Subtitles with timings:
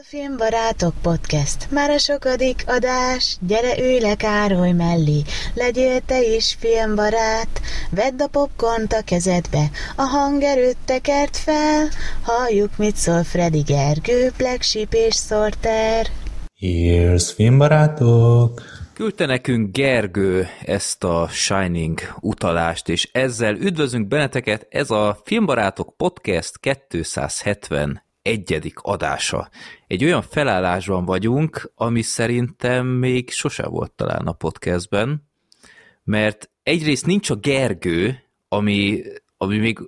[0.00, 1.70] a Filmbarátok Podcast.
[1.70, 5.22] Már a sokadik adás, gyere ülj le Károly mellé,
[5.54, 11.88] legyél te is filmbarát, vedd a popcornt a kezedbe, a hangerőt tekert fel,
[12.22, 16.06] halljuk mit szól Freddy Gergő, Black Sheep és Sorter.
[16.60, 18.62] Here's filmbarátok!
[18.94, 26.58] Küldte nekünk Gergő ezt a Shining utalást, és ezzel üdvözlünk benneteket, ez a Filmbarátok Podcast
[26.58, 29.48] 270 egyedik adása.
[29.86, 35.28] Egy olyan felállásban vagyunk, ami szerintem még sose volt talán a podcastben,
[36.04, 39.02] mert egyrészt nincs a Gergő, ami,
[39.36, 39.78] ami még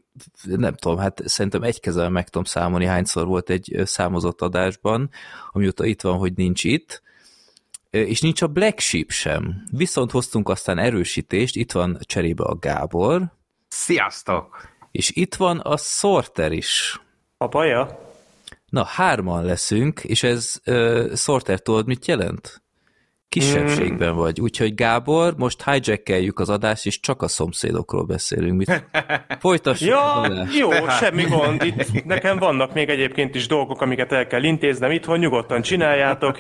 [0.43, 5.11] nem tudom, hát szerintem egy kezel meg tudom számolni, hányszor volt egy számozott adásban,
[5.51, 7.03] amióta itt van, hogy nincs itt,
[7.91, 9.67] és nincs a Black Sheep sem.
[9.71, 13.33] Viszont hoztunk aztán erősítést, itt van cserébe a Gábor.
[13.69, 14.69] Sziasztok!
[14.91, 17.01] És itt van a Sorter is.
[17.37, 18.10] A baja?
[18.71, 22.63] Na, hárman leszünk, és ez uh, Sorter tudod, mit jelent?
[23.31, 24.41] Kisebbségben vagy.
[24.41, 28.57] Úgyhogy Gábor, most hijackeljük az adást, és csak a szomszédokról beszélünk.
[28.57, 28.85] Mit?
[29.41, 29.89] Folytassuk.
[29.89, 30.27] Ja,
[30.59, 30.99] jó, Tehát.
[30.99, 31.63] semmi gond.
[31.63, 36.39] Itt nekem vannak még egyébként is dolgok, amiket el kell intéznem itthon, nyugodtan csináljátok.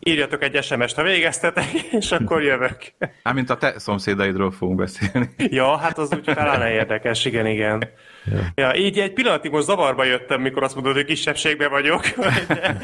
[0.00, 2.76] Írjatok egy SMS-t, ha végeztetek, és akkor jövök.
[3.22, 5.28] Hát, mint a te szomszédaidról fogunk beszélni.
[5.36, 7.88] Ja, hát az úgy talán érdekes, igen, igen.
[8.32, 8.52] Ja.
[8.54, 12.02] ja, így egy pillanatig most zavarba jöttem, mikor azt mondod, hogy kisebbségben vagyok,
[12.48, 12.78] de,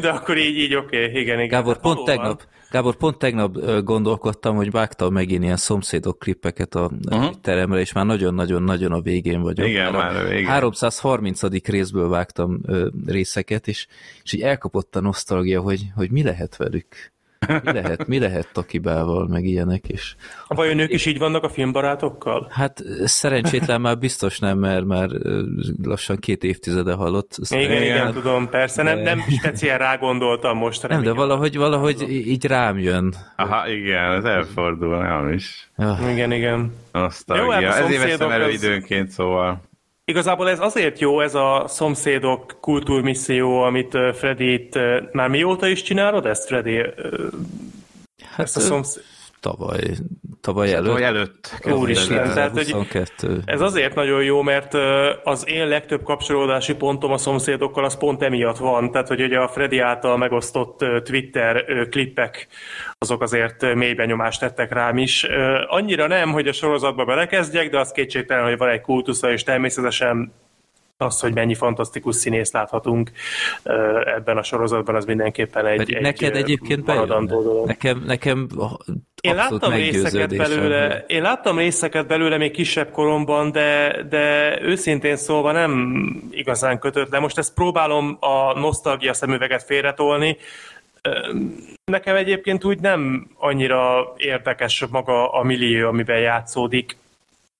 [0.00, 1.48] de akkor így, így oké, okay, igen, igen.
[1.48, 6.90] Gábor, hát pont tegnap, Gábor, pont tegnap gondolkodtam, hogy vágtam megint ilyen szomszédok klippeket a
[7.10, 7.30] uh-huh.
[7.42, 9.68] teremre, és már nagyon-nagyon-nagyon a végén vagyok.
[9.68, 10.46] Igen, már a végén.
[10.46, 11.42] 330.
[11.64, 12.60] részből vágtam
[13.06, 13.86] részeket, és,
[14.22, 16.86] és így elkapott a nosztalgia, hogy, hogy mi lehet velük.
[17.46, 20.16] Mi lehet, mi lehet Takibával, meg ilyenek is.
[20.48, 22.48] Vajon ők is így vannak a filmbarátokkal?
[22.50, 25.08] Hát szerencsétlen már biztos nem, mert már
[25.82, 27.36] lassan két évtizede halott.
[27.50, 28.94] Igen, igen, igen, tudom, persze, de...
[28.94, 30.88] nem, nem speciál rá gondoltam most.
[30.88, 33.14] Nem, de valahogy, valahogy így rám jön.
[33.36, 35.70] Aha, igen, ez elfordul, nem is.
[35.76, 35.98] Ja.
[36.10, 36.72] Igen, igen.
[36.92, 37.44] Nosztalgia.
[37.44, 38.62] Jó, hát Ezért veszem elő az...
[38.62, 39.67] időnként, szóval.
[40.08, 44.78] Igazából ez azért jó, ez a szomszédok kultúrmisszió, amit Freddy itt,
[45.12, 46.76] már mióta is csinálod ezt, Freddy?
[48.22, 49.02] Hát ezt a szomszéd
[49.40, 49.82] tavaly,
[50.40, 50.86] tavaly előtt.
[50.86, 51.60] Tavaly előtt.
[51.64, 52.74] Úristen, tehát hogy
[53.44, 54.74] ez azért nagyon jó, mert
[55.24, 59.48] az én legtöbb kapcsolódási pontom a szomszédokkal az pont emiatt van, tehát hogy ugye a
[59.48, 62.48] Freddy által megosztott Twitter klippek
[62.98, 65.26] azok azért mély benyomást tettek rám is.
[65.66, 70.32] Annyira nem, hogy a sorozatba belekezdjek, de az kétségtelen, hogy van egy kultusza, és természetesen
[70.98, 73.10] az, hogy mennyi fantasztikus színész láthatunk
[74.16, 77.66] ebben a sorozatban, az mindenképpen egy, egy Neked egyébként dolog.
[77.66, 78.48] Nekem, nekem
[79.20, 85.52] én láttam részeket belőle, én láttam részeket belőle még kisebb koromban, de, de őszintén szólva
[85.52, 87.18] nem igazán kötött le.
[87.18, 90.36] Most ezt próbálom a nosztalgia szemüveget félretolni.
[91.84, 96.96] Nekem egyébként úgy nem annyira érdekes maga a millió, amiben játszódik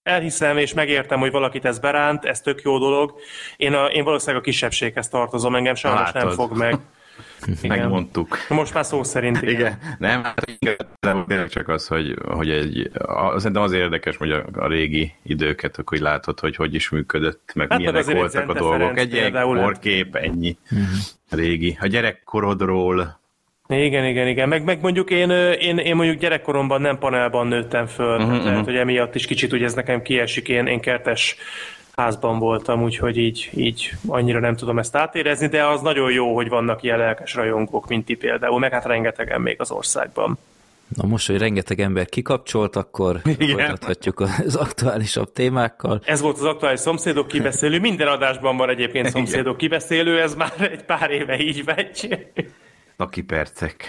[0.09, 3.15] elhiszem és megértem, hogy valakit ez beránt, ez tök jó dolog.
[3.57, 6.23] Én, a, én valószínűleg a kisebbséghez tartozom, engem sajnos Látod.
[6.23, 6.77] nem fog meg.
[7.63, 7.79] Igen.
[7.79, 8.37] Megmondtuk.
[8.49, 9.53] Most már szó szerint igen.
[9.55, 9.79] igen.
[9.99, 15.13] Nem, hát csak az, hogy, hogy egy, a, szerintem az érdekes, hogy a, a régi
[15.23, 18.79] időket, akkor látod, hogy hogy is működött, meg hát milyenek voltak a dolgok.
[18.79, 20.89] Ferenc egy ilyen korkép, ennyi uh-huh.
[21.31, 21.79] régi.
[21.81, 23.21] A gyerekkorodról
[23.69, 24.49] igen, igen, igen.
[24.49, 25.31] Meg, meg mondjuk én,
[25.61, 29.65] én, én mondjuk gyerekkoromban nem panelban nőttem föl, uh-huh, tehát hogy emiatt is kicsit ugye
[29.65, 31.37] ez nekem kiesik, én, én kertes
[31.97, 36.49] házban voltam, úgyhogy így, így annyira nem tudom ezt átérezni, de az nagyon jó, hogy
[36.49, 40.39] vannak ilyen lelkes rajongók, mint ti például, meg hát rengetegen még az országban.
[40.97, 43.57] Na most, hogy rengeteg ember kikapcsolt, akkor Igen.
[43.57, 46.01] folytathatjuk az aktuálisabb témákkal.
[46.05, 47.81] Ez volt az aktuális szomszédok kibeszélő.
[47.81, 52.27] Minden adásban van egyébként szomszédok kibeszélő, ez már egy pár éve így megy.
[53.01, 53.85] Aki percek.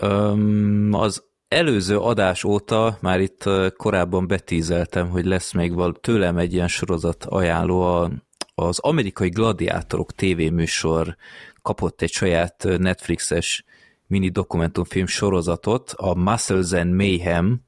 [0.00, 3.44] Um, az előző adás óta már itt
[3.76, 8.10] korábban betízeltem, hogy lesz még val- tőlem egy ilyen sorozat ajánló, a,
[8.54, 11.16] az amerikai gladiátorok tévéműsor
[11.62, 13.64] kapott egy saját Netflixes
[14.06, 17.65] mini dokumentumfilm sorozatot, a Muscles and Mayhem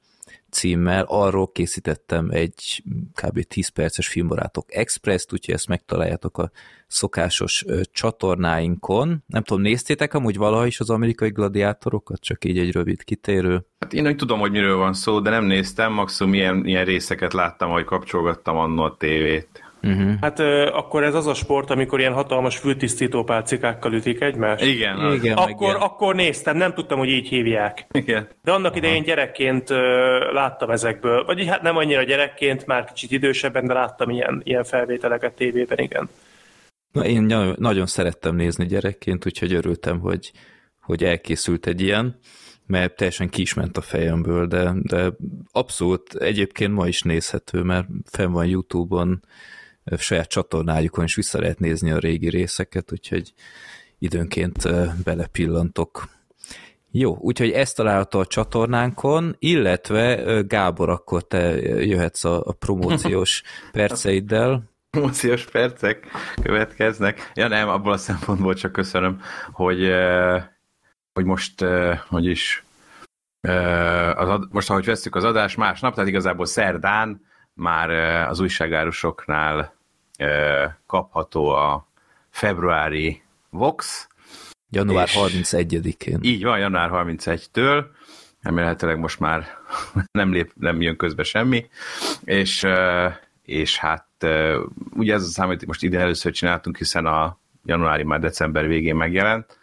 [0.50, 2.82] címmel, arról készítettem egy
[3.14, 3.42] kb.
[3.42, 6.50] 10 perces filmbarátok express úgyhogy ezt megtaláljátok a
[6.86, 9.22] szokásos csatornáinkon.
[9.26, 12.20] Nem tudom, néztétek amúgy valaha is az amerikai gladiátorokat?
[12.20, 13.66] Csak így egy rövid kitérő.
[13.78, 17.32] Hát én úgy tudom, hogy miről van szó, de nem néztem, maximum ilyen, ilyen részeket
[17.32, 19.67] láttam, hogy kapcsolgattam annó a tévét.
[19.82, 20.12] Uh-huh.
[20.20, 24.64] Hát ö, akkor ez az a sport, amikor ilyen hatalmas fültisztító pálcikákkal ütik egymást?
[24.64, 25.12] Igen.
[25.12, 27.86] Igen akkor, akkor néztem, nem tudtam, hogy így hívják.
[27.90, 28.28] Igen.
[28.42, 28.78] De annak Aha.
[28.78, 29.78] idején gyerekként ö,
[30.32, 35.32] láttam ezekből, vagy hát nem annyira gyerekként, már kicsit idősebben, de láttam ilyen, ilyen felvételeket
[35.32, 36.08] tévében, igen.
[36.92, 40.32] Na, én nagyon szerettem nézni gyerekként, úgyhogy örültem, hogy,
[40.80, 42.18] hogy elkészült egy ilyen,
[42.66, 45.12] mert teljesen ki is ment a fejemből, de, de
[45.52, 49.22] abszolút egyébként ma is nézhető, mert fenn van Youtube-on,
[49.96, 53.32] saját csatornájukon is vissza lehet nézni a régi részeket, úgyhogy
[53.98, 54.68] időnként
[55.04, 56.08] belepillantok.
[56.90, 61.54] Jó, úgyhogy ezt található a csatornánkon, illetve Gábor, akkor te
[61.84, 63.42] jöhetsz a, a promóciós
[63.72, 64.62] perceiddel.
[64.90, 66.06] Promóciós percek
[66.42, 67.30] következnek.
[67.34, 69.20] Ja nem, abból a szempontból csak köszönöm,
[69.52, 69.90] hogy,
[71.12, 71.64] hogy most,
[72.08, 72.64] hogy is
[74.14, 77.20] az ad, most ahogy veszük az adást, másnap, tehát igazából szerdán
[77.54, 77.90] már
[78.28, 79.77] az újságárusoknál
[80.86, 81.86] kapható a
[82.30, 84.08] februári Vox.
[84.70, 86.18] Január 31-én.
[86.22, 87.84] Így van, január 31-től.
[88.40, 89.46] Remélhetőleg most már
[90.18, 91.68] nem, lép, nem jön közbe semmi.
[92.24, 92.66] És,
[93.42, 94.06] és hát
[94.94, 98.96] ugye ez a szám, amit most idén először csináltunk, hiszen a januári már december végén
[98.96, 99.58] megjelent.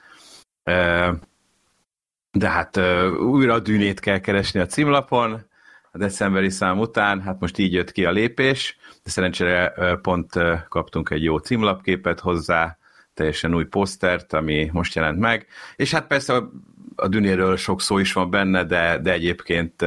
[2.31, 2.78] De hát
[3.19, 5.46] újra a dűnét kell keresni a címlapon,
[5.95, 10.33] a decemberi szám után, hát most így jött ki a lépés, de szerencsére pont
[10.69, 12.77] kaptunk egy jó címlapképet hozzá,
[13.13, 16.51] teljesen új posztert, ami most jelent meg, és hát persze a,
[16.95, 19.86] a Dünéről sok szó is van benne, de, de egyébként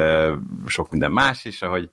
[0.67, 1.91] sok minden más is, ahogy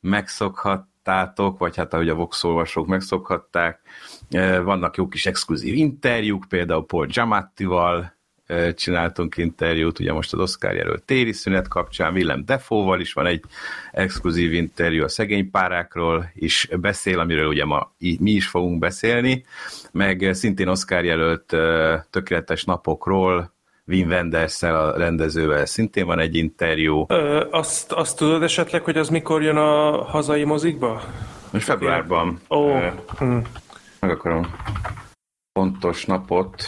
[0.00, 3.80] megszokhattátok, vagy hát ahogy a Vox olvasók megszokhatták.
[4.62, 8.13] Vannak jó kis exkluzív interjúk, például Paul Giamattival,
[8.74, 13.44] csináltunk interjút, ugye most az Oscar jelölt téri szünet kapcsán, Willem Defóval is van egy
[13.92, 19.44] exkluzív interjú a szegény párákról is beszél, amiről ugye ma mi is fogunk beszélni,
[19.92, 21.56] meg szintén Oscar jelölt
[22.10, 23.52] tökéletes napokról,
[23.86, 27.04] Wim wenders a rendezővel szintén van egy interjú.
[27.08, 31.02] Ö, azt, azt tudod esetleg, hogy az mikor jön a hazai mozikba?
[31.50, 32.40] Most februárban.
[32.50, 32.56] Ó.
[32.56, 32.92] Oh.
[33.20, 33.38] Ö,
[34.00, 34.54] meg akarom
[35.52, 36.64] pontos napot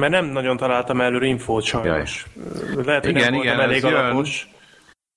[0.00, 2.26] mert nem nagyon találtam előre infót sajnos.
[2.34, 2.84] Jaj.
[2.84, 4.48] Lehet, hogy igen, nem igen, elég alapos.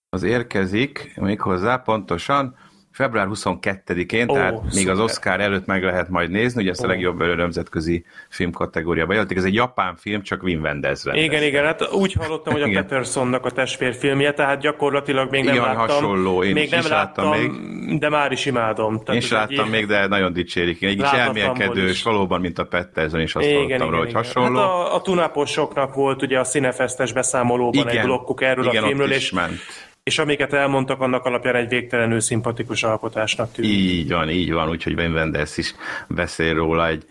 [0.10, 2.56] Az érkezik, méghozzá pontosan
[2.98, 4.74] február 22-én, oh, tehát szuper.
[4.74, 6.86] még az Oscar előtt meg lehet majd nézni, ugye ezt oh.
[6.86, 9.38] a legjobb nemzetközi film kategóriába jelölték.
[9.38, 13.46] Ez egy japán film, csak Wim Wenders Igen, igen, hát úgy hallottam, hogy a Petersonnak
[13.46, 15.88] a testvérfilmje, tehát gyakorlatilag még nem igen, láttam.
[15.88, 18.00] hasonló, én még nem is láttam, még.
[18.00, 18.94] de már is imádom.
[18.94, 19.72] Tehát én is láttam egy...
[19.72, 20.84] még, de nagyon dicsérik.
[20.84, 24.60] Egy kis elmélkedős, valóban, mint a Petterson is azt igen, hallottam igen, róla, hogy hasonló.
[24.60, 28.86] Hát a, a tunáposoknak volt ugye a színefesztes beszámolóban igen, egy blokkuk erről igen, a
[28.86, 33.72] filmről, és ment és amiket elmondtak, annak alapján egy végtelenül szimpatikus alkotásnak tűnik.
[33.72, 35.76] Így van, így van, úgyhogy Ben Wenders is
[36.08, 37.06] beszél róla egy,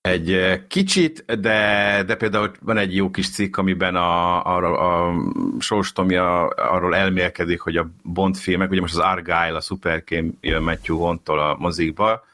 [0.00, 5.14] egy eh, kicsit, de, de például van egy jó kis cikk, amiben a, a, a
[5.58, 10.62] Sós Tomi arról elmélkedik, hogy a Bond filmek, ugye most az Argyle, a Superkém jön
[10.62, 12.26] Matthew Hontól a mozikba,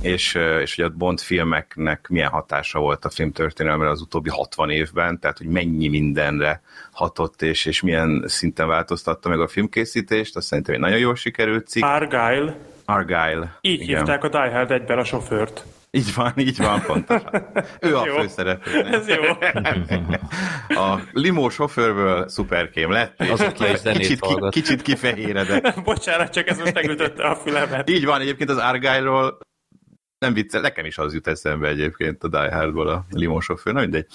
[0.00, 5.18] és, és hogy a Bond filmeknek milyen hatása volt a filmtörténelemre az utóbbi 60 évben,
[5.18, 6.62] tehát hogy mennyi mindenre
[7.00, 11.66] hatott, és, és milyen szinten változtatta meg a filmkészítést, azt szerintem egy nagyon jól sikerült
[11.66, 11.84] cikk.
[11.84, 12.56] Argyle.
[12.84, 13.58] Argyle.
[13.60, 13.96] Így igen.
[13.96, 15.64] hívták a Die Hard egyben a sofőrt.
[15.90, 17.46] Így van, így van, pontosan.
[17.80, 18.84] Ő a főszereplő.
[18.84, 19.22] Ez jó.
[20.68, 23.20] A limó sofőrből szuperkém lett.
[23.20, 25.74] Azok is kicsit, ki, kicsit kifehéredett.
[25.84, 27.90] Bocsánat, csak ez most megütötte a fülemet.
[27.90, 29.38] Így van, egyébként az Argyle-ról
[30.20, 34.06] nem viccel, nekem is az jut eszembe egyébként a Die Hardból a limósofőr, na mindegy.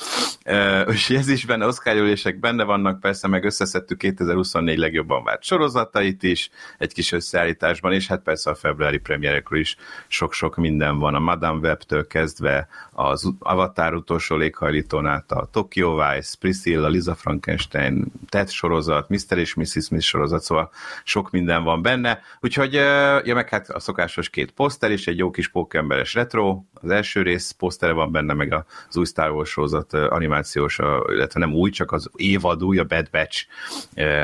[0.43, 6.23] E, és ez is benne, Oscar benne vannak, persze meg összeszedtük 2024 legjobban várt sorozatait
[6.23, 9.75] is, egy kis összeállításban, és hát persze a februári premierekről is
[10.07, 16.35] sok-sok minden van, a Madame Web-től kezdve az Avatar utolsó léghajlítón át a Tokyo Vice,
[16.39, 19.37] Priscilla, Lisa Frankenstein, Ted sorozat, Mr.
[19.37, 19.85] és Mrs.
[19.85, 20.71] Smith sorozat, szóval
[21.03, 25.31] sok minden van benne, úgyhogy, ja meg hát a szokásos két poszter is, egy jó
[25.31, 28.53] kis pókemberes retro, az első rész posztere van benne, meg
[28.89, 33.09] az új Star Wars sorozat animációs, illetve nem új, csak az évad új, a Bad
[33.11, 33.45] Batch,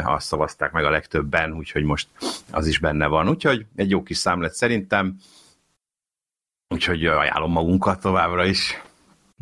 [0.04, 2.08] azt szavazták meg a legtöbben, úgyhogy most
[2.52, 5.18] az is benne van, úgyhogy egy jó kis számlet szerintem,
[6.72, 8.82] Úgyhogy ajánlom magunkat továbbra is.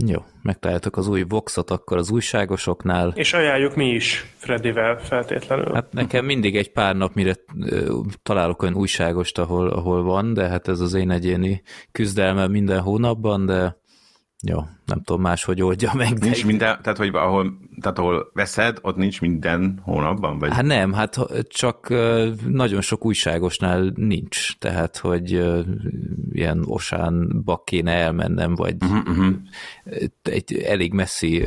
[0.06, 3.12] Jó, megtaláltok az új Voxot akkor az újságosoknál.
[3.16, 5.74] És ajánljuk mi is Fredivel feltétlenül.
[5.74, 7.36] Hát nekem mindig egy pár nap, mire
[8.24, 13.46] találok olyan újságost, ahol, ahol van, de hát ez az én egyéni küzdelmem minden hónapban,
[13.46, 13.78] de
[14.48, 16.20] jó, nem tudom máshogy oldja meg.
[16.20, 20.40] Nincs minden, tehát hogy ahol, tehát ahol veszed, ott nincs minden hónapban?
[20.40, 20.54] Vagy?
[20.54, 21.18] Hát nem, hát
[21.48, 21.94] csak
[22.48, 25.32] nagyon sok újságosnál nincs, tehát hogy
[26.32, 29.36] ilyen osánba kéne elmennem, vagy uh-huh, uh-huh.
[30.24, 31.46] egy elég messzi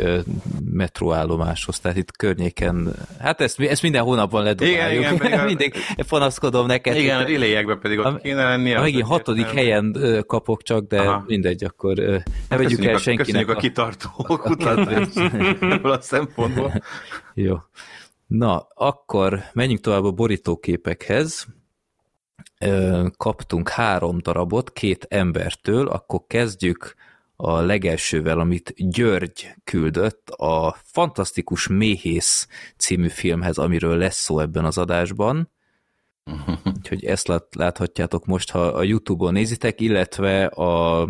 [0.65, 5.01] metróállomáshoz, tehát itt környéken, hát ezt, ezt minden hónapban ledobáljuk.
[5.01, 5.75] Igen, igen, Mindig
[6.09, 6.97] panaszkodom neked.
[6.97, 8.75] Igen, a riléjekben pedig ott a, kéne lenni.
[8.75, 9.55] A megint hatodik nem.
[9.55, 9.97] helyen
[10.27, 11.25] kapok csak, de Aha.
[11.27, 13.27] mindegy, akkor ne hát vegyük el senkinek.
[13.27, 15.09] Köszönjük a, a kitartó kutatás
[15.61, 16.83] ebből a szempontból.
[17.35, 17.57] Jó.
[18.27, 21.47] Na, akkor menjünk tovább a borítóképekhez.
[23.17, 26.95] Kaptunk három darabot két embertől, akkor kezdjük
[27.37, 34.79] a legelsővel, amit György küldött, a Fantasztikus Méhész című filmhez, amiről lesz szó ebben az
[34.79, 35.51] adásban.
[36.77, 41.09] Úgyhogy ezt lát, láthatjátok most, ha a Youtube-on nézitek, illetve a,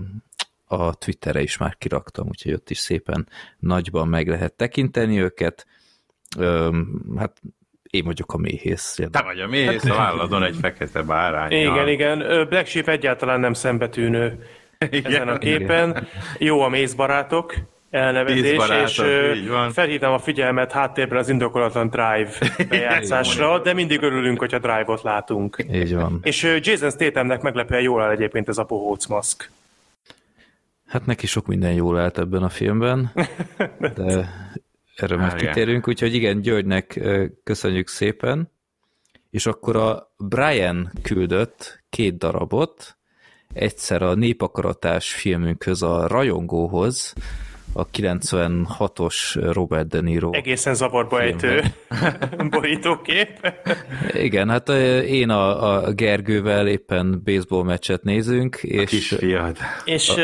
[0.73, 5.67] a Twitterre is már kiraktam, úgyhogy ott is szépen nagyban meg lehet tekinteni őket.
[6.39, 7.41] Öm, hát
[7.83, 8.99] én vagyok a méhész.
[9.11, 11.53] Te vagy a méhész, a válladon egy fekete bárány.
[11.53, 12.19] Igen, igen.
[12.49, 14.47] Black Sheep egyáltalán nem szembetűnő
[14.91, 15.91] igen, ezen a képen.
[15.91, 16.07] Igen.
[16.39, 17.55] Jó a mézbarátok
[17.91, 19.03] elnevezés, barátok, és
[19.73, 22.31] felhívnám a figyelmet háttérben az indokolatlan Drive
[22.69, 25.65] bejátszásra, de mindig örülünk, hogyha Drive-ot látunk.
[25.73, 26.21] Így van.
[26.23, 29.51] És Jason Stathamnek meglepően jól áll egyébként ez a pohóc maszk.
[30.93, 33.13] Hát neki sok minden jól állt ebben a filmben,
[33.95, 34.29] de
[34.97, 37.01] erre már kitérünk, úgyhogy igen, Györgynek
[37.45, 38.51] köszönjük szépen.
[39.31, 42.97] És akkor a Brian küldött két darabot,
[43.53, 47.15] egyszer a népakaratás filmünkhöz, a rajongóhoz,
[47.73, 50.33] a 96-os Robert De Niro.
[50.33, 51.63] Egészen zavarba ejtő
[52.51, 53.53] borítókép.
[54.13, 54.69] Igen, hát
[55.09, 58.57] én a, a Gergővel éppen baseball meccset nézünk.
[58.63, 59.57] És, a kisfiad.
[59.85, 60.15] És a...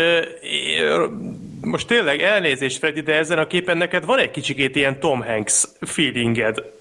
[1.61, 5.65] most tényleg elnézést, Freddy, de ezen a képen neked van egy kicsikét ilyen Tom Hanks
[5.81, 6.77] feelinged.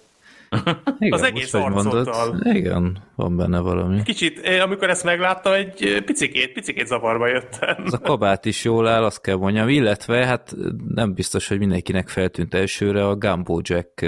[1.00, 2.42] Igen, az egész arcottal.
[2.44, 4.04] Igen, van benne valami.
[4.04, 7.84] Kicsit, amikor ezt megláttam, egy picikét, picikét zavarba jöttem.
[7.86, 10.56] Ez a kabát is jól áll, azt kell mondjam, illetve hát
[10.88, 14.06] nem biztos, hogy mindenkinek feltűnt elsőre, a Gumbo Jack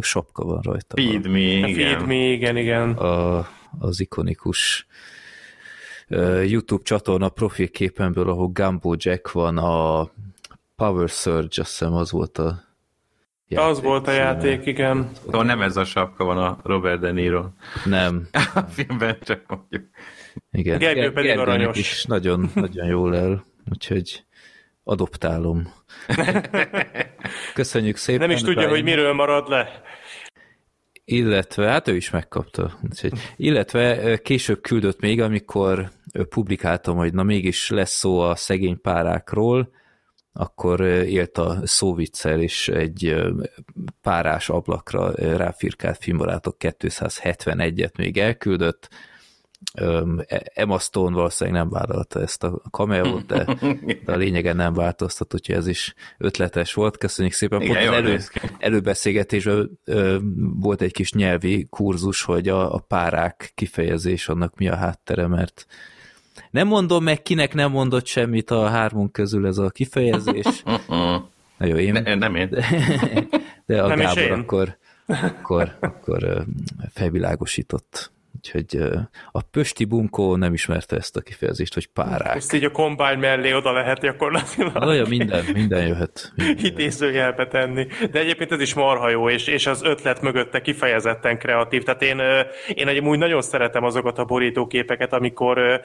[0.00, 0.96] sapka van rajta.
[0.96, 1.74] Feed me, igen.
[1.74, 2.92] Feed me, igen, igen.
[2.92, 3.46] A,
[3.78, 4.86] az ikonikus
[6.44, 10.10] YouTube csatorna profilképemből, ahol Gumbo Jack van, a
[10.76, 12.67] Power Surge, azt hiszem az volt a
[13.48, 15.10] Játék, az volt a játék, igen.
[15.24, 17.44] Szóval nem ez a sapka van a Robert De Niro.
[17.84, 18.28] Nem.
[18.54, 19.84] a filmben csak mondjuk.
[20.50, 20.78] Igen.
[20.78, 21.78] Gergő Ger- pedig Gergőnek aranyos.
[21.78, 24.24] is nagyon, nagyon jól el, úgyhogy
[24.84, 25.72] adoptálom.
[27.54, 28.26] Köszönjük szépen.
[28.26, 28.70] Nem is tudja, Brian.
[28.70, 29.82] hogy miről marad le.
[31.04, 32.78] Illetve, hát ő is megkapta.
[32.82, 35.90] Úgyhogy, illetve később küldött még, amikor
[36.28, 39.70] publikáltam, hogy na mégis lesz szó a szegény párákról,
[40.38, 43.16] akkor élt a szóviccel, és egy
[44.02, 48.88] párás ablakra ráfirkált filmbarátok 271-et még elküldött.
[50.54, 53.44] Emma Stone valószínűleg nem vállalta ezt a cameo de,
[54.04, 56.96] de a lényegen nem változtat, úgyhogy ez is ötletes volt.
[56.96, 57.60] Köszönjük szépen.
[57.60, 58.18] Igen, Pont elő,
[58.58, 59.78] előbeszélgetésben
[60.60, 65.66] volt egy kis nyelvi kurzus, hogy a, a párák kifejezés annak mi a háttere, mert
[66.50, 70.62] nem mondom meg, kinek nem mondott semmit a hármunk közül ez a kifejezés.
[71.58, 71.92] Na jó, én...
[71.92, 72.48] Ne, nem én.
[72.50, 72.64] De,
[73.66, 74.76] de a nem Gábor akkor,
[75.06, 76.44] akkor, akkor
[76.92, 78.10] felvilágosított
[78.54, 78.88] Úgyhogy
[79.32, 82.36] a Pösti Bunkó nem ismerte ezt a kifejezést, hogy párák.
[82.36, 84.82] Ezt így a kombány mellé oda lehet gyakorlatilag.
[84.82, 86.32] Olyan minden, minden jöhet.
[86.62, 87.86] Idézőjelbe tenni.
[88.10, 91.82] De egyébként ez is marha jó, és, és az ötlet mögötte kifejezetten kreatív.
[91.82, 92.20] Tehát én,
[92.74, 95.80] én úgy nagyon szeretem azokat a borítóképeket, amikor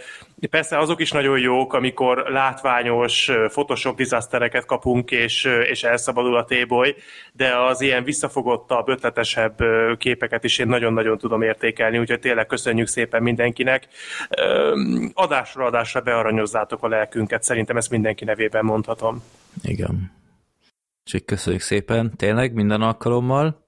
[0.49, 6.95] persze azok is nagyon jók, amikor látványos Photoshop disastereket kapunk, és, és elszabadul a téboly,
[7.33, 9.57] de az ilyen visszafogottabb, ötletesebb
[9.97, 13.87] képeket is én nagyon-nagyon tudom értékelni, úgyhogy tényleg köszönjük szépen mindenkinek.
[15.13, 19.23] Adásra adásra bearanyozzátok a lelkünket, szerintem ezt mindenki nevében mondhatom.
[19.61, 20.11] Igen.
[21.05, 23.67] Úgyhogy köszönjük szépen, tényleg minden alkalommal.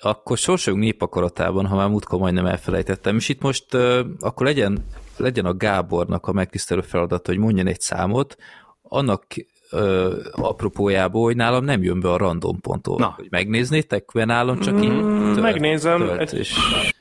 [0.00, 3.74] Akkor sorsolunk népakaratában, ha már múltkor majdnem elfelejtettem, és itt most
[4.20, 4.84] akkor legyen,
[5.16, 8.36] legyen a Gábornak a megtisztelő feladat, hogy mondjon egy számot,
[8.82, 9.26] annak
[9.70, 12.98] ö, apropójából, hogy nálam nem jön be a random ponttól.
[12.98, 13.12] Na.
[13.16, 15.98] Hogy megnéznétek, mert nálam csak így mm, tölt, Megnézem.
[15.98, 16.54] Tölt, egy és...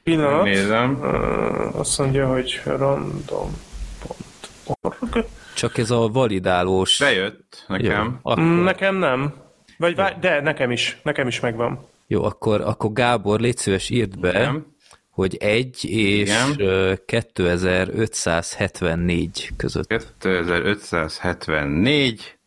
[0.04, 0.44] pillanat.
[0.44, 1.00] Megnézem.
[1.74, 3.52] azt mondja, hogy random
[4.06, 4.50] pont.
[5.56, 7.00] Csak ez a validálós...
[7.00, 8.06] Bejött nekem.
[8.06, 8.44] Jó, akkor...
[8.44, 9.34] Mm, nekem nem.
[9.78, 11.00] Vagy vár, de nekem is.
[11.04, 11.80] Nekem is megvan.
[12.08, 14.66] Jó, akkor, akkor Gábor, légy szíves, írd be, nem.
[15.10, 17.00] hogy egy és Igen.
[17.06, 19.88] 2574 között.
[19.88, 22.39] 2574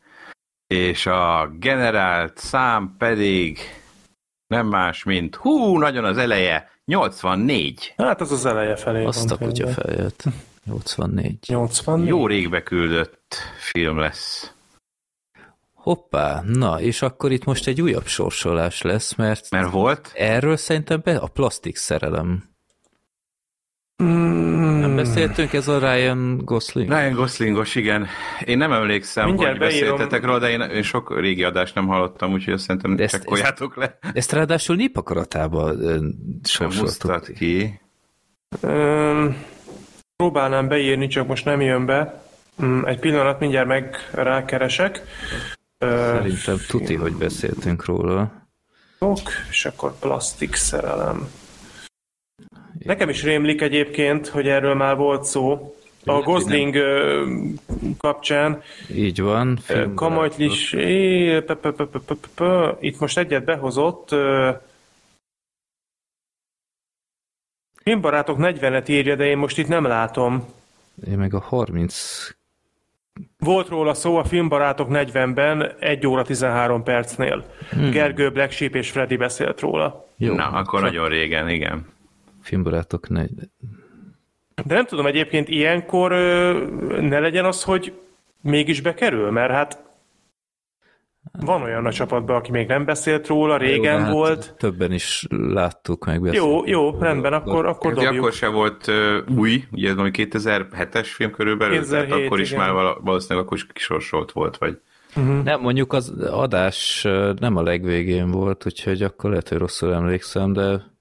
[0.73, 3.59] és a generált szám pedig
[4.47, 7.95] nem más, mint hú, nagyon az eleje, 84.
[7.97, 10.25] Hát az az eleje felé Azt a kutya feljött.
[10.65, 11.39] 84.
[11.49, 12.09] 84.
[12.09, 14.53] Jó rég beküldött film lesz.
[15.73, 19.51] Hoppá, na, és akkor itt most egy újabb sorsolás lesz, mert...
[19.51, 20.13] Mert volt?
[20.15, 22.52] Erről szerintem be a plastik szerelem.
[24.03, 24.79] Mm.
[24.81, 26.89] Nem beszéltünk ez a Ryan Gosling?
[26.89, 28.07] Ryan Goslingos, igen.
[28.45, 29.91] Én nem emlékszem, Mindjárt hogy beírom.
[29.91, 33.13] beszéltetek róla, de én, én sok régi adást nem hallottam, úgyhogy azt szerintem de ezt,
[33.13, 33.99] csekkoljátok le.
[34.13, 35.79] Ezt ráadásul nép akaratában
[36.45, 37.81] sorsoltuk ki.
[38.61, 39.37] Um,
[40.17, 42.23] próbálnám beírni, csak most nem jön be.
[42.57, 45.03] Um, egy pillanat, mindjárt meg rákeresek.
[45.79, 48.33] Szerintem uh, tuti, hogy beszéltünk róla.
[49.51, 51.29] És akkor plastik szerelem.
[52.85, 55.75] Nekem is rémlik egyébként, hogy erről már volt szó.
[56.05, 56.77] A Gosling
[57.99, 58.63] kapcsán.
[58.95, 59.59] Így van.
[59.95, 60.73] Kamajtlis,
[62.81, 64.15] itt most egyet behozott.
[67.83, 70.45] Filmbarátok 40-et írja, de én most itt nem látom.
[71.07, 72.31] Én meg a 30
[73.39, 77.45] volt róla szó a filmbarátok 40-ben, 1 óra 13 percnél.
[77.71, 77.91] Hmm.
[77.91, 80.07] Gergő, Black Sheep és Freddy beszélt róla.
[80.17, 80.35] Jó.
[80.35, 80.91] Na, akkor Csak...
[80.91, 81.87] nagyon régen, igen.
[82.53, 83.51] Filmbarátok 40.
[84.65, 86.11] De nem tudom, egyébként ilyenkor
[87.01, 87.93] ne legyen az, hogy
[88.41, 89.83] mégis bekerül, mert hát
[91.41, 94.55] van olyan a csapatban, aki még nem beszélt róla, régen jó, hát volt.
[94.59, 96.23] Többen is láttuk meg.
[96.33, 98.13] Jó, jó, rendben, akkor, akkor dobjuk.
[98.15, 102.75] Akkor se volt uh, új, ugye ez 2007-es film körülbelül, 2007, tehát akkor is igen.
[102.75, 104.81] már valószínűleg akkor is kisorsolt volt, vagy...
[105.17, 105.43] Uh-huh.
[105.43, 107.03] Nem, mondjuk az adás
[107.39, 110.92] nem a legvégén volt, úgyhogy akkor lehet, hogy rosszul emlékszem, de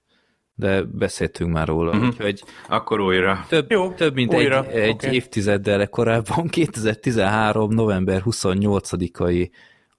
[0.61, 2.07] de beszéltünk már róla, uh-huh.
[2.07, 3.45] úgyhogy akkor újra.
[3.47, 4.65] Több, Jó, több mint újra.
[4.65, 5.13] egy, egy okay.
[5.13, 7.73] évtizeddel korábban, 2013.
[7.73, 9.49] november 28-ai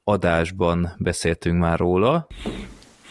[0.04, 2.26] adásban beszéltünk már róla.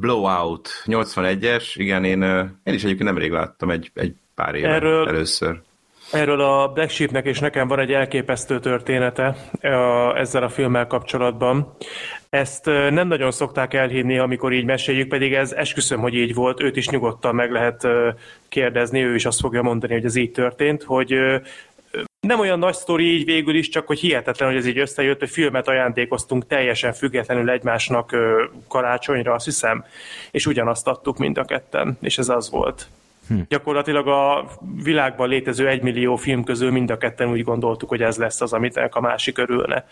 [0.00, 2.22] Blowout, 81-es, igen, én,
[2.62, 5.60] én is egyébként nemrég láttam egy, egy pár éve Erről, először.
[6.12, 9.36] Erről a Black Sheepnek és nekem van egy elképesztő története
[10.14, 11.76] ezzel a filmmel kapcsolatban.
[12.30, 16.76] Ezt nem nagyon szokták elhinni, amikor így meséljük, pedig ez esküszöm, hogy így volt, őt
[16.76, 17.86] is nyugodtan meg lehet
[18.48, 21.14] kérdezni, ő is azt fogja mondani, hogy ez így történt, hogy
[22.20, 25.30] nem olyan nagy sztori így végül is, csak hogy hihetetlen, hogy ez így összejött, hogy
[25.30, 28.16] filmet ajándékoztunk teljesen függetlenül egymásnak
[28.68, 29.84] karácsonyra, azt hiszem,
[30.30, 32.88] és ugyanazt adtuk mind a ketten, és ez az volt.
[33.28, 33.40] Hm.
[33.48, 34.50] Gyakorlatilag a
[34.82, 38.76] világban létező egymillió film közül mind a ketten úgy gondoltuk, hogy ez lesz az, amit
[38.76, 39.84] a másik örülne.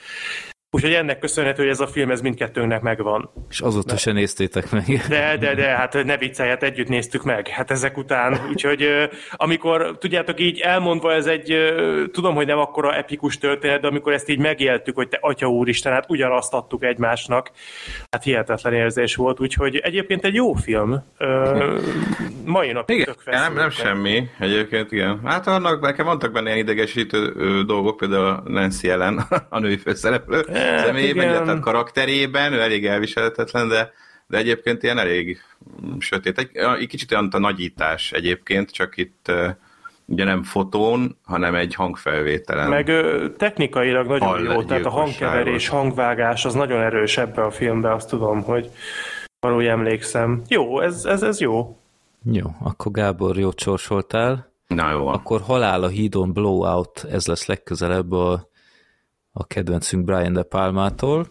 [0.77, 3.31] Úgyhogy ennek köszönhető, hogy ez a film ez mindkettőnknek megvan.
[3.51, 4.85] És azóta de, se néztétek meg.
[5.09, 8.41] De, de, de, hát ne viccelj, hát együtt néztük meg, hát ezek után.
[8.51, 11.55] Úgyhogy amikor, tudjátok így elmondva, ez egy,
[12.13, 15.93] tudom, hogy nem akkora epikus történet, de amikor ezt így megéltük, hogy te atya úristen,
[15.93, 17.51] hát ugyanazt adtuk egymásnak,
[18.11, 21.05] hát hihetetlen érzés volt, úgyhogy egyébként egy jó film.
[22.45, 25.21] mai napig igen, nem, nem semmi, egyébként igen.
[25.25, 27.33] Hát annak nekem vannak benne ilyen idegesítő
[27.67, 33.93] dolgok, például Nancy Ellen, a női főszereplő, hát, személyében, illetve karakterében, ő elég elviselhetetlen, de,
[34.27, 35.39] de egyébként ilyen elég
[35.99, 36.39] sötét.
[36.39, 39.33] Egy, egy kicsit olyan a nagyítás egyébként, csak itt
[40.07, 42.69] ugye nem fotón, hanem egy hangfelvételen.
[42.69, 47.51] Meg ö, technikailag nagyon Hall jó, tehát a hangkeverés, hangvágás az nagyon erős ebbe a
[47.51, 48.71] filmbe, azt tudom, hogy
[49.41, 50.43] arról emlékszem.
[50.49, 51.79] Jó, ez, ez, ez jó.
[52.33, 54.53] Jó, akkor Gábor, jó csorsoltál.
[54.67, 55.07] Na jó.
[55.07, 58.49] Akkor Halál a hídon Blowout, ez lesz legközelebb a
[59.39, 61.27] a kedvencünk Brian De Palmától.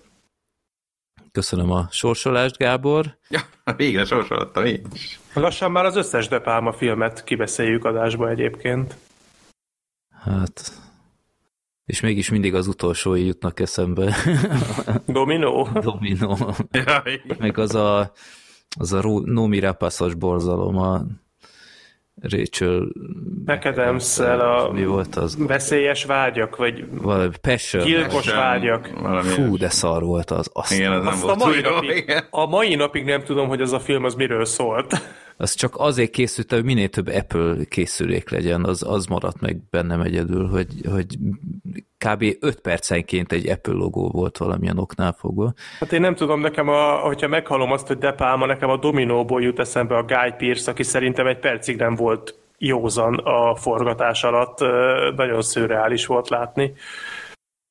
[1.31, 3.17] Köszönöm a sorsolást, Gábor.
[3.29, 3.41] Ja,
[3.75, 5.19] végre sorsolottam én is.
[5.33, 8.95] Lassan már az összes De Palma filmet kibeszéljük adásba egyébként.
[10.09, 10.71] Hát,
[11.85, 14.15] és mégis mindig az utolsói jutnak eszembe.
[15.07, 15.67] Domino.
[15.81, 16.37] Domino.
[16.71, 17.21] Jaj.
[17.37, 18.11] Meg az a,
[18.79, 21.05] az a Nomi Rapaszos borzalom, a
[22.21, 22.87] Rachel
[23.45, 25.37] mcadams a mi volt az?
[25.37, 27.85] veszélyes vágyak, vagy valami passion.
[27.85, 28.89] gyilkos passion, vágyak.
[29.01, 30.49] Valami Fú, de szar volt az.
[30.53, 33.73] Azt, igen, az azt nem a, mai napig, a mai napig nem tudom, hogy az
[33.73, 35.01] a film az miről szólt.
[35.37, 40.01] Az csak azért készült, hogy minél több Apple készülék legyen, az, az maradt meg bennem
[40.01, 41.17] egyedül, hogy, hogy
[41.97, 42.23] kb.
[42.39, 45.53] 5 percenként egy Apple logó volt valamilyen oknál fogva.
[45.79, 49.59] Hát én nem tudom, nekem, a, hogyha meghalom azt, hogy Depálma, nekem a Dominóból jut
[49.59, 54.59] eszembe a Guy Pierce, aki szerintem egy percig nem volt józan a forgatás alatt,
[55.15, 56.73] nagyon szürreális volt látni.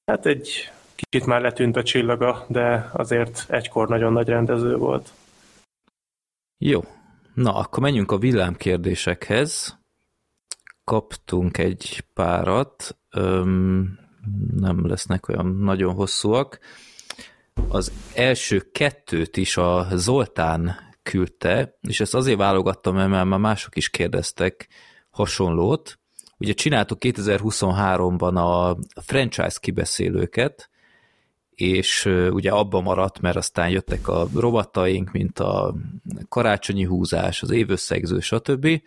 [0.06, 5.12] Hát egy kicsit már letűnt a csillaga, de azért egykor nagyon nagy rendező volt.
[6.58, 6.84] Jó,
[7.34, 9.78] na akkor menjünk a villámkérdésekhez.
[10.84, 13.98] Kaptunk egy párat, Öm,
[14.56, 16.58] nem lesznek olyan nagyon hosszúak.
[17.68, 23.90] Az első kettőt is a Zoltán küldte, és ezt azért válogattam, mert már mások is
[23.90, 24.68] kérdeztek
[25.10, 25.98] hasonlót.
[26.38, 30.70] Ugye csináltuk 2023-ban a franchise kibeszélőket,
[31.54, 35.74] és ugye abban maradt, mert aztán jöttek a robataink, mint a
[36.28, 38.82] karácsonyi húzás, az évösszegző, stb.,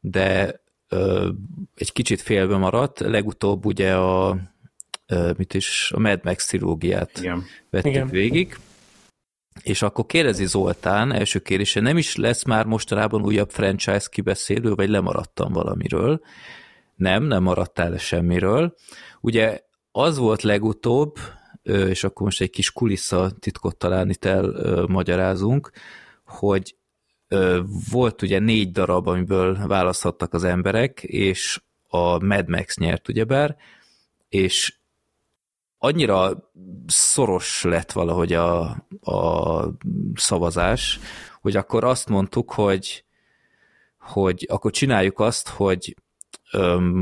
[0.00, 1.28] de ö,
[1.74, 2.98] egy kicsit félbe maradt.
[2.98, 4.38] Legutóbb ugye a,
[5.06, 7.44] ö, mit is, a Mad Max trilógiát Igen.
[7.70, 8.08] vettük Igen.
[8.08, 8.58] végig,
[9.62, 14.88] és akkor kérdezi Zoltán, első kérdése, nem is lesz már mostanában újabb franchise kibeszélő, vagy
[14.88, 16.20] lemaradtam valamiről?
[16.94, 18.74] Nem, nem maradtál semmiről.
[19.20, 19.60] Ugye
[19.92, 21.18] az volt legutóbb,
[21.68, 25.70] és akkor most egy kis kulissza titkot talán itt elmagyarázunk,
[26.26, 26.76] hogy
[27.90, 33.56] volt ugye négy darab, amiből választhattak az emberek, és a Mad Max nyert ugyebár,
[34.28, 34.78] és
[35.78, 36.50] annyira
[36.86, 38.60] szoros lett valahogy a,
[39.00, 39.64] a
[40.14, 40.98] szavazás,
[41.40, 43.04] hogy akkor azt mondtuk, hogy,
[43.98, 45.96] hogy akkor csináljuk azt, hogy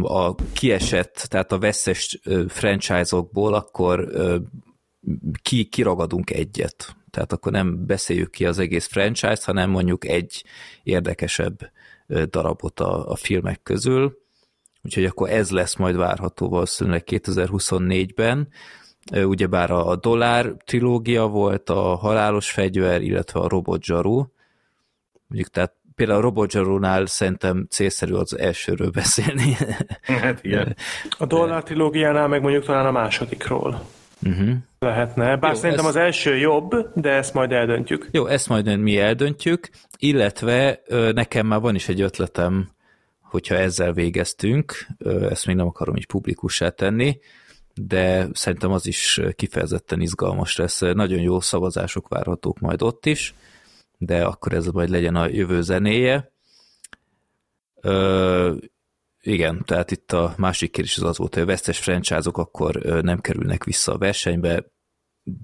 [0.03, 4.09] a kiesett, tehát a veszes franchise-okból akkor
[5.43, 6.97] ki, kiragadunk egyet.
[7.11, 10.45] Tehát akkor nem beszéljük ki az egész franchise, hanem mondjuk egy
[10.83, 11.71] érdekesebb
[12.07, 14.25] darabot a, a filmek közül
[14.87, 18.49] úgyhogy akkor ez lesz majd várható valószínűleg 2024-ben.
[19.13, 24.25] Ugyebár a dollár trilógia volt, a halálos fegyver, illetve a robot zsaru.
[25.27, 29.57] Mondjuk tehát például a robot zsarunál szerintem célszerű az elsőről beszélni.
[30.03, 30.77] Hát igen.
[31.19, 33.81] A dollár trilógiánál meg mondjuk talán a másodikról.
[34.23, 34.55] Uh-huh.
[34.79, 35.37] Lehetne.
[35.37, 35.91] Bár Jó, szerintem ez...
[35.95, 38.09] az első jobb, de ezt majd eldöntjük.
[38.11, 40.81] Jó, ezt majd mi eldöntjük, illetve
[41.13, 42.75] nekem már van is egy ötletem
[43.37, 44.87] hogyha ezzel végeztünk,
[45.29, 47.19] ezt még nem akarom így publikussá tenni,
[47.75, 50.81] de szerintem az is kifejezetten izgalmas lesz.
[50.81, 53.35] Nagyon jó szavazások várhatók majd ott is,
[53.99, 56.33] de akkor ez majd legyen a jövő zenéje.
[57.81, 58.55] Ö,
[59.21, 63.21] igen, tehát itt a másik kérdés az az volt, hogy a vesztes franchise akkor nem
[63.21, 64.65] kerülnek vissza a versenybe,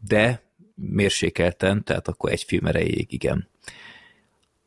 [0.04, 0.42] de
[0.74, 3.48] mérsékelten, tehát akkor egy film erejéig igen.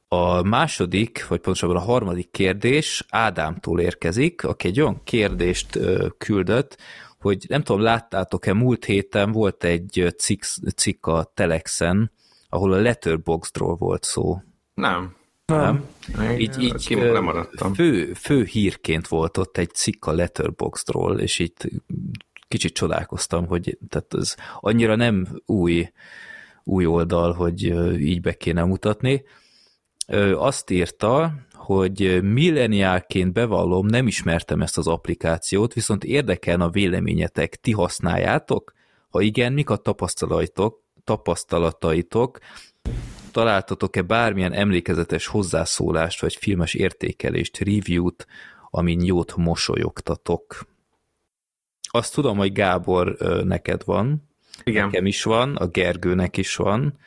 [0.08, 5.80] A második, vagy pontosabban a harmadik kérdés Ádámtól érkezik, aki egy olyan kérdést
[6.18, 6.78] küldött,
[7.20, 10.44] hogy nem tudom, láttátok-e, múlt héten volt egy cikk,
[10.76, 12.12] cikk a Telexen,
[12.50, 14.42] ahol a Letterboxdról volt szó.
[14.74, 15.16] Nem.
[15.46, 15.86] Nem?
[16.16, 16.40] nem.
[16.40, 16.98] Így, így
[17.74, 21.68] fő, fő hírként volt ott egy cikk a Letterboxdról, és itt
[22.48, 25.92] kicsit csodálkoztam, hogy tehát ez annyira nem új,
[26.64, 27.64] új oldal, hogy
[28.02, 29.24] így be kéne mutatni
[30.36, 37.72] azt írta, hogy milleniálként bevallom, nem ismertem ezt az applikációt, viszont érdekelne a véleményetek, ti
[37.72, 38.74] használjátok?
[39.10, 42.40] Ha igen, mik a tapasztalaitok, tapasztalataitok?
[43.32, 48.28] Találtatok-e bármilyen emlékezetes hozzászólást, vagy filmes értékelést, review-t,
[48.70, 50.66] amin jót mosolyogtatok?
[51.82, 54.30] Azt tudom, hogy Gábor neked van,
[54.64, 54.86] igen.
[54.86, 56.98] nekem is van, a Gergőnek is van,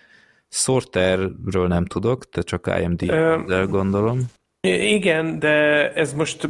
[0.49, 4.27] Sorterről nem tudok, te csak IMD-zel gondolom.
[4.61, 6.49] Igen, de ez most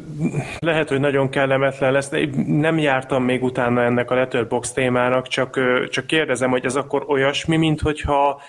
[0.58, 2.10] lehet, hogy nagyon kellemetlen lesz.
[2.46, 7.56] Nem jártam még utána ennek a Letterbox témának, csak, csak kérdezem, hogy ez akkor olyasmi,
[7.56, 8.42] mint hogyha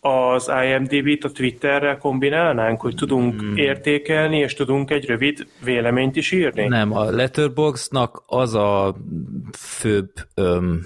[0.00, 3.56] az IMDb-t a Twitterrel kombinálnánk, hogy tudunk hmm.
[3.56, 6.66] értékelni, és tudunk egy rövid véleményt is írni?
[6.66, 8.96] Nem, a Letterboxnak az a
[9.58, 10.80] főbb öm,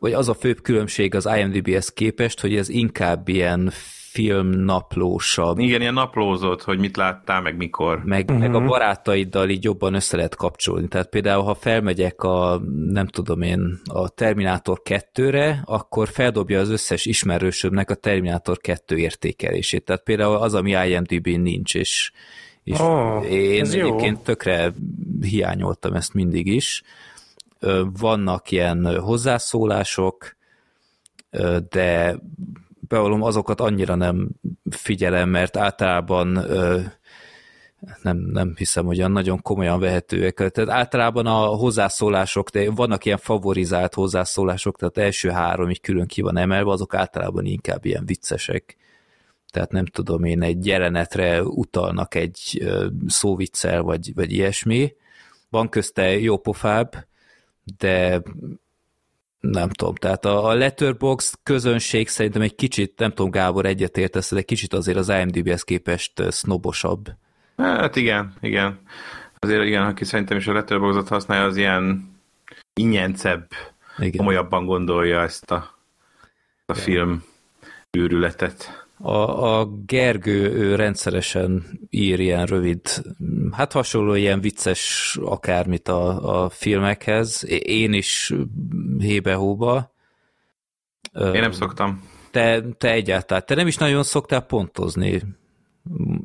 [0.00, 3.72] vagy az a főbb különbség az IMDb-hez képest, hogy ez inkább ilyen
[4.14, 5.58] filmnaplósabb.
[5.58, 8.04] Igen, ilyen naplózott, hogy mit láttál, meg mikor.
[8.04, 8.38] Meg, uh-huh.
[8.38, 10.88] meg a barátaiddal így jobban össze lehet kapcsolni.
[10.88, 17.04] Tehát például, ha felmegyek a, nem tudom én, a Terminátor 2-re, akkor feldobja az összes
[17.06, 19.84] ismerősömnek a Terminátor 2 értékelését.
[19.84, 22.12] Tehát például az, ami IMDb-n nincs, és
[22.62, 24.22] És oh, én egyébként jó.
[24.22, 24.72] tökre
[25.20, 26.82] hiányoltam ezt mindig is.
[27.98, 30.36] Vannak ilyen hozzászólások,
[31.68, 32.18] de
[32.88, 34.28] bevallom, azokat annyira nem
[34.70, 36.46] figyelem, mert általában
[38.02, 40.34] nem, nem hiszem, hogy olyan nagyon komolyan vehetőek.
[40.34, 46.20] Tehát általában a hozzászólások, de vannak ilyen favorizált hozzászólások, tehát első három így külön ki
[46.20, 48.76] van emelve, azok általában inkább ilyen viccesek.
[49.50, 52.68] Tehát nem tudom én, egy jelenetre utalnak egy
[53.06, 54.94] szóviccel, vagy, vagy ilyesmi.
[55.48, 57.06] Van közte jó pofább,
[57.78, 58.22] de
[59.50, 64.72] nem tudom, tehát a, Letterbox közönség szerintem egy kicsit, nem tudom, Gábor egyetértesz, de kicsit
[64.72, 67.08] azért az IMDb-hez képest sznobosabb.
[67.56, 68.78] Hát igen, igen.
[69.38, 72.12] Azért igen, aki szerintem is a Letterboxot használja, az ilyen
[72.74, 73.48] ingyencebb,
[73.98, 74.16] igen.
[74.16, 75.78] komolyabban gondolja ezt a,
[76.66, 77.24] a film
[77.90, 78.83] őrületet.
[79.04, 82.80] A, a Gergő ő rendszeresen ír ilyen rövid,
[83.52, 87.44] hát hasonló ilyen vicces akármit a, a filmekhez.
[87.62, 88.32] Én is
[88.98, 89.92] hébe-hóba.
[91.12, 92.08] Én nem szoktam.
[92.30, 95.22] Te, te egyáltalán, te nem is nagyon szoktál pontozni.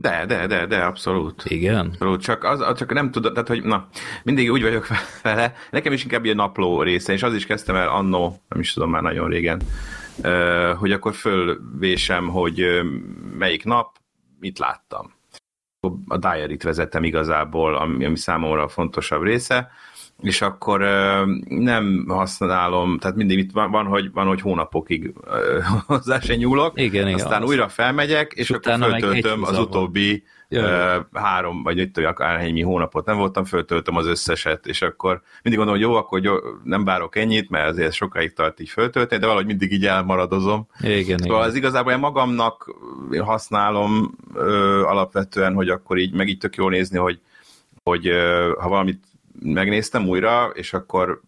[0.02, 1.44] De, de, de, de, abszolút.
[1.46, 1.86] Igen?
[1.86, 3.88] Abszolút, csak, az, csak nem tudod, tehát, hogy na,
[4.24, 4.88] mindig úgy vagyok
[5.24, 8.74] vele, nekem is inkább egy napló része, és az is kezdtem el annó, nem is
[8.74, 9.62] tudom már nagyon régen,
[10.78, 12.66] hogy akkor fölvésem, hogy
[13.38, 13.98] melyik nap
[14.40, 15.14] mit láttam.
[16.08, 19.72] A diary-t vezettem igazából, ami, ami számomra a fontosabb része,
[20.22, 20.80] és akkor
[21.48, 25.14] nem használom, tehát mindig itt van, van hogy, van, hogy hónapokig
[25.86, 27.50] hozzá se nyúlok, igen, igen, aztán az.
[27.50, 31.02] újra felmegyek, és, és akkor föltöltöm az utóbbi Jaj.
[31.14, 35.90] három, vagy itt akárhányi hónapot nem voltam, föltöltöm az összeset, és akkor mindig gondolom, hogy
[35.90, 39.72] jó, akkor jó, nem várok ennyit, mert azért sokáig tart így föltölteni, de valahogy mindig
[39.72, 40.68] így elmaradozom.
[40.82, 41.50] Igen, szóval igen.
[41.50, 42.76] az igazából én magamnak
[43.20, 47.20] használom ö, alapvetően, hogy akkor így meg így tök jól nézni, hogy,
[47.84, 48.12] hogy
[48.60, 49.04] ha valamit
[49.40, 51.22] megnéztem újra, és akkor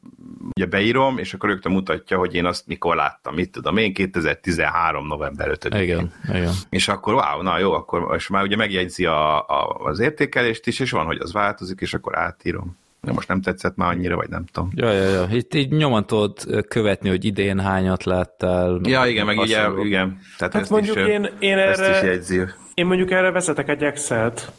[0.56, 5.08] ugye beírom, és akkor rögtön mutatja, hogy én azt mikor láttam, mit tudom én, 2013.
[5.08, 6.54] november 5 Igen, igen.
[6.70, 10.80] És akkor wow, na jó, akkor és már ugye megjegyzi a, a, az értékelést is,
[10.80, 12.80] és van, hogy az változik, és akkor átírom.
[13.02, 14.70] De most nem tetszett már annyira, vagy nem tudom.
[14.76, 15.28] Ja, ja, ja.
[15.32, 18.80] Itt így nyomon tudod követni, hogy idén hányat láttál.
[18.84, 20.20] Ja, igen, meg így, igen.
[20.38, 22.42] Tehát hát ezt mondjuk is, én, én ezt erre, is jegyzi.
[22.74, 24.52] Én mondjuk erre vezetek egy Excel-t,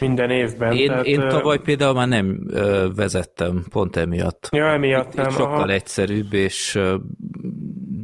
[0.00, 0.72] minden évben.
[0.72, 4.48] Én, tehát, én tavaly például már nem ö, vezettem, pont emiatt.
[4.50, 5.30] Ja, emiatt nem.
[5.30, 5.68] Sokkal aha.
[5.68, 6.96] egyszerűbb, és ö,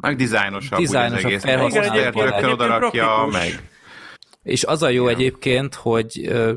[0.01, 1.43] meg dizájnosabb, dizájnosabb egész.
[1.43, 3.69] Rögtön oda rakja meg.
[4.43, 5.11] És az a jó ja.
[5.11, 6.55] egyébként, hogy ö,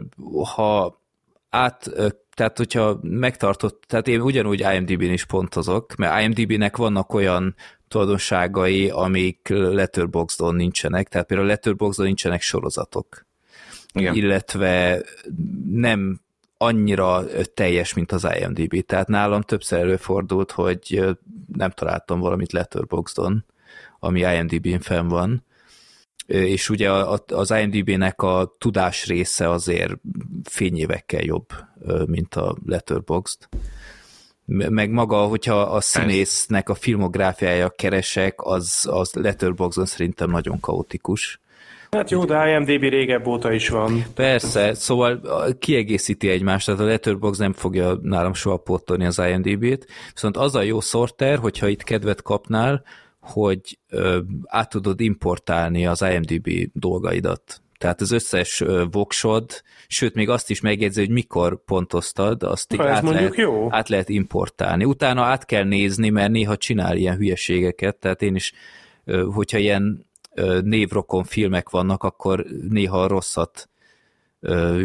[0.55, 1.01] ha
[1.49, 7.55] át, ö, tehát hogyha megtartott, tehát én ugyanúgy IMDb-n is pontozok, mert IMDb-nek vannak olyan
[7.87, 13.29] tulajdonságai, amik Letterboxdon nincsenek, tehát például Letterboxdon nincsenek sorozatok
[13.93, 14.15] igen.
[14.15, 15.03] illetve
[15.71, 16.21] nem
[16.57, 17.23] annyira
[17.53, 18.85] teljes, mint az IMDb.
[18.85, 21.03] Tehát nálam többször előfordult, hogy
[21.53, 23.45] nem találtam valamit Letterboxdon,
[23.99, 25.45] ami IMDb-n fenn van,
[26.25, 26.91] és ugye
[27.27, 29.93] az IMDb-nek a tudás része azért
[30.43, 31.47] fényévekkel jobb,
[32.05, 33.47] mint a Letterboxd.
[34.45, 41.40] Meg maga, hogyha a színésznek a filmográfiája keresek, az, az Letterboxdon szerintem nagyon kaotikus
[41.97, 44.03] Hát jó, de IMDB régebb óta is van.
[44.15, 45.21] Persze, szóval
[45.59, 50.61] kiegészíti egymást, tehát a Letterbox nem fogja nálam soha pótolni az IMDB-t, viszont az a
[50.61, 52.83] jó sorter, hogyha itt kedvet kapnál,
[53.19, 57.61] hogy ö, át tudod importálni az IMDB dolgaidat.
[57.77, 63.03] Tehát az összes voksod, sőt, még azt is megjegyzi, hogy mikor pontoztad, azt így át
[63.03, 63.67] lehet, jó.
[63.69, 64.83] át lehet importálni.
[64.83, 68.53] Utána át kell nézni, mert néha csinál ilyen hülyeségeket, tehát én is,
[69.33, 70.09] hogyha ilyen
[70.61, 73.70] névrokon filmek vannak, akkor néha rosszat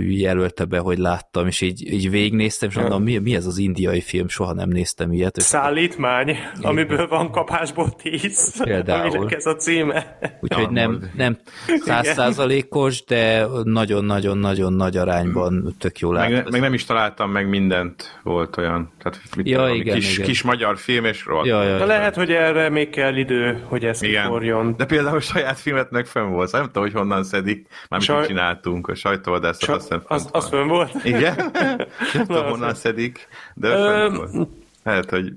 [0.09, 4.01] jelölte be, hogy láttam, és így, így végignéztem, és mondom, mi, mi ez az indiai
[4.01, 5.41] film, soha nem néztem ilyet.
[5.41, 6.47] Szállítmány, Igen.
[6.63, 9.11] amiből van kapásból tíz, Például.
[9.11, 10.19] aminek ez a címe.
[10.41, 11.39] Úgyhogy nem, nem
[11.85, 18.57] százszázalékos, de nagyon-nagyon-nagyon nagy arányban tök jól meg, meg nem is találtam meg mindent, volt
[18.57, 18.93] olyan.
[19.03, 20.27] Tehát mit ja, tudom, igen, kis, igen.
[20.27, 21.47] kis magyar film, és rohadt.
[21.47, 24.23] Ja, ja, de lehet, hogy erre még kell idő, hogy ezt igen.
[24.23, 24.75] kiforjon.
[24.77, 28.27] De például a saját filmet meg fönn volt, nem tudom, hogy honnan szedik, már Saj...
[28.27, 31.05] csináltunk, a sajtóval vadászat, azt hiszem az, az fönn volt?
[31.05, 31.37] Igen?
[32.15, 34.11] nem tudom, honnan szedik, de Ö...
[34.15, 34.49] volt.
[34.83, 35.33] Lehet, hogy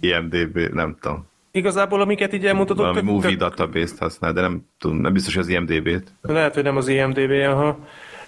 [0.00, 1.26] IMDB, nem tudom.
[1.50, 2.84] Igazából, amiket így elmondhatok...
[2.84, 6.12] Valami tök, movie database-t használ, de nem tudom, nem biztos, hogy az IMDB-t.
[6.20, 7.78] Lehet, hogy nem az IMDB, aha.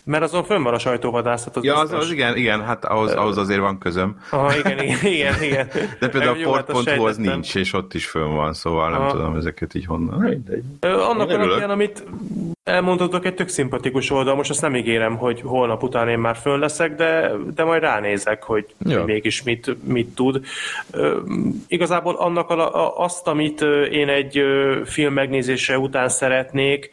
[0.05, 1.57] Mert azon fönn van a sajtóvadászat.
[1.57, 4.21] Az ja, az, az, igen, igen, hát ahhoz, ahhoz azért van közöm.
[4.31, 5.43] Aha, igen, igen, igen.
[5.43, 5.69] igen.
[5.99, 9.11] De például a port.hu az nincs, és ott is fönn van, szóval nem Aha.
[9.11, 10.45] tudom ezeket így honnan.
[10.81, 12.05] Annak alapján, amit
[12.71, 16.59] Elmondhatok egy tök szimpatikus oldal, most azt nem ígérem, hogy holnap után én már föl
[16.59, 19.05] leszek, de, de majd ránézek, hogy ja.
[19.05, 20.41] mégis mit, mit tud.
[21.67, 23.61] Igazából annak a, a, azt, amit
[23.91, 24.43] én egy
[24.85, 26.91] film megnézése után szeretnék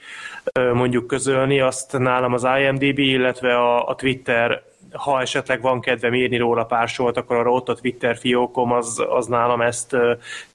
[0.73, 6.37] mondjuk közölni, azt nálam az IMDB, illetve a, a Twitter ha esetleg van kedvem írni
[6.37, 9.95] róla pár sort, akkor arra ott a Twitter fiókom, az, az nálam ezt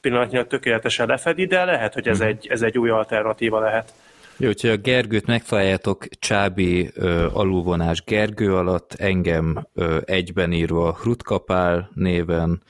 [0.00, 2.26] pillanatnyilag tökéletesen lefedi, de lehet, hogy ez, hmm.
[2.26, 3.92] egy, ez egy új alternatíva lehet.
[4.37, 11.90] Jó, hogyha a Gergőt megtaláljátok Csábi ö, alulvonás Gergő alatt, engem ö, egyben írva Hrutkapál
[11.94, 12.62] néven,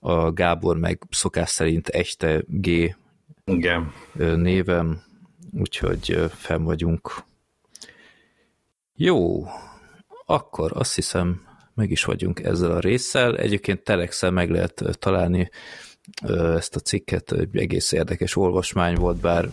[0.00, 2.96] a Gábor meg szokás szerint Este G
[3.44, 3.92] Igen.
[4.16, 5.02] Ö, néven,
[5.58, 7.22] úgyhogy fenn vagyunk.
[8.94, 9.46] Jó,
[10.26, 11.42] akkor azt hiszem
[11.74, 13.36] meg is vagyunk ezzel a résszel.
[13.36, 15.50] Egyébként Telexel meg lehet találni
[16.56, 19.50] ezt a cikket, egy egész érdekes olvasmány volt, bár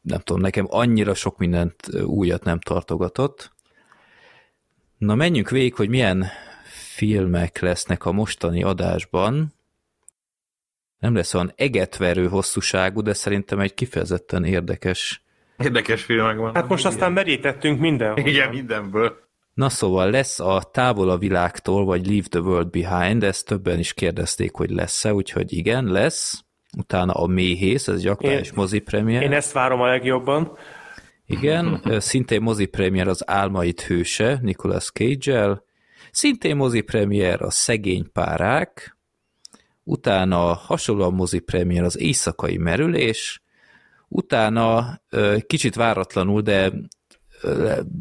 [0.00, 3.52] nem tudom, nekem annyira sok mindent újat nem tartogatott.
[4.98, 6.26] Na menjünk végig, hogy milyen
[6.94, 9.54] filmek lesznek a mostani adásban.
[10.98, 15.24] Nem lesz olyan egetverő hosszúságú, de szerintem egy kifejezetten érdekes
[15.58, 16.54] Érdekes filmek van.
[16.54, 16.92] Hát most igen.
[16.92, 18.16] aztán merítettünk minden.
[18.16, 19.24] Igen, mindenből.
[19.54, 23.92] Na szóval lesz a Távol a világtól, vagy Leave the World Behind, ezt többen is
[23.92, 26.44] kérdezték, hogy lesz-e, úgyhogy igen, lesz
[26.78, 29.22] utána a Méhész, ez egy aktuális mozipremier.
[29.22, 30.58] Én ezt várom a legjobban.
[31.26, 35.64] Igen, szintén mozipremier az Álmait hőse, Nicolas Cage-el,
[36.10, 38.95] szintén mozipremier a Szegény párák,
[39.88, 43.42] utána hasonlóan mozipremier az Éjszakai merülés,
[44.08, 45.00] utána
[45.46, 46.72] kicsit váratlanul, de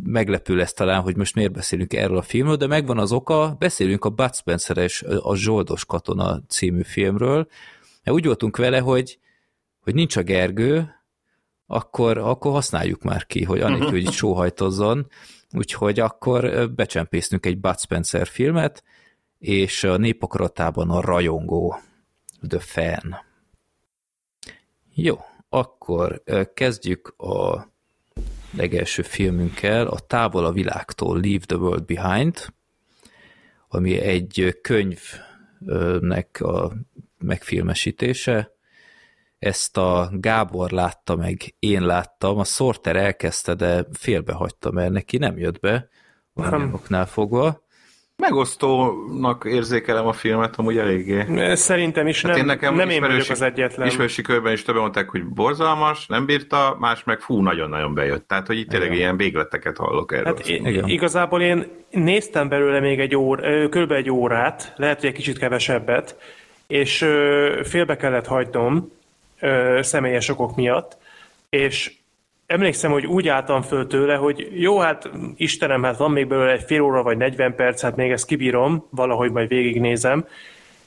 [0.04, 4.06] meglepő lesz talán, hogy most miért beszélünk erről a filmről, de megvan az oka, beszélünk
[4.06, 7.48] a Bud Spencer-es A Zsoldos katona című filmről,
[8.04, 9.20] mert úgy voltunk vele, hogy,
[9.80, 10.90] hogy nincs a Gergő,
[11.68, 15.08] akkor, akkor használjuk már ki, hogy anélkül, hogy itt sóhajtozzon,
[15.52, 18.84] úgyhogy akkor becsempésztünk egy Bud Spencer filmet,
[19.40, 21.80] és a népakaratában a rajongó,
[22.48, 23.16] The Fan.
[24.94, 25.20] Jó,
[25.50, 27.68] akkor kezdjük a
[28.52, 32.54] legelső filmünkkel, a Távol a világtól Leave the World Behind,
[33.68, 36.74] ami egy könyvnek a
[37.18, 38.54] megfilmesítése.
[39.40, 45.38] Ezt a Gábor látta meg, én láttam, a Sorter elkezdte, de félbehagyta, mert neki nem
[45.38, 45.90] jött be,
[46.74, 47.65] oknál fogva.
[48.18, 51.26] Megosztónak érzékelem a filmet amúgy eléggé.
[51.56, 53.88] Szerintem is hát nem, én nekem nem én vagyok az egyetlen.
[53.88, 58.28] Ismerősi körben is többen mondták, hogy borzalmas, nem bírta, más meg fú, nagyon-nagyon bejött.
[58.28, 60.26] Tehát, hogy itt tényleg ilyen végleteket hallok erről.
[60.26, 63.92] Hát én, igazából én néztem belőle még egy ór, kb.
[63.92, 66.18] egy órát, lehet, hogy egy kicsit kevesebbet,
[66.68, 66.98] és
[67.64, 68.92] félbe kellett hagynom
[69.80, 70.98] személyes okok miatt,
[71.50, 71.92] és
[72.46, 76.64] emlékszem, hogy úgy álltam föl tőle, hogy jó, hát Istenem, hát van még belőle egy
[76.64, 80.26] fél óra vagy 40 perc, hát még ezt kibírom, valahogy majd végignézem,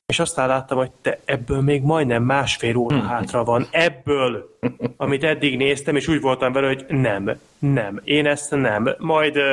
[0.07, 3.07] és aztán láttam, hogy te ebből még majdnem másfél óra hmm.
[3.07, 3.67] hátra van.
[3.71, 4.59] Ebből,
[4.97, 8.95] amit eddig néztem, és úgy voltam vele, hogy nem, nem, én ezt nem.
[8.99, 9.45] Majd uh,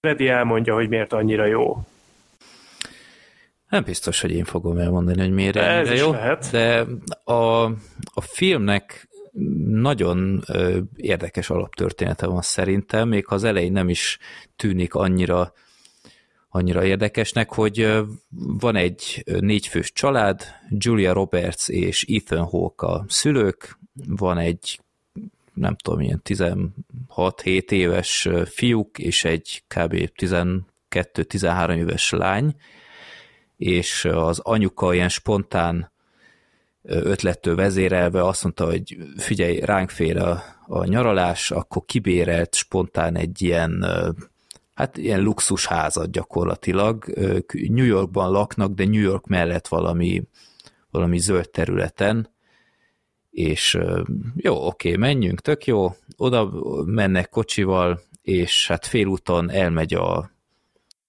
[0.00, 1.78] Freddy elmondja, hogy miért annyira jó.
[3.68, 6.48] Nem biztos, hogy én fogom elmondani, hogy miért Ez jó, lehet.
[6.50, 6.84] de
[7.32, 7.64] a,
[8.14, 9.08] a filmnek
[9.66, 10.44] nagyon
[10.96, 14.18] érdekes alaptörténete van szerintem, még ha az elején nem is
[14.56, 15.52] tűnik annyira
[16.48, 17.92] annyira érdekesnek, hogy
[18.36, 24.80] van egy négyfős család, Julia Roberts és Ethan Hawke a szülők, van egy
[25.54, 30.10] nem tudom, ilyen 16-7 éves fiúk és egy kb.
[30.16, 32.54] 12-13 éves lány,
[33.56, 35.92] és az anyuka ilyen spontán
[36.86, 43.42] ötlettől vezérelve azt mondta, hogy figyelj, ránk fér a, a nyaralás, akkor kibérelt spontán egy
[43.42, 43.86] ilyen,
[44.74, 47.04] hát ilyen luxusházat gyakorlatilag.
[47.68, 50.22] New Yorkban laknak, de New York mellett valami,
[50.90, 52.32] valami zöld területen,
[53.30, 53.78] és
[54.36, 56.50] jó, oké, menjünk, tök jó, oda
[56.84, 60.30] mennek kocsival, és hát félúton elmegy a,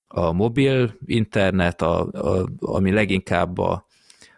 [0.08, 3.85] a mobil internet, a, a, ami leginkább a,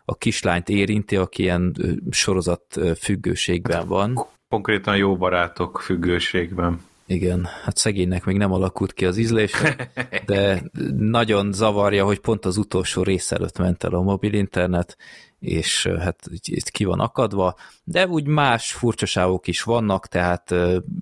[0.10, 1.76] a kislányt érinti, aki ilyen
[2.10, 4.26] sorozat függőségben van.
[4.50, 6.82] Konkrétan jó barátok függőségben.
[7.06, 9.91] Igen, hát szegénynek még nem alakult ki az ízlése,
[10.26, 10.63] de
[10.98, 14.98] nagyon zavarja, hogy pont az utolsó rész előtt ment el a mobil internet,
[15.40, 20.52] és hát itt ki van akadva, de úgy más furcsaságok is vannak, tehát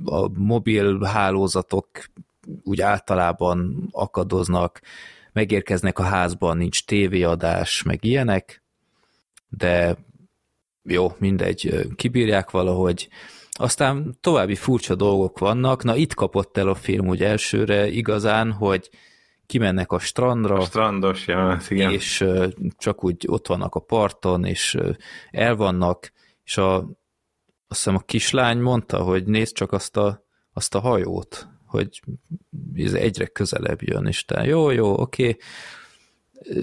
[0.05, 1.88] a mobil hálózatok
[2.63, 4.82] úgy általában akadoznak,
[5.34, 8.63] megérkeznek a házban, nincs tévéadás, meg ilyenek,
[9.57, 9.97] de
[10.83, 13.09] jó, mindegy, kibírják valahogy,
[13.51, 15.83] aztán további furcsa dolgok vannak.
[15.83, 18.89] Na itt kapott el a film úgy elsőre igazán, hogy
[19.45, 20.55] kimennek a strandra.
[20.55, 21.91] A strandos jelenet, igen.
[21.91, 22.25] És
[22.77, 24.77] csak úgy ott vannak a parton, és
[25.31, 26.11] elvannak,
[26.43, 26.87] és a, azt
[27.67, 32.01] hiszem a kislány mondta, hogy nézd csak azt a, azt a hajót, hogy
[32.75, 35.27] ez egyre közelebb jön, és te jó, jó, oké.
[35.27, 35.37] Okay.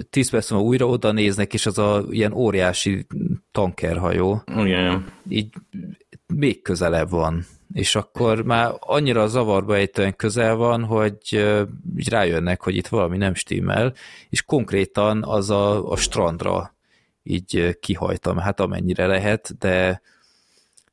[0.09, 3.05] Tíz perc múlva újra oda néznek, és az a ilyen óriási
[3.51, 4.43] tankerhajó.
[4.57, 5.05] Igen.
[5.29, 5.49] Így
[6.27, 11.17] még közelebb van és akkor már annyira zavarba ejtően közel van, hogy
[11.97, 13.93] így rájönnek, hogy itt valami nem stimmel,
[14.29, 16.75] és konkrétan az a, a strandra
[17.23, 20.01] így kihajtam, hát amennyire lehet, de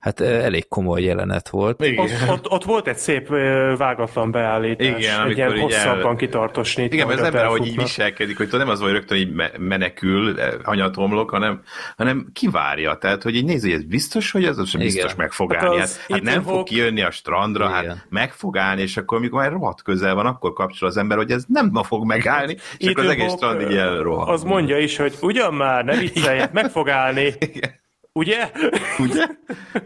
[0.01, 1.85] hát elég komoly jelenet volt.
[1.85, 2.05] Igen.
[2.05, 3.29] Ott, ott, ott volt egy szép
[3.77, 6.17] vágatlan beállítás, Igen, egy ilyen hosszabban el...
[6.17, 6.85] kitartosni.
[6.85, 11.31] Igen, mert az ember, ahogy így viselkedik, hogy nem az, hogy rögtön így menekül, hanyatomlok,
[11.31, 11.63] hanem,
[11.97, 12.95] hanem kivárja.
[12.95, 15.65] Tehát, hogy így nézi, hogy ez biztos, hogy az, az sem biztos meg fog hát
[15.65, 15.79] állni.
[15.79, 17.97] Hát, hát nem fog kijönni a strandra, hát Igen.
[17.97, 21.17] hát meg fog állni, és akkor, amikor már rohadt közel van, akkor kapcsol az ember,
[21.17, 24.29] hogy ez nem ma fog megállni, és akkor az egész strand így elrohan.
[24.29, 27.35] Az mondja is, hogy ugyan már, ne viccelj, meg fog állni.
[27.39, 27.79] Igen.
[28.13, 28.51] Ugye?
[28.99, 29.27] Ugye?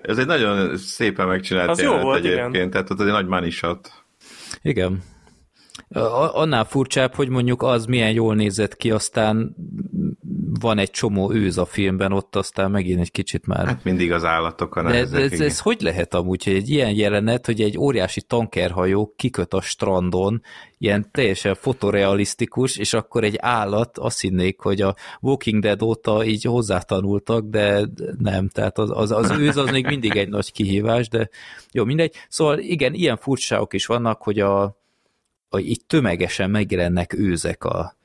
[0.02, 2.70] Ez egy nagyon szépen megcsinált Az jó volt, egyébként, igen.
[2.70, 4.04] tehát ott egy nagy money shot.
[4.62, 5.02] Igen.
[6.32, 9.56] Annál furcsább, hogy mondjuk az milyen jól nézett ki, aztán
[10.60, 13.66] van egy csomó őz a filmben, ott aztán megint egy kicsit már...
[13.66, 16.94] Hát mindig az állatok a De ez, ez, ez hogy lehet amúgy, hogy egy ilyen
[16.94, 20.42] jelenet, hogy egy óriási tankerhajó kiköt a strandon,
[20.78, 26.44] ilyen teljesen fotorealisztikus, és akkor egy állat, azt hinnék, hogy a Walking Dead óta így
[26.44, 27.88] hozzátanultak, de
[28.18, 31.28] nem, tehát az, az, az őz az még mindig egy nagy kihívás, de
[31.72, 32.14] jó, mindegy.
[32.28, 34.62] Szóval igen, ilyen furcsáok is vannak, hogy a,
[35.48, 37.96] a így tömegesen megjelennek őzek a,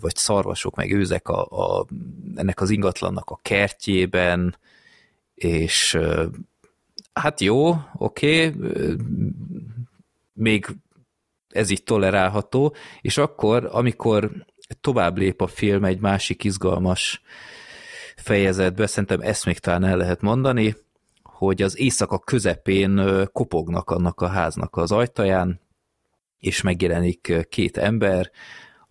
[0.00, 1.86] vagy szarvasok, meg őzek a, a,
[2.34, 4.56] ennek az ingatlannak a kertjében,
[5.34, 5.98] és
[7.12, 8.96] hát jó, oké, okay,
[10.32, 10.66] még
[11.48, 14.30] ez így tolerálható, és akkor, amikor
[14.80, 17.22] tovább lép a film egy másik izgalmas
[18.16, 20.76] fejezetbe, szerintem ezt még talán el lehet mondani,
[21.22, 25.60] hogy az éjszaka közepén kopognak annak a háznak az ajtaján,
[26.38, 28.30] és megjelenik két ember,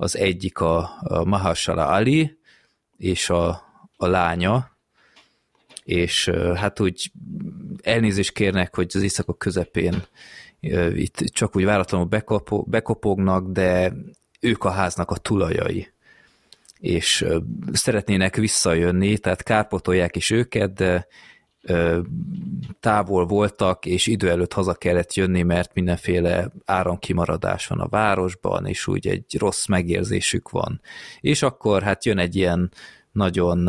[0.02, 2.38] az egyik a, a Mahershala Ali,
[2.98, 3.48] és a,
[3.98, 4.78] a lánya,
[5.84, 7.12] és hát úgy
[7.82, 10.04] elnézést kérnek, hogy az éjszaka közepén
[10.94, 12.08] itt csak úgy váratlanul
[12.66, 13.94] bekopognak, de
[14.40, 15.94] ők a háznak a tulajai.
[16.80, 17.26] És
[17.72, 21.08] szeretnének visszajönni, tehát kárpotolják is őket, de
[22.80, 28.88] távol voltak, és idő előtt haza kellett jönni, mert mindenféle áramkimaradás van a városban, és
[28.88, 30.82] úgy egy rossz megérzésük van.
[31.20, 32.72] És akkor hát jön egy ilyen
[33.12, 33.68] nagyon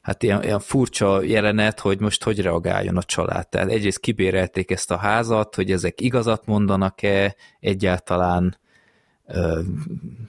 [0.00, 3.48] hát ilyen, ilyen furcsa jelenet, hogy most hogy reagáljon a család.
[3.48, 8.58] Tehát egyrészt kibérelték ezt a házat, hogy ezek igazat mondanak-e egyáltalán,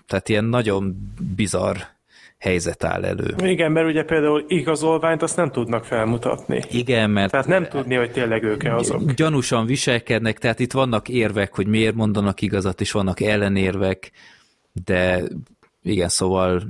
[0.07, 1.77] tehát ilyen nagyon bizarr
[2.43, 3.35] helyzet áll elő.
[3.43, 6.61] Igen, mert ugye például igazolványt azt nem tudnak felmutatni.
[6.71, 7.31] Igen, mert...
[7.31, 9.11] Tehát nem tudni, hogy tényleg ők-e azok.
[9.11, 14.11] Gyanúsan viselkednek, tehát itt vannak érvek, hogy miért mondanak igazat, és vannak ellenérvek,
[14.85, 15.21] de
[15.83, 16.61] igen, szóval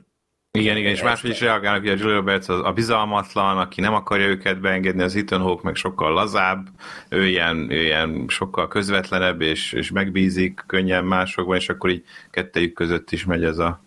[0.52, 3.94] igen, igen, és máshogy is reagálnak, hogy a Julia Roberts az a bizalmatlan, aki nem
[3.94, 6.68] akarja őket beengedni, az Ethan Hawke meg sokkal lazább,
[7.10, 12.74] ő ilyen, ő ilyen sokkal közvetlenebb, és, és megbízik könnyen másokban, és akkor így kettejük
[12.74, 13.82] között is megy ez a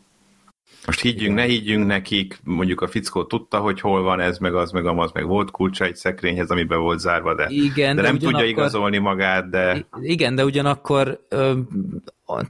[0.87, 4.70] most higgyünk, ne higgyünk nekik, mondjuk a fickó tudta, hogy hol van ez, meg az,
[4.70, 8.18] meg amaz, meg volt kulcsa egy szekrényhez, amiben volt zárva, de, igen, de, de nem
[8.18, 9.87] tudja igazolni magát, de...
[10.01, 11.26] Igen, de ugyanakkor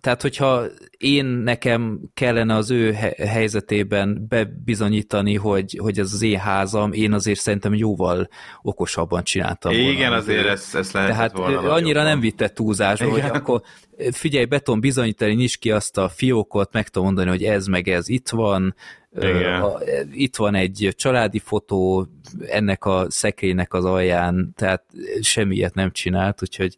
[0.01, 0.65] tehát hogyha
[0.99, 7.39] én nekem kellene az ő helyzetében bebizonyítani, hogy, hogy ez az én házam, én azért
[7.39, 8.29] szerintem jóval
[8.63, 9.89] okosabban csináltam volna.
[9.89, 13.63] Igen, azért ezt, ezt lehet Tehát volna annyira nem vitte túlzásba, hogy akkor
[14.11, 18.09] figyelj, beton bizonyítani, nyisd ki azt a fiókot, meg tudom mondani, hogy ez meg ez
[18.09, 18.75] itt van,
[19.21, 19.65] igen.
[20.13, 22.07] Itt van egy családi fotó
[22.47, 24.85] ennek a szekrénynek az alján, tehát
[25.21, 26.77] semmiet nem csinált, úgyhogy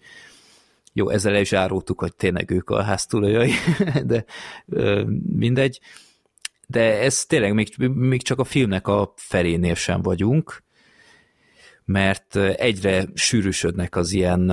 [0.92, 3.52] jó, ezzel el is árultuk, hogy tényleg ők a háztulajai,
[4.04, 4.24] de
[5.36, 5.80] mindegy.
[6.66, 10.62] De ez tényleg még, még csak a filmnek a felénél sem vagyunk,
[11.84, 14.50] mert egyre sűrűsödnek az ilyen,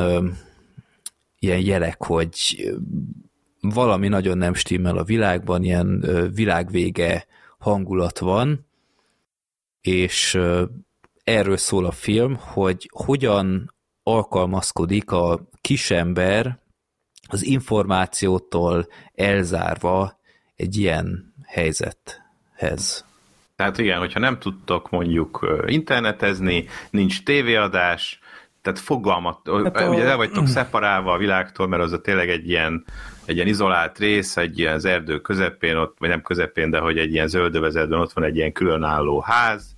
[1.39, 2.69] ilyen jelek, hogy
[3.59, 7.25] valami nagyon nem stimmel a világban, ilyen világvége
[7.57, 8.65] hangulat van,
[9.81, 10.39] és
[11.23, 13.74] erről szól a film, hogy hogyan
[14.07, 16.59] alkalmazkodik a kisember
[17.27, 20.19] az információtól elzárva
[20.55, 23.05] egy ilyen helyzethez.
[23.55, 28.19] Tehát igen, hogyha nem tudtok mondjuk internetezni, nincs tévéadás,
[28.61, 29.89] tehát fogalmat, hát a...
[29.89, 32.85] ugye el vagytok szeparálva a világtól, mert az a tényleg egy ilyen,
[33.25, 36.97] egy ilyen izolált rész, egy ilyen az erdő közepén, ott, vagy nem közepén, de hogy
[36.97, 39.74] egy ilyen zöldövezetben ott van egy ilyen különálló ház,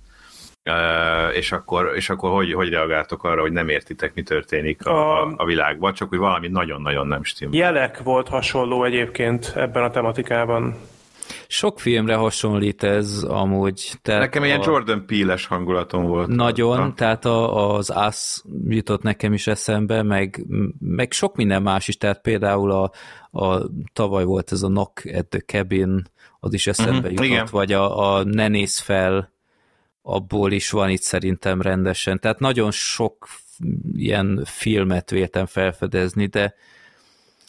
[1.34, 5.34] és akkor, és akkor hogy, hogy reagáltok arra, hogy nem értitek, mi történik a, a,
[5.36, 7.58] a világban, csak hogy valami nagyon-nagyon nem stimmel.
[7.58, 10.74] Jelek volt hasonló egyébként ebben a tematikában.
[11.46, 13.92] Sok filmre hasonlít ez amúgy.
[14.02, 14.46] Tehát nekem a...
[14.46, 16.28] ilyen Jordan Peele-es hangulatom volt.
[16.28, 16.94] Nagyon, a...
[16.94, 20.46] tehát a, az Us jutott nekem is eszembe, meg,
[20.78, 22.90] meg sok minden más is, tehát például a,
[23.30, 23.60] a
[23.92, 26.02] tavaly volt ez a Knock at the Cabin,
[26.40, 27.46] az is eszembe uh-huh, jutott, igen.
[27.50, 29.32] vagy a, a Ne néz fel,
[30.08, 32.20] abból is van itt szerintem rendesen.
[32.20, 33.28] Tehát nagyon sok
[33.92, 36.54] ilyen filmet véltem felfedezni, de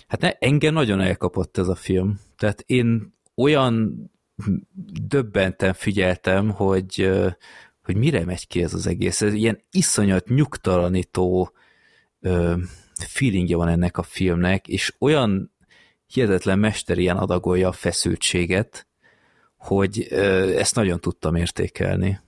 [0.07, 2.19] hát ne, engem nagyon elkapott ez a film.
[2.37, 4.03] Tehát én olyan
[5.07, 7.09] döbbenten figyeltem, hogy,
[7.83, 9.21] hogy mire megy ki ez az egész.
[9.21, 11.51] Ez ilyen iszonyat nyugtalanító
[13.07, 15.53] feelingje van ennek a filmnek, és olyan
[16.07, 18.87] hihetetlen mesterien adagolja a feszültséget,
[19.57, 20.03] hogy
[20.57, 22.19] ezt nagyon tudtam értékelni.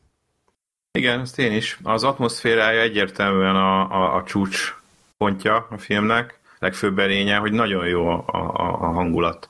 [0.94, 1.80] Igen, ezt én is.
[1.84, 4.76] Az atmoszférája egyértelműen a, a, a csúcs
[5.18, 9.50] pontja a filmnek, legfőbb erénye, hogy nagyon jó a, a, a hangulat.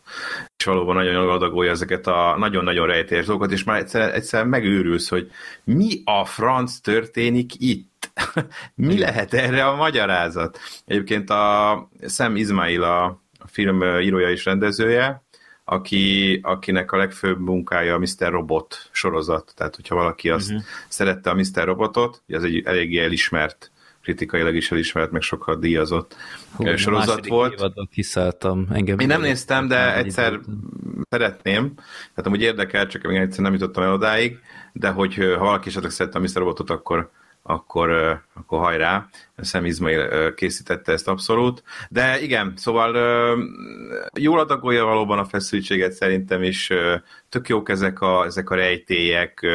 [0.57, 5.31] És valóban nagyon adagolja ezeket a nagyon-nagyon rejtélyes dolgokat, és már egyszer, egyszer megőrülsz, hogy
[5.63, 8.11] mi a franc történik itt?
[8.75, 10.59] mi lehet erre a magyarázat?
[10.85, 13.03] Egyébként a Sam Ismail, a,
[13.39, 15.23] a film írója és rendezője,
[15.71, 18.29] aki, akinek a legfőbb munkája a Mr.
[18.31, 19.51] Robot sorozat.
[19.55, 20.65] Tehát, hogyha valaki azt uh-huh.
[20.87, 21.63] szerette a Mr.
[21.63, 26.15] Robotot, ez egy eléggé elismert kritikailag is elismert, meg sokkal díjazott
[26.55, 27.63] Hú, sorozat volt.
[27.91, 28.67] kiszálltam.
[28.71, 30.39] Engem Én nem néztem, de egyszer
[31.09, 34.39] szeretném, tehát amúgy érdekel, csak még egyszer nem jutottam el odáig,
[34.73, 36.33] de hogy ha valaki esetleg szerette a Mr.
[36.33, 37.11] Robotot, akkor
[37.43, 37.89] akkor,
[38.33, 41.63] akkor hajrá, Sam Ismail készítette ezt abszolút.
[41.89, 42.95] De igen, szóval
[44.19, 46.69] jól adagolja valóban a feszültséget szerintem is,
[47.29, 49.45] tök jók ezek a, ezek a rejtélyek,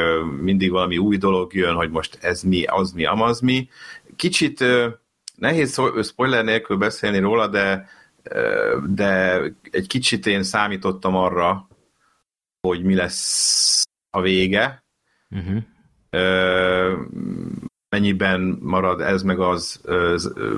[0.40, 3.68] mindig valami új dolog jön, hogy most ez mi, az mi, amaz mi.
[4.16, 4.64] Kicsit
[5.36, 7.88] nehéz spoiler nélkül beszélni róla, de,
[8.86, 11.68] de egy kicsit én számítottam arra,
[12.60, 14.84] hogy mi lesz a vége.
[15.30, 15.62] Uh-huh
[17.96, 19.80] mennyiben marad ez meg az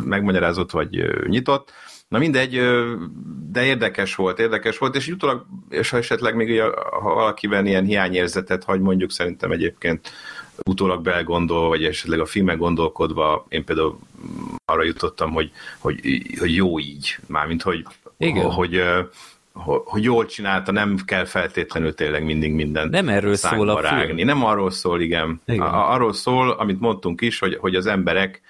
[0.05, 1.73] megmagyarázott vagy nyitott.
[2.09, 2.61] Na mindegy,
[3.51, 6.61] de érdekes volt, érdekes volt, és utólag, és ha esetleg még
[7.01, 10.11] ha valakiben ilyen hiányérzetet hagy, mondjuk szerintem egyébként
[10.65, 13.99] utólag belgondol, vagy esetleg a filmen gondolkodva, én például
[14.65, 16.01] arra jutottam, hogy, hogy,
[16.39, 17.87] hogy jó így, mármint hogy,
[18.17, 18.51] Igen.
[18.51, 18.83] hogy
[19.65, 24.05] hogy jól csinálta, nem kell feltétlenül tényleg mindig minden Nem erről szól a rágni.
[24.05, 24.27] film.
[24.27, 25.41] Nem arról szól, igen.
[25.47, 25.61] igen.
[25.61, 28.41] A, arról szól, amit mondtunk is, hogy, hogy az emberek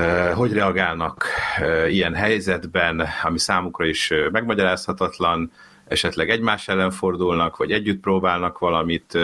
[0.00, 1.24] uh, hogy reagálnak
[1.60, 5.52] uh, ilyen helyzetben, ami számukra is uh, megmagyarázhatatlan,
[5.88, 9.18] esetleg egymás ellen fordulnak, vagy együtt próbálnak valamit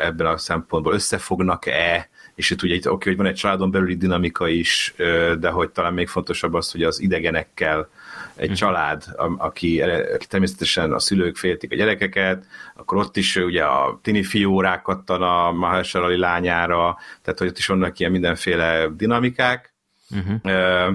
[0.00, 4.48] ebben a szempontból összefognak-e, és itt ugye itt oké, hogy van egy családon belüli dinamika
[4.48, 4.94] is,
[5.38, 7.88] de hogy talán még fontosabb az, hogy az idegenekkel
[8.34, 8.58] egy uh-huh.
[8.58, 9.04] család,
[9.38, 12.46] aki, aki természetesen a szülők féltik a gyerekeket,
[12.76, 17.66] akkor ott is ugye a tini fiú rákattan a Mahershala lányára, tehát hogy ott is
[17.66, 19.74] vannak ilyen mindenféle dinamikák.
[20.10, 20.94] Uh-huh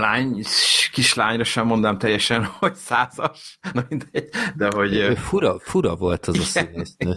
[0.00, 0.44] lány,
[0.92, 5.18] kislányra sem mondám teljesen, hogy százas, na mindegy, de hogy...
[5.18, 7.16] Fura, fura volt az a színésznő.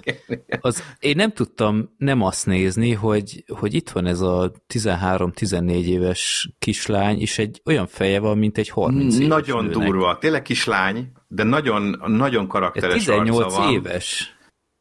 [0.60, 6.52] Az, én nem tudtam nem azt nézni, hogy, hogy itt van ez a 13-14 éves
[6.60, 9.88] kislány, és egy olyan feje van, mint egy 30 éves Nagyon nőnek.
[9.88, 13.72] durva, tényleg kislány, de nagyon, nagyon karakteres 18 van.
[13.72, 14.36] éves.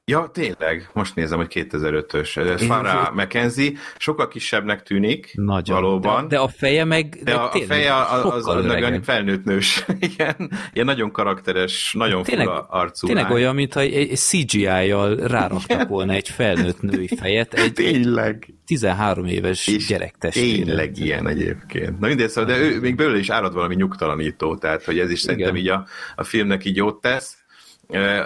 [0.05, 2.63] Ja, tényleg, most nézem, hogy 2005-ös.
[2.67, 5.81] Farah McKenzie sokkal kisebbnek tűnik, Nagyon.
[5.81, 6.29] valóban.
[6.29, 9.85] De, de a feje meg De a, a feje az, az, az meg felnőtt nős.
[10.15, 13.33] Igen, ilyen nagyon karakteres, nagyon tényleg, fura arcú Tényleg lány.
[13.35, 17.55] olyan, mintha egy, egy CGI-jal ráraktak volna egy felnőtt női fejet.
[17.55, 18.55] Egy tényleg.
[18.67, 20.65] 13 éves és gyerek testvére.
[20.65, 21.99] Tényleg ilyen egyébként.
[21.99, 25.23] Na mindegy, szóval, de ő még belőle is árad valami nyugtalanító, tehát hogy ez is
[25.23, 25.35] Igen.
[25.37, 25.87] szerintem így a,
[26.17, 27.37] a filmnek így jót tesz,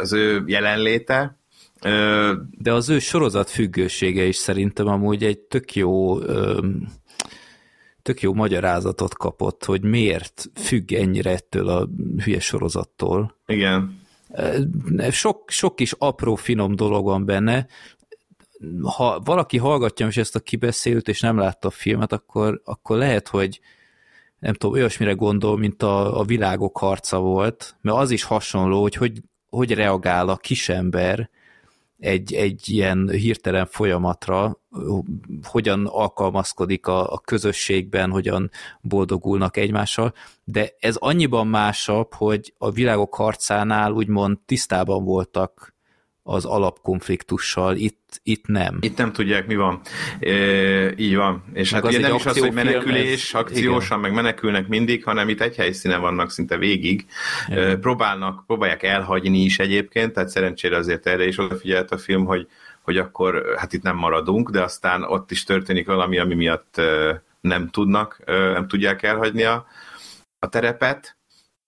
[0.01, 1.37] az ő jelenléte,
[2.59, 6.19] de az ő sorozat függősége is szerintem amúgy egy tök jó
[8.07, 11.89] tök jó magyarázatot kapott, hogy miért függ ennyire ettől a
[12.25, 13.37] hülye sorozattól.
[13.47, 14.01] Igen.
[15.11, 17.67] Sok, sok kis apró, finom dolog van benne.
[18.83, 23.29] Ha valaki hallgatja most ezt a kibeszélőt, és nem látta a filmet, akkor, akkor lehet,
[23.29, 23.61] hogy
[24.39, 28.95] nem tudom, olyasmire gondol, mint a, a világok harca volt, mert az is hasonló, hogy
[28.95, 31.31] hogy, hogy reagál a kisember
[31.99, 34.61] egy, egy ilyen hirtelen folyamatra,
[35.43, 40.13] hogyan alkalmazkodik a, a közösségben, hogyan boldogulnak egymással,
[40.45, 45.76] de ez annyiban másabb, hogy a világok harcánál úgymond tisztában voltak
[46.29, 48.79] az alapkonfliktussal, itt, itt nem.
[48.81, 49.81] Itt nem tudják, mi van.
[50.21, 50.33] E,
[50.97, 51.45] így van.
[51.53, 54.01] És meg hát ugye nem is az, hogy menekülés, ez, akciósan, igen.
[54.01, 57.07] meg menekülnek mindig, hanem itt egy helyszínen vannak szinte végig.
[57.49, 62.49] E, próbálnak, próbálják elhagyni is egyébként, tehát szerencsére azért erre is odafigyelt a film, hogy,
[62.83, 66.81] hogy akkor hát itt nem maradunk, de aztán ott is történik valami, ami miatt
[67.41, 69.67] nem tudnak, nem tudják elhagyni a,
[70.39, 71.17] a terepet,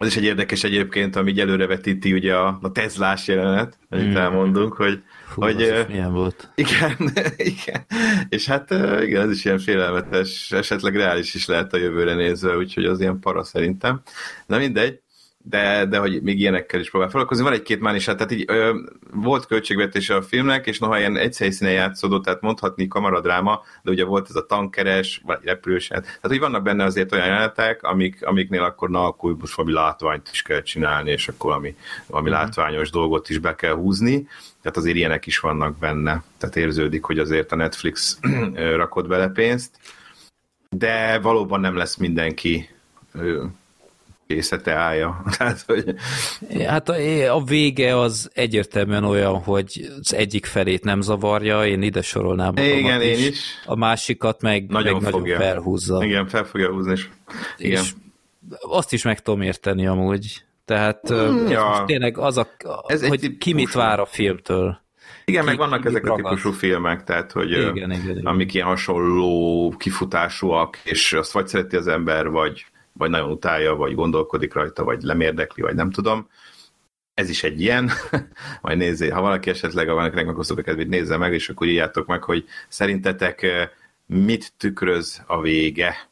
[0.01, 4.17] az is egy érdekes egyébként, ami így előrevetíti ugye a, a Teslás jelenet, amit mm.
[4.17, 5.03] elmondunk, hogy...
[5.27, 6.51] Fú, hogy milyen volt.
[6.55, 6.97] Igen,
[7.37, 7.87] igen.
[8.29, 8.71] És hát
[9.03, 13.21] igen, ez is ilyen félelmetes, esetleg reális is lehet a jövőre nézve, úgyhogy az ilyen
[13.21, 14.03] para szerintem.
[14.47, 15.01] Na mindegy
[15.49, 17.45] de, de hogy még ilyenekkel is próbál foglalkozni.
[17.45, 18.79] Van egy-két mánisát, tehát így ö,
[19.13, 24.05] volt költségvetése a filmnek, és noha ilyen egy helyszínen játszódott, tehát mondhatni kamaradráma, de ugye
[24.05, 28.63] volt ez a tankeres, vagy repülős, tehát hogy vannak benne azért olyan jelenetek, amik, amiknél
[28.63, 31.77] akkor na, akkor most valami látványt is kell csinálni, és akkor valami,
[32.07, 32.45] valami uh-huh.
[32.45, 34.29] látványos dolgot is be kell húzni,
[34.63, 38.19] tehát azért ilyenek is vannak benne, tehát érződik, hogy azért a Netflix
[38.77, 39.71] rakott bele pénzt,
[40.69, 42.69] de valóban nem lesz mindenki
[44.29, 45.23] készete állja.
[45.39, 45.95] Tehát, hogy...
[46.67, 46.95] Hát a,
[47.35, 53.03] a vége az egyértelműen olyan, hogy az egyik felét nem zavarja, én ide sorolnám Igen,
[53.03, 53.19] is.
[53.19, 53.41] én is.
[53.65, 55.39] A másikat meg nagyon, meg fogja.
[55.39, 56.05] nagyon felhúzza.
[56.05, 56.93] Igen, fel fogja húzni.
[56.93, 57.09] És,
[57.59, 57.83] igen.
[57.83, 57.93] és
[58.61, 60.43] azt is meg tudom érteni amúgy.
[60.65, 61.83] Tehát mm, ja.
[61.87, 62.47] tényleg az, a,
[62.87, 64.81] Ez hogy egy ki mit vár a filmtől.
[65.25, 66.25] Igen, ki, meg vannak ezek ragad.
[66.25, 68.27] a típusú filmek, tehát hogy igen, igen, igen.
[68.27, 72.67] amik ilyen hasonló kifutásúak, és azt vagy szereti az ember, vagy
[72.99, 76.29] vagy nagyon utálja, vagy gondolkodik rajta, vagy lemérdekli, vagy nem tudom.
[77.15, 77.91] Ez is egy ilyen,
[78.63, 82.07] majd nézzé, ha valaki esetleg, ha valakinek megosztok a kedvét, nézze meg, és akkor írjátok
[82.07, 83.47] meg, hogy szerintetek
[84.07, 86.09] mit tükröz a vége,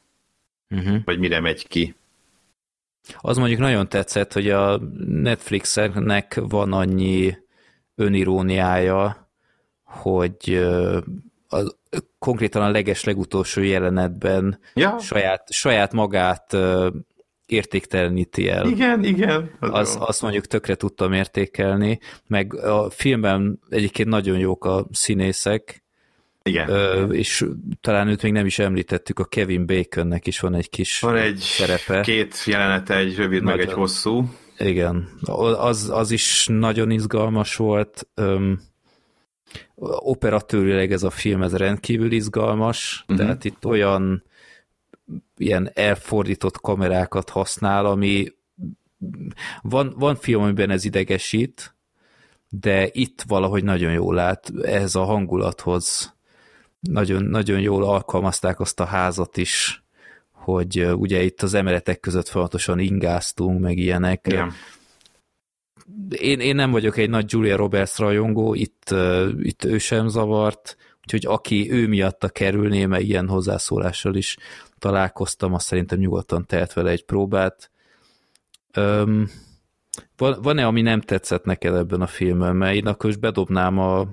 [0.71, 0.97] uh-huh.
[1.05, 1.95] vagy mire megy ki.
[3.19, 7.37] Az mondjuk nagyon tetszett, hogy a Netflixnek van annyi
[7.95, 9.29] öniróniája,
[9.85, 10.67] hogy
[11.49, 11.77] az,
[12.19, 14.99] konkrétan a leges legutolsó jelenetben ja.
[14.99, 16.57] saját, saját magát
[17.47, 18.67] értékteleníti el.
[18.67, 19.51] Igen, igen.
[19.61, 25.85] Az, az azt mondjuk tökre tudtam értékelni, meg a filmben egyébként nagyon jók a színészek,
[26.47, 26.69] igen.
[26.69, 27.45] Ö, és
[27.81, 31.37] talán őt még nem is említettük, a Kevin Baconnek is van egy kis Van egy
[31.37, 32.01] szerepe.
[32.01, 34.31] két jelenete, egy rövid, nagyon, meg egy hosszú.
[34.59, 38.09] Igen, az, az is nagyon izgalmas volt.
[38.15, 38.61] Öm,
[39.99, 43.17] operatőrileg ez a film ez rendkívül izgalmas, uh-huh.
[43.17, 44.25] tehát itt olyan
[45.37, 48.33] ilyen elfordított kamerákat használ, ami
[49.63, 51.75] van, van film, amiben ez idegesít,
[52.49, 56.15] de itt valahogy nagyon jól lát ehhez a hangulathoz.
[56.81, 59.85] Nagyon, nagyon jól alkalmazták azt a házat is,
[60.31, 64.27] hogy ugye itt az emeletek között folyamatosan ingáztunk, meg ilyenek.
[64.27, 64.53] Igen
[66.11, 68.95] én, én nem vagyok egy nagy Julia Roberts rajongó, itt,
[69.39, 74.37] itt ő sem zavart, úgyhogy aki ő miatta kerülné, mert ilyen hozzászólással is
[74.79, 77.71] találkoztam, azt szerintem nyugodtan tehet vele egy próbát.
[78.77, 79.31] Um,
[80.17, 82.57] van-e, ami nem tetszett neked ebben a filmben?
[82.57, 84.07] Mert én akkor is bedobnám a,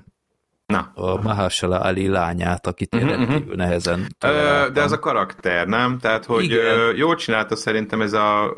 [0.65, 0.91] Na.
[0.95, 5.97] a Mahershala Ali lányát, akit uh-huh, rendkívül nehezen Ö, De ez a karakter, nem?
[5.97, 6.95] Tehát, hogy Igen.
[6.95, 8.57] jól csinálta szerintem ez a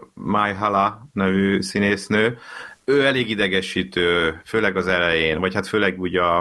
[0.57, 2.37] Hala nevű színésznő,
[2.85, 6.39] ő elég idegesítő, főleg az elején, vagy hát főleg úgy a,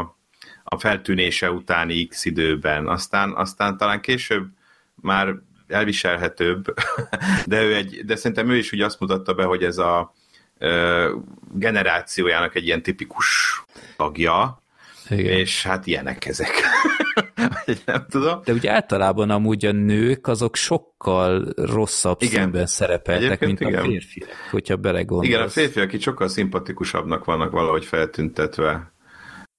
[0.65, 2.89] a feltűnése utáni x időben.
[2.89, 4.47] Aztán, aztán talán később
[4.95, 5.35] már
[5.69, 6.65] elviselhetőbb,
[7.47, 10.15] de, ő egy, de szerintem ő is úgy azt mutatta be, hogy ez a
[10.59, 11.15] ö,
[11.53, 13.63] generációjának egy ilyen tipikus
[13.97, 14.63] tagja,
[15.11, 15.39] igen.
[15.39, 16.51] És hát ilyenek ezek.
[17.87, 18.41] nem tudom.
[18.45, 22.43] De úgy általában amúgy a nők azok sokkal rosszabb igen.
[22.43, 23.85] színben szerepeltek, Egyébként mint igen.
[23.85, 25.29] a férfiak, hogyha belegondolsz.
[25.29, 28.93] Igen, a férfiak itt sokkal szimpatikusabbnak vannak valahogy feltüntetve,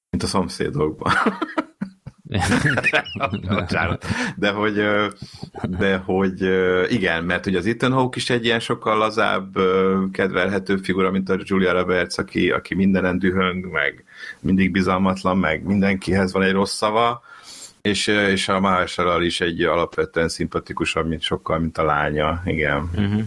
[0.10, 1.14] mint a szomszédokban.
[4.36, 4.84] de hogy,
[5.64, 6.42] de hogy
[6.92, 9.58] igen, mert ugye az Ethan Hawke is egy ilyen sokkal lazább,
[10.12, 14.04] kedvelhető figura, mint a Julia Roberts, aki, aki mindenen dühöng, meg
[14.46, 17.22] mindig bizalmatlan, meg mindenkihez van egy rossz szava,
[17.82, 22.90] és, és a Mahershala is egy alapvetően szimpatikusabb, mint sokkal, mint a lánya, igen.
[22.96, 23.22] Uh-huh.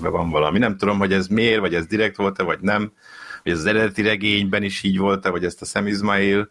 [0.00, 0.58] Van valami.
[0.58, 2.92] Nem tudom, hogy ez miért, vagy ez direkt volt-e, vagy nem,
[3.42, 6.48] vagy ez az eredeti regényben is így volt-e, vagy ezt a Sam Ismail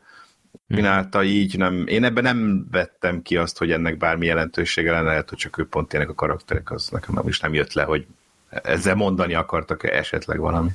[0.70, 5.30] csinálta így, nem, én ebben nem vettem ki azt, hogy ennek bármi jelentősége lenne, lehet,
[5.30, 8.06] hogy csak ő pont ilyenek a karakterek, az nekem nem is nem jött le, hogy
[8.50, 10.70] ezzel mondani akartak -e esetleg valami.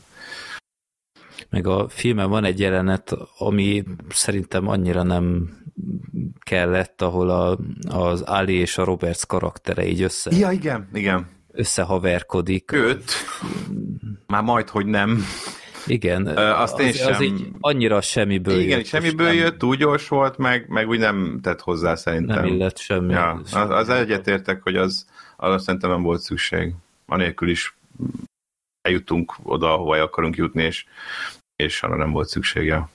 [1.53, 5.57] Meg a filmen van egy jelenet, ami szerintem annyira nem
[6.39, 10.37] kellett, ahol a, az Ali és a Roberts karaktere így össze...
[10.37, 11.27] Ja, igen, igen.
[11.51, 12.73] Összehaverkodik.
[12.73, 13.13] Őt.
[14.27, 15.25] Már majd, hogy nem.
[15.87, 17.13] Igen, uh, azt az, én sem...
[17.13, 19.37] az így annyira semmiből Igen, jött, semmiből nem...
[19.37, 22.45] jött, túl gyors volt, meg, meg úgy nem tett hozzá szerintem.
[22.45, 23.13] Nem illet semmi.
[23.13, 26.75] Ja, az, az egyetértek, hogy az, az szerintem nem volt szükség.
[27.07, 27.77] Anélkül is
[28.83, 30.87] eljutunk oda, ahova akarunk jutni, és,
[31.63, 32.89] és arra nem volt szüksége.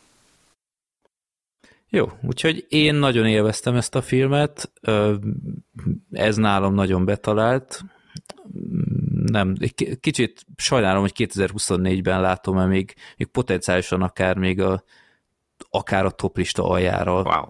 [1.89, 4.72] Jó, úgyhogy én nagyon élveztem ezt a filmet,
[6.11, 7.84] ez nálam nagyon betalált,
[9.26, 9.55] nem,
[9.99, 14.84] kicsit sajnálom, hogy 2024-ben látom, mert még, még potenciálisan akár még a,
[15.70, 17.45] akár a toplista aljára wow.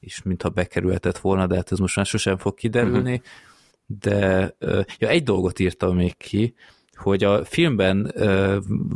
[0.00, 3.14] is, mintha bekerülhetett volna, de hát ez most már sosem fog kiderülni.
[3.14, 3.26] Uh-huh.
[3.86, 4.54] De
[4.98, 6.54] ja, egy dolgot írtam még ki,
[6.96, 8.12] hogy a filmben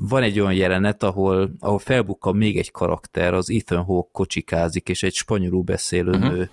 [0.08, 5.02] van egy olyan jelenet, ahol, ahol felbukkan még egy karakter, az Ethan Hawke kocsikázik, és
[5.02, 6.32] egy spanyolul beszélő uh-huh.
[6.32, 6.50] nő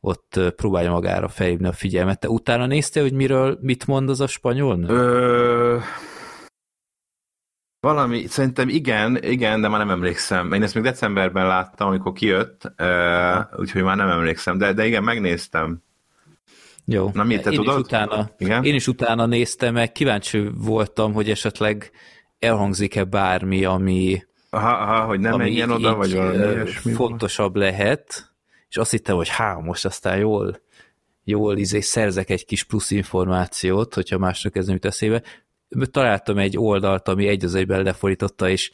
[0.00, 2.20] ott próbálja magára felhívni a figyelmet.
[2.20, 4.88] Te utána néztél, hogy miről, mit mond az a spanyol nő?
[4.88, 5.78] Ö...
[7.80, 10.52] Valami, szerintem igen, igen, de már nem emlékszem.
[10.52, 12.72] Én ezt még decemberben láttam, amikor kijött,
[13.56, 15.82] úgyhogy már nem emlékszem, de, de igen, megnéztem.
[16.84, 17.10] Jó.
[17.12, 17.78] Na mi, te én tudod?
[17.78, 18.64] Is utána, Igen?
[18.64, 21.90] Én is utána néztem, meg kíváncsi voltam, hogy esetleg
[22.38, 27.66] elhangzik-e bármi, ami aha, aha, hogy nem menjen oda, vagy valami fontosabb volt.
[27.66, 28.32] lehet,
[28.68, 30.60] és azt hittem, hogy há, most aztán jól,
[31.24, 35.22] jól izé szerzek egy kis plusz információt, hogyha másnak ez nem jut eszébe.
[35.90, 38.70] Találtam egy oldalt, ami egy az egyben lefordította, és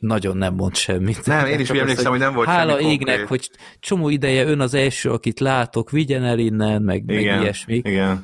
[0.00, 1.26] nagyon nem mond semmit.
[1.26, 3.28] Nem, én is úgy emlékszem, hogy nem volt hála semmi égnek, konkrét.
[3.28, 7.74] hogy csomó ideje ön az első, akit látok, vigyen el innen, meg, igen, meg ilyesmi.
[7.74, 8.22] Igen.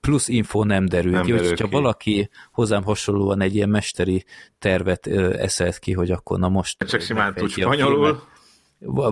[0.00, 1.74] Plusz info nem derül nem ki, derül hogyha ki.
[1.74, 4.24] valaki hozzám hasonlóan egy ilyen mesteri
[4.58, 5.06] tervet
[5.36, 6.84] eszelt ki, hogy akkor na most...
[6.84, 8.22] Csak simán tud spanyolul.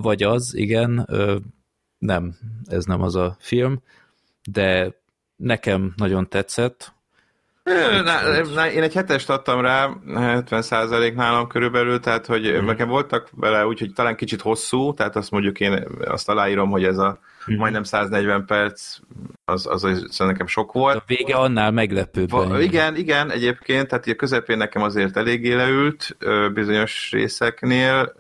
[0.03, 1.09] Vagy az, igen,
[1.99, 3.83] nem, ez nem az a film,
[4.51, 4.95] de
[5.37, 6.93] nekem nagyon tetszett,
[8.55, 12.65] Na, én egy hetest adtam rá, 70 százalék nálam körülbelül, tehát hogy mm.
[12.65, 16.85] nekem voltak vele úgy, hogy talán kicsit hosszú, tehát azt mondjuk én azt aláírom, hogy
[16.85, 17.19] ez a
[17.53, 17.57] mm.
[17.57, 18.97] majdnem 140 perc,
[19.45, 20.97] az, az, az, nekem sok volt.
[20.97, 22.31] A vége annál meglepőbb.
[22.31, 26.17] Va, igen, igen, egyébként, tehát a közepén nekem azért eléggé leült
[26.55, 28.15] bizonyos részeknél,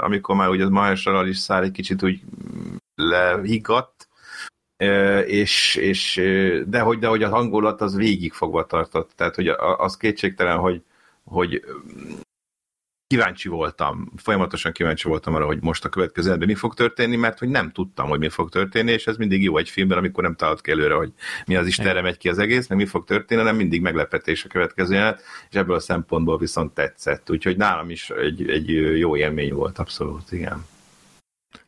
[0.00, 2.20] amikor már ugye az Mahershalal is száll egy kicsit úgy
[2.94, 3.97] lehiggadt,
[5.26, 6.14] és, és
[6.66, 10.82] de, hogy, de hogy a hangulat az végig fogva tartott, tehát hogy az kétségtelen, hogy,
[11.24, 11.62] hogy
[13.08, 17.48] kíváncsi voltam, folyamatosan kíváncsi voltam arra, hogy most a következő mi fog történni, mert hogy
[17.48, 20.60] nem tudtam, hogy mi fog történni, és ez mindig jó egy filmben, amikor nem találod
[20.60, 21.12] ki előre, hogy
[21.46, 24.48] mi az Istenre megy ki az egész, meg mi fog történni, nem mindig meglepetés a
[24.48, 27.30] következő jelenet, és ebből a szempontból viszont tetszett.
[27.30, 30.66] Úgyhogy nálam is egy, egy jó élmény volt, abszolút, igen.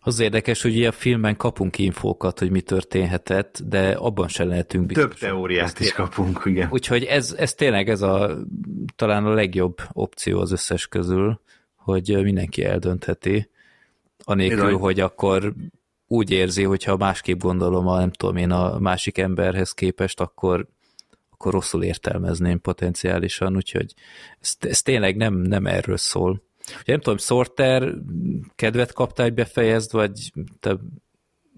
[0.00, 5.10] Az érdekes, hogy a filmben kapunk infókat, hogy mi történhetett, de abban se lehetünk biztosak.
[5.10, 6.68] Több teóriát is kapunk, igen.
[6.72, 8.38] Úgyhogy ez, ez tényleg ez a
[8.96, 11.40] talán a legjobb opció az összes közül,
[11.74, 13.50] hogy mindenki eldöntheti,
[14.24, 14.80] anélkül, Bizony.
[14.80, 15.54] hogy akkor
[16.06, 20.66] úgy érzi, hogyha másképp gondolom a, nem tudom én, a másik emberhez képest, akkor,
[21.30, 23.94] akkor rosszul értelmezném potenciálisan, úgyhogy
[24.40, 26.42] ez, ez tényleg nem, nem erről szól.
[26.72, 27.94] Ugye nem tudom, Sorter
[28.54, 30.76] kedvet kaptál, hogy befejezd, vagy te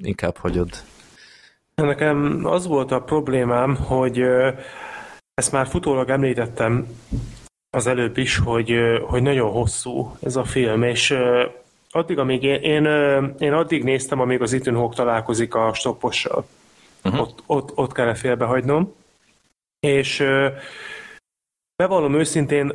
[0.02, 0.70] inkább hagyod?
[1.74, 4.22] Nekem az volt a problémám, hogy
[5.34, 6.86] ezt már futólag említettem
[7.70, 8.72] az előbb is, hogy,
[9.06, 11.16] hogy nagyon hosszú ez a film, és
[11.90, 12.84] addig, amíg én, én,
[13.38, 16.46] én addig néztem, amíg az Ethan Hawke találkozik a stoppossal.
[17.04, 17.20] Uh-huh.
[17.20, 18.94] Ott, ott, ott kellene félbehagynom.
[19.80, 20.24] És
[21.76, 22.72] bevallom őszintén,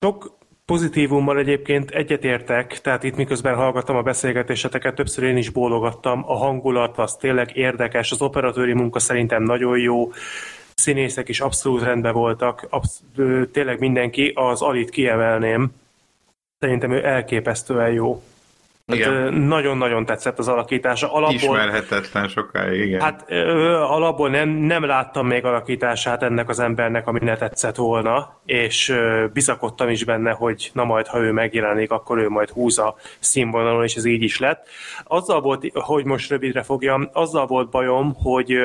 [0.00, 6.36] sok Pozitívummal egyébként egyetértek, tehát itt miközben hallgattam a beszélgetéseteket, többször én is bólogattam, a
[6.36, 10.10] hangulat az tényleg érdekes, az operatőri munka szerintem nagyon jó,
[10.74, 13.02] színészek is abszolút rendben voltak, absz-
[13.52, 15.72] tényleg mindenki, az Alit kiemelném,
[16.58, 18.22] szerintem ő elképesztően jó.
[18.86, 21.12] Nagyon-nagyon tetszett az alakítása.
[21.12, 23.00] Alapból, Ismerhetetlen sokáig, igen.
[23.00, 28.40] Hát ö, alapból nem, nem láttam még alakítását ennek az embernek, ami ne tetszett volna,
[28.44, 32.96] és ö, bizakodtam is benne, hogy na majd, ha ő megjelenik, akkor ő majd húza
[33.18, 34.68] színvonalon, és ez így is lett.
[35.04, 38.56] Azzal volt, hogy most rövidre fogjam, azzal volt bajom, hogy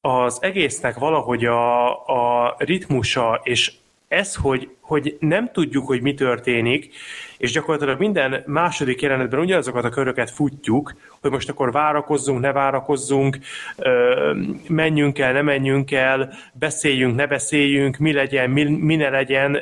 [0.00, 3.72] az egésznek valahogy a, a ritmusa és
[4.08, 6.94] ez, hogy, hogy nem tudjuk, hogy mi történik,
[7.38, 13.38] és gyakorlatilag minden második jelenetben ugyanazokat a köröket futjuk, hogy most akkor várakozzunk, ne várakozzunk,
[14.68, 19.58] menjünk el, ne menjünk el, beszéljünk, ne beszéljünk, mi legyen, mi, mi ne legyen.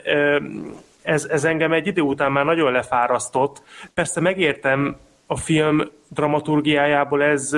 [1.02, 3.62] ez, ez engem egy idő után már nagyon lefárasztott.
[3.94, 7.56] Persze megértem a film dramaturgiájából ez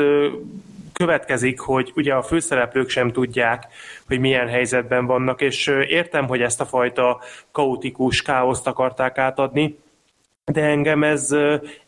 [1.02, 3.66] következik, hogy ugye a főszereplők sem tudják,
[4.06, 9.78] hogy milyen helyzetben vannak, és értem, hogy ezt a fajta kaotikus káoszt akarták átadni,
[10.44, 11.36] de engem ez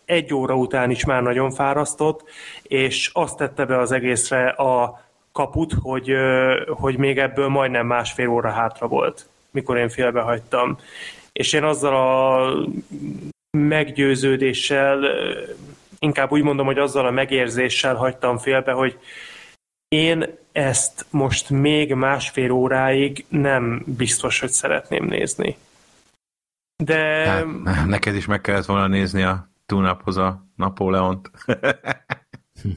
[0.04, 2.24] egy óra után is már nagyon fárasztott,
[2.62, 5.02] és azt tette be az egészre a
[5.32, 6.12] kaput, hogy,
[6.68, 10.78] hogy még ebből majdnem másfél óra hátra volt, mikor én félbehagytam.
[11.32, 12.50] És én azzal a
[13.50, 14.98] meggyőződéssel,
[16.04, 18.98] inkább úgy mondom, hogy azzal a megérzéssel hagytam félbe, hogy
[19.88, 25.56] én ezt most még másfél óráig nem biztos, hogy szeretném nézni.
[26.76, 27.26] De...
[27.64, 31.30] Hát, neked is meg kellett volna nézni a túnaphoz a Napóleont.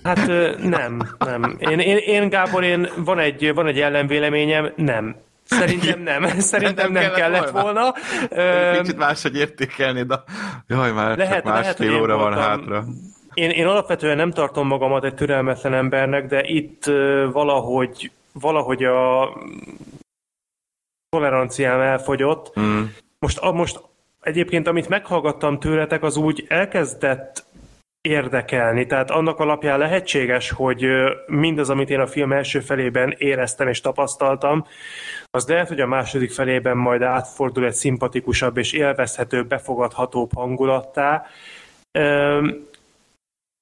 [0.04, 1.56] Hát nem, nem.
[1.60, 5.16] Én, én, én Gábor, én, van egy, van egy ellenvéleményem, nem.
[5.44, 6.40] Szerintem nem.
[6.40, 7.94] Szerintem nem, nem kellett, volna.
[8.30, 8.82] volna.
[8.82, 10.24] Kicsit máshogy értékelni, de
[10.68, 12.86] jaj, már lehet, csak másfél lehet, óra van voltam, hátra.
[13.38, 16.86] Én, én alapvetően nem tartom magamat egy türelmetlen embernek, de itt
[17.32, 19.30] valahogy, valahogy a
[21.10, 22.60] toleranciám elfogyott.
[22.60, 22.84] Mm.
[23.20, 23.82] Most, most
[24.22, 27.46] egyébként, amit meghallgattam tőletek, az úgy elkezdett
[28.02, 28.86] érdekelni.
[28.86, 30.88] Tehát annak alapján lehetséges, hogy
[31.28, 34.66] mindaz, amit én a film első felében éreztem és tapasztaltam,
[35.32, 41.26] az lehet, hogy a második felében majd átfordul egy szimpatikusabb és élvezhetőbb, befogadhatóbb hangulattá.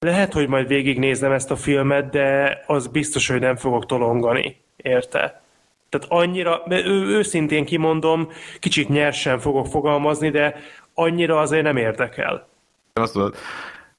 [0.05, 4.61] Lehet, hogy majd végignézem ezt a filmet, de az biztos, hogy nem fogok tolongani.
[4.75, 5.41] Érte?
[5.89, 8.29] Tehát annyira, ő, őszintén kimondom,
[8.59, 10.55] kicsit nyersen fogok fogalmazni, de
[10.93, 12.47] annyira azért nem érdekel.
[12.93, 13.35] Azt mondod,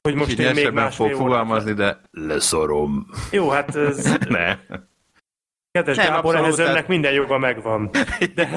[0.01, 3.07] hogy most én még fog fogalmazni, de leszorom.
[3.31, 4.15] Jó, hát ez...
[4.29, 4.57] ne.
[5.77, 7.89] Kedves nem, Gábor, ehhez önnek minden joga megvan.
[8.35, 8.49] De,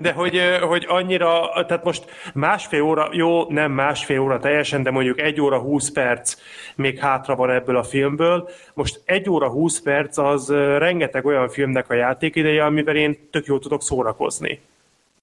[0.00, 5.20] de hogy, hogy annyira, tehát most másfél óra, jó, nem másfél óra teljesen, de mondjuk
[5.20, 6.36] egy óra húsz perc
[6.74, 8.48] még hátra van ebből a filmből.
[8.74, 13.58] Most egy óra húsz perc az rengeteg olyan filmnek a játékideje, amivel én tök jól
[13.58, 14.60] tudok szórakozni.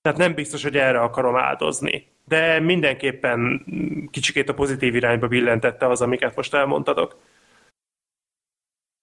[0.02, 2.08] Tehát nem biztos, hogy erre akarom áldozni.
[2.26, 3.66] De mindenképpen
[4.12, 7.16] kicsikét a pozitív irányba billentette az, amiket most elmondtatok.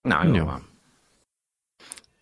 [0.08, 0.44] Na, jó, jó.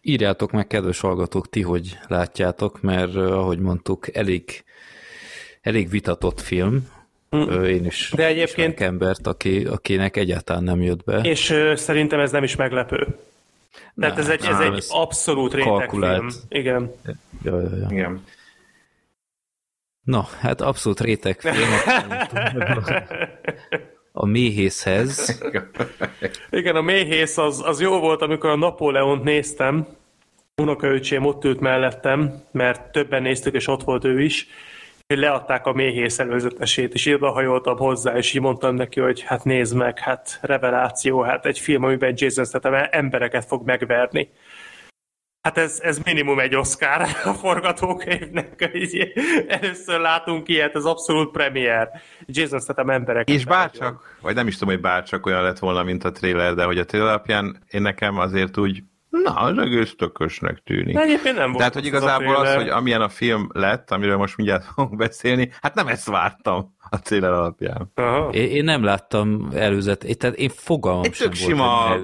[0.06, 4.64] Írjátok meg, kedves hallgatók, ti hogy látjátok, mert ahogy mondtuk, elég,
[5.60, 6.88] elég vitatott film.
[7.36, 7.62] Mm.
[7.62, 11.20] Én is De egyébként embert, aki, akinek egyáltalán nem jött be.
[11.20, 13.18] És ö, szerintem ez nem is meglepő.
[14.00, 16.28] Tehát nem, ez egy, ez nem, egy ez abszolút rétegfilm.
[16.48, 16.92] Igen.
[17.42, 17.86] Ja, ja, ja.
[17.90, 18.24] Igen.
[20.02, 21.54] No, hát abszolút rétegfilm.
[24.16, 25.40] a méhészhez.
[26.50, 29.86] Igen, a méhész az, az jó volt, amikor a Napóleont néztem.
[30.56, 34.46] Unokaöcsém ott ült mellettem, mert többen néztük, és ott volt ő is.
[35.06, 39.44] Hogy leadták a méhész előzetesét, és írva hajoltam hozzá, és így mondtam neki, hogy hát
[39.44, 44.28] nézd meg, hát reveláció, hát egy film, amiben Jason Statham embereket fog megverni.
[45.44, 48.70] Hát ez, ez minimum egy Oscar a forgatókönyvnek.
[49.48, 51.88] Először látunk ilyet, ez abszolút premier.
[52.26, 53.28] Jason Statham emberek.
[53.28, 56.64] És bárcsak, vagy nem is tudom, hogy bárcsak olyan lett volna, mint a trailer, de
[56.64, 60.94] hogy a trailer alapján én nekem azért úgy Na, az egész tökösnek tűnik.
[60.94, 64.16] De egyébként nem volt Tehát, hogy igazából az, az, hogy amilyen a film lett, amiről
[64.16, 67.90] most mindjárt fogunk beszélni, hát nem ezt vártam a trailer alapján.
[67.94, 68.30] Aha.
[68.30, 71.96] Én, én nem láttam előzet, tehát én fogalmam Egy sem tök volt, sima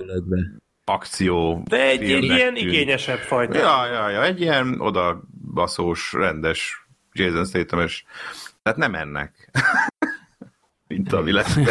[0.93, 1.63] akció.
[1.69, 2.67] De egy ilyen tűnt.
[2.67, 3.59] igényesebb fajta.
[3.59, 8.05] Ja, ja, ja, egy ilyen odabaszós, rendes Jason statham és
[8.63, 9.51] tehát nem ennek.
[10.89, 11.57] Mint ami lesz.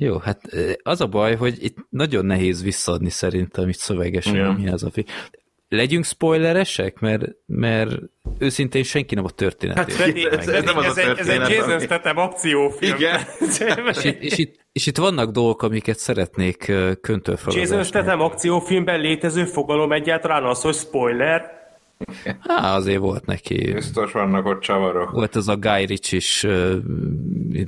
[0.00, 0.40] Jó, hát
[0.82, 4.52] az a baj, hogy itt nagyon nehéz visszaadni szerintem itt szövegesen, ja.
[4.52, 5.06] mi az a film
[5.68, 7.96] legyünk spoileresek, mert, mert
[8.38, 9.94] őszintén senki nem a történetét.
[9.94, 12.96] Hát, ez, ez, nem az ez, a történet, ez egy Jason Statham akciófilm.
[12.96, 13.20] Igen.
[13.94, 17.60] és, itt, és, itt, és itt vannak dolgok, amiket szeretnék köntől felolvasni.
[17.60, 21.56] Jason Statham akciófilmben létező fogalom egyáltalán az, hogy spoiler.
[22.40, 23.72] Há, azért volt neki.
[23.72, 25.10] Biztos vannak ott csavarok.
[25.10, 26.46] Volt az a Guy Ritchie is,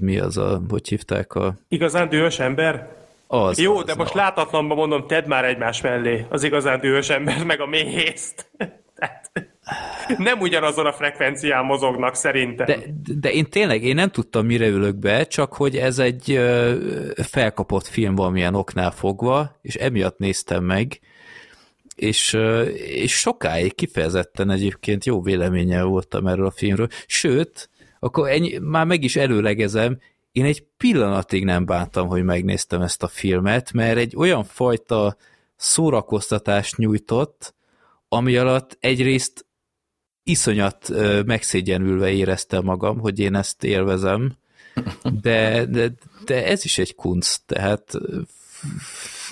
[0.00, 1.54] mi az a, hogy hívták a...
[1.68, 2.99] Igazán dühös ember?
[3.32, 4.16] Az, Jó, az, de most az.
[4.16, 8.50] látatlanban mondom, tedd már egymás mellé az igazán dühös ember, meg a méhészt.
[10.18, 12.66] nem ugyanazon a frekvencián mozognak szerintem.
[12.66, 12.78] De,
[13.20, 16.40] de én tényleg, én nem tudtam, mire ülök be, csak hogy ez egy
[17.22, 21.00] felkapott film valamilyen oknál fogva, és emiatt néztem meg,
[21.96, 22.36] és,
[22.74, 27.70] és sokáig kifejezetten egyébként jó véleménye voltam erről a filmről, sőt,
[28.00, 29.98] akkor ennyi, már meg is előlegezem,
[30.32, 35.16] én egy pillanatig nem bántam, hogy megnéztem ezt a filmet, mert egy olyan fajta
[35.56, 37.54] szórakoztatást nyújtott,
[38.08, 39.46] ami alatt egyrészt
[40.22, 40.88] iszonyat
[41.24, 44.36] megszégyenülve éreztem magam, hogy én ezt élvezem,
[45.22, 45.92] de, de,
[46.24, 47.92] de ez is egy kunst, tehát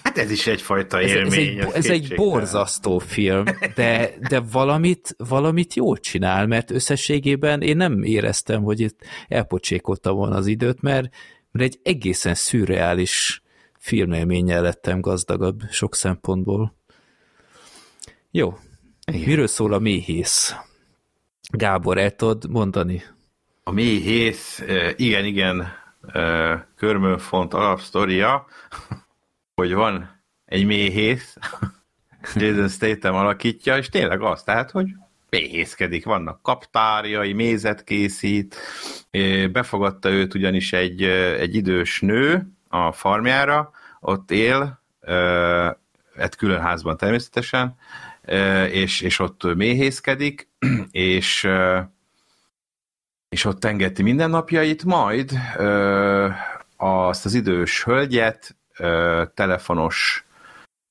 [0.03, 1.59] Hát ez is egyfajta élmény.
[1.59, 3.45] Ez, ez, egy, ez egy borzasztó film,
[3.75, 10.37] de, de valamit, valamit jól csinál, mert összességében én nem éreztem, hogy itt elpocsékoltam volna
[10.37, 11.15] az időt, mert,
[11.51, 13.43] mert egy egészen szürreális
[13.79, 16.77] filmélménnyel lettem gazdagabb sok szempontból.
[18.31, 18.59] Jó.
[19.13, 19.29] Igen.
[19.29, 20.55] Miről szól a méhész?
[21.51, 23.03] Gábor, el tudod mondani?
[23.65, 24.63] A méhész,
[24.97, 25.69] igen, igen,
[26.77, 28.47] körmönfont alapsztoria,
[29.59, 31.37] hogy van egy méhész,
[32.35, 34.87] Jason Statham alakítja, és tényleg az, tehát, hogy
[35.31, 38.57] méhészkedik, vannak kaptárjai, mézet készít,
[39.53, 44.83] befogadta őt ugyanis egy, egy idős nő a farmjára, ott él,
[46.15, 47.77] egy külön házban természetesen,
[48.71, 50.49] és, és ott méhészkedik,
[50.91, 51.49] és,
[53.29, 55.33] és ott engedti mindennapjait, majd
[56.77, 58.58] azt az idős hölgyet
[59.35, 60.25] telefonos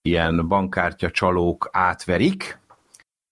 [0.02, 2.58] ilyen bankkártya csalók átverik,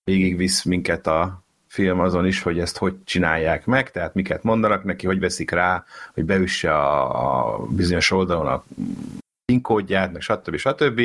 [0.03, 5.05] végigvisz minket a film azon is, hogy ezt hogy csinálják meg, tehát miket mondanak neki,
[5.05, 5.83] hogy veszik rá,
[6.13, 8.63] hogy beüsse a, a bizonyos oldalon a
[9.45, 10.55] PIN kódját, meg stb.
[10.55, 11.01] stb.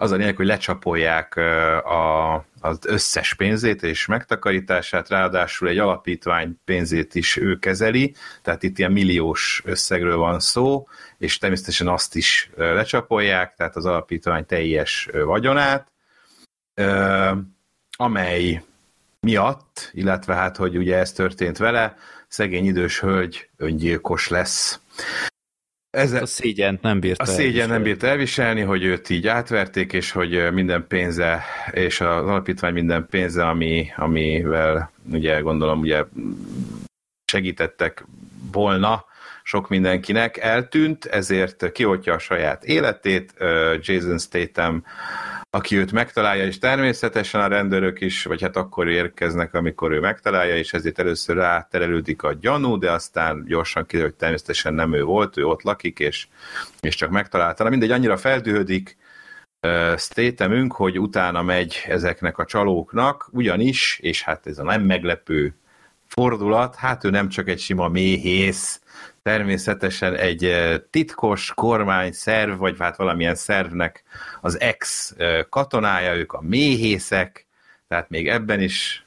[0.00, 1.36] Az a lényeg, hogy lecsapolják
[1.84, 8.78] a, az összes pénzét és megtakarítását, ráadásul egy alapítvány pénzét is ő kezeli, tehát itt
[8.78, 10.86] ilyen milliós összegről van szó,
[11.18, 15.92] és természetesen azt is lecsapolják, tehát az alapítvány teljes vagyonát,
[17.96, 18.62] amely
[19.20, 21.96] miatt, illetve hát, hogy ugye ez történt vele,
[22.28, 24.80] szegény idős hölgy öngyilkos lesz.
[25.90, 30.10] Ez a szégyen nem bírta A szégyen nem bírta elviselni, hogy őt így átverték, és
[30.10, 36.04] hogy minden pénze, és az alapítvány minden pénze, ami, amivel ugye gondolom ugye
[37.24, 38.04] segítettek
[38.52, 39.04] volna
[39.42, 43.34] sok mindenkinek, eltűnt, ezért kioltja a saját életét.
[43.80, 44.84] Jason Statham
[45.50, 50.56] aki őt megtalálja, és természetesen a rendőrök is, vagy hát akkor érkeznek, amikor ő megtalálja,
[50.56, 55.36] és ezért először ráterelődik a gyanú, de aztán gyorsan kiderül, hogy természetesen nem ő volt,
[55.36, 56.28] ő ott lakik, és,
[56.80, 57.64] és csak megtalálta.
[57.64, 58.96] Na mindegy, annyira feldühödik
[59.66, 65.54] uh, Statemünk, hogy utána megy ezeknek a csalóknak, ugyanis, és hát ez a nem meglepő
[66.14, 68.80] fordulat, hát ő nem csak egy sima méhész,
[69.22, 70.54] természetesen egy
[70.90, 74.02] titkos kormány szerv, vagy hát valamilyen szervnek
[74.40, 75.14] az ex
[75.48, 77.46] katonája, ők a méhészek,
[77.88, 79.04] tehát még ebben is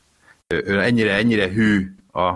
[0.47, 2.27] ő ennyire, ennyire hű a,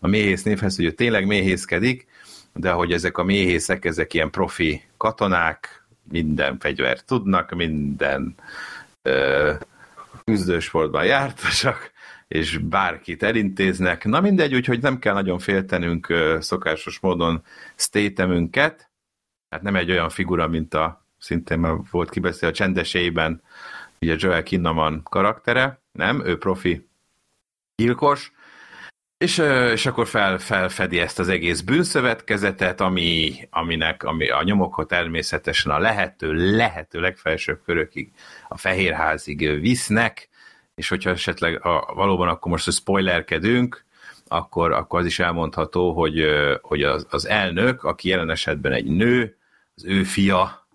[0.00, 2.06] a méhész névhez, hogy ő tényleg méhészkedik,
[2.52, 8.34] de hogy ezek a méhészek, ezek ilyen profi katonák, minden fegyvert tudnak, minden
[9.02, 9.52] ö,
[10.24, 11.92] küzdősportban jártasak,
[12.28, 14.04] és bárkit elintéznek.
[14.04, 17.44] Na mindegy, úgyhogy nem kell nagyon féltenünk szokásos módon
[17.76, 18.90] statemünket.
[19.50, 23.42] Hát nem egy olyan figura, mint a szintén már volt kibeszél a csendesében,
[24.00, 26.88] ugye Joel Kinnaman karaktere, nem, ő profi
[27.76, 28.32] gyilkos,
[29.18, 29.38] és,
[29.72, 35.78] és akkor fel, felfedi ezt az egész bűnszövetkezetet, ami, aminek ami a nyomokhoz természetesen a
[35.78, 38.12] lehető, lehető legfelsőbb körökig,
[38.48, 40.28] a Fehérházig visznek,
[40.74, 43.84] és hogyha esetleg a, valóban akkor most spoilerkedünk,
[44.28, 46.24] akkor, akkor az is elmondható, hogy,
[46.62, 49.36] hogy az, az elnök, aki jelen esetben egy nő,
[49.74, 50.66] az ő fia,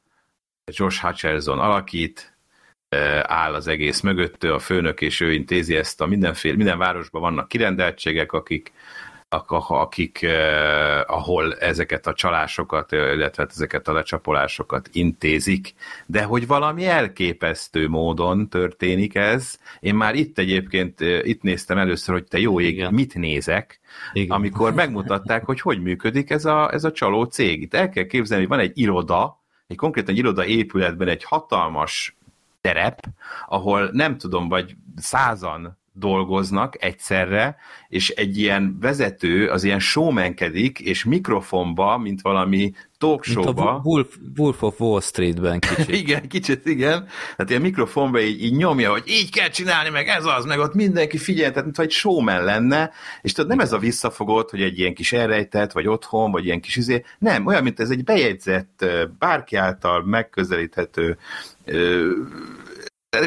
[0.71, 2.37] Josh Hutcherson alakít,
[3.21, 7.47] áll az egész mögöttő, a főnök, és ő intézi ezt a mindenféle, minden városban vannak
[7.47, 8.73] kirendeltségek, akik
[9.29, 15.73] akik, eh, ahol ezeket a csalásokat, illetve ezeket a lecsapolásokat intézik,
[16.05, 19.57] de hogy valami elképesztő módon történik ez.
[19.79, 22.93] Én már itt egyébként, itt néztem először, hogy te jó ég, Igen.
[22.93, 23.79] mit nézek,
[24.13, 24.37] Igen.
[24.37, 27.61] amikor megmutatták, hogy hogy működik ez a, ez a csaló cég.
[27.61, 32.17] Itt el kell képzelni, hogy van egy iroda, egy konkrétan egy iroda épületben egy hatalmas
[32.61, 32.99] terep,
[33.47, 37.55] ahol nem tudom, vagy százan dolgoznak egyszerre,
[37.87, 43.51] és egy ilyen vezető az ilyen showmankedik, és mikrofonba, mint valami talkshowba.
[43.51, 45.95] Mint a Wolf, Wolf of Wall Streetben kicsit.
[46.01, 47.07] igen, kicsit, igen.
[47.35, 50.73] Tehát ilyen mikrofonba így, így nyomja, hogy így kell csinálni, meg ez az, meg ott
[50.73, 54.79] mindenki figyel, tehát mintha egy showman lenne, és tudod, nem ez a visszafogott, hogy egy
[54.79, 58.85] ilyen kis elrejtett, vagy otthon, vagy ilyen kis izé, nem, olyan, mint ez egy bejegyzett,
[59.19, 61.17] bárki által megközelíthető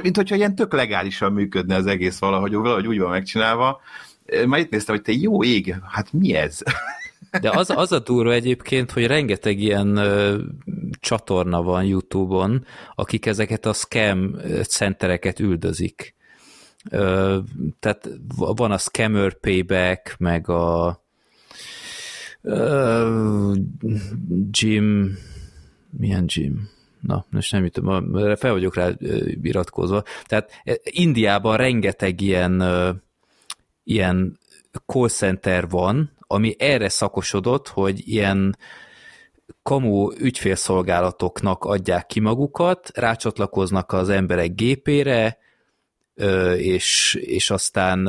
[0.02, 3.80] mint hogyha ilyen tök legálisan működne az egész valahogy, valahogy úgy van megcsinálva.
[4.46, 6.58] Már itt néztem, hogy te jó ég, hát mi ez?
[7.40, 10.38] De az, az a durva egyébként, hogy rengeteg ilyen ö,
[11.00, 14.36] csatorna van YouTube-on, akik ezeket a scam
[14.68, 16.14] centereket üldözik.
[17.78, 21.00] tehát van a Scammer Payback, meg a
[24.50, 25.18] Jim
[25.90, 26.68] milyen Jim?
[27.02, 28.90] Na, most nem jutom, fel vagyok rá
[29.42, 30.02] iratkozva.
[30.24, 30.50] Tehát
[30.82, 32.62] Indiában rengeteg ilyen,
[33.84, 34.38] ilyen
[34.86, 38.56] call center van, ami erre szakosodott, hogy ilyen
[39.62, 45.38] kamu ügyfélszolgálatoknak adják ki magukat, rácsatlakoznak az emberek gépére,
[46.56, 48.08] és, és aztán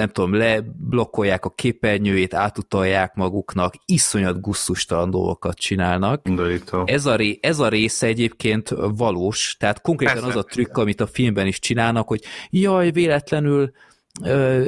[0.00, 6.28] nem tudom, leblokkolják a képernyőjét, átutalják maguknak, iszonyat gusztustalan dolgokat csinálnak.
[6.84, 10.28] Ez a, ré, ez a része egyébként valós, tehát konkrétan Persze.
[10.28, 13.70] az a trükk, amit a filmben is csinálnak, hogy jaj, véletlenül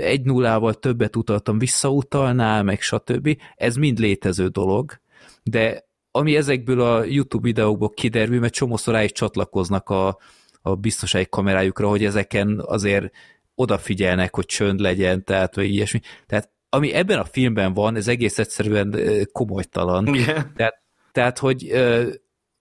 [0.00, 3.36] egy nullával többet utaltam, visszautalnál, meg stb.
[3.54, 5.00] Ez mind létező dolog,
[5.42, 10.18] de ami ezekből a YouTube videókból kiderül, mert csomószor rá is csatlakoznak a,
[10.62, 13.12] a biztonsági kamerájukra, hogy ezeken azért
[13.54, 16.00] odafigyelnek, hogy csönd legyen, tehát vagy ilyesmi.
[16.26, 18.96] Tehát ami ebben a filmben van, ez egész egyszerűen
[19.32, 20.14] komolytalan.
[20.14, 20.44] Yeah.
[20.56, 20.82] Tehát,
[21.12, 21.72] tehát, hogy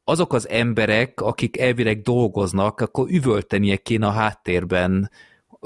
[0.04, 5.12] azok az emberek, akik elvileg dolgoznak, akkor üvöltenie kéne a háttérben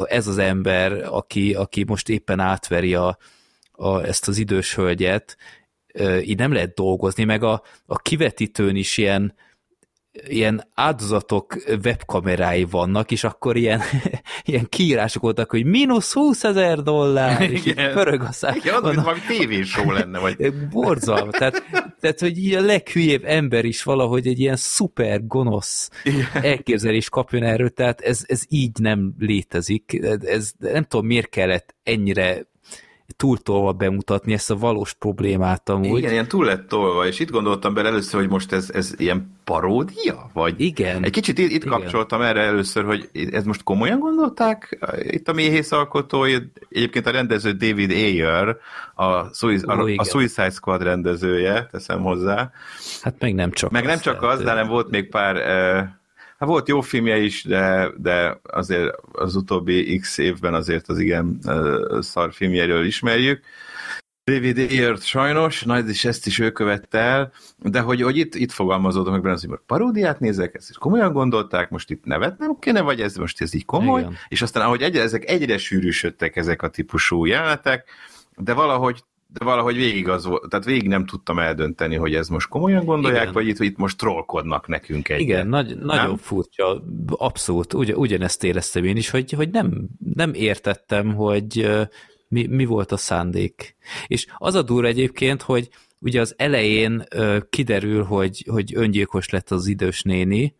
[0.03, 3.17] ez az ember, aki, aki most éppen átveri a,
[3.71, 5.37] a, ezt az idős hölgyet,
[6.21, 9.35] így nem lehet dolgozni, meg a, a kivetítőn is ilyen
[10.27, 13.81] ilyen áldozatok webkamerái vannak, és akkor ilyen,
[14.45, 18.55] ilyen kiírások voltak, hogy mínusz 20 ezer dollár, és így pörög a szám.
[18.55, 20.53] Igen, az, valami tévéshow lenne, vagy...
[20.71, 21.63] Borzalma, tehát,
[21.99, 26.27] tehát, hogy így a leghülyébb ember is valahogy egy ilyen szuper gonosz Igen.
[26.33, 32.45] elképzelés kapjon erről, tehát ez, ez így nem létezik, ez nem tudom, miért kellett ennyire
[33.15, 35.97] túltolva bemutatni ezt a valós problémát amúgy.
[35.97, 39.37] Igen, ilyen túl lett tolva, és itt gondoltam bele először, hogy most ez, ez ilyen
[39.43, 40.29] paródia?
[40.33, 41.03] Vagy igen.
[41.03, 41.69] Egy kicsit itt, itt igen.
[41.69, 46.35] kapcsoltam erre először, hogy ez most komolyan gondolták itt a méhész alkotói,
[46.69, 48.57] egyébként a rendező David Ayer,
[48.95, 52.51] a, Suicide, Ó, a, a Suicide Squad rendezője, teszem hozzá.
[53.01, 55.87] Hát meg nem csak Meg nem csak az, de nem volt még pár uh,
[56.45, 61.39] Hát volt jó filmje is, de, de azért az utóbbi x évben azért az igen
[61.99, 63.43] szar filmjéről ismerjük.
[64.31, 68.51] David Ayer sajnos, nagy és ezt is ő követte el, de hogy, hogy itt, itt
[68.51, 72.81] fogalmazódom meg benne, hogy paródiát nézek, ezt is komolyan gondolták, most itt nevet nem kéne,
[72.81, 74.15] vagy ez most ez így komoly, Igen.
[74.27, 77.89] és aztán ahogy egyre, ezek egyre sűrűsödtek ezek a típusú jelenetek,
[78.37, 79.03] de valahogy
[79.39, 83.21] de valahogy végig az volt, tehát végig nem tudtam eldönteni, hogy ez most komolyan gondolják,
[83.21, 83.33] Igen.
[83.33, 85.19] vagy itt, itt most trollkodnak nekünk egy.
[85.19, 91.13] Igen, nagy, nagyon furcsa, abszolút, ugy, ugyanezt éreztem én is, hogy, hogy nem, nem értettem,
[91.13, 91.69] hogy
[92.27, 93.75] mi, mi volt a szándék.
[94.07, 95.69] És az a durva egyébként, hogy
[95.99, 97.03] ugye az elején
[97.49, 100.55] kiderül, hogy, hogy öngyilkos lett az idős néni,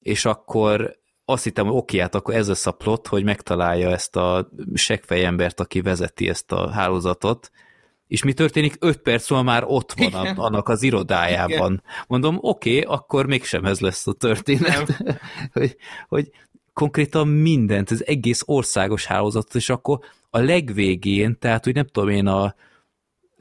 [0.00, 4.16] és akkor azt hittem, hogy oké, hát akkor ez lesz a plot, hogy megtalálja ezt
[4.16, 7.50] a seggfejembert, aki vezeti ezt a hálózatot,
[8.10, 8.76] és mi történik?
[8.80, 11.72] Öt perc múlva már ott van a, annak az irodájában.
[11.72, 11.82] Igen.
[12.06, 15.02] Mondom, oké, okay, akkor mégsem ez lesz a történet.
[15.52, 15.76] hogy,
[16.08, 16.30] hogy
[16.72, 19.98] konkrétan mindent, az egész országos hálózatot, és akkor
[20.30, 22.54] a legvégén, tehát hogy nem tudom én a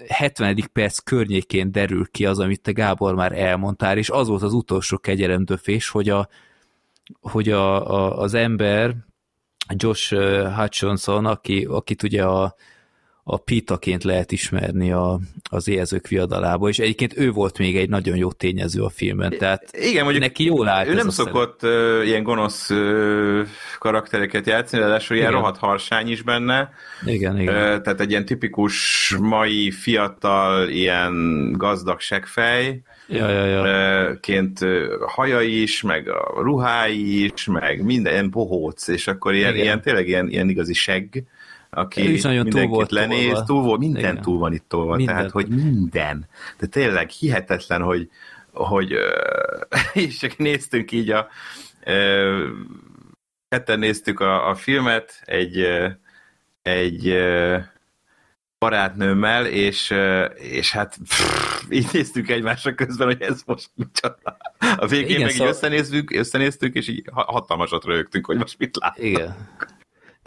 [0.08, 0.70] 70.
[0.74, 4.98] perc környékén derül ki az, amit te Gábor már elmondtál, és az volt az utolsó
[4.98, 6.28] kegyelemdöfés, hogy, a,
[7.22, 8.96] hogy a, a, az ember,
[9.76, 10.16] Josh
[10.56, 12.56] Hutchinson, aki, akit ugye a,
[13.24, 18.18] a Pitaként lehet ismerni a, az éhezők viadalába, és egyébként ő volt még egy nagyon
[18.18, 22.24] jó tényező a filmben, tehát Igen, mondjuk neki jól állt Ő nem szokott uh, ilyen
[22.24, 22.70] gonosz
[23.80, 26.72] karaktereket játszani, de ilyen rohadt harsány is benne.
[27.06, 27.84] Igen, igen.
[27.84, 31.14] Tehát egy ilyen tipikus mai fiatal, ilyen
[31.52, 34.20] gazdag segfej, ja, ja, ja.
[34.20, 34.60] ként
[35.08, 40.30] haja is, meg a ruhái is, meg minden bohóc, és akkor ilyen, ilyen tényleg ilyen,
[40.30, 41.16] ilyen igazi segg
[41.70, 43.44] aki is nagyon túl volt lenéz, tolva.
[43.44, 44.22] túl volt, minden Igen.
[44.22, 45.16] túl van itt tolva, minden.
[45.16, 46.28] tehát hogy minden.
[46.58, 48.10] De tényleg hihetetlen, hogy,
[48.52, 48.94] hogy
[49.94, 51.28] és csak néztünk így a
[53.50, 55.68] ketten néztük a, a filmet egy,
[56.62, 57.18] egy
[58.60, 59.96] barátnőmmel, és,
[60.36, 64.38] és hát pff, így néztük egymásra közben, hogy ez most micsoda.
[64.78, 65.48] A végén Igen, meg szóval...
[65.48, 69.08] így összenéztük, összenéztük, és így hatalmasat rögtünk, hogy most mit látunk.
[69.08, 69.36] Igen.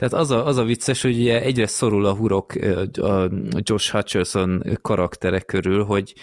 [0.02, 2.54] Tehát az a, az a vicces, hogy ugye egyre szorul a hurok
[2.92, 6.14] a Josh Hutcherson karaktere körül, hogy,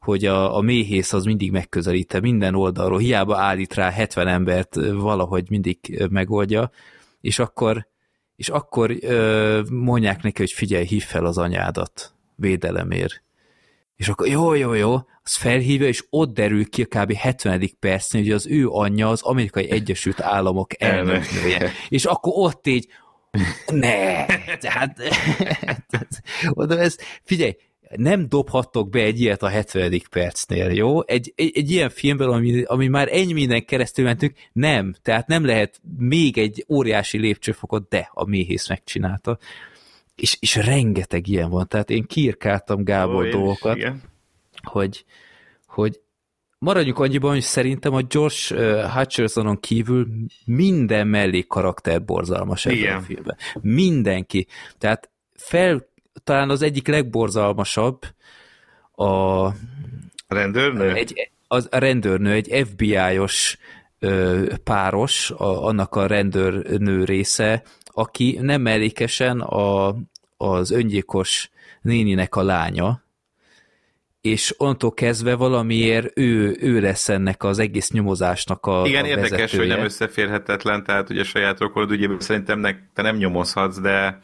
[0.00, 5.50] hogy a, a méhész az mindig megközelíte minden oldalról, hiába állít rá 70 embert, valahogy
[5.50, 6.70] mindig megoldja,
[7.20, 7.88] és akkor,
[8.36, 13.22] és akkor ö, mondják neki, hogy figyelj, hív fel az anyádat védelemért.
[13.96, 17.12] és akkor jó, jó, jó, az felhívja, és ott derül ki a kb.
[17.12, 17.70] 70.
[17.78, 21.70] percnél, hogy az ő anyja az Amerikai Egyesült Államok elnöknője.
[21.88, 22.88] és akkor ott így,
[23.66, 24.26] ne,
[24.60, 24.96] tehát,
[26.50, 27.56] oda ez, figyelj,
[27.96, 30.02] nem dobhattok be egy ilyet a 70.
[30.10, 31.06] percnél, jó?
[31.06, 34.94] Egy, egy, egy ilyen filmben, ami, ami már ennyi minden keresztül mentünk, nem.
[35.02, 39.38] Tehát nem lehet még egy óriási lépcsőfokot, de a méhész megcsinálta.
[40.14, 41.68] És, és rengeteg ilyen van.
[41.68, 43.78] Tehát én kiirkáltam Gábor Ó, dolgokat,
[44.62, 45.04] hogy,
[45.66, 46.00] hogy
[46.58, 48.54] maradjunk annyiban, hogy szerintem a Josh
[48.94, 50.06] Hutchersonon kívül
[50.44, 53.36] minden mellé karakter borzalmas ebben a filmben.
[53.60, 54.46] Mindenki.
[54.78, 55.88] Tehát fel
[56.24, 58.02] talán az egyik legborzalmasabb
[58.94, 59.48] a
[60.28, 60.94] rendőrnő?
[60.94, 63.58] Egy, az, a rendőrnő, egy FBI-os
[64.64, 69.96] páros, a, annak a rendőrnő része, aki nem mellékesen a,
[70.36, 73.02] az öngyilkos néninek a lánya,
[74.20, 79.30] és onnantól kezdve valamiért ő, ő lesz ennek az egész nyomozásnak a Igen, a érdekes,
[79.30, 79.62] vezetője.
[79.62, 84.20] hogy nem összeférhetetlen, tehát ugye saját rokonod ügyében szerintem ne, te nem nyomozhatsz, de...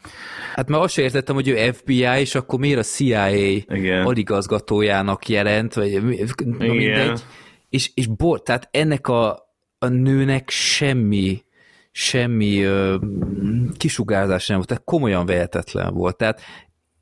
[0.55, 4.05] Hát már azt sem értettem, hogy ő FBI, és akkor miért a CIA Igen.
[4.05, 6.75] aligazgatójának jelent, vagy na Igen.
[6.75, 7.23] mindegy.
[7.69, 9.49] És, és bor, tehát ennek a,
[9.79, 11.43] a nőnek semmi
[11.97, 12.95] semmi ö,
[13.77, 16.17] kisugárzás nem volt, tehát komolyan vehetetlen volt.
[16.17, 16.41] Tehát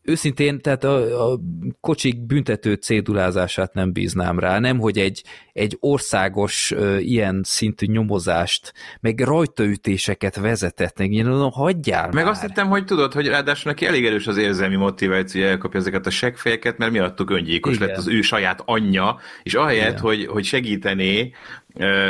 [0.04, 1.40] őszintén, tehát a, a
[1.82, 5.24] kocsik büntető cédulázását nem bíznám rá, nem, hogy egy,
[5.54, 12.28] egy országos ö, ilyen szintű nyomozást, meg rajtaütéseket vezetett, meg ilyen, no, hagyjál Meg már.
[12.34, 16.06] azt hittem, hogy tudod, hogy ráadásul neki elég erős az érzelmi motiváció, hogy elkapja ezeket
[16.06, 17.88] a seggfejeket, mert miattuk öngyilkos Igen.
[17.88, 21.32] lett az ő saját anyja, és ahelyett, hogy, hogy segítené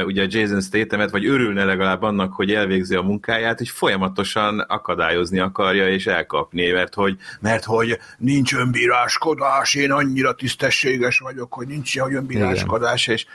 [0.05, 5.89] ugye Jason Stathemet, vagy örülne legalább annak, hogy elvégzi a munkáját, hogy folyamatosan akadályozni akarja
[5.89, 12.15] és elkapni, mert hogy, mert hogy nincs önbíráskodás, én annyira tisztességes vagyok, hogy nincs ilyen
[12.15, 13.15] önbíráskodás, Igen.
[13.17, 13.25] és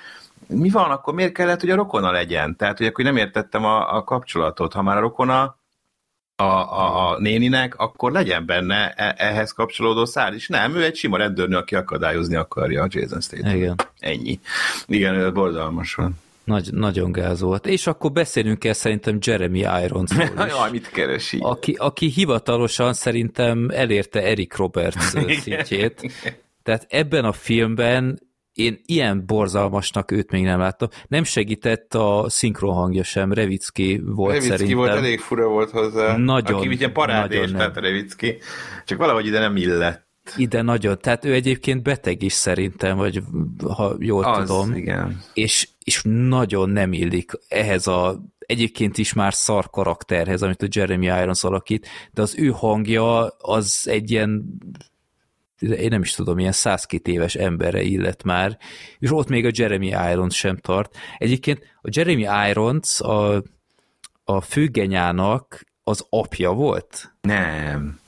[0.46, 2.56] mi van, akkor miért kellett, hogy a rokona legyen?
[2.56, 4.72] Tehát, hogy akkor nem értettem a, a kapcsolatot.
[4.72, 5.57] Ha már a rokona
[6.40, 10.48] a, a, a néninek, akkor legyen benne e, ehhez kapcsolódó szár is.
[10.48, 13.56] Nem, ő egy sima rendőrnő, aki akadályozni akarja a Jason Statham.
[13.56, 13.74] Igen.
[13.98, 14.40] Ennyi.
[14.86, 16.16] Igen, ez borzalmas van.
[16.44, 17.66] Nagy, nagyon gáz volt.
[17.66, 20.16] És akkor beszélünk el szerintem Jeremy irons is.
[20.36, 21.38] Jaj, mit keresi?
[21.40, 25.02] Aki, aki hivatalosan szerintem elérte Eric Roberts
[25.42, 26.12] szintjét.
[26.62, 28.18] Tehát ebben a filmben
[28.58, 30.88] én ilyen borzalmasnak őt még nem láttam.
[31.08, 34.76] Nem segített a szinkron hangja sem, Revicki volt Revicki szerintem.
[34.76, 36.16] volt, elég fura volt hozzá.
[36.16, 36.58] Nagyon.
[36.58, 38.38] Aki ugye parádés, tehát Revicki.
[38.84, 40.06] Csak valahogy ide nem illett.
[40.36, 40.98] Ide nagyon.
[41.00, 43.22] Tehát ő egyébként beteg is szerintem, vagy
[43.74, 44.74] ha jól Az, tudom.
[44.74, 45.20] igen.
[45.34, 51.06] És, és nagyon nem illik ehhez a egyébként is már szar karakterhez, amit a Jeremy
[51.06, 54.44] Irons alakít, de az ő hangja az egy ilyen
[55.58, 58.58] én nem is tudom, ilyen 102 éves emberre illet már,
[58.98, 60.96] és ott még a Jeremy Irons sem tart.
[61.18, 63.42] Egyébként a Jeremy Irons a,
[64.24, 67.14] a főgenyának az apja volt?
[67.20, 68.00] Nem.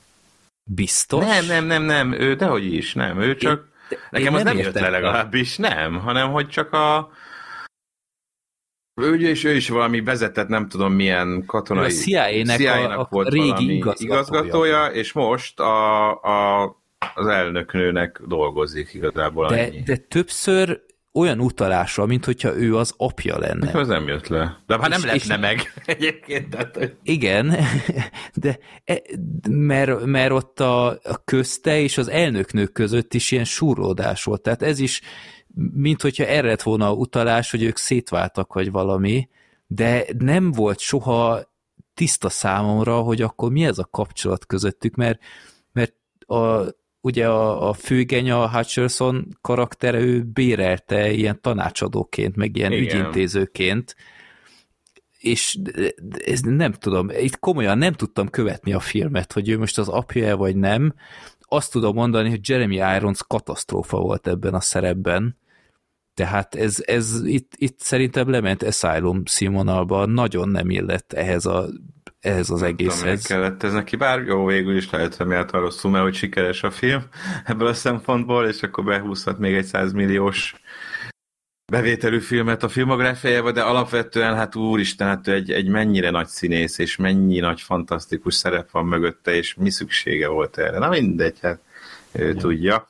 [0.63, 1.25] Biztos?
[1.25, 4.79] Nem, nem, nem, nem, ő dehogy is, nem, ő csak, Én, nekem az nem jött
[4.79, 7.11] le legalábbis, nem, hanem hogy csak a,
[9.01, 11.85] ő is, ő is valami vezetett, nem tudom milyen katonai...
[11.85, 14.13] A CIA-nek, CIA a, a volt régi igazgatója.
[14.13, 16.75] igazgatója, és most a, a,
[17.15, 19.81] az elnöknőnek dolgozik igazából De, annyi.
[19.81, 20.81] de többször
[21.13, 23.65] olyan utalásra, mint hogyha ő az apja lenne.
[23.65, 24.63] Nekem ez nem jött le.
[24.67, 26.49] De hát nem és- meg egyébként.
[26.49, 27.55] Tehát, hogy- Igen,
[28.33, 29.01] de e-
[29.49, 34.41] mert, mert ott a, a közte és az elnöknők között is ilyen súródás volt.
[34.41, 35.01] Tehát ez is,
[35.73, 39.29] mint hogyha erre lett volna utalás, hogy ők szétváltak, vagy valami,
[39.67, 41.39] de nem volt soha
[41.93, 45.19] tiszta számomra, hogy akkor mi ez a kapcsolat közöttük, mert,
[45.71, 45.93] mert
[46.25, 46.65] a,
[47.01, 52.83] ugye a, a főgenya, a Hutcherson karaktere, ő bérelte ilyen tanácsadóként, meg ilyen Igen.
[52.83, 53.95] ügyintézőként,
[55.19, 55.57] és
[56.25, 60.37] ez nem tudom, itt komolyan nem tudtam követni a filmet, hogy ő most az apja
[60.37, 60.93] vagy nem.
[61.39, 65.39] Azt tudom mondani, hogy Jeremy Irons katasztrófa volt ebben a szerepben,
[66.13, 71.67] tehát ez, ez itt, itt szerintem lement Asylum színvonalba, nagyon nem illett ehhez, a,
[72.21, 73.25] ehhez az Nem miért egészhez.
[73.25, 76.71] kellett ez neki, bár jó, végül is lehet, hogy miatt rosszul, mert hogy sikeres a
[76.71, 77.01] film
[77.45, 80.55] ebből a szempontból, és akkor behúzhat még egy 100 milliós
[81.71, 86.95] bevételű filmet a filmográfiájába, de alapvetően, hát úristen, hát egy, egy mennyire nagy színész, és
[86.95, 90.77] mennyi nagy fantasztikus szerep van mögötte, és mi szüksége volt erre.
[90.77, 91.59] Na mindegy, hát
[92.11, 92.35] ő ja.
[92.35, 92.87] tudja.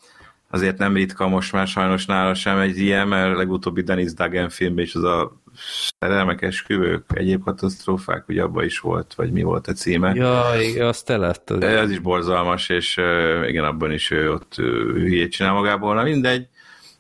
[0.49, 4.83] Azért nem ritka most már sajnos nála sem egy ilyen, mert legutóbbi Dennis Duggan filmben
[4.83, 5.40] is az a
[5.99, 10.13] szerelmek, esküvők, egyéb katasztrófák, ugye abban is volt, vagy mi volt a címe.
[10.15, 11.63] Ja, igen, azt te láttad.
[11.63, 12.97] Ez is borzalmas, és
[13.47, 16.47] igen, abban is ő ott hülyét csinál magából, na mindegy.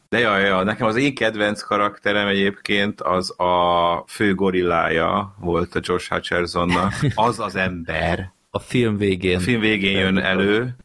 [0.09, 5.79] De jaj, ja, nekem az én kedvenc karakterem egyébként az a fő gorillája volt a
[5.83, 6.93] Josh Hutchersonnak.
[7.15, 8.33] Az az ember.
[8.49, 9.35] A film végén.
[9.35, 10.75] A film végén jön elő,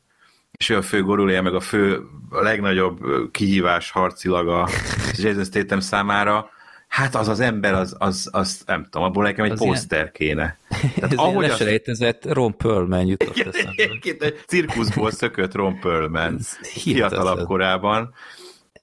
[0.59, 2.01] és ő a fő gorillája, meg a fő,
[2.31, 2.99] a legnagyobb
[3.31, 4.69] kihívás harcilag a
[5.23, 6.51] Jason Statham számára.
[6.89, 10.13] Hát az az ember, az, az, az nem tudom, abból nekem egy poszter ilyen...
[10.13, 10.59] kéne.
[10.95, 12.17] Tehát Ez ahogy az...
[12.23, 13.89] Ron Perlman jutott eszembe.
[14.19, 18.15] Egy cirkuszból szökött Ron Perlman fiatalabb korában.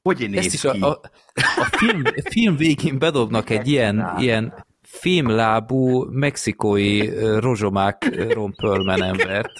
[0.01, 0.67] Hogy néz ki?
[0.67, 0.99] A, a,
[1.33, 7.09] a film, film végén bedobnak egy ilyen, ilyen fémlábú mexikói
[7.39, 9.51] rozsomák Ron Perlman embert,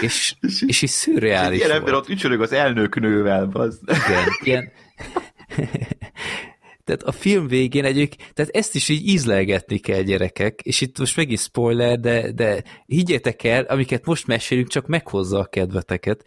[0.00, 0.34] és,
[0.66, 3.80] és is szürreális Ilyen ember ott ücsörög az elnöknővel, az.
[3.86, 4.72] Igen, ilyen...
[6.96, 11.16] Tehát a film végén egyik, tehát ezt is így ízlelgetni kell gyerekek, és itt most
[11.16, 16.24] megint spoiler, de, de higgyétek el, amiket most mesélünk, csak meghozza a kedveteket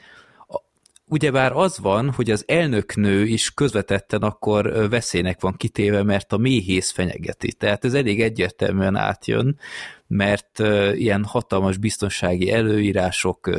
[1.06, 6.92] ugyebár az van, hogy az elnöknő is közvetetten akkor veszélynek van kitéve, mert a méhész
[6.92, 7.54] fenyegeti.
[7.54, 9.60] Tehát ez elég egyértelműen átjön,
[10.08, 10.60] mert
[10.94, 13.50] ilyen hatalmas biztonsági előírások,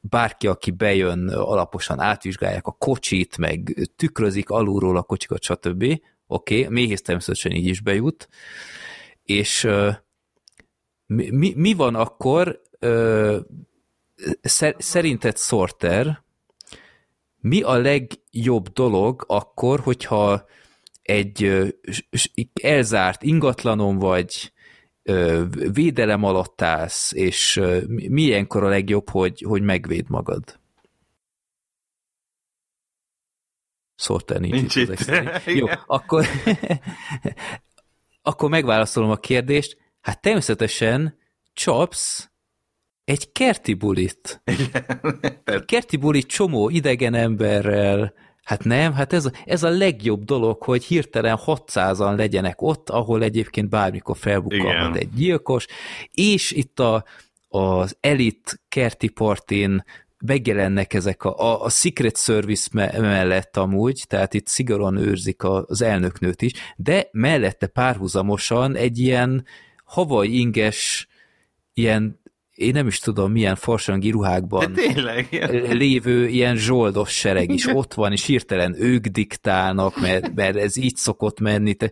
[0.00, 6.00] bárki, aki bejön, alaposan átvizsgálják a kocsit, meg tükrözik alulról a kocsikat, stb.
[6.32, 8.28] Oké, okay, méhész természetesen így is bejut,
[9.22, 9.68] és
[11.06, 12.60] mi, mi van akkor,
[14.78, 16.22] szerinted Sorter,
[17.40, 20.44] mi a legjobb dolog akkor, hogyha
[21.02, 21.68] egy
[22.62, 24.52] elzárt ingatlanon vagy,
[25.72, 30.59] védelem alatt állsz, és milyenkor a legjobb, hogy, hogy megvéd magad?
[34.00, 34.90] Sorter nincs, nincs itt.
[34.90, 35.44] itt.
[35.58, 36.26] Jó, akkor,
[38.22, 39.76] akkor megválaszolom a kérdést.
[40.00, 41.18] Hát természetesen
[41.52, 42.30] csapsz
[43.04, 44.42] egy kerti bulit.
[45.44, 48.14] Egy kerti bulit csomó idegen emberrel,
[48.50, 53.68] Hát nem, hát ez, ez a legjobb dolog, hogy hirtelen 600-an legyenek ott, ahol egyébként
[53.68, 55.66] bármikor felbukkalhat egy gyilkos,
[56.10, 57.04] és itt a,
[57.48, 59.84] az elit kerti partin
[60.26, 65.82] megjelennek ezek a, a, a Secret Service me mellett amúgy, tehát itt szigorúan őrzik az
[65.82, 69.44] elnöknőt is, de mellette párhuzamosan egy ilyen
[69.84, 71.08] havai inges
[71.74, 72.20] ilyen
[72.60, 75.28] én nem is tudom, milyen farsangi ruhákban De tényleg,
[75.72, 80.96] lévő ilyen zsoldos sereg is ott van, és hirtelen ők diktálnak, mert, mert ez így
[80.96, 81.74] szokott menni.
[81.74, 81.90] Te,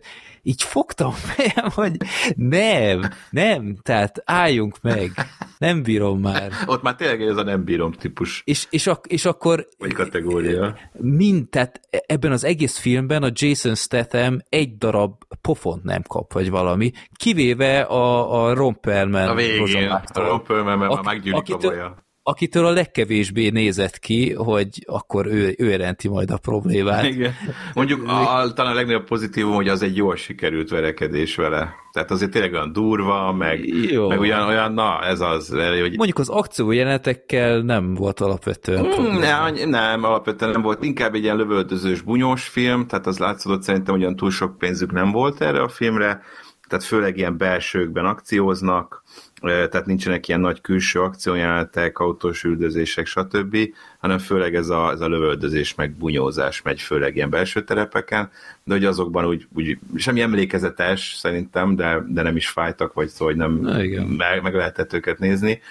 [0.49, 1.97] így fogtam fejem, hogy
[2.35, 5.11] nem, nem, tehát álljunk meg,
[5.57, 6.51] nem bírom már.
[6.65, 8.41] Ott már tényleg ez a nem bírom típus.
[8.45, 9.67] És, és, ak- és akkor...
[9.77, 10.77] Vagy kategória.
[10.91, 16.49] Mind, tehát ebben az egész filmben a Jason Statham egy darab pofont nem kap, vagy
[16.49, 19.27] valami, kivéve a, a Romperman.
[19.27, 25.25] A végén, a Romperman, már meggyűlik a baja akitől a legkevésbé nézett ki, hogy akkor
[25.25, 27.03] ő, ő jelenti majd a problémát.
[27.03, 27.33] Igen.
[27.73, 31.73] Mondjuk a, talán a legnagyobb pozitívum, hogy az egy jól sikerült verekedés vele.
[31.91, 34.07] Tehát azért tényleg olyan durva, meg, Jó.
[34.07, 35.49] meg olyan, olyan, na, ez az.
[35.49, 35.95] Hogy...
[35.95, 40.83] Mondjuk az akciójelenetekkel nem volt alapvetően mm, nem, nem, alapvetően nem volt.
[40.83, 44.91] Inkább egy ilyen lövöldözős, bunyós film, tehát az látszódott szerintem, hogy olyan túl sok pénzük
[44.91, 46.21] nem volt erre a filmre,
[46.67, 49.03] tehát főleg ilyen belsőkben akcióznak,
[49.41, 53.57] tehát nincsenek ilyen nagy külső akciójelenetek, autós üldözések, stb.,
[53.99, 58.29] hanem főleg ez a, ez a lövöldözés, meg bunyózás megy főleg ilyen belső terepeken,
[58.63, 63.25] de hogy azokban úgy, úgy semmi emlékezetes szerintem, de, de nem is fájtak, vagy szó,
[63.25, 65.61] hogy nem meg, meg lehetett őket nézni.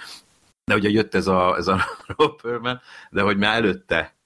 [0.65, 1.85] De ugye jött ez a, ez a
[2.17, 4.18] Roperman, de hogy már előtte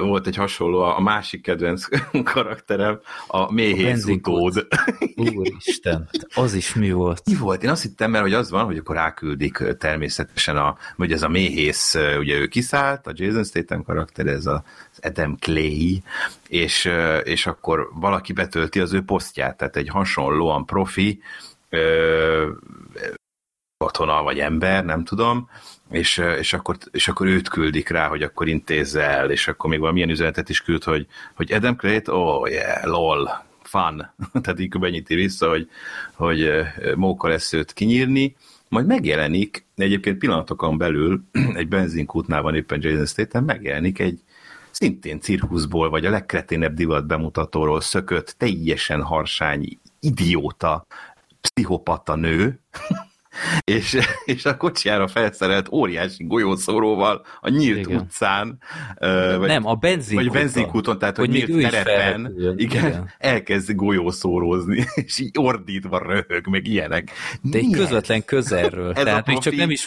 [0.00, 1.84] volt egy hasonló, a másik kedvenc
[2.32, 4.66] karakterem, a méhész utód.
[5.16, 7.22] Úristen, az is mi volt?
[7.24, 7.62] Mi volt?
[7.62, 11.28] Én azt hittem, mert hogy az van, hogy akkor ráküldik természetesen, a, hogy ez a
[11.28, 14.60] méhész, ugye ő kiszállt, a Jason Statham karakter, ez az
[15.02, 16.02] Adam Clay,
[16.48, 16.90] és,
[17.22, 21.20] és akkor valaki betölti az ő posztját, tehát egy hasonlóan profi
[23.84, 25.48] katona vagy ember, nem tudom,
[25.90, 29.80] és, és, akkor, és akkor őt küldik rá, hogy akkor intézze el, és akkor még
[29.80, 34.14] valamilyen üzenetet is küld, hogy, hogy Adam Crate, oh yeah, lol, fun.
[34.42, 35.68] Tehát így benyíti vissza, hogy,
[36.14, 36.50] hogy
[36.94, 38.36] móka lesz őt kinyírni,
[38.68, 41.22] majd megjelenik, egyébként pillanatokon belül
[41.54, 44.20] egy benzinkútnál van éppen Jason Statham, megjelenik egy
[44.70, 50.86] szintén cirkuszból, vagy a legkreténebb divat bemutatóról szökött, teljesen harsány, idióta,
[51.40, 52.60] pszichopata nő,
[53.64, 58.00] és, és a kocsiára felszerelt óriási golyószóróval a nyílt igen.
[58.00, 58.58] utcán,
[59.38, 60.32] vagy, nem, a benzinkúton.
[60.32, 66.46] Vagy benzinkúton, tehát hogy, hogy nyílt terepen, igen, igen, elkezd golyószórózni, és így ordítva röhög,
[66.46, 67.10] meg ilyenek.
[67.40, 68.92] De egy közvetlen közelről.
[68.98, 69.86] Ez tehát még csak nem is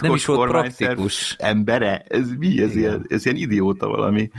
[0.00, 1.36] nem is volt praktikus.
[1.38, 2.04] embere?
[2.08, 2.62] Ez mi?
[2.62, 4.30] Ez, ilyen, ez ilyen idióta valami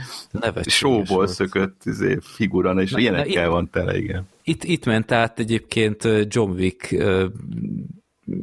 [0.66, 4.28] showból szökött izé, figura, és na, ilyenekkel na, van tele, igen.
[4.44, 6.96] Itt, itt ment át egyébként John Wick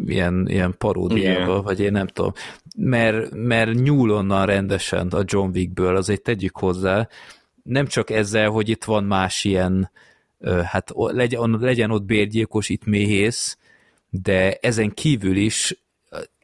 [0.05, 1.61] ilyen, ilyen paródiába, igen.
[1.63, 2.33] vagy én nem tudom,
[2.77, 7.07] mert, mert nyúl onnan rendesen a John Wickből, azért tegyük hozzá,
[7.63, 9.91] nem csak ezzel, hogy itt van más ilyen,
[10.63, 13.57] hát legyen, legyen ott bérgyilkos, itt méhész,
[14.09, 15.81] de ezen kívül is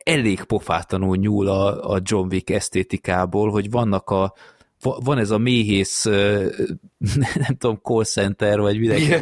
[0.03, 4.33] elég pofátlanul nyúl a, a John Wick esztétikából, hogy vannak a
[5.03, 6.03] van ez a méhész,
[7.43, 9.13] nem tudom, call center, vagy mindenki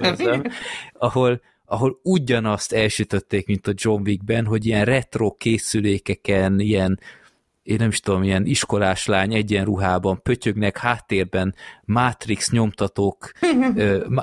[0.94, 1.42] ahol,
[1.72, 7.00] ahol ugyanazt elsütötték, mint a John Wickben, hogy ilyen retro készülékeken, ilyen
[7.64, 13.32] én nem is tudom, ilyen iskolás lány egyenruhában pötyögnek, háttérben Matrix nyomtatók,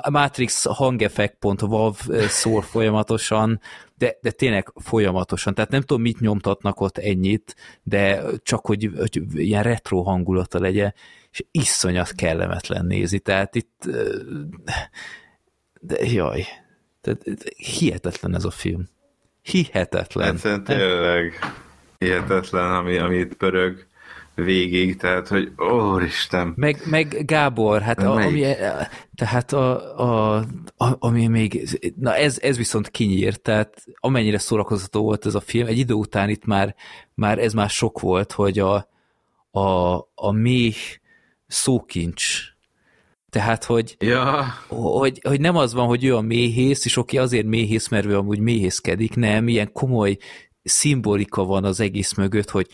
[0.09, 1.95] Matrix hangeffekt.wav
[2.27, 3.59] szór folyamatosan,
[3.95, 9.21] de, de tényleg folyamatosan, tehát nem tudom, mit nyomtatnak ott ennyit, de csak, hogy, hogy
[9.33, 10.93] ilyen retro hangulata legyen,
[11.31, 13.89] és iszonyat kellemetlen nézi, tehát itt
[15.81, 16.45] de jaj,
[17.01, 17.23] tehát
[17.55, 18.89] hihetetlen ez a film.
[19.41, 20.37] Hihetetlen.
[20.37, 21.33] Hát tényleg
[21.97, 23.87] hihetetlen, ami, ami itt pörög
[24.43, 25.51] végig, tehát, hogy
[26.05, 26.53] Isten.
[26.55, 28.45] Meg, meg Gábor, hát a, ami,
[29.15, 30.35] tehát a, a,
[30.77, 35.67] a, ami még, na ez, ez viszont kinyírt, tehát amennyire szórakozató volt ez a film,
[35.67, 36.75] egy idő után itt már,
[37.13, 38.89] már ez már sok volt, hogy a,
[39.51, 40.77] a, a méh
[41.47, 42.53] szókincs,
[43.29, 44.45] tehát, hogy, ja.
[44.67, 48.17] hogy, hogy nem az van, hogy ő a méhész, és oké, azért méhész, mert ő
[48.17, 50.17] amúgy méhészkedik, nem, ilyen komoly
[50.63, 52.67] szimbolika van az egész mögött, hogy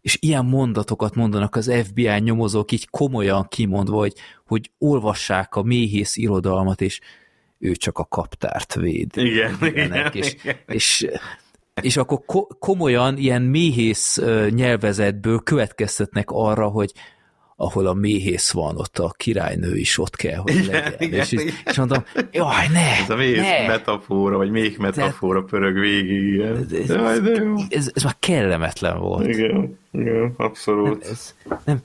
[0.00, 4.14] és ilyen mondatokat mondanak az FBI nyomozók így komolyan kimondva, hogy,
[4.46, 7.00] hogy olvassák a méhész irodalmat, és
[7.58, 9.16] ő csak a kaptárt véd.
[9.16, 10.56] Igen, igen, és, igen.
[10.66, 11.06] És,
[11.82, 16.92] és akkor ko- komolyan ilyen méhész nyelvezetből következtetnek arra, hogy
[17.62, 20.94] ahol a méhész van, ott a királynő is ott kell, hogy igen, legyen.
[20.98, 21.54] Igen, és, igen.
[21.64, 22.96] és mondom, jaj, ne!
[23.02, 23.66] Ez a méhész ne.
[23.66, 26.56] metafora, vagy még metafora de, pörög végig, igen.
[26.56, 27.54] Ez, jaj, de jó.
[27.68, 29.26] Ez, ez már kellemetlen volt.
[29.26, 31.04] Igen, igen, abszolút.
[31.04, 31.34] Ez,
[31.64, 31.78] nem,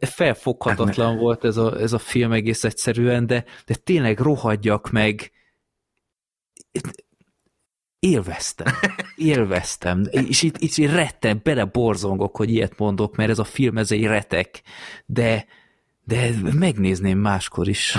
[0.00, 5.30] felfoghatatlan hát, volt ez a, ez a film egész egyszerűen, de, de tényleg rohadjak meg
[7.98, 8.66] élveztem,
[9.16, 11.40] élveztem, és itt, itt rettem,
[11.72, 14.62] borzongok, hogy ilyet mondok, mert ez a film, ez egy retek,
[15.06, 15.46] de,
[16.04, 17.98] de megnézném máskor is.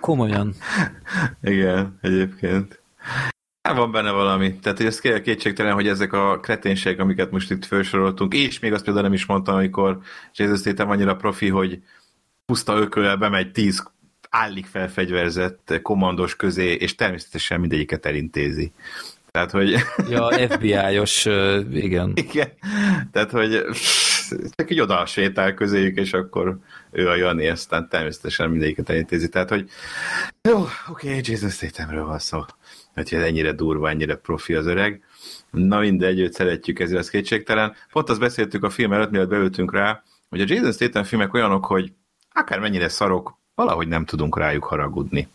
[0.00, 0.54] Komolyan.
[1.42, 2.82] Igen, egyébként.
[3.62, 4.58] Hát van benne valami.
[4.58, 9.04] Tehát, ez kétségtelen, hogy ezek a kreténségek, amiket most itt felsoroltunk, és még azt például
[9.04, 9.98] nem is mondtam, amikor
[10.32, 11.82] Statham annyira profi, hogy
[12.46, 13.92] puszta ököllel bemegy tíz
[14.30, 18.72] állik felfegyverzett komandos közé, és természetesen mindegyiket elintézi.
[19.30, 19.74] Tehát, hogy...
[20.10, 21.24] Ja, FBI-os,
[21.72, 22.12] igen.
[22.14, 22.52] Igen.
[23.12, 23.64] Tehát, hogy
[24.56, 26.58] csak így oda sétál közéjük, és akkor
[26.90, 29.28] ő a Jani, aztán természetesen mindegyiket elintézi.
[29.28, 29.68] Tehát, hogy
[30.42, 32.44] jó, oké, okay, Jason Stathamről van szó.
[32.94, 35.02] Hogy ez ennyire durva, ennyire profi az öreg.
[35.50, 37.74] Na mindegy, őt szeretjük, ezért az kétségtelen.
[37.92, 41.64] Pont azt beszéltük a film előtt, mielőtt beültünk rá, hogy a Jason Statham filmek olyanok,
[41.64, 41.92] hogy
[42.32, 45.28] akár mennyire szarok, valahogy nem tudunk rájuk haragudni.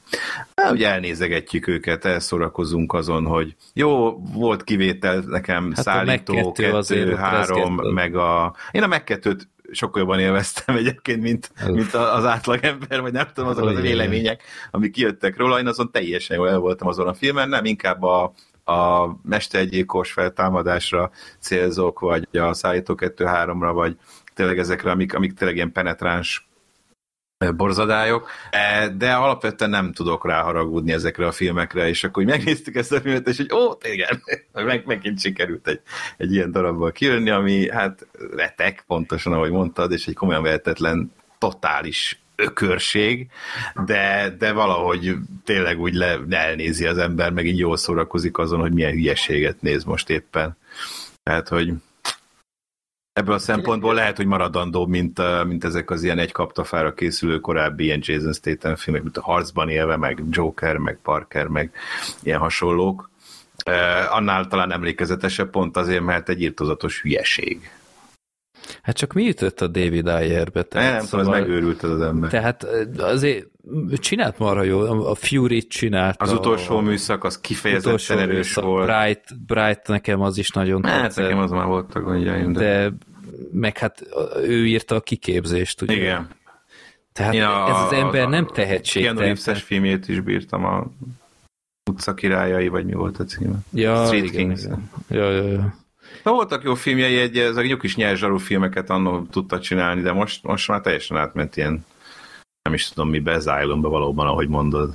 [0.56, 7.76] Hát, ugye elnézegetjük őket, elszórakozunk azon, hogy jó, volt kivétel nekem hát szállító, kettő, három,
[7.76, 8.56] meg a...
[8.72, 13.68] Én a megkettőt sokkal jobban élveztem egyébként, mint, mint az átlagember, vagy nem tudom, azok
[13.68, 17.66] az vélemények, amik kijöttek róla, én azon teljesen jól el voltam azon a filmen, nem
[17.66, 18.34] inkább a,
[18.72, 23.98] a mestergyilkos feltámadásra célzok, vagy a szállító 2-3-ra, vagy
[24.34, 26.48] tényleg ezekre, amik, amik tényleg ilyen penetráns
[27.52, 33.02] borzadályok, e, de alapvetően nem tudok ráharagudni ezekre a filmekre, és akkor megnéztük ezt a
[33.02, 34.24] filmet, és hogy ó, igen,
[34.66, 35.82] meg, megint sikerült egy,
[36.18, 42.24] egy ilyen darabból kijönni, ami hát retek, pontosan ahogy mondtad, és egy komolyan vehetetlen, totális
[42.36, 43.28] ökörség,
[43.86, 48.74] de, de valahogy tényleg úgy le, elnézi az ember, meg így jól szórakozik azon, hogy
[48.74, 50.58] milyen hülyeséget néz most éppen.
[51.24, 51.74] Tehát, hogy
[53.14, 57.84] Ebből a szempontból lehet, hogy maradandó, mint, mint ezek az ilyen egy kaptafára készülő korábbi
[57.84, 61.72] ilyen Jason Statham filmek, mint a Harcban élve, meg Joker, meg Parker, meg
[62.24, 63.10] ilyen hasonlók.
[64.10, 67.72] Annál talán emlékezetesebb pont azért, mert egy írtozatos hülyeség.
[68.82, 70.64] Hát csak mi ütött a David Ayerbe?
[70.64, 72.30] Tehát, nem, szóval, az megőrült az, az ember.
[72.30, 72.68] Tehát
[72.98, 73.48] azért
[73.96, 74.80] csinált marha jó,
[75.10, 76.22] a Fury-t csinált.
[76.22, 78.86] Az utolsó a, műszak, az kifejezetten erős műszak, volt.
[78.86, 81.24] Bright, Bright nekem az is nagyon hát, tetszett.
[81.24, 82.54] nekem az már voltak gondjaim.
[82.54, 82.60] De...
[82.60, 82.94] de
[83.52, 84.04] meg hát
[84.44, 85.94] ő írta a kiképzést, ugye?
[85.94, 86.28] Igen.
[87.14, 89.16] Tehát ja, ez az ember a, nem tehetségtelen.
[89.16, 90.92] Keanu Reeves-es filmjét is bírtam, a
[91.92, 93.56] utca királyai, vagy mi volt a címe?
[93.74, 94.64] Ja, Street igen, Kings.
[94.64, 94.90] Igen.
[95.10, 95.76] Ja, ja, ja.
[96.24, 100.12] Na, voltak jó filmjei, egy, ez a jó kis nyerzsarú filmeket annó tudta csinálni, de
[100.12, 101.86] most, most már teljesen átment ilyen,
[102.62, 104.94] nem is tudom mi, bezálomba valóban, ahogy mondod.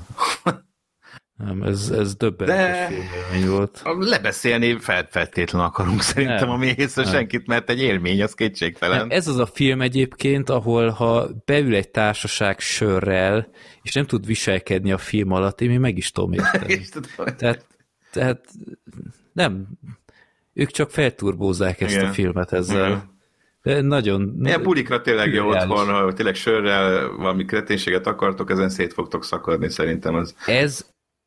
[1.45, 3.83] Nem, ez, ez döbbenetes élmény volt.
[3.99, 4.79] Lebeszélni
[5.09, 8.99] feltétlenül akarunk szerintem nem, a méhészre senkit, mert egy élmény, az kétségtelen.
[8.99, 13.49] Nem, ez az a film egyébként, ahol ha beül egy társaság sörrel,
[13.83, 16.81] és nem tud viselkedni a film alatt, én még meg is tudom érteni.
[17.39, 17.67] tehát,
[18.13, 18.45] tehát
[19.33, 19.67] nem,
[20.59, 22.07] ők csak felturbózzák ezt Igen.
[22.07, 22.87] a filmet ezzel.
[22.87, 23.17] Igen.
[23.63, 24.41] De nagyon...
[24.43, 29.71] Ilyen bulikra tényleg jó otthon, ha tényleg sörrel valami kreténséget akartok, ezen szét fogtok szakadni
[29.71, 30.15] szerintem.
[30.15, 30.35] Az...
[30.47, 30.87] Ez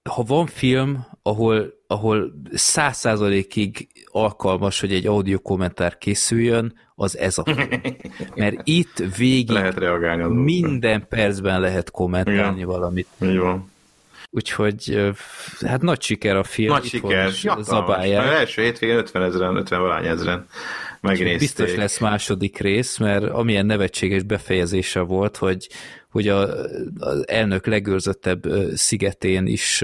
[0.10, 7.38] ha van film, ahol, ahol száz százalékig alkalmas, hogy egy audio kommentár készüljön, az ez
[7.38, 7.70] a film.
[8.36, 12.68] Mert itt végig lehet reagálni minden percben lehet kommentálni Igen.
[12.68, 13.08] valamit.
[13.22, 13.71] Így van.
[14.34, 15.12] Úgyhogy
[15.60, 16.72] hát nagy siker a film.
[16.72, 17.30] Nagy siker,
[17.62, 18.26] zabálják.
[18.26, 20.46] Az első hétvégén 50 ezeren, 50 valány ezeren
[21.02, 21.40] megnézték.
[21.40, 25.70] Biztos lesz második rész, mert amilyen nevetséges befejezése volt, hogy
[26.12, 26.40] hogy a,
[27.00, 28.44] az elnök legőrzöttebb
[28.74, 29.84] szigetén is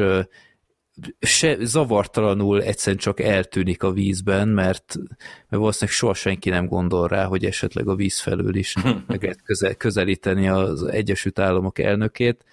[1.20, 7.26] se, zavartalanul egyszerűen csak eltűnik a vízben, mert, mert valószínűleg soha senki nem gondol rá,
[7.26, 8.76] hogy esetleg a víz felől is
[9.08, 12.44] meg lehet közel, közelíteni az Egyesült Államok elnökét.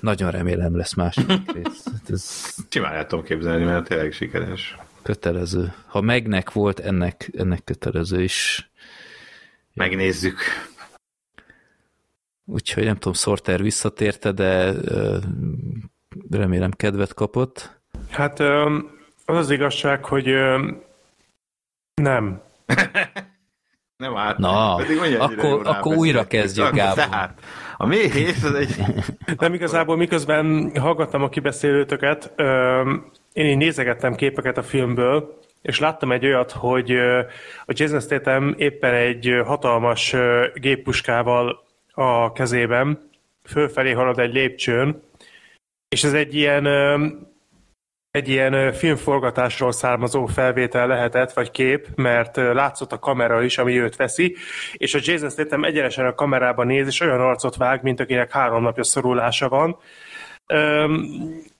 [0.00, 1.84] Nagyon remélem lesz második rész.
[1.92, 2.54] Hát ez...
[2.68, 4.76] Csináljátom képzelni, mert tényleg sikeres.
[5.02, 5.72] Kötelező.
[5.86, 8.70] Ha megnek volt, ennek, ennek kötelező is.
[9.74, 10.38] Megnézzük.
[12.44, 14.74] Úgyhogy nem tudom, Sorter visszatérte, de
[16.30, 17.80] remélem kedvet kapott.
[18.10, 18.40] Hát
[19.24, 20.26] az az igazság, hogy
[21.94, 22.42] nem.
[23.96, 24.38] nem árt.
[24.38, 24.74] Na,
[25.18, 27.34] akkor, akkor újra kezdjük, Gábor.
[27.82, 28.74] A méhész az egy...
[29.38, 32.32] Nem igazából miközben hallgattam a kibeszélőtöket,
[33.32, 36.90] én így nézegettem képeket a filmből, és láttam egy olyat, hogy
[37.66, 40.14] a Jason Statham éppen egy hatalmas
[40.54, 43.10] géppuskával a kezében,
[43.44, 45.02] fölfelé halad egy lépcsőn,
[45.88, 46.64] és ez egy ilyen
[48.10, 53.96] egy ilyen filmforgatásról származó felvétel lehetett, vagy kép, mert látszott a kamera is, ami őt
[53.96, 54.36] veszi,
[54.72, 58.62] és a Jason Statham egyenesen a kamerába néz, és olyan arcot vág, mint akinek három
[58.62, 59.76] napja szorulása van.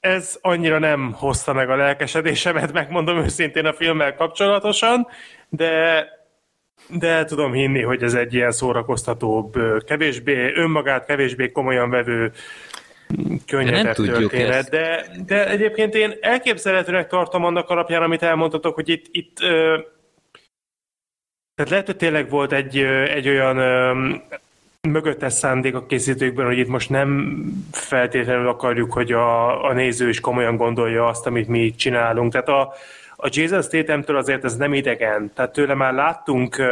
[0.00, 5.06] Ez annyira nem hozta meg a lelkesedésemet, megmondom őszintén a filmmel kapcsolatosan,
[5.48, 6.04] de
[6.88, 9.52] de tudom hinni, hogy ez egy ilyen szórakoztatóbb,
[9.86, 12.32] kevésbé önmagát kevésbé komolyan vevő
[13.46, 14.70] könnyedebb történet, ezt.
[14.70, 19.36] de, de egyébként én elképzelhetőnek tartom annak alapján, amit elmondhatok, hogy itt, itt
[21.54, 22.76] tehát lehet, hogy tényleg volt egy,
[23.08, 23.56] egy olyan
[24.88, 27.42] mögöttes szándék a készítőkben, hogy itt most nem
[27.72, 32.32] feltétlenül akarjuk, hogy a, a néző is komolyan gondolja azt, amit mi itt csinálunk.
[32.32, 32.72] Tehát a,
[33.16, 35.32] a Jason Statham-től azért ez nem idegen.
[35.34, 36.62] Tehát tőle már láttunk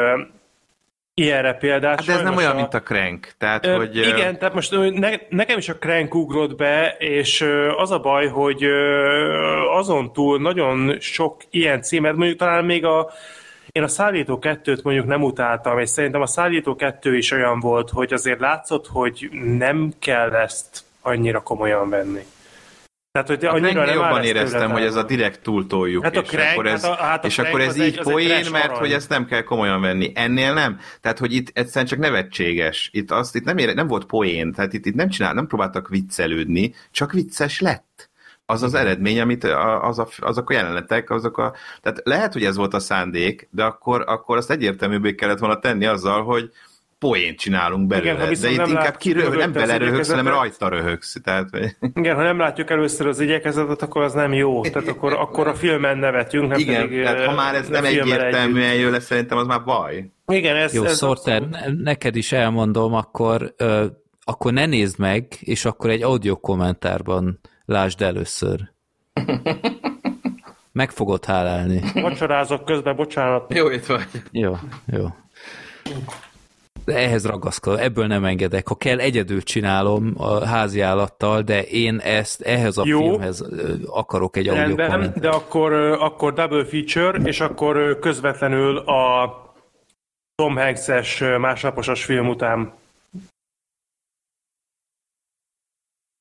[1.19, 1.99] ilyenre példát.
[1.99, 2.55] Hát de ez nem olyan, a...
[2.55, 3.33] mint a Crank.
[3.39, 7.81] Tehát, uh, hogy, igen, tehát most ne, nekem is a Crank ugrott be, és uh,
[7.81, 13.11] az a baj, hogy uh, azon túl nagyon sok ilyen címet, mondjuk talán még a
[13.73, 17.91] én a Szállító 2-t mondjuk nem utáltam, és szerintem a Szállító 2 is olyan volt,
[17.91, 19.29] hogy azért látszott, hogy
[19.59, 22.25] nem kell ezt annyira komolyan venni.
[23.23, 26.29] Tehát, hogy hát annyira nem jobban éreztem, hogy ez a direkt túltoljuk, hát a és,
[26.29, 28.93] crank, akkor ez, hát a, hát a és akkor ez így egy, poén, mert hogy
[28.93, 30.13] ezt nem kell komolyan venni.
[30.15, 30.79] Ennél nem.
[31.01, 32.91] Tehát, hogy itt egyszerűen csak nevetséges.
[32.93, 35.89] Itt, azt, itt nem, ére, nem volt poén, tehát itt, itt nem csinál, nem próbáltak
[35.89, 38.11] viccelődni, csak vicces lett.
[38.47, 39.45] Az az eredmény, amit
[39.81, 41.55] az a, azok a jelenetek, azok a...
[41.81, 45.87] Tehát lehet, hogy ez volt a szándék, de akkor, akkor azt egyértelműbbé kellett volna tenni
[45.87, 46.51] azzal, hogy,
[46.99, 51.17] poént csinálunk belőle, Igen, de itt inkább kiröhög, nem beleröhögsz, hanem rajta röhögsz.
[51.23, 51.49] Tehát...
[51.95, 54.63] Igen, ha nem látjuk először az igyekezetet, akkor az nem jó.
[54.63, 58.75] Tehát akkor, akkor a filmen nevetünk, nem Igen, pedig, tehát ha már ez nem egyértelműen
[58.75, 60.11] jön le, szerintem az már baj.
[60.27, 61.43] Igen, ez, jó, ez Sorter,
[61.83, 63.87] neked is elmondom, akkor, ö,
[64.25, 68.61] akkor ne nézd meg, és akkor egy audio kommentárban lásd először.
[70.73, 71.81] Meg fogod hálálni.
[71.95, 73.55] Vacsorázok közben, bocsánat.
[73.55, 74.07] Jó, itt vagy.
[74.31, 74.57] Jó,
[74.87, 75.07] jó.
[76.89, 78.69] De ehhez ragaszkodom, ebből nem engedek.
[78.69, 82.99] Ha kell, egyedül csinálom a házi állattal, de én ezt ehhez a Jó.
[82.99, 83.45] filmhez
[83.87, 89.33] akarok egy audio Rendben, de akkor, akkor double feature, és akkor közvetlenül a
[90.35, 92.73] Tom Hanks-es másnaposos film után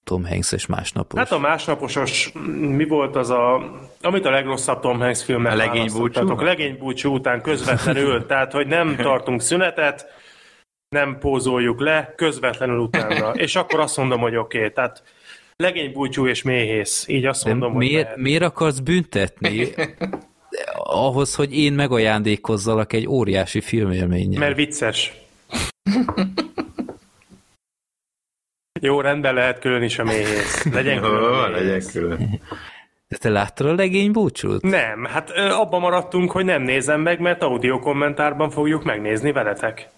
[0.03, 1.19] Tom Hanks-es másnapos.
[1.19, 3.71] Hát a másnaposos, mi volt az a,
[4.01, 6.29] amit a legrosszabb Tom Hanks filmnek A legény búcsú?
[6.29, 10.05] A legény búcsú után közvetlenül, tehát hogy nem tartunk szünetet,
[10.89, 13.29] nem pózoljuk le, közvetlenül utána.
[13.45, 14.71] És akkor azt mondom, hogy oké, okay.
[14.71, 15.03] tehát
[15.55, 19.67] legény búcsú és méhész, így azt De mondom, miért, hogy miért akarsz büntetni?
[20.83, 24.39] ahhoz, hogy én megajándékozzalak egy óriási filmélménnyel.
[24.39, 25.13] Mert vicces.
[28.81, 30.63] Jó, rendben lehet külön is a méhész.
[30.73, 32.41] Legyen külön Jó, a legyen külön.
[33.07, 34.61] De te láttad a legény búcsút?
[34.61, 39.89] Nem, hát abban maradtunk, hogy nem nézem meg, mert audio kommentárban fogjuk megnézni veletek.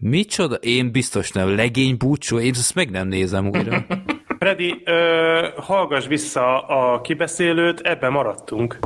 [0.00, 0.54] Micsoda?
[0.54, 1.56] Én biztos nem.
[1.56, 2.38] Legény búcsú?
[2.38, 3.86] Én ezt meg nem nézem újra.
[4.38, 8.78] Freddy, ö, hallgass vissza a kibeszélőt, ebben maradtunk.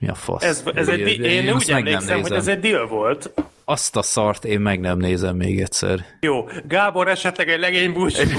[0.00, 0.42] Mi a fasz?
[0.42, 3.30] Ez, ez egy, én, én úgy emlékszem, hogy ez egy deal volt.
[3.64, 6.04] Azt a szart én meg nem nézem még egyszer.
[6.20, 8.22] Jó, Gábor esetleg egy legény búcsú.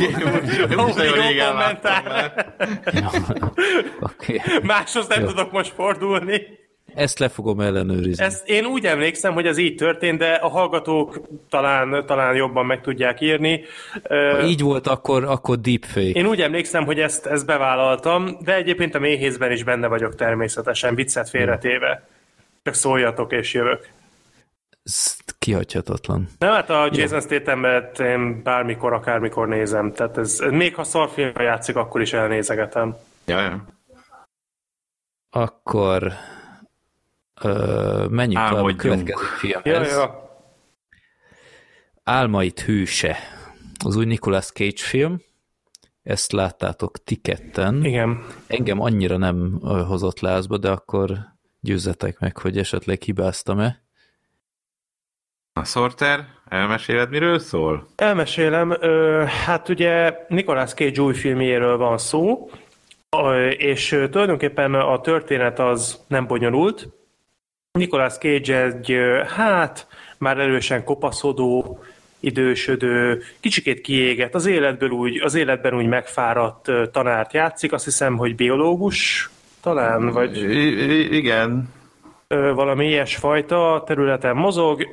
[4.00, 4.42] Okay.
[4.62, 6.42] Máshoz nem tudok most fordulni.
[6.96, 8.24] Ezt le fogom ellenőrizni.
[8.24, 12.82] Ezt én úgy emlékszem, hogy ez így történt, de a hallgatók talán, talán jobban meg
[12.82, 13.64] tudják írni.
[14.08, 16.20] Ha így volt, akkor, akkor deepfake.
[16.20, 20.96] Én úgy emlékszem, hogy ezt, ezt bevállaltam, de egyébként a méhészben is benne vagyok természetesen,
[20.96, 22.08] viccet félretéve.
[22.64, 23.90] Csak szóljatok és jövök.
[24.84, 26.30] Ez kihagyhatatlan.
[26.40, 27.66] Nem, hát a Jason statham
[28.00, 29.92] én bármikor, akármikor nézem.
[29.92, 32.96] Tehát ez, még ha szarfilmben játszik, akkor is elnézegetem.
[33.26, 33.66] Ja, ja.
[35.30, 36.12] Akkor
[37.44, 39.92] ö, menjünk a következő filmhez.
[39.92, 40.22] Ja, ja.
[42.04, 43.18] Álmait hűse.
[43.86, 45.22] Az új Nicolas Cage film.
[46.04, 47.86] Ezt láttátok tiketten.
[47.86, 48.26] Igen.
[48.48, 51.18] Engem annyira nem hozott lázba, de akkor
[51.60, 53.82] győzzetek meg, hogy esetleg hibáztam-e.
[55.54, 57.88] A Sorter, elmeséled, miről szól?
[57.96, 58.78] Elmesélem.
[59.46, 62.50] Hát ugye Nicolas Cage új filmjéről van szó,
[63.58, 66.88] és tulajdonképpen a történet az nem bonyolult.
[67.80, 68.98] Nicolas Cage egy,
[69.36, 69.88] hát,
[70.18, 71.84] már erősen kopaszodó,
[72.20, 78.36] idősödő, kicsikét kiégett, az életből úgy, az életben úgy megfáradt tanárt játszik, azt hiszem, hogy
[78.36, 79.30] biológus
[79.62, 80.38] talán, vagy...
[80.38, 81.74] I- igen,
[82.28, 84.88] valami ilyesfajta területen mozog,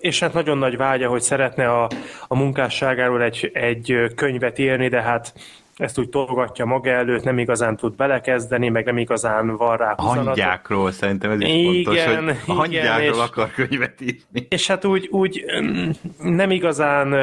[0.00, 1.88] és hát nagyon nagy vágya, hogy szeretne a,
[2.28, 5.32] a munkásságáról egy, egy könyvet írni, de hát
[5.76, 10.92] ezt úgy tolgatja maga előtt, nem igazán tud belekezdeni, meg nem igazán van rá Hangyákról
[10.92, 14.46] szerintem ez is igen, fontos, hogy a hangyákról és, akar könyvet írni.
[14.48, 17.14] És hát úgy, úgy mm, nem igazán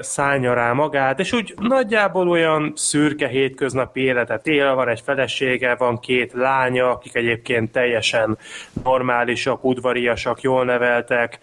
[0.00, 5.98] szállja rá magát, és úgy nagyjából olyan szürke hétköznapi életet él, van egy felesége, van
[5.98, 8.38] két lánya, akik egyébként teljesen
[8.84, 11.38] normálisak, udvariasak, jól neveltek,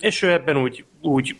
[0.00, 1.36] és ő ebben úgy, úgy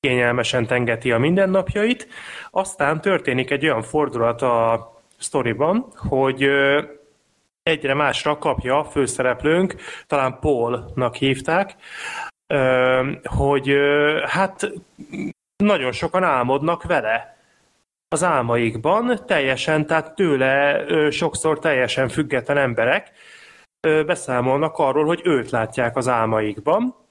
[0.00, 2.08] kényelmesen tengeti a mindennapjait,
[2.50, 6.48] aztán történik egy olyan fordulat a sztoriban, hogy
[7.62, 11.74] egyre másra kapja a főszereplőnk, talán Paulnak hívták,
[13.24, 13.76] hogy
[14.26, 14.72] hát
[15.56, 17.36] nagyon sokan álmodnak vele
[18.08, 23.12] az álmaikban, teljesen, tehát tőle sokszor teljesen független emberek
[23.80, 27.05] beszámolnak arról, hogy őt látják az álmaikban,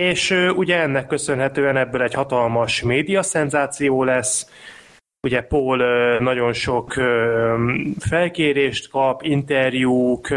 [0.00, 4.48] és ugye ennek köszönhetően ebből egy hatalmas média szenzáció lesz,
[5.22, 5.76] Ugye Paul
[6.18, 6.92] nagyon sok
[7.98, 10.28] felkérést kap, interjúk,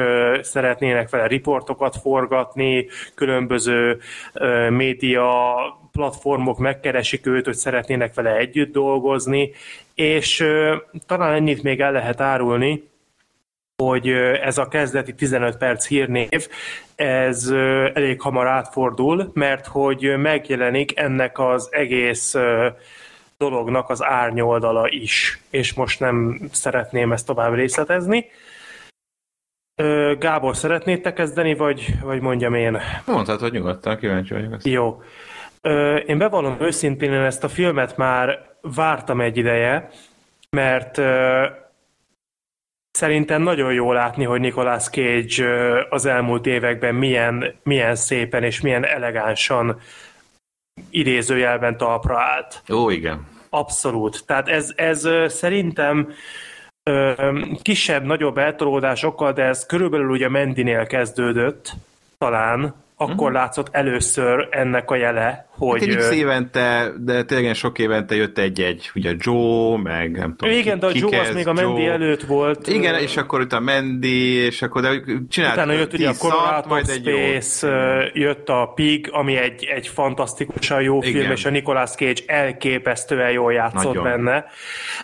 [0.42, 4.00] szeretnének vele riportokat forgatni, különböző
[4.70, 5.56] média
[5.92, 9.52] platformok megkeresik őt, hogy szeretnének vele együtt dolgozni,
[9.96, 10.46] és
[11.06, 12.84] talán ennyit még el lehet árulni,
[13.84, 14.10] hogy
[14.42, 16.48] ez a kezdeti 15 perc hírnév,
[16.96, 17.48] ez
[17.94, 22.36] elég hamar átfordul, mert hogy megjelenik ennek az egész
[23.38, 28.26] dolognak az árnyoldala is, és most nem szeretném ezt tovább részletezni.
[30.20, 32.78] Gábor, szeretnéd te kezdeni, vagy, vagy mondjam én?
[33.06, 34.54] Mondhatod nyugodtan, kíváncsi vagyok.
[34.54, 34.66] Ezt.
[34.66, 35.02] Jó.
[36.06, 39.90] Én bevallom őszintén, én ezt a filmet már vártam egy ideje,
[40.50, 41.02] mert
[42.98, 48.86] Szerintem nagyon jó látni, hogy Nicolas Cage az elmúlt években milyen, milyen szépen és milyen
[48.86, 49.80] elegánsan
[50.90, 52.64] idézőjelben talpra állt.
[52.72, 53.28] Ó, igen.
[53.50, 54.26] Abszolút.
[54.26, 56.14] Tehát ez, ez szerintem
[57.62, 61.74] kisebb, nagyobb eltolódásokkal, de ez körülbelül ugye Mendinél kezdődött,
[62.18, 63.32] talán, akkor uh-huh.
[63.32, 65.80] látszott először ennek a jele, hogy...
[65.80, 70.80] Hát egy évente, de tényleg sok évente jött egy-egy, ugye Joe, meg nem tudom Igen,
[70.80, 71.92] de a Joe az még a Joe.
[71.92, 72.68] előtt volt.
[72.68, 74.90] Igen, és akkor itt a Mandy, és akkor de
[75.30, 77.68] csinált Utána jött ugye a Colorado majd egy Space,
[78.14, 78.22] jó.
[78.24, 81.12] jött a Pig, ami egy, egy fantasztikusan jó Igen.
[81.12, 84.04] film, és a Nicolas Cage elképesztően jól játszott Nagyon.
[84.04, 84.46] benne.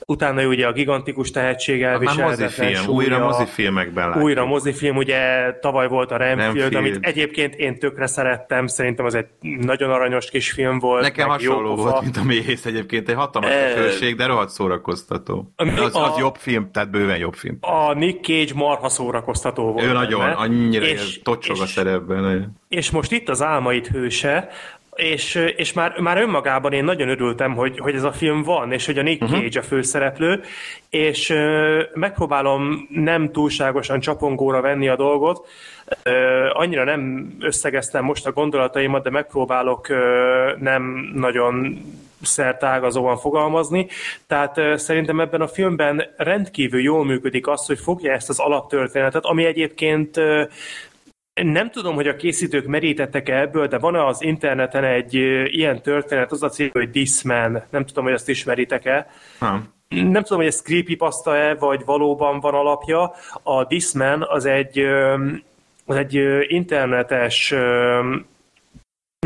[0.05, 4.23] Utána ugye a gigantikus tehetség elviselhetetlen mozifilm, újra mozifilmekben látjuk.
[4.23, 9.15] Újra mozifilm, ugye tavaly volt a Renfield, Renfield, amit egyébként én tökre szerettem, szerintem az
[9.15, 11.02] egy nagyon aranyos kis film volt.
[11.02, 13.70] Nekem hasonló volt, mint a Méhész egyébként, egy hatalmas e...
[13.70, 15.53] főség, de rohadt szórakoztató.
[15.56, 17.57] Az, az jobb film, tehát bőven jobb film.
[17.61, 19.84] A Nick Cage marha szórakoztató volt.
[19.84, 19.99] Ő benne.
[19.99, 22.56] nagyon, annyira és, tocsog és, a szerepben.
[22.68, 24.49] És most itt az álmait hőse,
[24.95, 28.86] és, és már, már önmagában én nagyon örültem, hogy, hogy ez a film van, és
[28.86, 29.40] hogy a Nick uh-huh.
[29.40, 30.41] Cage a főszereplő,
[30.90, 35.48] és uh, megpróbálom nem túlságosan csapongóra venni a dolgot,
[36.53, 39.88] annyira nem összegeztem most a gondolataimat, de megpróbálok
[40.60, 41.82] nem nagyon
[42.22, 43.88] szertágazóan fogalmazni.
[44.28, 49.45] Tehát szerintem ebben a filmben rendkívül jól működik az, hogy fogja ezt az alaptörténetet, ami
[49.45, 50.20] egyébként
[51.34, 55.14] nem tudom, hogy a készítők merítettek-e ebből, de van az interneten egy
[55.45, 57.64] ilyen történet, az a cím, hogy This Man.
[57.70, 59.07] Nem tudom, hogy ezt ismeritek-e.
[59.40, 59.74] Nem.
[59.88, 63.14] Nem tudom, hogy ez creepypasta-e, vagy valóban van alapja.
[63.44, 64.86] A This Man az egy,
[65.85, 66.14] az egy
[66.47, 67.53] internetes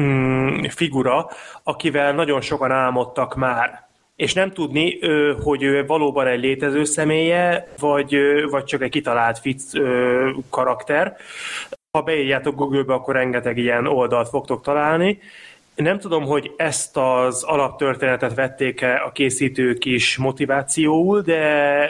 [0.02, 1.30] mm, figura,
[1.64, 5.00] akivel nagyon sokan álmodtak már és nem tudni,
[5.44, 8.16] hogy ő valóban egy létező személye, vagy,
[8.50, 9.72] vagy csak egy kitalált fic
[10.50, 11.16] karakter.
[11.92, 15.20] Ha beírjátok Google-be, akkor rengeteg ilyen oldalt fogtok találni.
[15.76, 21.90] Nem tudom, hogy ezt az alaptörténetet vették-e a készítők is motivációul, de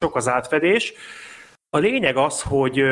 [0.00, 0.92] sok az átfedés.
[1.70, 2.82] A lényeg az, hogy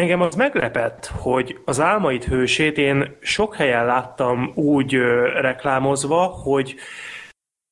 [0.00, 4.94] engem az meglepett, hogy az álmait hősét én sok helyen láttam úgy
[5.40, 6.74] reklámozva, hogy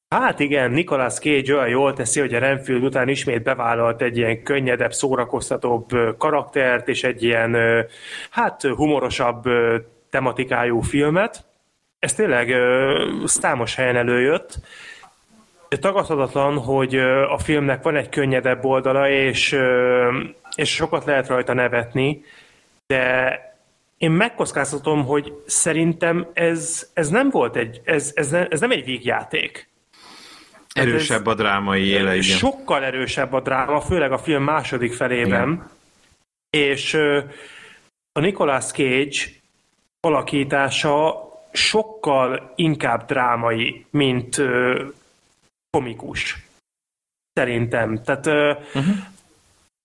[0.09, 4.43] Hát igen, Nicolas Cage olyan jól teszi, hogy a Renfield után ismét bevállalt egy ilyen
[4.43, 5.89] könnyedebb, szórakoztatóbb
[6.19, 7.57] karaktert, és egy ilyen,
[8.31, 9.43] hát humorosabb
[10.11, 11.45] tematikájú filmet.
[11.99, 12.55] Ez tényleg
[13.25, 14.59] számos helyen előjött.
[15.69, 16.95] Tagadhatatlan, hogy
[17.29, 19.57] a filmnek van egy könnyedebb oldala, és,
[20.59, 22.24] és sokat lehet rajta nevetni,
[22.86, 23.32] de
[23.98, 28.85] én megkockáztatom, hogy szerintem ez, ez nem volt egy, ez, ez, ne, ez nem egy
[28.85, 29.68] végjáték.
[30.72, 32.36] Erősebb a drámai éle, igen.
[32.36, 35.48] Sokkal erősebb a dráma, főleg a film második felében.
[35.52, 35.70] Igen.
[36.51, 36.94] És
[38.12, 39.16] a Nicolas Cage
[40.01, 44.43] alakítása sokkal inkább drámai, mint
[45.70, 46.36] komikus.
[47.32, 48.02] Szerintem.
[48.02, 48.97] Tehát uh-huh.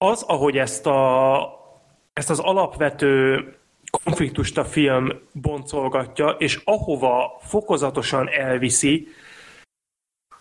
[0.03, 1.59] Az, ahogy ezt, a,
[2.13, 3.43] ezt az alapvető
[4.03, 9.07] konfliktust a film boncolgatja, és ahova fokozatosan elviszi,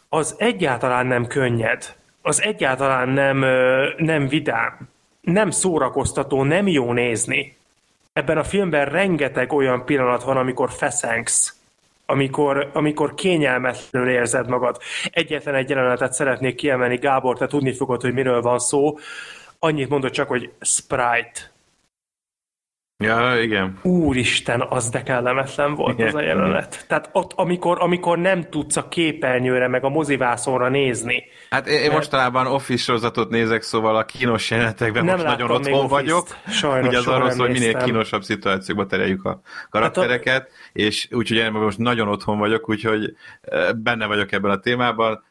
[0.08, 3.38] az egyáltalán nem könnyed, az egyáltalán nem,
[3.96, 4.88] nem vidám,
[5.20, 7.56] nem szórakoztató, nem jó nézni.
[8.12, 11.56] Ebben a filmben rengeteg olyan pillanat van, amikor feszengsz,
[12.06, 14.78] amikor, amikor kényelmetlenül érzed magad.
[15.10, 18.98] Egyetlen egy jelenetet szeretnék kiemelni, Gábor, te tudni fogod, hogy miről van szó.
[19.64, 21.50] Annyit mondod csak, hogy Sprite.
[22.98, 23.78] Ja, igen.
[23.82, 26.06] Úristen, az de kellemetlen volt igen.
[26.06, 26.84] az a jelenet.
[26.88, 31.24] Tehát ott, amikor, amikor nem tudsz a képernyőre, meg a mozivászonra nézni.
[31.50, 31.92] Hát én, mert...
[31.92, 36.26] mostanában office sorozatot nézek, szóval a kínos jelenetekben nem most nagyon otthon vagyok.
[36.48, 39.40] Sajnos Ugye az arról szól, hogy minél kínosabb szituációkba tereljük a
[39.70, 40.68] karaktereket, hát a...
[40.72, 45.24] és úgyhogy én most nagyon otthon vagyok, úgyhogy eh, benne vagyok ebben a témában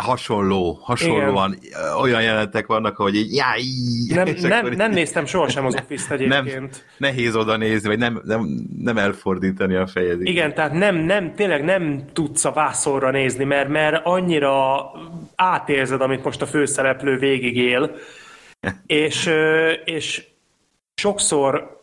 [0.00, 1.96] hasonló, hasonlóan Igen.
[2.00, 6.10] olyan jelenetek vannak, hogy így, já, így, nem, nem, így, nem néztem sohasem az Office-t
[6.10, 6.44] egyébként.
[6.44, 10.26] Nem, nehéz oda nézni, vagy nem, nem, nem elfordítani a fejed.
[10.26, 14.90] Igen, tehát nem, nem, tényleg nem tudsz a vászorra nézni, mert, mert annyira
[15.34, 17.90] átérzed, amit most a főszereplő végigél,
[18.86, 19.30] és,
[19.84, 20.24] és
[20.94, 21.82] sokszor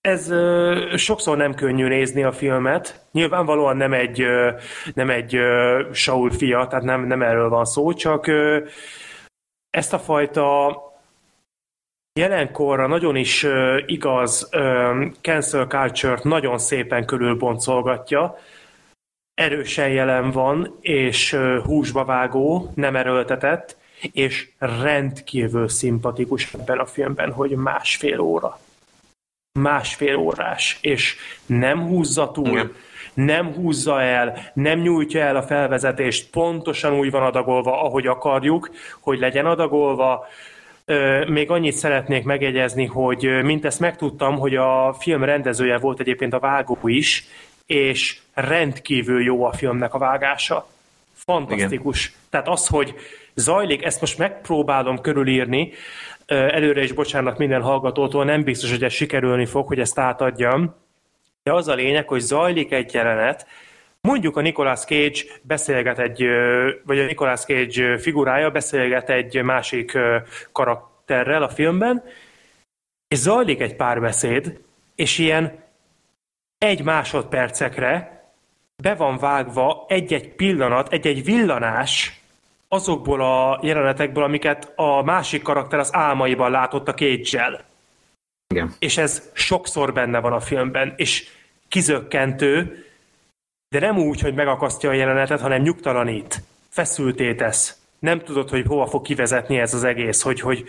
[0.00, 3.06] ez ö, sokszor nem könnyű nézni a filmet.
[3.12, 4.50] Nyilvánvalóan nem egy, ö,
[4.94, 8.64] nem egy ö, Saul fia, tehát nem, nem erről van szó, csak ö,
[9.70, 10.76] ezt a fajta
[12.12, 18.38] jelenkorra nagyon is ö, igaz ö, cancel culture-t nagyon szépen körülboncolgatja.
[19.34, 23.76] Erősen jelen van, és ö, húsba vágó, nem erőltetett,
[24.12, 28.58] és rendkívül szimpatikus ebben a filmben, hogy másfél óra
[29.58, 31.16] másfél órás, és
[31.46, 32.74] nem húzza túl, Igen.
[33.14, 38.70] nem húzza el, nem nyújtja el a felvezetést, pontosan úgy van adagolva, ahogy akarjuk,
[39.00, 40.26] hogy legyen adagolva,
[41.26, 46.38] Még annyit szeretnék megjegyezni, hogy mint ezt megtudtam, hogy a film rendezője volt egyébként a
[46.38, 47.26] vágó is,
[47.66, 50.68] és rendkívül jó a filmnek a vágása.
[51.14, 52.06] Fantasztikus.
[52.06, 52.18] Igen.
[52.30, 52.94] Tehát az, hogy
[53.34, 55.72] zajlik, ezt most megpróbálom körülírni,
[56.28, 60.74] előre is bocsánat minden hallgatótól, nem biztos, hogy ez sikerülni fog, hogy ezt átadjam,
[61.42, 63.46] de az a lényeg, hogy zajlik egy jelenet,
[64.00, 66.24] mondjuk a Nicolas Cage beszélget egy,
[66.84, 69.98] vagy a Nicolas Cage figurája beszélget egy másik
[70.52, 72.02] karakterrel a filmben,
[73.08, 74.60] és zajlik egy párbeszéd,
[74.94, 75.64] és ilyen
[76.58, 78.22] egy másodpercekre
[78.82, 82.17] be van vágva egy-egy pillanat, egy-egy villanás
[82.68, 87.66] azokból a jelenetekből, amiket a másik karakter az álmaiban látott a cage
[88.54, 88.74] Igen.
[88.78, 91.28] És ez sokszor benne van a filmben, és
[91.68, 92.84] kizökkentő,
[93.68, 97.76] de nem úgy, hogy megakasztja a jelenetet, hanem nyugtalanít, feszülté tesz.
[97.98, 100.64] Nem tudod, hogy hova fog kivezetni ez az egész, hogy, hogy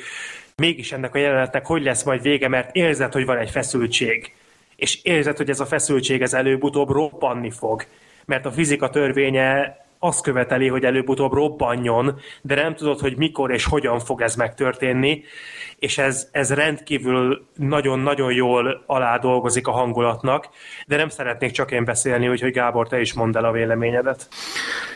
[0.56, 4.34] mégis ennek a jelenetnek hogy lesz majd vége, mert érzed, hogy van egy feszültség.
[4.76, 7.86] És érzed, hogy ez a feszültség ez előbb-utóbb robbanni fog.
[8.26, 13.66] Mert a fizika törvénye azt követeli, hogy előbb-utóbb robbanjon, de nem tudod, hogy mikor és
[13.66, 15.24] hogyan fog ez megtörténni,
[15.80, 20.48] és ez, ez rendkívül nagyon-nagyon jól alá dolgozik a hangulatnak,
[20.88, 24.28] de nem szeretnék csak én beszélni, úgyhogy Gábor, te is mondd el a véleményedet.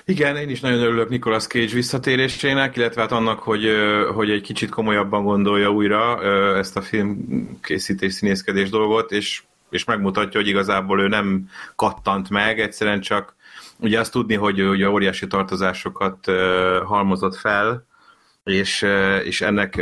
[0.06, 3.68] Igen, én is nagyon örülök Nicolas Cage visszatérésének, illetve hát annak, hogy,
[4.16, 6.24] hogy egy kicsit komolyabban gondolja újra
[6.58, 13.02] ezt a filmkészítés, színészkedés dolgot, és, és megmutatja, hogy igazából ő nem kattant meg, egyszerűen
[13.02, 13.36] csak
[13.84, 16.26] ugye azt tudni, hogy ugye óriási tartozásokat
[16.86, 17.86] halmozott fel,
[18.44, 18.82] és,
[19.24, 19.82] és ennek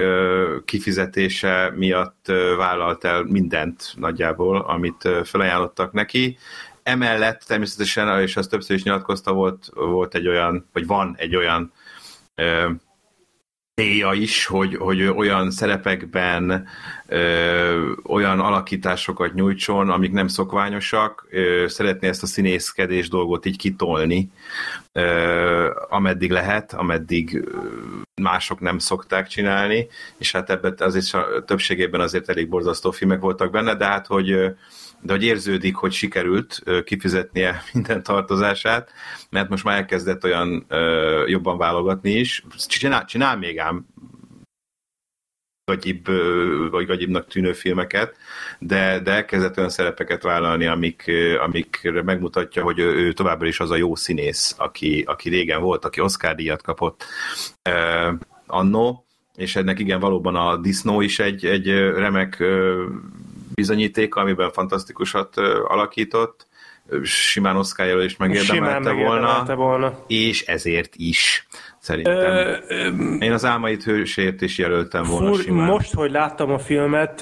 [0.66, 2.26] kifizetése miatt
[2.58, 6.38] vállalt el mindent nagyjából, amit felajánlottak neki.
[6.84, 11.72] Emellett természetesen, és azt többször is nyilatkozta, volt, volt egy olyan, vagy van egy olyan
[13.82, 16.68] célja is, hogy, hogy olyan szerepekben
[17.08, 24.30] ö, olyan alakításokat nyújtson, amik nem szokványosak, ö, szeretné ezt a színészkedés dolgot így kitolni,
[24.92, 27.44] ö, ameddig lehet, ameddig
[28.22, 29.88] mások nem szokták csinálni,
[30.18, 34.56] és hát ebben azért többségében azért elég borzasztó filmek voltak benne, de hát, hogy
[35.02, 38.92] de hogy érződik, hogy sikerült kifizetnie minden tartozását,
[39.30, 40.66] mert most már elkezdett olyan
[41.26, 42.44] jobban válogatni is.
[42.68, 43.86] Csinál, csinál még ám
[45.66, 46.06] gagyibb,
[46.72, 48.18] vagy gagyibbnak tűnő filmeket,
[48.60, 51.12] de, de elkezdett olyan szerepeket vállalni, amik,
[51.44, 56.02] amik megmutatja, hogy ő továbbra is az a jó színész, aki, aki régen volt, aki
[56.02, 57.06] Oscar díjat kapott
[57.70, 58.14] uh,
[58.48, 59.06] annó,
[59.36, 62.44] és ennek igen, valóban a disznó is egy, egy remek
[63.62, 66.48] bizonyítéka, amiben fantasztikusat alakított,
[67.04, 71.48] simán Oscar jelölést megérdemelte volna, volna, és ezért is
[71.80, 72.16] szerintem.
[72.16, 72.88] Ö, ö,
[73.20, 75.66] Én az álmait hősért is jelöltem volna fur, simán.
[75.68, 77.22] Most, hogy láttam a filmet,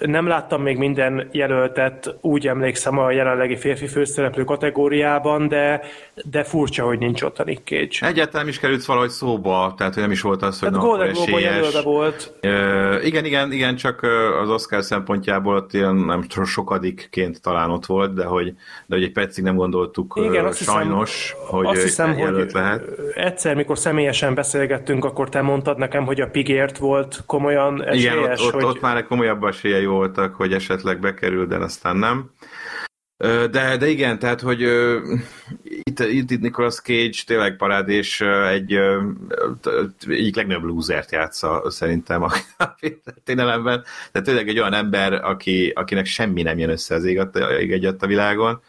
[0.00, 5.80] nem láttam még minden jelöltet, úgy emlékszem a jelenlegi férfi főszereplő kategóriában, de,
[6.30, 8.08] de furcsa, hogy nincs ott a Nick Cage.
[8.12, 11.82] Egyáltalán is került valahogy szóba, tehát hogy nem is volt az, hogy tehát Golden Globe
[11.82, 12.32] volt.
[12.42, 14.02] Uh, igen, igen, igen, csak
[14.42, 18.46] az Oscar szempontjából ott ilyen nem sokadikként talán ott volt, de hogy,
[18.86, 22.84] de hogy egy percig nem gondoltuk igen, uh, sajnos, hiszem, hogy azt hiszem, hogy lehet.
[23.14, 28.14] egyszer, mikor személyesen beszélgettünk, akkor te mondtad nekem, hogy a Pigért volt komolyan esélyes.
[28.14, 28.64] Igen, ott, ott, hogy...
[28.64, 32.30] ott már komolyabb esélye voltak, hogy esetleg bekerül, de aztán nem.
[33.50, 34.60] De, de igen, tehát, hogy
[35.62, 39.02] itt, itt, itt Nicolas Cage tényleg parád, és egy uh,
[40.06, 43.84] egyik legnagyobb lúzert játsza szerintem a, a történelemben.
[44.12, 47.20] Tehát tényleg egy olyan ember, aki, akinek semmi nem jön össze az ég,
[47.60, 48.62] ég a világon.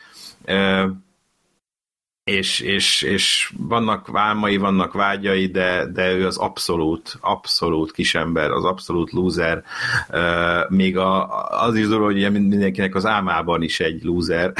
[2.23, 8.63] És, és, és vannak vámai, vannak vágyai, de, de ő az abszolút, abszolút kisember, az
[8.63, 9.63] abszolút loser.
[10.09, 14.53] Uh, még a, az is durva, hogy ugye mindenkinek az álmában is egy loser.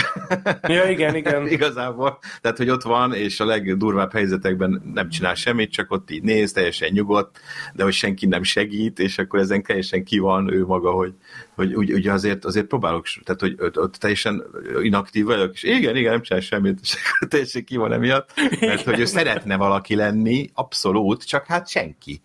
[0.67, 1.47] Ja, igen, igen.
[1.57, 2.19] Igazából.
[2.41, 6.51] Tehát, hogy ott van, és a legdurvább helyzetekben nem csinál semmit, csak ott így néz,
[6.51, 7.39] teljesen nyugodt,
[7.73, 11.13] de hogy senki nem segít, és akkor ezen teljesen ki van ő maga, hogy,
[11.55, 14.43] hogy úgy, ugye azért, azért próbálok, tehát hogy ott, ott teljesen
[14.81, 16.95] inaktív vagyok, és igen, igen, nem csinál semmit, és
[17.27, 18.29] teljesen ki van emiatt,
[18.59, 22.21] mert hogy ő szeretne valaki lenni, abszolút, csak hát senki.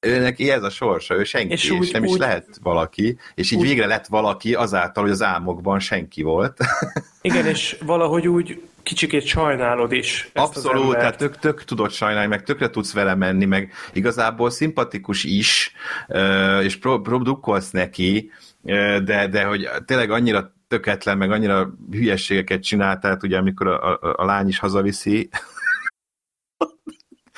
[0.00, 3.18] Ő neki ez a sorsa, ő senki, és, úgy, és nem úgy, is lehet valaki,
[3.34, 6.56] és így úgy, végre lett valaki azáltal, hogy az álmokban senki volt.
[7.20, 10.30] Igen, és valahogy úgy kicsikét sajnálod is.
[10.34, 15.72] Abszolút, tehát tök, tök tudod sajnálni, meg tökre tudsz vele menni, meg igazából szimpatikus is,
[16.62, 18.30] és produkkolsz neki,
[19.04, 24.14] de, de hogy tényleg annyira töketlen, meg annyira hülyességeket csinál, tehát ugye amikor a, a,
[24.16, 25.28] a lány is hazaviszi,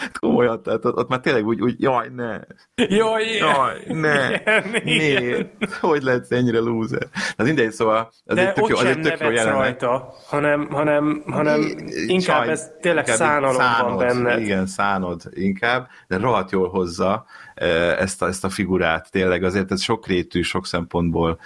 [0.20, 2.39] Komolyan, tehát ott, ott már tényleg úgy, úgy jaj, ne.
[2.74, 4.40] Jaj, jaj ne.
[4.85, 5.74] Miért?
[5.81, 7.09] Hogy lehetsz ennyire loser?
[7.36, 9.59] Az mindegy, szóval azért De tök jó, azért tök jó jelenet.
[9.59, 11.61] rajta, hanem, hanem, hanem
[12.07, 14.40] inkább Csaj, ez tényleg inkább szánalom szánod, van benne.
[14.40, 17.27] Igen, szánod inkább, de rohadt jól hozza
[17.99, 19.11] ezt a, ezt a figurát.
[19.11, 21.41] Tényleg azért ez sokrétű, sok szempontból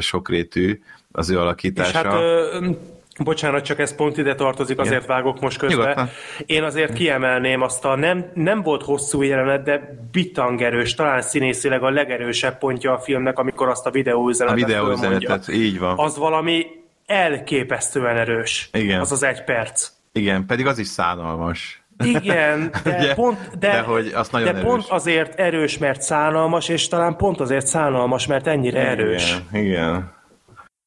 [0.00, 0.80] sokrétű
[1.12, 1.88] az ő alakítása.
[1.88, 2.76] És hát
[3.18, 5.16] Bocsánat, csak ez pont ide tartozik, azért Igen.
[5.16, 5.76] vágok most közbe.
[5.76, 6.08] Nyugodtan.
[6.46, 11.90] Én azért kiemelném azt a nem, nem volt hosszú jelenet, de bitangerős, talán színészileg a
[11.90, 15.98] legerősebb pontja a filmnek, amikor azt a videóüzenetet A videóüzenetet, így van.
[15.98, 16.66] Az valami
[17.06, 18.68] elképesztően erős.
[18.72, 19.00] Igen.
[19.00, 19.90] Az az egy perc.
[20.12, 21.83] Igen, pedig az is szánalmas.
[21.98, 23.14] Igen, de, Ugye?
[23.14, 24.70] pont, de, de, hogy azt nagyon de erős.
[24.70, 29.40] pont azért erős, mert szánalmas, és talán pont azért szánalmas, mert ennyire igen, erős.
[29.52, 30.12] Igen,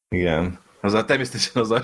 [0.08, 0.58] igen.
[0.80, 1.82] Az a, természetesen az a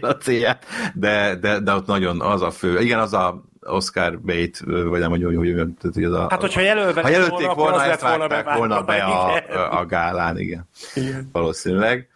[0.00, 0.64] a célját,
[0.94, 2.80] de, de, de ott nagyon az a fő.
[2.80, 5.52] Igen, az a Oscar bait, vagy nem, hogy, hogy, hogy,
[5.94, 9.78] hogy az a, Hát, hogyha jelölve ha jelölték volna, volna ezt volna, volna be a,
[9.78, 10.68] a gálán, igen.
[10.94, 11.28] igen.
[11.32, 12.08] Valószínűleg.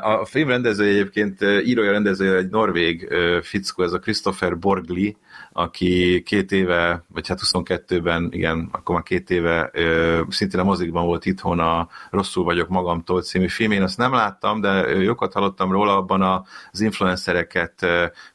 [0.00, 3.08] A film rendezője egyébként, írója rendezője egy norvég
[3.42, 5.16] fickó, ez a Christopher Borgli,
[5.60, 11.04] aki két éve, vagy hát 22-ben, igen, akkor már két éve ö, szintén a mozikban
[11.04, 13.70] volt itthon a Rosszul vagyok magamtól című film.
[13.70, 17.86] Én azt nem láttam, de jókat hallottam róla, abban az influencereket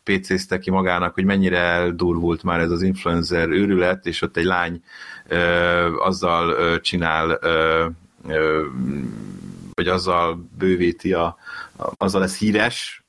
[0.04, 4.82] PC-zte ki magának, hogy mennyire eldurvult már ez az influencer őrület, és ott egy lány
[5.28, 5.38] ö,
[6.00, 7.86] azzal ö, csinál ö,
[8.28, 8.66] ö,
[9.74, 11.38] vagy azzal bővíti a,
[11.98, 13.05] azzal lesz híres,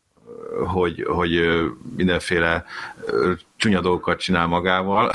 [0.65, 1.61] hogy, hogy
[1.97, 2.65] mindenféle
[3.57, 5.11] csúnya dolgokat csinál magával.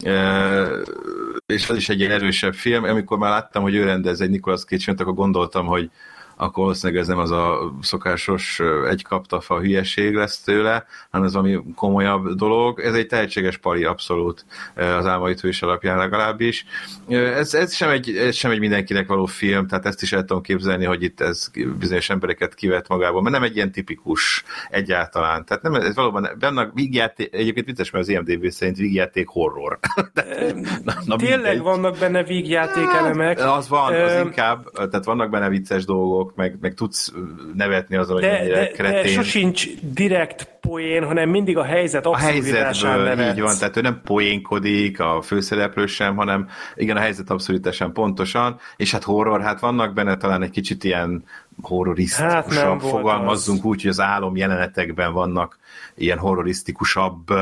[1.46, 2.84] és az is egy erősebb film.
[2.84, 5.90] Amikor már láttam, hogy ő rendez egy Nicolas Cage akkor gondoltam, hogy
[6.36, 11.60] akkor valószínűleg ez nem az a szokásos egy kaptafa hülyeség lesz tőle, hanem ez valami
[11.74, 12.80] komolyabb dolog.
[12.80, 14.44] Ez egy tehetséges pali abszolút
[14.74, 16.64] az álmait hős alapján legalábbis.
[17.08, 20.42] Ez, ez, sem egy, ez sem egy mindenkinek való film, tehát ezt is el tudom
[20.42, 25.44] képzelni, hogy itt ez bizonyos embereket kivet magából, mert nem egy ilyen tipikus egyáltalán.
[25.44, 29.78] Tehát nem, ez valóban benne vígjáték, egyébként vicces, mert az IMDB szerint vígjáték horror.
[30.84, 31.60] na, na, Tényleg mindegy.
[31.60, 33.38] vannak benne vígjáték elemek.
[33.38, 37.12] Az van, az inkább, tehát vannak benne vicces dolgok, dolgok, meg, meg tudsz
[37.54, 39.02] nevetni azon, de, hogy mennyire de, kretén.
[39.02, 43.36] De sosincs direkt poén, hanem mindig a helyzet A helyzetből, nevetsz.
[43.36, 48.58] így van, tehát ő nem poénkodik a főszereplő sem, hanem igen, a helyzet abszolútesen pontosan,
[48.76, 51.24] és hát horror, hát vannak benne talán egy kicsit ilyen
[51.62, 53.64] horrorisztikusabb, hát fogalmazzunk az.
[53.64, 55.58] úgy, hogy az álom jelenetekben vannak
[55.94, 57.32] ilyen horrorisztikusabb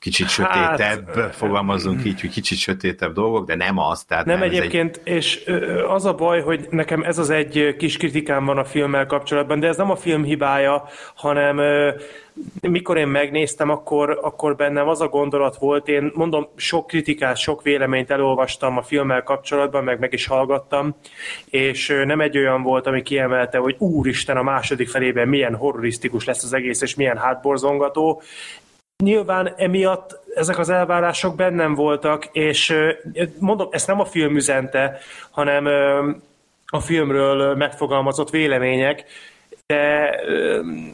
[0.00, 4.04] kicsit sötétebb, hát, fogalmazunk így, hogy kicsit sötétebb dolgok, de nem az.
[4.04, 5.14] Tehát nem, nem egyébként, egy...
[5.14, 5.50] és
[5.88, 9.66] az a baj, hogy nekem ez az egy kis kritikám van a filmmel kapcsolatban, de
[9.66, 11.60] ez nem a film hibája, hanem
[12.60, 17.62] mikor én megnéztem, akkor, akkor bennem az a gondolat volt, én mondom, sok kritikát, sok
[17.62, 20.96] véleményt elolvastam a filmmel kapcsolatban, meg meg is hallgattam,
[21.44, 26.44] és nem egy olyan volt, ami kiemelte, hogy úristen, a második felében milyen horrorisztikus lesz
[26.44, 28.22] az egész, és milyen hátborzongató.
[29.00, 32.74] Nyilván emiatt ezek az elvárások bennem voltak, és
[33.38, 34.98] mondom, ezt nem a film üzente,
[35.30, 35.66] hanem
[36.66, 39.04] a filmről megfogalmazott vélemények,
[39.66, 40.10] de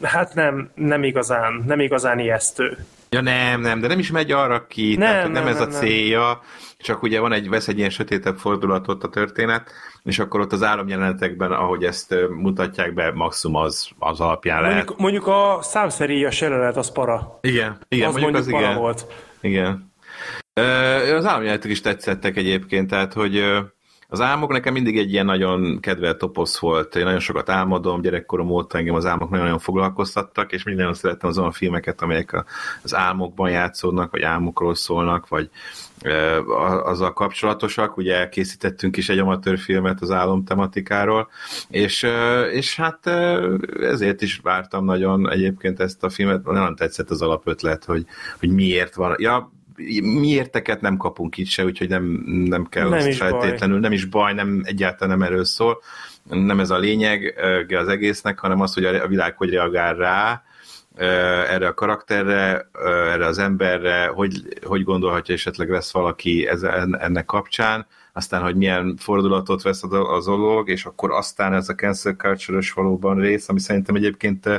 [0.01, 2.77] hát nem, nem igazán, nem igazán ijesztő.
[3.09, 5.67] Ja nem, nem, de nem is megy arra ki, nem, tehát nem, nem ez nem,
[5.67, 6.39] a célja, nem.
[6.77, 9.71] csak ugye van egy, vesz egy ilyen sötétebb fordulatot a történet,
[10.03, 14.99] és akkor ott az álomjelenetekben, ahogy ezt mutatják be, maximum az, az alapján mondjuk, lehet.
[14.99, 17.37] Mondjuk a számszeríjas jelenet, az para.
[17.41, 18.77] Igen, igen, az mondjuk, mondjuk az igen.
[18.77, 19.05] volt.
[19.41, 19.91] Igen.
[21.15, 23.43] Az álomjelenetek is tetszettek egyébként, tehát hogy
[24.09, 26.95] az álmok nekem mindig egy ilyen nagyon kedvelt toposz volt.
[26.95, 31.29] Én nagyon sokat álmodom, gyerekkorom óta engem az álmok nagyon-nagyon foglalkoztattak, és mindig nagyon szerettem
[31.29, 32.45] azon a filmeket, amelyek
[32.83, 35.49] az álmokban játszódnak, vagy álmokról szólnak, vagy
[36.83, 37.97] azzal kapcsolatosak.
[37.97, 41.29] Ugye készítettünk is egy amatőr filmet az álom tematikáról,
[41.69, 42.07] és,
[42.51, 43.07] és hát
[43.79, 46.43] ezért is vártam nagyon egyébként ezt a filmet.
[46.43, 48.05] Nagyon tetszett az alapötlet, hogy,
[48.39, 49.15] hogy miért van.
[49.17, 49.51] Ja,
[50.01, 53.79] miérteket nem kapunk itt se, úgyhogy nem, nem kell nem azt feltétlenül, baj.
[53.79, 55.81] nem is baj, nem egyáltalán nem erről szól,
[56.29, 57.35] nem ez a lényeg
[57.69, 60.43] az egésznek, hanem az, hogy a világ hogy reagál rá,
[61.49, 67.87] erre a karakterre, erre az emberre, hogy, hogy gondolhatja esetleg lesz valaki ez, ennek kapcsán,
[68.13, 73.19] aztán, hogy milyen fordulatot vesz az dolog, és akkor aztán ez a cancel culture valóban
[73.19, 74.49] rész, ami szerintem egyébként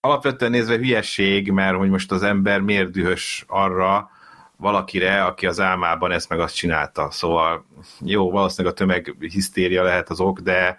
[0.00, 4.10] alapvetően nézve hülyesség, mert hogy most az ember miért dühös arra
[4.56, 7.10] valakire, aki az álmában ezt meg azt csinálta.
[7.10, 7.66] Szóval
[8.00, 10.78] jó, valószínűleg a tömeg hisztéria lehet az ok, de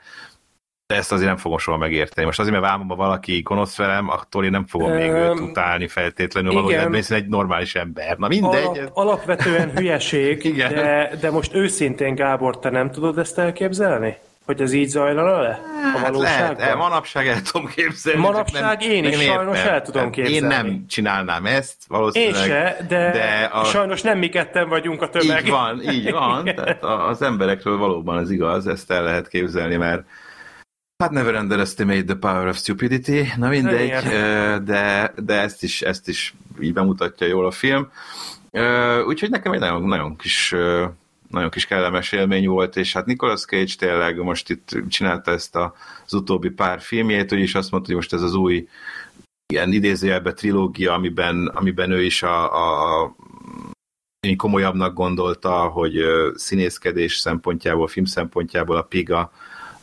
[0.93, 2.25] de ezt azért nem fogom soha megérteni.
[2.25, 6.53] Most azért, mert vámomban valaki gonosz velem, attól én nem fogom még őt utálni feltétlenül,
[6.53, 8.17] valójában hiszen egy normális ember.
[8.17, 8.65] Na mindegy.
[8.65, 10.73] Alap, alapvetően hülyeség, igen.
[10.73, 14.17] De, de most őszintén, Gábor, te nem tudod ezt elképzelni?
[14.49, 15.61] Hogy ez így zajlana le?
[15.95, 18.19] A hát lehet, el, manapság el tudom képzelni.
[18.19, 20.37] Manapság nem, én is nem sajnos el tudom képzelni.
[20.37, 22.41] Én nem csinálnám ezt, valószínűleg.
[22.41, 23.63] Én se, de, de a...
[23.63, 25.43] sajnos nem mi ketten vagyunk a tömeg.
[25.43, 26.43] Így van, így van.
[26.43, 30.03] Tehát az emberekről valóban ez igaz, ezt el lehet képzelni, mert
[31.03, 33.93] Hát never underestimate the power of stupidity, na mindegy,
[34.63, 37.91] de, de ezt, is, ezt is így bemutatja jól a film.
[39.07, 40.55] Úgyhogy nekem egy nagyon, nagyon kis
[41.29, 45.55] nagyon kis kellemes élmény volt, és hát Nicolas Cage tényleg most itt csinálta ezt
[46.05, 48.67] az utóbbi pár filmjét, úgyis azt mondta, hogy most ez az új
[49.53, 53.15] ilyen idézőjelbe trilógia, amiben, amiben ő is a, a, a
[54.35, 56.03] komolyabbnak gondolta, hogy
[56.35, 59.31] színészkedés szempontjából, film szempontjából a Piga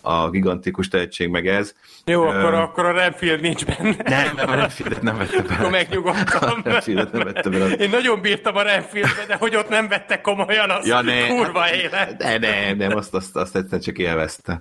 [0.07, 1.75] a gigantikus tehetség, meg ez.
[2.05, 3.97] Jó, uh, akkor, akkor a Renfield nincs benne.
[4.05, 5.55] Nem, nem, a Renfieldet nem vette bele.
[5.55, 6.61] Akkor megnyugodtam.
[6.65, 7.75] A Renfieldet nem vette bele.
[7.75, 11.61] Én nagyon bírtam a Renfieldbe, de hogy ott nem vette komolyan, az ja, ne, kurva
[11.61, 12.17] hát, élet.
[12.17, 14.61] De nem, nem, azt, azt, azt egyszerűen csak élvezte.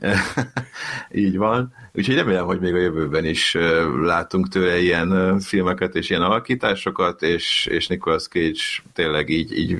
[1.10, 1.74] Így van.
[1.96, 3.56] Úgyhogy remélem, hogy még a jövőben is
[4.02, 8.60] látunk tőle ilyen filmeket és ilyen alakításokat, és, és Nicolas Cage
[8.92, 9.78] tényleg így, így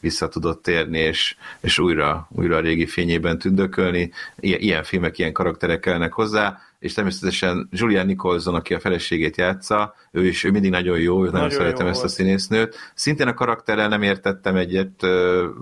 [0.00, 4.12] vissza tudott térni, és, és újra, újra a régi fényében tündökölni.
[4.40, 9.94] Ilyen, ilyen filmek, ilyen karakterek kellnek hozzá, és természetesen Julian Nicholson, aki a feleségét játsza,
[10.10, 12.12] ő is ő mindig nagyon jó, nagyon, nagyon szeretem jó ezt volt.
[12.12, 12.76] a színésznőt.
[12.94, 15.02] Szintén a karakterrel nem értettem egyet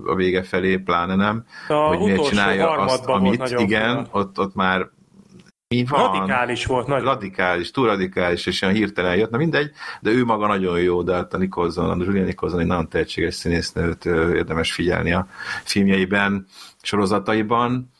[0.07, 4.91] a vége felé, pláne nem, a hogy miért csinálja azt, amit, igen, ott, ott már
[5.69, 6.13] mi van?
[6.13, 6.87] Radikális volt.
[6.87, 7.05] Nagyon.
[7.05, 9.71] Radikális, túl radikális, és olyan hirtelen jött, na mindegy,
[10.01, 13.35] de ő maga nagyon jó, de hát a Nicholson, a Julian Nicholson egy nagyon tehetséges
[13.35, 15.27] színésznőt érdemes figyelni a
[15.65, 16.47] filmjeiben,
[16.83, 17.91] sorozataiban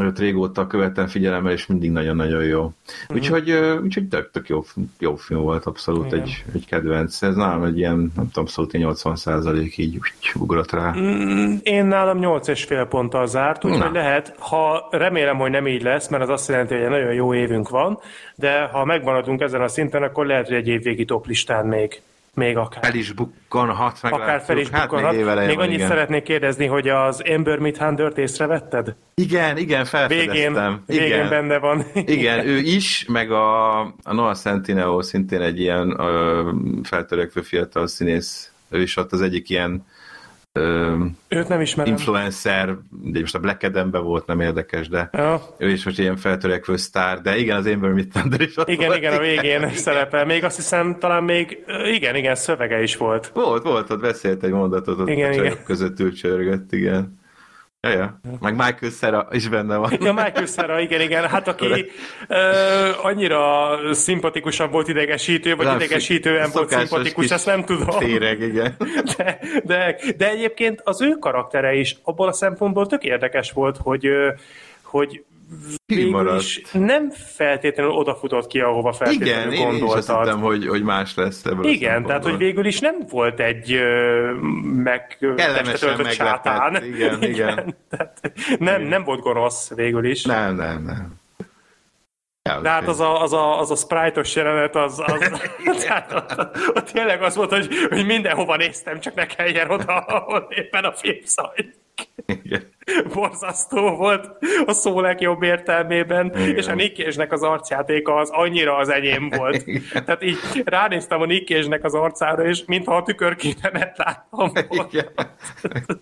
[0.00, 2.60] őt régóta követem figyelemmel, és mindig nagyon-nagyon jó.
[2.60, 3.16] Uh-huh.
[3.16, 3.50] Úgyhogy,
[3.82, 4.64] úgyhogy tök, tök jó,
[4.98, 7.22] jó film volt, abszolút egy, egy kedvenc.
[7.22, 10.94] Ez nálam egy ilyen, nem tudom, abszolút 80 százalék így úgy ugrott rá.
[10.96, 16.22] Mm, én nálam 8,5 ponttal zárt, úgyhogy lehet, ha remélem, hogy nem így lesz, mert
[16.22, 17.98] az azt jelenti, hogy egy nagyon jó évünk van,
[18.34, 22.02] de ha megmaradunk ezen a szinten, akkor lehet, hogy egy évvégi toplistán még
[22.34, 22.84] még akár.
[22.84, 25.14] Fel is bukkanhat, meg Akár fel is hát bukkanhat.
[25.14, 25.88] Még, még annyit igen.
[25.88, 28.94] szeretnék kérdezni, hogy az Ember Midhundert észrevetted?
[29.14, 30.32] Igen, igen, felfedeztem.
[30.34, 30.82] Végén, igen.
[30.86, 31.84] végén benne van.
[32.16, 36.50] igen, ő is, meg a, a Noah Centineo szintén egy ilyen ö,
[36.82, 38.52] feltörekvő fiatal színész.
[38.68, 39.86] Ő is ott az egyik ilyen
[41.28, 41.92] Őt nem ismerem.
[41.92, 45.42] influencer, de most a Black adam volt, nem érdekes, de ja.
[45.58, 48.98] ő is most ilyen feltörekvő sztár, de igen, az Amber Midthunder is ott Igen, volt,
[48.98, 49.70] igen, a végén igen.
[49.70, 50.24] szerepel.
[50.24, 53.30] Még azt hiszem, talán még, igen, igen, szövege is volt.
[53.34, 55.64] Volt, volt, ott beszélt egy mondatot, ott igen, a igen.
[55.64, 57.22] között csörgött, igen.
[57.84, 58.20] Ja, ja.
[58.40, 59.92] Meg Michael Cera is benne van.
[60.00, 61.28] Ja, Michael Cera, igen, igen.
[61.28, 61.90] Hát aki
[62.28, 62.36] ö,
[63.02, 67.98] annyira szimpatikusan volt idegesítő, vagy idegesítően volt szimpatikus, ezt nem tudom.
[67.98, 68.76] Téreg, igen.
[69.16, 74.08] De, de, de egyébként az ő karaktere is abból a szempontból tök érdekes volt, hogy
[74.82, 75.24] hogy
[76.36, 80.26] is nem feltétlenül odafutott ki, ahova feltétlenül Igen, gondoltad.
[80.26, 83.40] Igen, én is hogy, hogy más lesz ebből Igen, tehát hogy végül is nem volt
[83.40, 83.80] egy
[84.64, 86.84] megtestetöltött sátán.
[86.84, 87.22] Igen, igen.
[87.30, 87.76] igen.
[87.90, 90.24] Tehát nem, nem volt gonosz végül is.
[90.24, 91.22] Nem, nem, nem.
[92.48, 95.30] Ja, De hát az a, az a, az a sprite-os jelenet, az, az
[95.84, 100.46] tehát ott, ott, tényleg az volt, hogy, hogy mindenhova néztem, csak ne kelljen oda, ahol
[100.48, 101.82] éppen a film zajlik.
[102.26, 102.62] Igen.
[103.12, 104.30] Borzasztó volt
[104.66, 106.56] a szó legjobb értelmében, Igen.
[106.56, 109.62] és a Nick az arcjátéka az annyira az enyém volt.
[109.66, 109.82] Igen.
[109.92, 115.06] Tehát így ránéztem a Nick az arcára, és mintha a tükörképemet láttam Igen.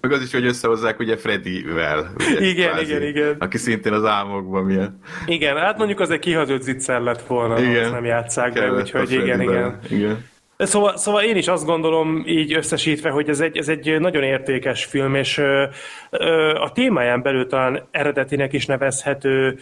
[0.01, 2.13] Meg az is, hogy összehozzák ugye Freddy-vel.
[2.17, 3.37] Ugye, igen, kvázi, igen, igen.
[3.39, 4.99] Aki szintén az álmokban milyen.
[5.27, 7.91] Igen, hát mondjuk az egy kihazott zicser lett volna, igen.
[7.91, 9.79] nem játszák be, úgyhogy igen, igen.
[9.89, 10.31] igen.
[10.67, 14.85] Szóval, szóval én is azt gondolom így összesítve, hogy ez egy, ez egy nagyon értékes
[14.85, 15.65] film, és ö,
[16.11, 19.59] ö, a témáján belül talán eredetinek is nevezhető,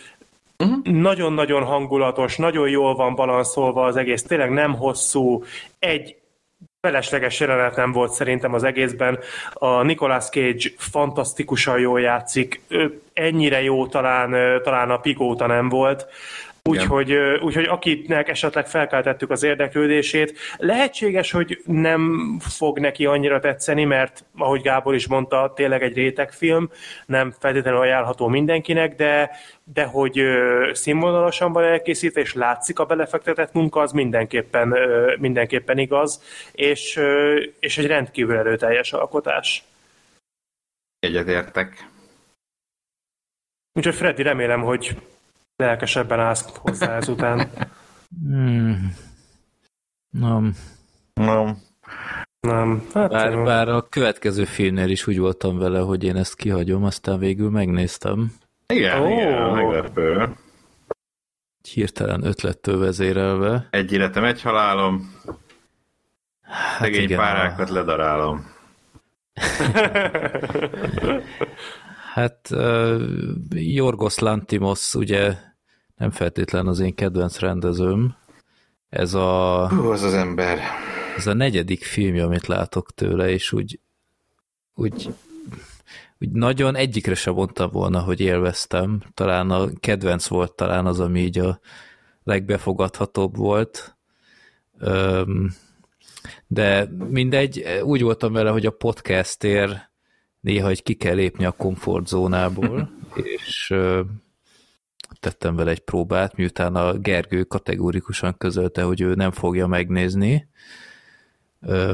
[0.60, 0.84] Uh-huh.
[0.84, 5.44] Nagyon-nagyon hangulatos, nagyon jól van balanszolva az egész, tényleg nem hosszú,
[5.78, 6.16] egy
[6.80, 9.18] felesleges jelenet nem volt szerintem az egészben.
[9.52, 12.60] A Nicolas Cage fantasztikusan jól játszik,
[13.12, 16.06] ennyire jó talán, talán a Pigóta nem volt.
[16.70, 24.24] Úgyhogy, úgyhogy akinek esetleg felkeltettük az érdeklődését, lehetséges, hogy nem fog neki annyira tetszeni, mert
[24.38, 26.70] ahogy Gábor is mondta, tényleg egy rétegfilm,
[27.06, 29.30] nem feltétlenül ajánlható mindenkinek, de,
[29.64, 30.22] de hogy
[30.72, 34.74] színvonalasan van elkészítve, és látszik a belefektetett munka, az mindenképpen,
[35.18, 36.22] mindenképpen igaz,
[36.52, 37.00] és,
[37.60, 39.64] és egy rendkívül erőteljes alkotás.
[40.98, 41.88] Egyetértek.
[43.72, 44.96] Úgyhogy Freddy, remélem, hogy
[45.60, 47.50] lelkesebben állsz hozzá ezután.
[48.22, 48.94] Hmm.
[50.10, 50.54] Nem.
[51.14, 51.56] Nem.
[52.40, 52.86] Nem.
[52.94, 57.18] Hát bár, bár a következő filmnél is úgy voltam vele, hogy én ezt kihagyom, aztán
[57.18, 58.32] végül megnéztem.
[58.66, 59.10] Igen, oh.
[59.10, 60.36] igen, meglepő.
[61.72, 63.66] Hirtelen ötlettől vezérelve.
[63.70, 65.14] Egy életem, egy halálom.
[66.42, 67.72] Hát Szegény igen, párákat a...
[67.72, 68.50] ledarálom.
[72.14, 73.00] hát uh,
[73.50, 75.34] Jorgos Lantimos ugye
[76.00, 78.16] nem feltétlen az én kedvenc rendezőm.
[78.88, 79.68] Ez a...
[79.68, 80.58] Hú, az az ember.
[81.16, 83.80] Ez a negyedik film, amit látok tőle, és úgy,
[84.74, 85.08] úgy,
[86.18, 89.02] úgy nagyon egyikre sem mondtam volna, hogy élveztem.
[89.14, 91.60] Talán a kedvenc volt talán az, ami így a
[92.22, 93.96] legbefogadhatóbb volt.
[96.46, 99.90] De mindegy, úgy voltam vele, hogy a podcastért
[100.40, 102.90] néha hogy ki kell lépni a komfortzónából,
[103.36, 103.74] és
[105.20, 110.48] tettem vele egy próbát, miután a Gergő kategórikusan közölte, hogy ő nem fogja megnézni.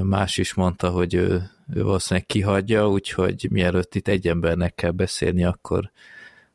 [0.03, 5.45] Más is mondta, hogy ő, ő valószínűleg kihagyja, úgyhogy mielőtt itt egy embernek kell beszélni,
[5.45, 5.91] akkor,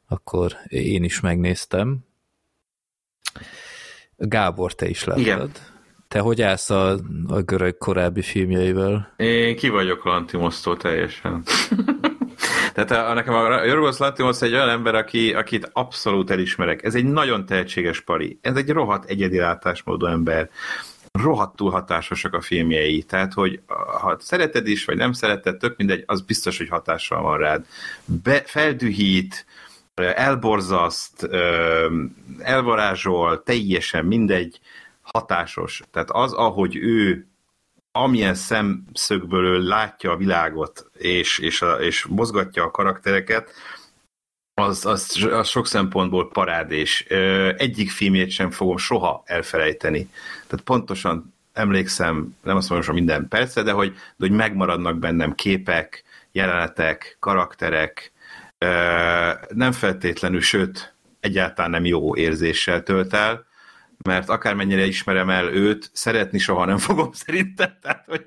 [0.08, 2.00] akkor én is megnéztem.
[4.16, 5.24] Gábor, te is láttad.
[5.24, 5.52] Igen.
[6.08, 9.14] Te hogy állsz a, a görög korábbi filmjeivel?
[9.18, 11.44] Én ki vagyok Lantimosztól teljesen.
[12.74, 16.84] Tehát a, nekem a Jorgos Lantimos egy olyan ember, aki, akit abszolút elismerek.
[16.84, 18.40] Ez egy nagyon tehetséges pari.
[18.42, 20.50] Ez egy rohadt egyedi látásmódú ember.
[21.12, 23.04] Rohadtul hatásosak a filmjei.
[23.04, 23.62] Tehát, hogy
[24.02, 27.66] ha szereted is, vagy nem szereted, tök mindegy, az biztos, hogy hatással van rád.
[28.06, 29.46] Be, feldühít,
[29.96, 31.30] elborzaszt,
[32.40, 34.60] elvarázsol, teljesen mindegy,
[35.02, 35.82] hatásos.
[35.92, 37.26] Tehát az, ahogy ő
[37.92, 43.52] amilyen szemszögből ő látja a világot, és, és, a, és mozgatja a karaktereket,
[44.54, 47.02] az, az, az sok szempontból parádés.
[47.58, 50.10] Egyik filmjét sem fogom soha elfelejteni.
[50.48, 55.36] Tehát pontosan emlékszem, nem azt mondom, hogy minden perce, de hogy, de hogy megmaradnak bennem
[55.36, 58.12] képek, jelenetek, karakterek,
[59.50, 63.46] nem feltétlenül, sőt, egyáltalán nem jó érzéssel tölt el,
[64.04, 67.78] mert akármennyire ismerem el őt, szeretni soha nem fogom szerintem.
[67.82, 68.26] Tehát, hogy,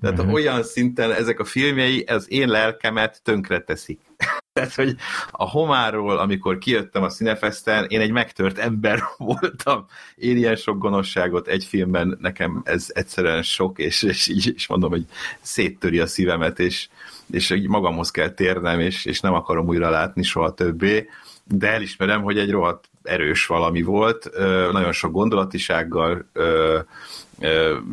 [0.00, 0.32] tehát mm-hmm.
[0.32, 4.00] olyan szinten ezek a filmjei az én lelkemet tönkre teszik.
[4.52, 4.96] Tehát, hogy
[5.30, 9.86] a homáról, amikor kijöttem a Cinefesten, én egy megtört ember voltam.
[10.14, 14.90] Én ilyen sok gonoszságot egy filmben, nekem ez egyszerűen sok, és, és így is mondom,
[14.90, 15.04] hogy
[15.40, 16.88] széttöri a szívemet, és,
[17.32, 21.08] és így magamhoz kell térnem, és, és nem akarom újra látni soha többé
[21.48, 24.30] de elismerem, hogy egy rohadt erős valami volt,
[24.72, 26.30] nagyon sok gondolatisággal,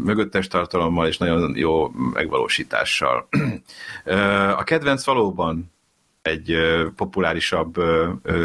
[0.04, 3.28] mögöttes tartalommal és nagyon jó megvalósítással.
[4.58, 5.73] A kedvenc valóban
[6.24, 6.58] egy
[6.96, 7.76] populárisabb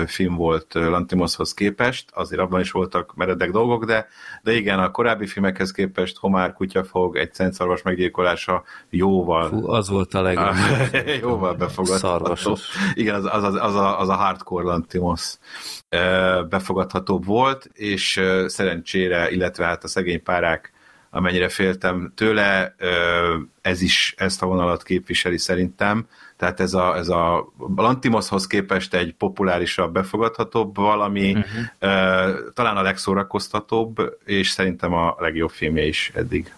[0.06, 4.08] film volt Lantimoshoz képest, azért abban is voltak meredek dolgok, de,
[4.42, 9.48] de igen, a korábbi filmekhez képest Homár kutyafog, egy szentszarvas meggyilkolása jóval...
[9.48, 10.54] Fú, az volt a legjobb.
[11.22, 12.08] jóval befogadható.
[12.08, 12.60] Szarvasos.
[12.94, 15.34] Igen, az, az, az, az, a, az a hardcore Lantimos
[16.48, 20.72] befogadhatóbb volt, és szerencsére, illetve hát a szegény párák
[21.10, 22.74] amennyire féltem tőle,
[23.60, 26.06] ez is ezt a vonalat képviseli szerintem,
[26.38, 32.52] tehát ez a, ez a Lantimoshoz képest egy populárisabb, befogadhatóbb valami, uh-huh.
[32.52, 36.54] talán a legszórakoztatóbb, és szerintem a legjobb filmje is eddig.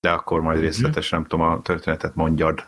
[0.00, 0.66] De akkor majd mhm.
[0.66, 1.38] részletesen, uh-huh.
[1.38, 2.66] nem tudom, a történetet mondjad.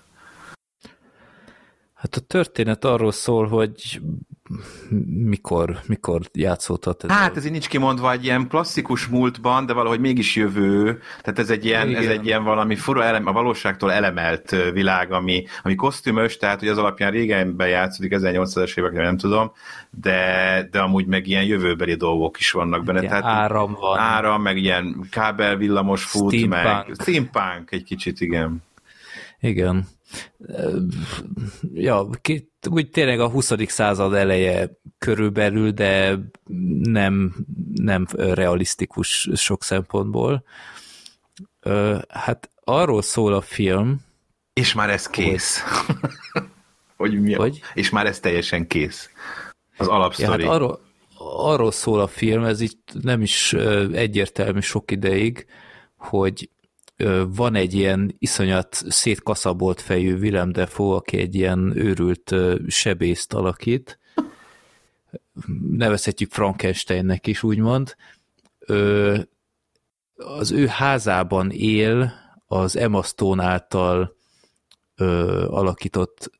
[1.95, 4.01] Hát a történet arról szól, hogy
[5.09, 7.11] mikor, mikor játszódhat ez?
[7.11, 11.51] Hát ez így nincs kimondva egy ilyen klasszikus múltban, de valahogy mégis jövő, tehát ez
[11.51, 16.37] egy ilyen, ez egy ilyen valami fura elem, a valóságtól elemelt világ, ami, ami kosztümös,
[16.37, 19.53] tehát hogy az alapján régenben játszódik, 1800-es években nem tudom,
[19.91, 23.01] de, de amúgy meg ilyen jövőbeli dolgok is vannak benne.
[23.01, 23.99] tehát áram van.
[23.99, 26.63] Áram, meg ilyen kábelvillamos fut, steampunk.
[26.63, 28.63] meg steampunk egy kicsit, igen.
[29.41, 29.87] Igen.
[31.75, 32.09] Ja,
[32.71, 33.53] úgy tényleg a 20.
[33.67, 36.19] század eleje körülbelül, de
[36.83, 37.35] nem,
[37.75, 40.45] nem realisztikus sok szempontból.
[42.09, 44.07] Hát arról szól a film...
[44.53, 45.63] És már ez kész.
[45.87, 46.45] Hogy,
[47.13, 47.39] hogy mi a...
[47.39, 47.61] hogy?
[47.75, 49.11] És már ez teljesen kész.
[49.77, 50.43] Az alapsztori.
[50.43, 50.81] Ja, hát arról,
[51.19, 53.53] arról szól a film, ez így nem is
[53.93, 55.47] egyértelmű sok ideig,
[55.97, 56.51] hogy
[57.27, 62.35] van egy ilyen iszonyat szétkaszabolt fejű Willem Dafoe, aki egy ilyen őrült
[62.67, 63.99] sebészt alakít,
[65.71, 67.97] nevezhetjük Frankensteinnek is, úgymond.
[70.17, 72.13] Az ő házában él
[72.47, 74.17] az Emma Stone által
[75.47, 76.31] alakított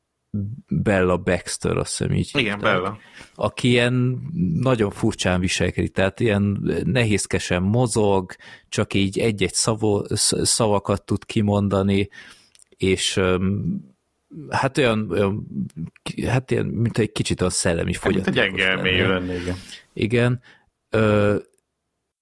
[0.67, 2.97] Bella Baxter, azt hiszem így Igen, hívták, Bella.
[3.35, 3.93] Aki ilyen
[4.53, 8.35] nagyon furcsán viselkedik, tehát ilyen nehézkesen mozog,
[8.69, 10.03] csak így egy-egy szavo,
[10.43, 12.09] szavakat tud kimondani,
[12.69, 13.21] és
[14.49, 15.47] hát olyan, olyan
[16.25, 18.39] hát ilyen, mint egy kicsit a szellemi fogyatékos.
[18.39, 19.55] Hát, gyenge elmélyű lenne, igen.
[19.93, 20.41] Igen,
[20.89, 21.35] ö,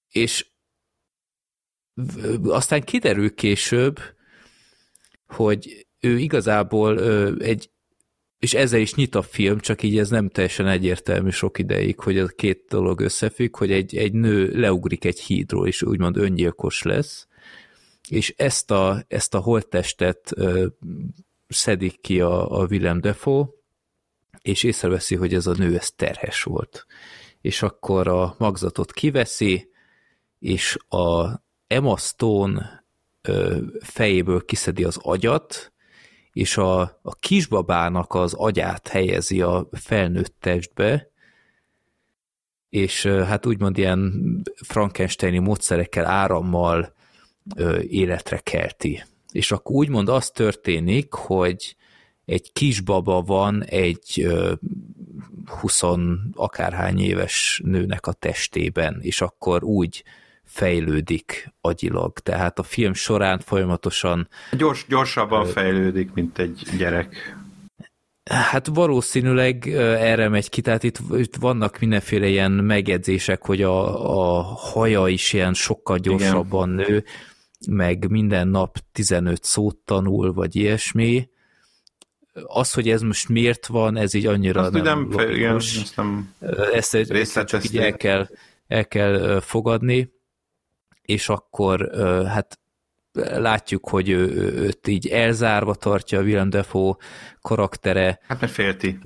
[0.10, 0.46] és
[2.44, 4.00] aztán kiderül később,
[5.28, 7.00] hogy ő igazából
[7.40, 7.70] egy,
[8.40, 12.18] és ezzel is nyit a film, csak így ez nem teljesen egyértelmű sok ideig, hogy
[12.18, 17.28] a két dolog összefügg, hogy egy, egy nő leugrik egy hídról, és úgymond öngyilkos lesz,
[18.10, 20.68] és ezt a, ezt a holttestet ö,
[21.48, 23.46] szedik ki a, a Willem Defoe,
[24.42, 26.86] és észreveszi, hogy ez a nő ez terhes volt.
[27.42, 29.70] És akkor a magzatot kiveszi,
[30.40, 32.86] és a Emma Stone
[33.22, 35.72] ö, fejéből kiszedi az agyat,
[36.38, 41.10] és a, a kisbabának az agyát helyezi a felnőtt testbe,
[42.70, 44.14] és hát úgymond ilyen
[44.56, 46.94] frankensteini módszerekkel, árammal
[47.56, 49.04] ö, életre kelti.
[49.32, 51.76] És akkor úgymond az történik, hogy
[52.26, 54.28] egy kisbaba van egy
[55.46, 55.82] 20
[56.34, 60.04] akárhány éves nőnek a testében, és akkor úgy
[60.48, 62.20] fejlődik agyilag.
[62.20, 64.28] Tehát a film során folyamatosan...
[64.52, 67.38] Gyors, gyorsabban ö, fejlődik, mint egy gyerek.
[68.30, 74.42] Hát valószínűleg erre megy ki, tehát itt, itt vannak mindenféle ilyen megjegyzések, hogy a, a
[74.42, 76.92] haja is ilyen sokkal gyorsabban Igen.
[76.92, 77.04] nő,
[77.70, 81.30] meg minden nap 15 szót tanul, vagy ilyesmi.
[82.34, 86.34] Az, hogy ez most miért van, ez így annyira azt nem, nem igen, ezt nem
[86.74, 88.28] ezt, ezt csak így el kell,
[88.68, 90.16] el kell fogadni,
[91.08, 91.90] és akkor
[92.28, 92.60] hát
[93.22, 96.96] látjuk, hogy ő, őt így elzárva tartja a Willem Dafoe
[97.42, 98.20] karaktere.
[98.28, 99.00] Hát mert félti.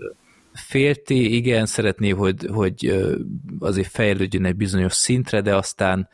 [0.53, 3.06] Félti, igen, szeretné, hogy, hogy
[3.60, 6.10] azért fejlődjön egy bizonyos szintre, de aztán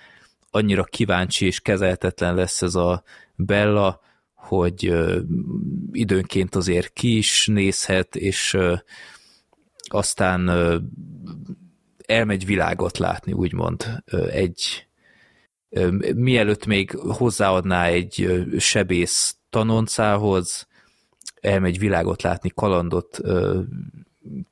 [0.51, 3.03] annyira kíváncsi és kezeltetlen lesz ez a
[3.35, 4.01] Bella,
[4.33, 4.93] hogy
[5.91, 8.57] időnként azért ki is nézhet, és
[9.87, 10.49] aztán
[12.05, 14.86] elmegy világot látni, úgymond egy
[16.15, 20.67] mielőtt még hozzáadná egy sebész tanoncához,
[21.41, 23.19] elmegy világot látni, kalandot,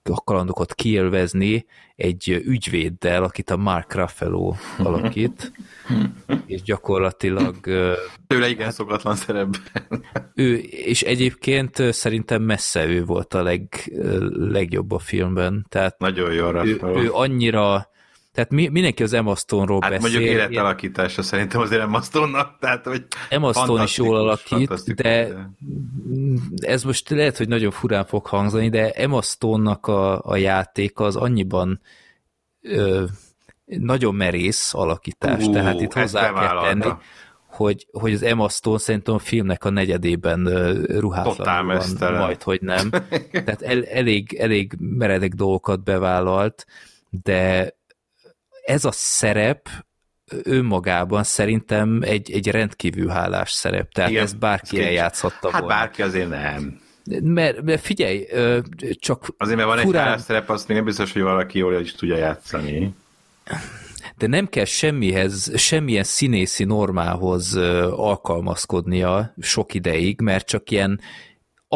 [0.04, 1.66] a kalandokat kielvezni
[1.96, 5.52] egy ügyvéddel, akit a Mark Ruffalo alakít,
[6.46, 7.56] és gyakorlatilag...
[8.28, 9.62] Tőle igen szokatlan szerepben.
[10.36, 13.94] Ő, és egyébként szerintem messze ő volt a leg,
[14.32, 15.66] legjobb a filmben.
[15.70, 17.94] Tehát Nagyon jó ő, ő annyira
[18.36, 20.10] tehát mi, mindenki az Emma Stone-ról hát beszél.
[20.10, 25.36] mondjuk életalakítása szerintem azért Emma Stone-nak, tehát hogy Emma Stone is jól alakít, de
[26.58, 31.16] ez most lehet, hogy nagyon furán fog hangzani, de Emma Stone-nak a, a játéka az
[31.16, 31.82] annyiban
[32.62, 33.04] ö,
[33.66, 36.94] nagyon merész alakítás, uh, tehát itt hozzá kell tenni,
[37.48, 40.46] hogy, hogy az Emma Stone szerintem a filmnek a negyedében
[41.00, 42.90] ruhátlan van, majd, hogy nem.
[43.46, 46.66] Tehát el, elég, elég meredek dolgokat bevállalt,
[47.10, 47.74] de
[48.66, 49.70] ez a szerep
[50.44, 55.76] önmagában szerintem egy, egy rendkívül hálás szerep, tehát Igen, ez bárki ez eljátszhatta hát volna.
[55.76, 56.80] Hát bárki azért nem.
[57.22, 58.26] Mert, mert figyelj,
[59.00, 60.02] csak Azért, mert van furán...
[60.02, 62.94] egy hálás szerep, azt még nem biztos, hogy valaki jól is tudja játszani.
[64.18, 67.56] De nem kell semmihez, semmilyen színészi normához
[67.92, 71.00] alkalmazkodnia sok ideig, mert csak ilyen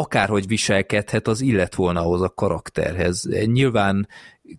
[0.00, 3.28] akárhogy viselkedhet, az illet volna ahhoz a karakterhez.
[3.44, 4.08] Nyilván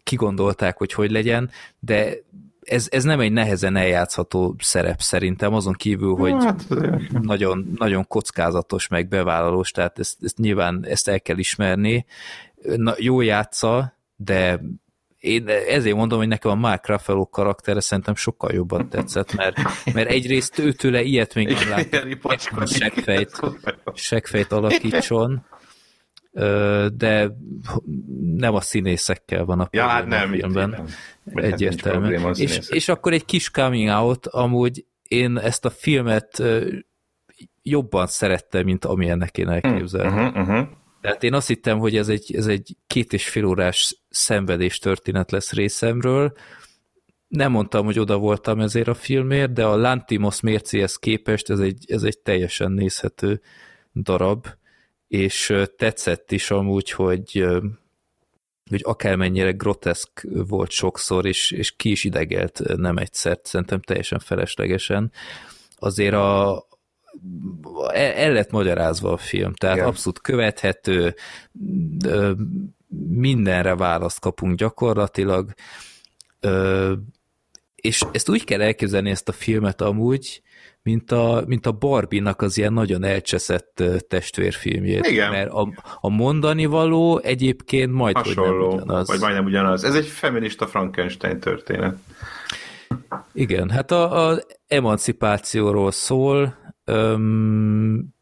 [0.04, 1.50] kigondolták, hogy hogy legyen,
[1.80, 2.14] de
[2.62, 6.66] ez, ez nem egy nehezen eljátszható szerep szerintem, azon kívül, hogy hát,
[7.22, 12.06] nagyon, nagyon kockázatos, meg bevállalós, tehát ezt, ezt nyilván ezt el kell ismerni.
[12.76, 14.62] Na, jó játsza, de
[15.22, 19.58] én ezért mondom, hogy nekem a Mark Ruffalo karaktere szerintem sokkal jobban tetszett, mert,
[19.94, 23.40] mert egyrészt őtőle ilyet még nem láttam, segfejt,
[23.94, 25.46] segfejt alakítson,
[26.94, 27.32] de
[28.36, 30.70] nem a színészekkel van a ja, hát nem, a filmben.
[30.70, 31.44] Nem.
[31.44, 32.34] Egyértelműen.
[32.36, 36.44] És, és akkor egy kis coming out, amúgy én ezt a filmet
[37.64, 40.26] jobban szerettem, mint amilyennek én elképzeltem.
[40.26, 40.68] Uh-huh, uh-huh.
[41.02, 45.32] Tehát én azt hittem, hogy ez egy, ez egy két és fél órás szenvedés történet
[45.32, 46.34] lesz részemről.
[47.28, 51.86] Nem mondtam, hogy oda voltam ezért a filmért, de a Lantimos mércéhez képest ez egy,
[51.88, 53.42] ez egy teljesen nézhető
[53.94, 54.48] darab
[55.12, 57.46] és tetszett is amúgy, hogy,
[58.70, 65.12] hogy akármennyire groteszk volt sokszor, és, és ki is idegelt nem egyszer, szerintem teljesen feleslegesen.
[65.76, 66.68] Azért a,
[67.94, 69.88] el lett magyarázva a film, tehát Igen.
[69.88, 71.16] abszolút követhető,
[73.10, 75.54] mindenre választ kapunk gyakorlatilag,
[77.76, 80.42] és ezt úgy kell elképzelni ezt a filmet amúgy,
[80.84, 85.08] mint a, mint a Barbie-nak az ilyen nagyon elcseszett testvérfilmjét.
[85.08, 85.32] Igen.
[85.32, 89.08] Mert a, a mondani való egyébként majd, Hasonló, hogy nem ugyanaz.
[89.08, 89.84] vagy majdnem ugyanaz.
[89.84, 91.96] Ez egy feminista Frankenstein történet.
[93.34, 98.14] Igen, hát a, a emancipációról szól, öm,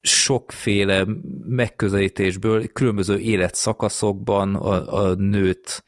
[0.00, 1.06] sokféle
[1.46, 5.84] megközelítésből, különböző életszakaszokban a, a nőt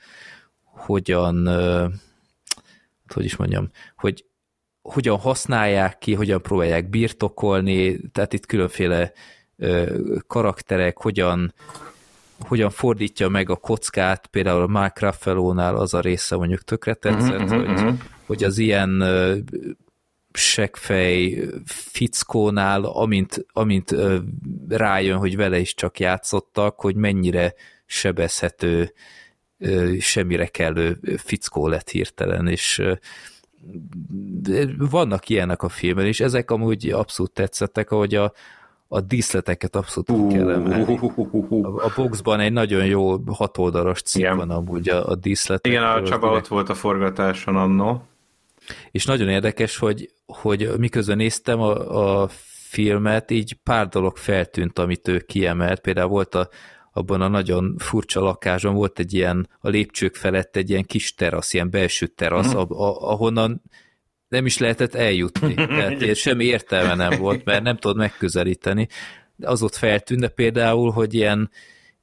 [0.62, 1.47] hogyan,
[3.14, 4.24] hogy is mondjam, hogy
[4.82, 9.12] hogyan használják ki, hogyan próbálják birtokolni, tehát itt különféle
[10.27, 11.55] karakterek, hogyan,
[12.40, 17.40] hogyan fordítja meg a kockát, például a Mark Ruffalo-nál az a része mondjuk tökre tetszett,
[17.40, 17.94] mm-hmm, hogy, mm-hmm.
[18.27, 19.02] hogy az ilyen
[20.36, 23.94] seggfej fickónál, amint, amint
[24.68, 27.54] rájön, hogy vele is csak játszottak, hogy mennyire
[27.86, 28.92] sebezhető,
[29.98, 32.82] semmire kellő fickó lett hirtelen, és
[34.78, 38.32] vannak ilyenek a filmben, és ezek amúgy abszolút tetszettek, ahogy a,
[38.88, 40.98] a díszleteket abszolút uh, kell emelni.
[41.62, 44.36] A, a boxban egy nagyon jó hatoldalas cikk Igen.
[44.36, 45.72] van amúgy a, a díszletek.
[45.72, 48.02] Igen, a Csaba ott volt a forgatáson annó.
[48.90, 52.28] És nagyon érdekes, hogy, hogy miközben néztem a, a
[52.68, 55.80] filmet, így pár dolog feltűnt, amit ő kiemelt.
[55.80, 56.48] Például volt a,
[56.93, 61.52] abban a nagyon furcsa lakáson volt egy ilyen, a lépcsők felett egy ilyen kis terasz,
[61.52, 62.80] ilyen belső terasz, uh-huh.
[63.10, 63.62] ahonnan
[64.28, 65.55] nem is lehetett eljutni.
[65.98, 68.88] Tehát semmi értelme nem volt, mert nem tudod megközelíteni.
[69.36, 71.51] De az ott feltűnt, de például, hogy ilyen,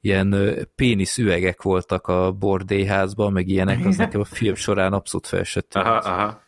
[0.00, 5.44] ilyen pénisz üvegek voltak a bordéházban, meg ilyenek, az nekem a film során abszolút fel
[5.44, 5.84] se tűnt.
[5.84, 6.43] Aha, aha.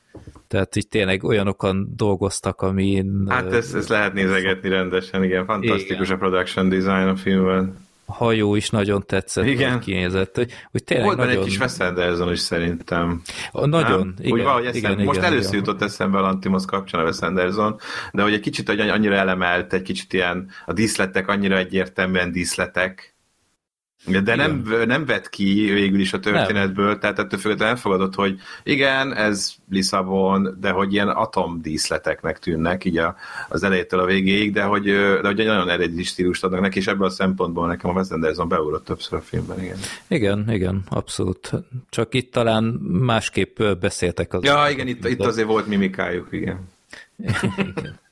[0.48, 3.26] Tehát így tényleg olyanokan dolgoztak, amin...
[3.28, 6.16] Hát ezt, ezt lehet nézegetni rendesen, igen, fantasztikus igen.
[6.16, 9.80] a production design a filmben hajó is nagyon tetszett, igen.
[9.80, 10.36] kinézett.
[10.36, 11.36] Hogy, hogy tényleg Volt nagyon...
[11.36, 13.22] egy kis Wes Anderson is szerintem.
[13.50, 14.14] A, nagyon, nem?
[14.18, 14.32] igen.
[14.32, 15.64] Úgy valahogy eszem, igen, most igen, először igen.
[15.64, 17.80] jutott eszembe a Lantimos kapcsán a Wes Anderson,
[18.12, 23.15] de hogy egy kicsit hogy annyira elemelt, egy kicsit ilyen a díszletek annyira egyértelműen díszletek,
[24.06, 26.98] de nem, nem vett ki végül is a történetből, nem.
[26.98, 33.16] tehát ettől függetlenül elfogadott, hogy igen, ez Lisszabon, de hogy ilyen atomdíszleteknek tűnnek így a,
[33.48, 36.86] az elejétől a végéig, de hogy, de hogy egy nagyon eredeti stílust adnak neki, és
[36.86, 39.76] ebből a szempontból nekem a Wes Anderson beugrott többször a filmben, igen.
[40.08, 41.50] Igen, igen, abszolút.
[41.88, 42.64] Csak itt talán
[43.00, 44.44] másképp beszéltek az.
[44.44, 46.68] Ja, igen, itt, itt azért volt mimikájuk, igen.
[47.74, 48.04] igen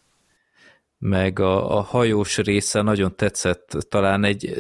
[1.06, 4.54] meg a, a hajós része nagyon tetszett, talán egy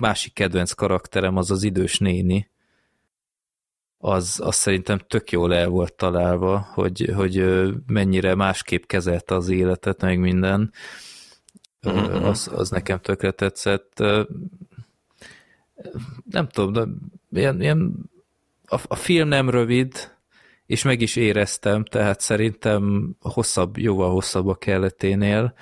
[0.00, 2.50] másik kedvenc karakterem az az idős néni,
[3.98, 7.44] az, az szerintem tök jól el volt találva, hogy, hogy
[7.86, 10.72] mennyire másképp kezelte az életet, meg minden.
[11.82, 12.26] Uh-huh.
[12.26, 13.98] Az, az nekem tökre tetszett.
[16.30, 16.86] Nem tudom, de
[17.40, 18.10] ilyen, ilyen
[18.66, 20.13] a, a film nem rövid,
[20.66, 25.54] és meg is éreztem, tehát szerintem hosszabb, jóval hosszabb a kelleténél,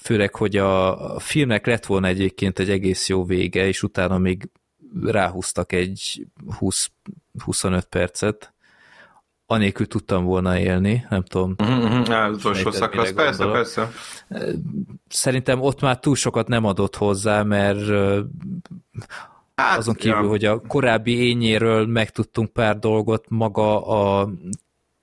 [0.00, 4.48] főleg, hogy a filmnek lett volna egyébként egy egész jó vége, és utána még
[5.02, 6.26] ráhúztak egy
[6.58, 6.90] 20,
[7.44, 8.54] 25 percet,
[9.46, 11.54] anélkül tudtam volna élni, nem tudom.
[11.58, 13.90] Uh-huh, utolsó szakasz, persze, persze.
[15.08, 17.86] Szerintem ott már túl sokat nem adott hozzá, mert
[19.56, 20.28] Hát, Azon kívül, ja.
[20.28, 24.28] hogy a korábbi ényéről megtudtunk pár dolgot, maga a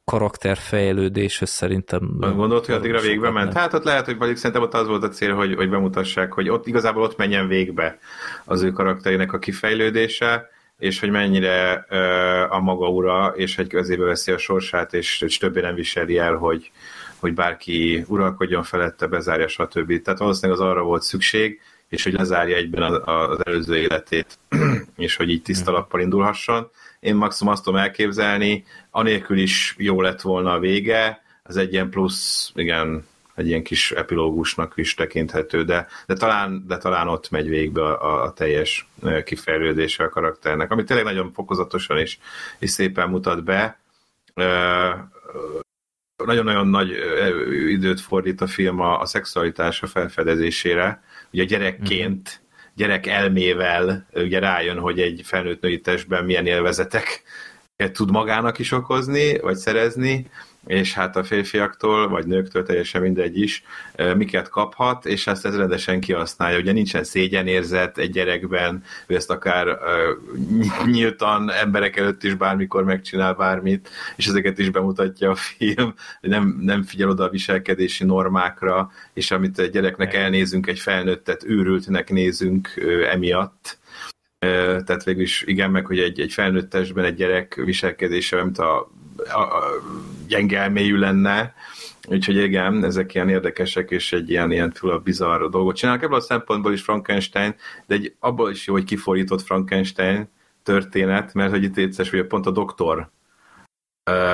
[0.05, 2.17] karakterfejlődéshez szerintem...
[2.19, 3.53] Gondolt, hogy addigra végbe ment?
[3.53, 3.61] Nem.
[3.61, 6.49] Hát ott lehet, hogy pedig szerintem ott az volt a cél, hogy, hogy bemutassák, hogy
[6.49, 7.99] ott igazából ott menjen végbe
[8.45, 14.05] az ő karakterének a kifejlődése, és hogy mennyire uh, a maga ura, és hogy közébe
[14.05, 16.71] veszi a sorsát, és, és többé nem viseli el, hogy,
[17.19, 20.01] hogy bárki uralkodjon felette, bezárja, stb.
[20.01, 24.39] Tehát valószínűleg az arra volt szükség, és hogy lezárja egyben az előző életét,
[24.95, 25.73] és hogy így tiszta hmm.
[25.73, 26.69] lappal indulhasson.
[26.99, 31.89] Én maximum azt tudom elképzelni, anélkül is jó lett volna a vége, az egy ilyen
[31.89, 33.05] plusz, igen,
[33.35, 38.23] egy ilyen kis epilógusnak is tekinthető, de, de, talán, de talán ott megy végbe a,
[38.23, 38.87] a teljes
[39.23, 42.17] kifejlődése a karakternek, ami tényleg nagyon fokozatosan és,
[42.59, 43.79] és szépen mutat be.
[46.25, 46.89] Nagyon-nagyon nagy
[47.67, 51.03] időt fordít a film a, a szexualitás a felfedezésére,
[51.33, 52.41] ugye gyerekként,
[52.75, 57.23] gyerek elmével ugye rájön, hogy egy felnőtt női testben milyen élvezetek
[57.91, 60.29] tud magának is okozni, vagy szerezni,
[60.65, 63.63] és hát a férfiaktól, vagy nőktől teljesen mindegy is,
[64.15, 66.59] miket kaphat, és ezt ez rendesen kihasználja.
[66.59, 69.77] Ugye nincsen szégyenérzet egy gyerekben, ő ezt akár
[70.85, 76.83] nyíltan emberek előtt is bármikor megcsinál bármit, és ezeket is bemutatja a film, nem, nem
[76.83, 82.69] figyel oda a viselkedési normákra, és amit egy gyereknek elnézünk, egy felnőttet őrültnek nézünk
[83.11, 83.77] emiatt,
[84.85, 88.91] tehát végül is igen, meg hogy egy, egy felnőtt testben egy gyerek viselkedése, mint a
[89.17, 89.63] a, a
[90.27, 91.53] gyenge elmélyű lenne,
[92.07, 96.03] úgyhogy igen, ezek ilyen érdekesek, és egy ilyen, ilyen túl bizarr dolgot csinálnak.
[96.03, 97.55] Ebből a szempontból is Frankenstein,
[97.85, 100.29] de egy, abból is jó, hogy kifordított Frankenstein
[100.63, 103.11] történet, mert hogy itt egyszer, hogy pont a doktor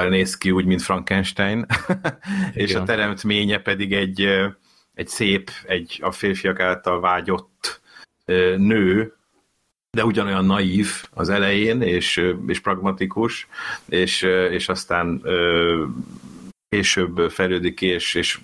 [0.10, 1.66] néz ki úgy, mint Frankenstein,
[2.54, 4.28] és a teremtménye pedig egy,
[4.94, 7.82] egy szép, egy a férfiak által vágyott
[8.58, 9.19] nő,
[9.92, 13.48] de ugyanolyan naív az elején, és, és pragmatikus,
[13.86, 14.22] és,
[14.52, 15.22] és aztán
[16.70, 18.40] később fejlődik és, és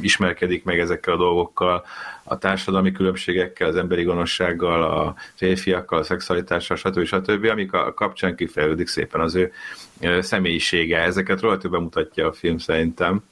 [0.00, 1.84] ismerkedik meg ezekkel a dolgokkal,
[2.24, 7.04] a társadalmi különbségekkel, az emberi gonoszsággal, a férfiakkal, a szexualitással, stb.
[7.04, 9.52] stb., amik a kapcsán kifejlődik szépen az ő
[10.20, 10.98] személyisége.
[10.98, 13.22] Ezeket rohadtul bemutatja a film szerintem.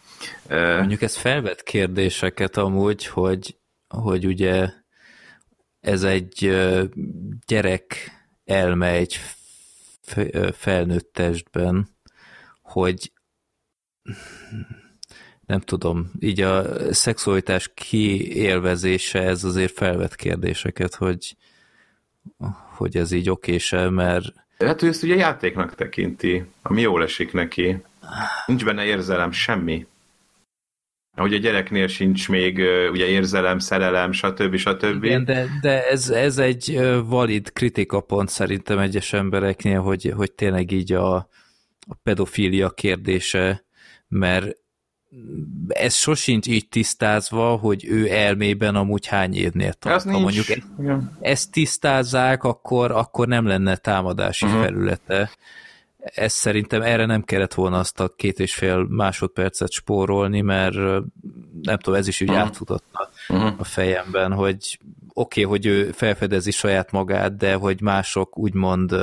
[0.49, 3.57] Mondjuk ez felvet kérdéseket amúgy, hogy,
[3.95, 4.69] hogy ugye
[5.85, 6.57] ez egy
[7.47, 8.11] gyerek
[8.45, 9.19] elme egy
[10.53, 11.89] felnőtt testben,
[12.63, 13.13] hogy
[15.47, 21.37] nem tudom, így a szexualitás kiélvezése ez azért felvet kérdéseket, hogy,
[22.77, 24.33] hogy ez így okése, mert...
[24.59, 27.83] Hát ő ezt ugye játéknak tekinti, ami jól esik neki.
[28.47, 29.87] Nincs benne érzelem, semmi.
[31.17, 32.61] Ahogy a gyereknél sincs még
[32.91, 34.57] ugye érzelem, szerelem, stb.
[34.57, 35.05] stb.
[35.05, 40.93] Igen, de, de ez, ez egy valid kritikapont szerintem egyes embereknél, hogy, hogy tényleg így
[40.93, 41.15] a,
[41.87, 43.65] a pedofília kérdése,
[44.09, 44.57] mert
[45.69, 50.03] ez sosincs így tisztázva, hogy ő elmében amúgy hány évnél tart.
[50.03, 50.67] Ha mondjuk ezt,
[51.21, 54.63] ezt tisztázzák, akkor, akkor nem lenne támadási uh-huh.
[54.63, 55.31] felülete
[56.05, 60.75] ez szerintem erre nem kellett volna azt a két és fél másodpercet spórolni, mert
[61.63, 62.45] nem tudom, ez is úgy uh-huh.
[62.45, 62.85] átfutott
[63.29, 63.55] uh-huh.
[63.59, 64.79] a fejemben, hogy
[65.13, 68.95] oké, okay, hogy ő felfedezi saját magát, de hogy mások úgymond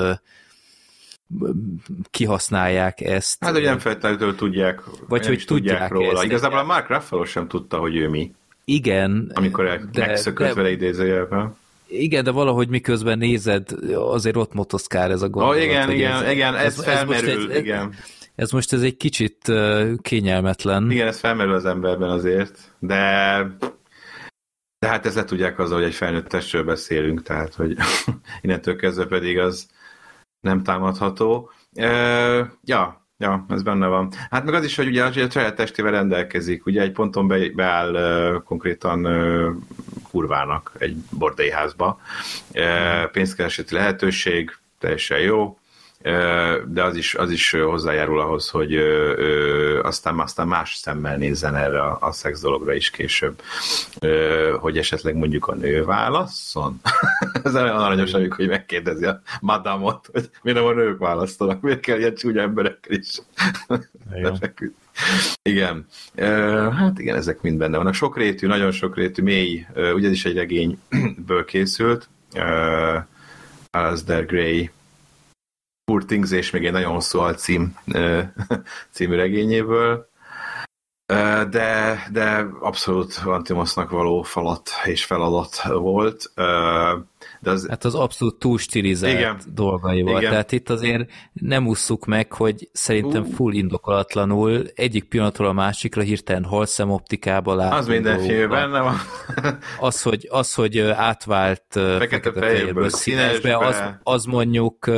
[2.12, 3.44] kihasználják ezt.
[3.44, 6.12] Hát, hogy nem feltétlenül tudják, vagy hogy tudják, tudják róla.
[6.12, 8.34] Ezt, Igazából a Mark Ruffalo sem tudta, hogy ő mi.
[8.66, 9.32] Igen.
[9.34, 11.56] Amikor megszökött vele idézőjelben.
[11.92, 15.58] Igen, de valahogy miközben nézed, azért ott motoszkál ez a gondolat.
[15.58, 17.94] Oh, igen, igen, ez, igen, ez, ez felmerül, ez igen.
[18.36, 19.52] Ez most ez egy kicsit
[20.02, 20.92] kényelmetlen.
[20.92, 23.48] Igen, ez felmerül az emberben azért, de
[24.80, 27.78] de hát ezzel tudják azzal, hogy egy felnőtt testről beszélünk, tehát hogy
[28.42, 29.68] innentől kezdve pedig az
[30.40, 31.52] nem támadható.
[31.74, 31.90] E,
[32.64, 34.12] ja, Ja, ez benne van.
[34.30, 37.94] Hát meg az is, hogy ugye a saját testével rendelkezik, ugye egy ponton be, beáll
[37.94, 39.56] uh, konkrétan uh,
[40.12, 42.00] kurvának egy bordélyházba.
[42.54, 45.58] Uh, pénzkereseti lehetőség, teljesen jó,
[46.66, 48.76] de az is, az is hozzájárul ahhoz, hogy
[49.84, 53.42] aztán, aztán más szemmel nézzen erre a, a szex dologra is később,
[54.60, 56.82] hogy esetleg mondjuk a nő válasszon.
[57.44, 61.80] Ez olyan aranyos, amikor hogy megkérdezi a madamot, hogy miért nem a nők választanak, miért
[61.80, 63.22] kell ilyen csúnya emberekkel is.
[65.42, 65.88] igen.
[66.72, 67.94] Hát igen, ezek mind benne vannak.
[67.94, 72.10] Sokrétű, nagyon sokrétű, mély, ugye is egy regényből készült,
[73.70, 74.70] Alasdair Gray
[75.84, 77.78] Poor Things, és még egy nagyon hosszú alcím
[78.94, 80.10] című regényéből,
[81.50, 86.32] de, de abszolút Antimosnak való falat és feladat volt.
[87.42, 87.68] De az...
[87.70, 89.38] Hát az abszolút túl stilizált Igen.
[89.54, 90.18] dolgai volt.
[90.18, 90.32] Igen.
[90.32, 93.34] Tehát itt azért nem ússzuk meg, hogy szerintem uh.
[93.34, 97.80] full indokolatlanul egyik pillanatról a másikra hirtelen halszemoptikába látunk.
[97.80, 98.96] Az minden filmben benne van.
[99.80, 104.92] az, hogy, az, hogy átvált fekete-fehérből színesbe, az, az mondjuk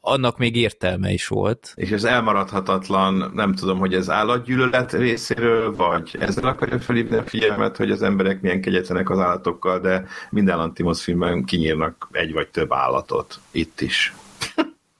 [0.00, 1.72] annak még értelme is volt.
[1.74, 7.76] És ez elmaradhatatlan, nem tudom, hogy ez állatgyűlölet részéről, vagy ezzel akarja felhívni a figyelmet,
[7.76, 12.72] hogy az emberek milyen kegyetlenek az állatokkal, de minden Antimos filmben kinyírnak egy vagy több
[12.72, 13.40] állatot.
[13.50, 14.14] Itt is.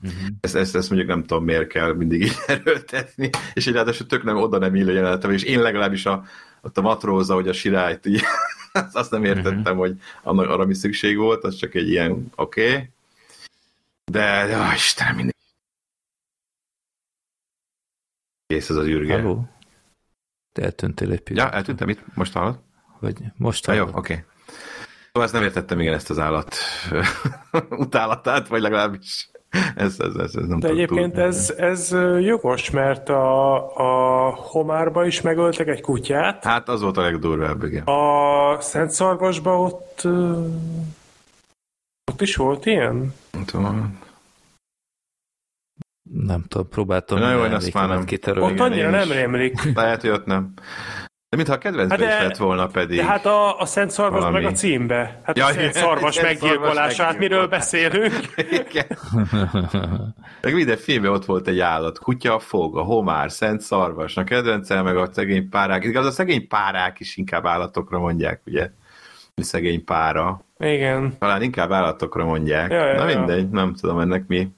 [0.02, 0.28] Uh-huh.
[0.40, 4.22] Ezt, ezt, ezt mondjuk nem tudom, miért kell mindig így erőltetni, és egy ráadásul tök
[4.22, 6.24] nem oda nem illő jelenetem, és én legalábbis a,
[6.62, 8.22] ott a matróza, hogy a sirályt így,
[8.92, 9.78] azt nem értettem, uh-huh.
[9.78, 12.70] hogy annak, arra mi szükség volt, az csak egy ilyen oké.
[12.70, 12.90] Okay.
[14.04, 15.34] De, de oh, Istenem, mindig.
[18.46, 19.14] Kész ez az űrge.
[19.14, 19.48] Halló?
[20.52, 21.50] Te eltűntél egy pillanat.
[21.50, 22.14] Ja, eltűntem itt?
[22.14, 22.58] Most hallod?
[23.00, 23.86] Vagy most hallod?
[23.86, 24.12] Ja, jó, oké.
[24.12, 24.24] Okay.
[25.14, 26.56] Szóval ezt nem értettem igen ezt az állat
[27.84, 29.30] utálatát, vagy legalábbis
[29.76, 35.20] ez, ez, ez, ez nem De egyébként ez, ez jogos, mert a, a Homárba is
[35.20, 36.44] megöltek egy kutyát.
[36.44, 37.84] Hát az volt a legdurvább, igen.
[37.84, 40.02] A Szent Szarvasba ott
[42.12, 43.14] ott is volt ilyen?
[43.30, 43.98] Nem tudom.
[46.10, 47.18] Nem tudom, próbáltam.
[47.18, 48.04] Na jó, én azt már nem.
[48.26, 49.74] Ott annyira nem rémlik.
[49.74, 50.52] Lehet, hogy ott nem.
[51.34, 52.96] De mintha a kedvencbe hát de, is lett volna pedig.
[52.96, 54.42] De hát a, a Szent Szarvas valami.
[54.42, 55.20] meg a címbe.
[55.22, 58.34] Hát ja, a Szent Szarvas meggyilkolását, miről beszélünk?
[60.42, 61.98] meg minden filmben ott volt egy állat.
[61.98, 65.84] Kutya, fog, a homár, Szent Szarvas, a kedvencel meg a szegény párák.
[65.84, 68.70] Igaz, a szegény párák is inkább állatokra mondják, ugye?
[69.36, 70.44] Szegény pára.
[70.58, 71.14] Igen.
[71.18, 72.70] Talán inkább állatokra mondják.
[72.70, 74.48] Ja, ja, Na mindegy, nem tudom ennek mi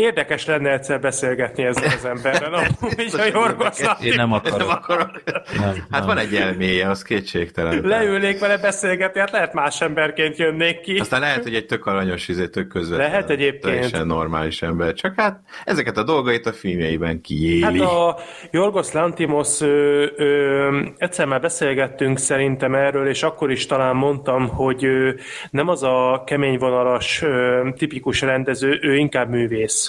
[0.00, 4.02] Érdekes lenne egyszer beszélgetni ezzel az emberrel, amúgy a Jorgoszlát.
[4.02, 4.58] Én nem akarok.
[4.58, 5.22] Nem akarok.
[5.58, 6.06] Nem, hát nem.
[6.06, 7.80] van egy elméje, az kétségtelen.
[7.84, 10.98] Leülnék vele beszélgetni, hát lehet más emberként jönnék ki.
[10.98, 13.10] Aztán lehet, hogy egy tök aranyos, izé, tök közvetlen.
[13.10, 13.62] Lehet egyébként.
[13.62, 14.94] Teljesen normális ember.
[14.94, 17.62] Csak hát ezeket a dolgait a filmjeiben kiéli.
[17.62, 18.18] Hát a
[18.50, 24.84] Jorgos Lantimos ö, ö, egyszer már beszélgettünk szerintem erről, és akkor is talán mondtam, hogy
[24.84, 25.10] ö,
[25.50, 29.84] nem az a kemény vonalas ö, tipikus rendező, ő inkább művész.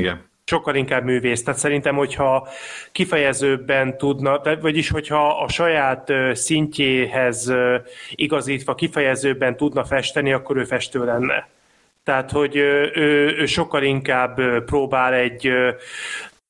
[0.00, 0.24] Igen.
[0.44, 1.42] Sokkal inkább művész.
[1.42, 2.48] Tehát szerintem, hogyha
[2.92, 7.52] kifejezőbben tudna, vagyis hogyha a saját szintjéhez
[8.10, 11.48] igazítva kifejezőbben tudna festeni, akkor ő festő lenne.
[12.04, 15.50] Tehát, hogy ő, ő sokkal inkább próbál egy,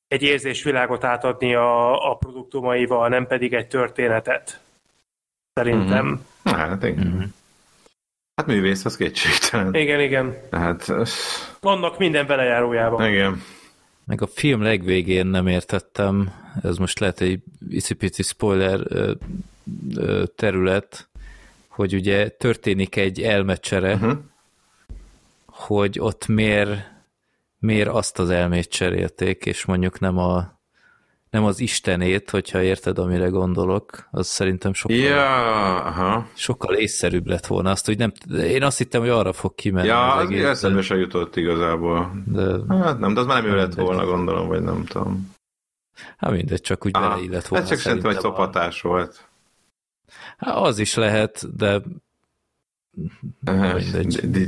[0.07, 4.59] egy érzésvilágot átadni a, a produktumaival, nem pedig egy történetet.
[5.53, 6.05] Szerintem.
[6.05, 6.59] Mm-hmm.
[6.59, 7.07] Hát, igen.
[7.07, 7.23] Mm-hmm.
[8.37, 9.75] Hát művész, az kétségtelen.
[9.75, 10.35] Igen, igen.
[10.49, 10.91] Tehát...
[11.59, 13.07] Vannak minden belejárójában.
[13.09, 13.41] Igen.
[14.05, 16.31] Meg a film legvégén nem értettem,
[16.63, 17.39] ez most lehet egy
[17.69, 18.79] icipici spoiler
[20.35, 21.09] terület,
[21.67, 24.17] hogy ugye történik egy elmecsere, uh-huh.
[25.45, 26.91] hogy ott miért,
[27.59, 30.56] miért azt az elmét cserélték, és mondjuk nem a
[31.29, 36.27] nem az Istenét, hogyha érted, amire gondolok, az szerintem sokkal, ja, aha.
[36.33, 39.87] sokkal észszerűbb lett volna azt, hogy nem, én azt hittem, hogy arra fog kimenni.
[39.87, 42.23] Ja, az, az eszembe se jutott igazából.
[42.25, 45.35] De, hát nem, de az már nem ő lett volna, gondolom, vagy nem tudom.
[46.17, 47.65] Hát mindegy, csak úgy beleillett volna.
[47.65, 49.27] Ez csak szerintem egy szopatás volt.
[50.37, 51.81] Hát az is lehet, de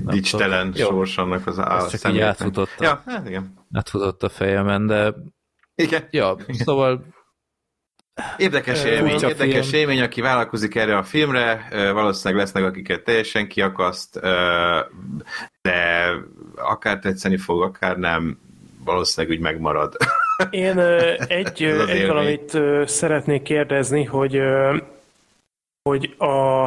[0.05, 1.89] Dicstelen sors annak az állat.
[1.89, 3.53] Csak így átfutott, ja, hát igen.
[3.71, 5.13] átfutott a fejemen, de
[5.83, 6.07] igen.
[6.11, 7.05] Ja, szóval
[8.37, 14.19] Érdekes élmény, érdekes élmény, aki vállalkozik erre a filmre, valószínűleg lesznek, akiket teljesen kiakaszt,
[15.61, 16.11] de
[16.55, 18.39] akár tetszeni fog, akár nem,
[18.85, 19.95] valószínűleg úgy megmarad.
[20.49, 20.79] Én
[21.27, 24.41] egy, egy valamit szeretnék kérdezni, hogy
[25.89, 26.65] hogy a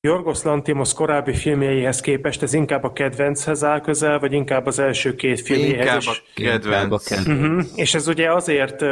[0.00, 5.14] Jorgos Lantimos korábbi filmjeihez képest ez inkább a kedvenchez áll közel, vagy inkább az első
[5.14, 6.06] két filmjéhez inkább is?
[6.06, 6.64] A kedvenc.
[6.64, 7.40] Inkább a kedvenc.
[7.40, 7.64] Uh-huh.
[7.74, 8.82] És ez ugye azért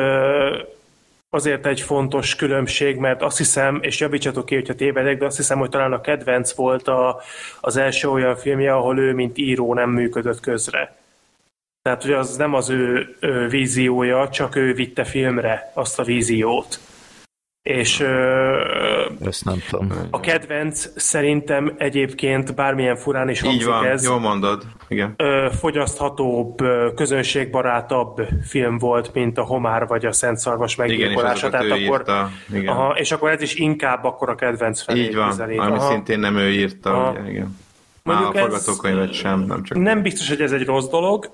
[1.31, 5.59] azért egy fontos különbség, mert azt hiszem, és javítsatok ki, hogyha tévedek, de azt hiszem,
[5.59, 7.21] hogy talán a kedvenc volt a,
[7.61, 10.97] az első olyan filmje, ahol ő, mint író nem működött közre.
[11.83, 16.79] Tehát, hogy az nem az ő, ő víziója, csak ő vitte filmre azt a víziót.
[17.65, 18.01] És
[19.25, 19.93] ezt nem tudom.
[20.11, 24.05] A kedvenc szerintem egyébként bármilyen furán is hangzik Így van, ez.
[24.05, 24.63] jól mondod.
[24.89, 25.17] Igen.
[25.59, 26.57] Fogyaszthatóbb,
[26.95, 31.47] közönségbarátabb film volt, mint a Homár vagy a Szent Szarvas meggyilkolása.
[31.47, 32.31] Igen, és Tehát akkor, írta.
[32.53, 32.67] Igen.
[32.69, 35.59] Aha, és akkor ez is inkább akkor a kedvenc felé Így van, közelít.
[35.59, 35.91] ami aha.
[35.91, 37.11] szintén nem ő írta.
[37.19, 37.59] Ugye, igen.
[38.03, 39.79] Mondjuk a forgatókönyvet sem, nem csak...
[39.79, 41.31] Nem biztos, hogy ez egy rossz dolog,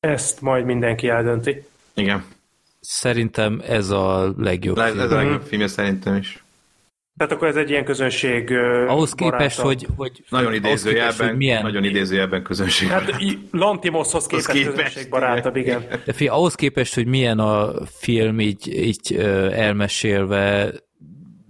[0.00, 1.66] ezt majd mindenki eldönti.
[1.94, 2.24] Igen.
[2.86, 5.00] Szerintem ez a legjobb Le, film.
[5.00, 6.44] Ez a legjobb filmje szerintem is.
[7.16, 8.52] Tehát akkor ez egy ilyen közönség
[8.88, 11.62] Ahhoz képest, hogy, hogy nagyon idézőjelben, hogy milyen...
[11.62, 12.88] nagyon idézőjelben közönség.
[12.88, 13.16] Hát
[13.50, 15.84] Lantimoshoz képest, képest közönségbarátabb, igen.
[16.04, 19.14] De fi, ahhoz képest, hogy milyen a film így, így
[19.52, 20.72] elmesélve,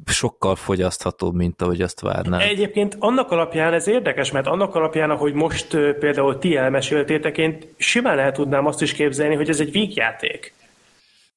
[0.06, 2.40] sokkal fogyaszthatóbb, mint ahogy azt várnám.
[2.40, 5.66] Egyébként annak alapján ez érdekes, mert annak alapján, ahogy most
[5.98, 10.52] például ti elmeséltétek, én simán el tudnám azt is képzelni, hogy ez egy vígjáték.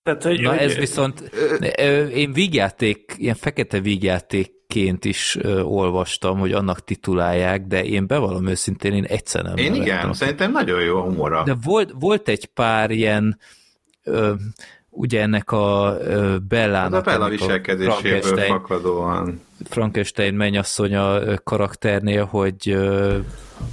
[0.07, 0.57] Tehát, hogy, Na hogy...
[0.57, 1.19] ez viszont,
[2.13, 9.03] én vígjáték, ilyen fekete vígjátékként is olvastam, hogy annak titulálják, de én bevallom őszintén, én
[9.03, 11.43] egyszer nem Én igen, szerintem nagyon jó a humora.
[11.43, 13.39] De volt, volt egy pár ilyen
[14.03, 14.33] ö,
[14.89, 15.97] ugye ennek a
[16.47, 16.93] Bellának...
[16.93, 19.41] Hát a Bella viselkedéséből fakadóan.
[19.69, 23.17] Frankenstein mennyasszonya karakternél, hogy ö,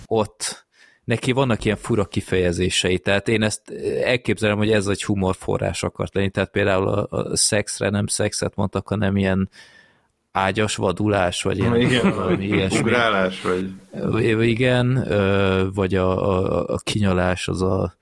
[0.06, 0.63] ott
[1.04, 3.70] neki vannak ilyen fura kifejezései, tehát én ezt
[4.04, 8.88] elképzelem, hogy ez egy humorforrás akart lenni, tehát például a, a szexre nem szexet mondtak,
[8.88, 9.50] hanem ilyen
[10.32, 12.78] ágyas vadulás, vagy ilyen, igen, valami ilyesmi.
[12.78, 13.70] Ugrálás, vagy...
[14.42, 15.06] Igen,
[15.74, 17.94] vagy a, a, a kinyalás az a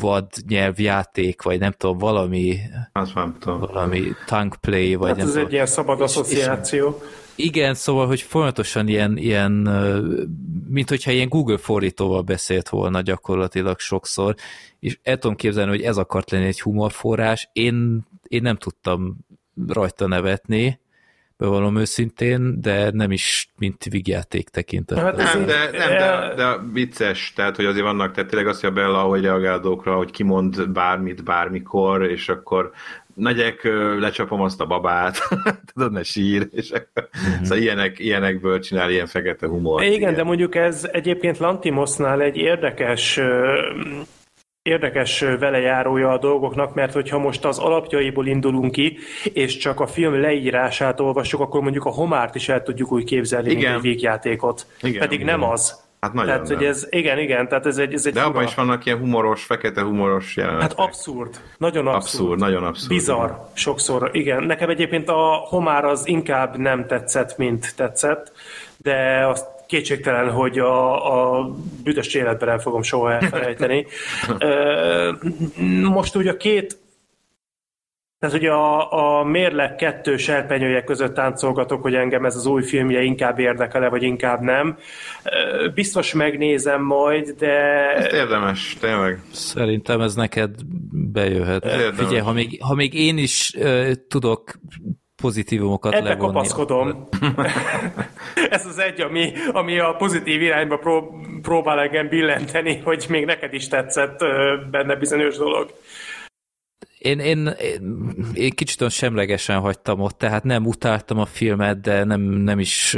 [0.00, 2.58] vad nyelvjáték, vagy nem tudom, valami
[2.92, 3.60] Azt nem tudom.
[3.60, 5.46] valami tank play, vagy hát nem ez tudom.
[5.46, 7.00] egy ilyen szabad asszociáció.
[7.44, 9.52] Igen, szóval, hogy folyamatosan ilyen, ilyen
[10.68, 14.34] mint hogyha ilyen Google fordítóval beszélt volna gyakorlatilag sokszor,
[14.78, 17.48] és el tudom képzelni, hogy ez akart lenni egy humorforrás.
[17.52, 19.16] Én, én nem tudtam
[19.68, 20.80] rajta nevetni,
[21.40, 25.04] bevallom őszintén, de nem is mint vigjáték tekintetben.
[25.04, 28.70] Hát nem, de, nem de, de, vicces, tehát hogy azért vannak, tehát tényleg azt, hogy
[28.70, 32.70] a Bella, hogy reagál dolgokra, hogy kimond bármit, bármikor, és akkor
[33.20, 33.68] megyek,
[33.98, 35.18] lecsapom azt a babát,
[35.72, 37.42] tudod, ne sír, és mm-hmm.
[37.42, 39.82] szóval ilyenek, ilyenekből csinál ilyen fekete humor.
[39.82, 40.14] Igen, ilyen.
[40.14, 43.20] de mondjuk ez egyébként Lantimosnál egy érdekes
[44.62, 48.98] érdekes velejárója a dolgoknak, mert hogyha most az alapjaiból indulunk ki,
[49.32, 53.50] és csak a film leírását olvassuk, akkor mondjuk a homárt is el tudjuk úgy képzelni,
[53.50, 53.62] igen.
[53.62, 54.66] mint egy végjátékot.
[54.82, 55.38] Igen, Pedig igen.
[55.38, 55.79] nem az.
[56.00, 56.56] Hát nagyon tehát, nem.
[56.56, 59.44] hogy ez, igen, igen, tehát ez egy, ez egy De abban is vannak ilyen humoros,
[59.44, 60.68] fekete humoros jelenetek.
[60.68, 62.04] Hát abszurd, nagyon abszurd.
[62.04, 62.88] Abszurd, nagyon abszurd.
[62.88, 64.42] Bizarr, sokszor, igen.
[64.42, 68.32] Nekem egyébként a homár az inkább nem tetszett, mint tetszett,
[68.76, 71.50] de azt kétségtelen, hogy a, a
[71.84, 73.86] büdös életben nem fogom soha elfelejteni.
[75.96, 76.78] Most ugye a két
[78.20, 83.02] tehát ugye a, a mérleg kettő serpenyője között táncolgatok, hogy engem ez az új filmje
[83.02, 84.76] inkább érdekel-e, vagy inkább nem.
[85.74, 87.52] Biztos megnézem majd, de...
[87.96, 89.20] Ez érdemes, tényleg.
[89.32, 90.50] Szerintem ez neked
[91.12, 91.70] bejöhet.
[91.94, 94.52] Figyelj, ha még, ha még én is uh, tudok
[95.20, 96.32] pozitívumokat Ebbe levonni.
[96.32, 97.08] kapaszkodom.
[98.50, 103.54] Ez az egy, ami, ami a pozitív irányba pró, próbál engem billenteni, hogy még neked
[103.54, 104.18] is tetszett
[104.70, 105.70] benne bizonyos dolog.
[107.00, 112.04] Én, én, én, én kicsit olyan semlegesen hagytam ott, tehát nem utáltam a filmet, de
[112.04, 112.96] nem, nem is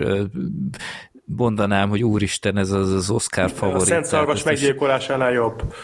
[1.24, 3.82] mondanám, hogy úristen, ez az, az Oscar favorit.
[3.82, 5.74] A Szent Szarvas meggyilkolásánál jobb.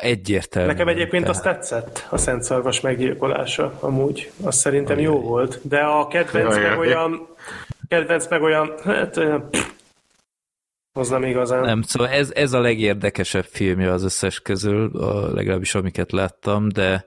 [0.00, 0.68] Egyértelmű.
[0.68, 1.36] Nekem egyébként tehát...
[1.36, 4.30] azt tetszett, a Szent Szarvas meggyilkolása amúgy.
[4.42, 5.12] Azt szerintem Ajaj.
[5.12, 5.60] jó volt.
[5.62, 6.68] De a kedvenc Ajaj.
[6.68, 7.28] meg olyan
[7.88, 9.20] kedvenc meg olyan, hát
[10.92, 11.64] az nem igazán.
[11.64, 17.04] Nem, szóval ez, ez a legérdekesebb filmje az összes közül, a, legalábbis amiket láttam, de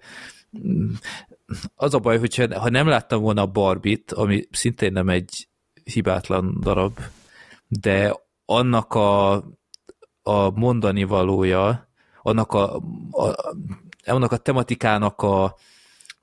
[1.75, 5.47] az a baj, hogyha ha nem láttam volna a Barbit, ami szintén nem egy
[5.83, 6.99] hibátlan darab,
[7.67, 8.15] de
[8.45, 9.33] annak a,
[10.21, 11.89] a mondani valója,
[12.21, 12.75] annak a,
[13.11, 13.55] a,
[14.05, 15.55] annak a tematikának a,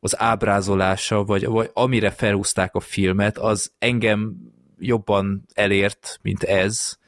[0.00, 4.36] az ábrázolása, vagy, vagy amire felhúzták a filmet, az engem
[4.78, 6.98] jobban elért, mint ez,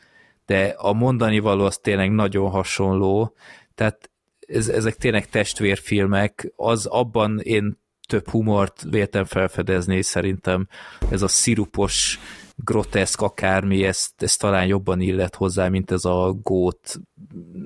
[0.46, 3.34] de a mondani való az tényleg nagyon hasonló,
[3.74, 4.09] tehát
[4.52, 10.68] ez, ezek tényleg testvérfilmek, az abban én több humort véltem felfedezni, szerintem
[11.10, 12.18] ez a szirupos,
[12.64, 17.00] groteszk akármi, ezt, ezt talán jobban illet hozzá, mint ez a gót,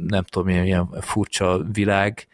[0.07, 2.27] nem tudom, ilyen, ilyen furcsa világ.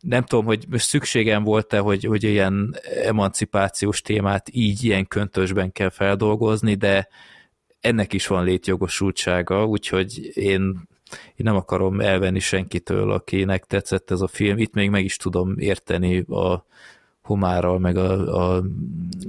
[0.00, 6.74] Nem tudom, hogy szükségem volt-e, hogy, hogy ilyen emancipációs témát így ilyen köntösben kell feldolgozni,
[6.74, 7.08] de
[7.80, 14.26] ennek is van létjogosultsága, úgyhogy én, én nem akarom elvenni senkitől, akinek tetszett ez a
[14.26, 14.58] film.
[14.58, 16.64] Itt még meg is tudom érteni a
[17.22, 18.62] homárral, meg a, a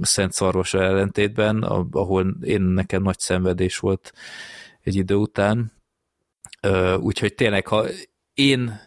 [0.00, 4.12] Szent Szarvas ellentétben, ahol én nekem nagy szenvedés volt
[4.82, 5.72] egy idő után.
[6.98, 7.86] Úgyhogy tényleg, ha
[8.34, 8.80] én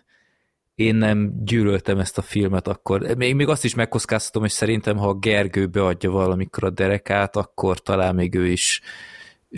[0.78, 5.08] én nem gyűlöltem ezt a filmet, akkor még, még azt is megkockáztatom, hogy szerintem, ha
[5.08, 8.82] a Gergő beadja valamikor a derekát, akkor talán még ő is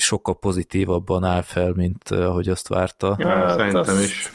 [0.03, 3.15] sokkal pozitívabban áll fel, mint ahogy azt várta.
[3.19, 4.03] Ja, hát szerintem azt...
[4.03, 4.31] is.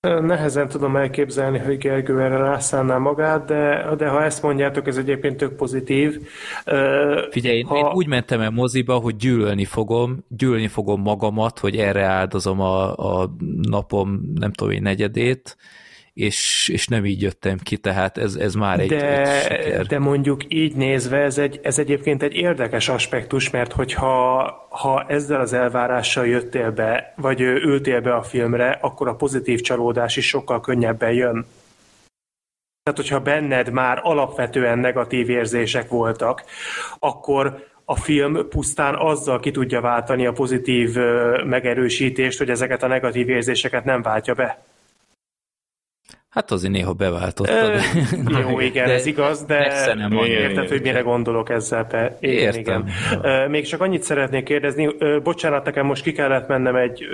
[0.00, 5.36] Nehezen tudom elképzelni, hogy Gergő erre rászánná magát, de, de ha ezt mondjátok, ez egyébként
[5.36, 6.20] tök pozitív.
[7.30, 7.76] Figyelj, én, ha...
[7.76, 12.96] én úgy mentem el moziba, hogy gyűlölni fogom, gyűlölni fogom magamat, hogy erre áldozom a,
[12.96, 15.56] a napom, nem tudom én, negyedét,
[16.12, 19.86] és, és nem így jöttem ki, tehát ez, ez már egy, de, egy siker.
[19.86, 25.40] De mondjuk így nézve ez, egy, ez egyébként egy érdekes aspektus, mert hogyha ha ezzel
[25.40, 30.60] az elvárással jöttél be, vagy ültél be a filmre, akkor a pozitív csalódás is sokkal
[30.60, 31.46] könnyebben jön.
[32.82, 36.44] Tehát, hogyha benned már alapvetően negatív érzések voltak,
[36.98, 40.96] akkor a film pusztán azzal ki tudja váltani a pozitív
[41.44, 44.64] megerősítést, hogy ezeket a negatív érzéseket nem váltja be.
[46.30, 47.82] Hát azért néha beváltottad.
[48.28, 51.86] Ö, jó, igen, de ez igaz, de nem érted, hogy mire gondolok ezzel.
[51.90, 52.16] Be.
[52.20, 52.86] Igen, Értem.
[53.20, 53.50] igen.
[53.50, 54.88] Még csak annyit szeretnék kérdezni,
[55.22, 57.04] bocsánat, nekem most ki kellett mennem egy,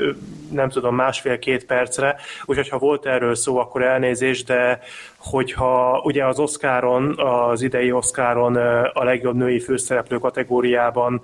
[0.51, 4.81] nem tudom, másfél-két percre, úgyhogy ha volt erről szó, akkor elnézés, de
[5.17, 8.57] hogyha ugye az Oscaron, az idei Oscaron
[8.93, 11.23] a legjobb női főszereplő kategóriában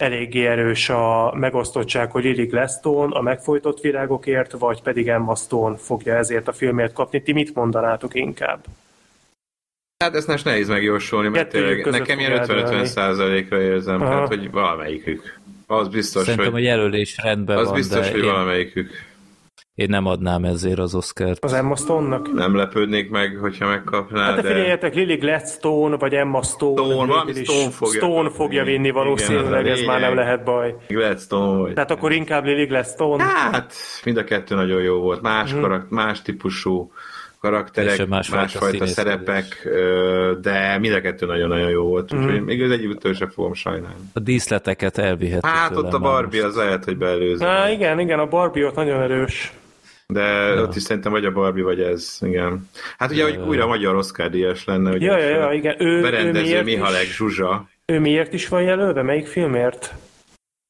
[0.00, 6.14] eléggé erős a megosztottság, hogy Lily Gladstone a megfojtott virágokért, vagy pedig Emma Stone fogja
[6.14, 7.22] ezért a filmért kapni.
[7.22, 8.64] Ti mit mondanátok inkább?
[10.04, 14.12] Hát ezt most nehéz megjósolni, mert tényleg nekem ilyen 50-50 százalékra érzem, Aha.
[14.12, 15.38] hát, hogy valamelyikük.
[15.66, 16.64] Az biztos, Szerintem hogy...
[16.64, 18.24] a jelölés rendben az van, biztos, hogy én...
[18.24, 19.09] valamelyikük.
[19.80, 21.44] Én nem adnám ezért az Oscar-t.
[21.44, 22.32] Az Emma Stone-nak?
[22.32, 26.82] Nem lepődnék meg, hogyha megkapná, Hát de, figyeljetek, Lily Gladstone, vagy Emma Stone.
[26.82, 30.74] Stone, valami Stone fogja, Stone fogja vinni valószínűleg, Igen, ez már nem lehet baj.
[30.88, 31.72] Gladstone vagy.
[31.72, 33.22] Tehát akkor inkább Lily Gladstone?
[33.22, 33.72] Hát,
[34.04, 35.20] mind a kettő nagyon jó volt.
[35.20, 35.60] Más, hmm.
[35.60, 36.92] karak, más típusú
[37.40, 39.68] karakterek, másfajta, másfajta szerepek,
[40.40, 42.44] de mind a kettő nagyon-nagyon jó volt, úgyhogy mm.
[42.44, 44.10] még az egyik sem fogom sajnálni.
[44.12, 47.46] A díszleteket elvihető Hát ott a Barbie az lehet, hogy beelőző.
[47.46, 49.52] Há, igen, igen, a Barbie ott nagyon erős.
[50.12, 50.62] De ja.
[50.62, 52.68] ott is szerintem vagy a Barbie, vagy ez, igen.
[52.98, 55.06] Hát ugye, hogy újra magyar Oscar díjas lenne, ugye.
[55.06, 55.74] Ja, ja, ja, igen.
[55.78, 57.68] Ő, berendező ő Mihalek is, Zsuzsa.
[57.84, 59.02] Ő miért is van jelölve?
[59.02, 59.94] Melyik filmért?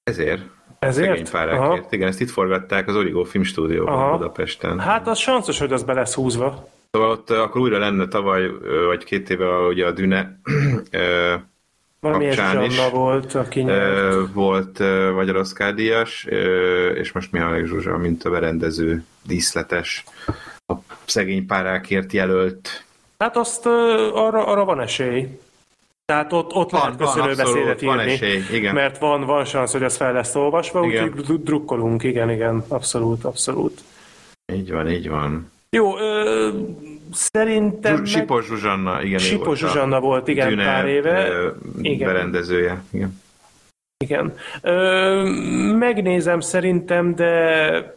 [0.02, 0.42] Ezért.
[0.78, 1.08] Ezért?
[1.08, 1.92] Szegény párákért.
[1.92, 4.16] Igen, ezt itt forgatták az Origo Filmstúdióban Aha.
[4.16, 4.78] Budapesten.
[4.78, 6.68] Hát az sanszos, hogy az be lesz húzva.
[6.90, 8.50] Szóval ott akkor újra lenne tavaly,
[8.86, 10.40] vagy két éve ugye a Düne
[12.00, 14.32] kapcsán is volt, aki nyert.
[14.32, 14.78] Volt
[15.14, 16.26] Magyar Oscar díjas,
[16.94, 20.04] és most Mihály Zsuzsa, mint a berendező, díszletes,
[20.66, 22.84] a szegény párákért jelölt.
[23.18, 25.38] Hát azt arra, arra van esély.
[26.04, 28.74] Tehát ott, ott van, lehet köszönő beszédet írni, van esély, igen.
[28.74, 33.80] mert van, van szansz, hogy ez fel lesz olvasva, úgyhogy drukkolunk, igen, igen, abszolút, abszolút.
[34.52, 35.50] Így van, így van.
[35.70, 36.48] Jó, ö,
[37.12, 37.96] szerintem...
[37.96, 39.18] Zsuzs, Sipos Zsuzsanna, igen.
[39.18, 41.28] Sipos Zsuzsanna volt, igen, Düne, pár éve.
[41.28, 41.50] Ö,
[41.82, 42.12] igen.
[42.12, 43.20] Berendezője, igen.
[44.04, 44.34] Igen.
[44.62, 47.94] Ö, megnézem szerintem, de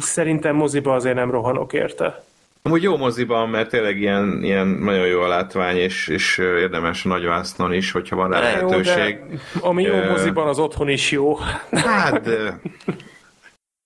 [0.00, 2.22] szerintem moziba azért nem rohanok érte.
[2.62, 7.08] Amúgy jó moziban, mert tényleg ilyen, ilyen nagyon jó a látvány, és, és érdemes a
[7.08, 9.18] nagyvásznon is, hogyha van rá lehetőség.
[9.30, 11.36] Jó, ami jó moziban, az otthon is jó.
[11.70, 12.60] Hát, de...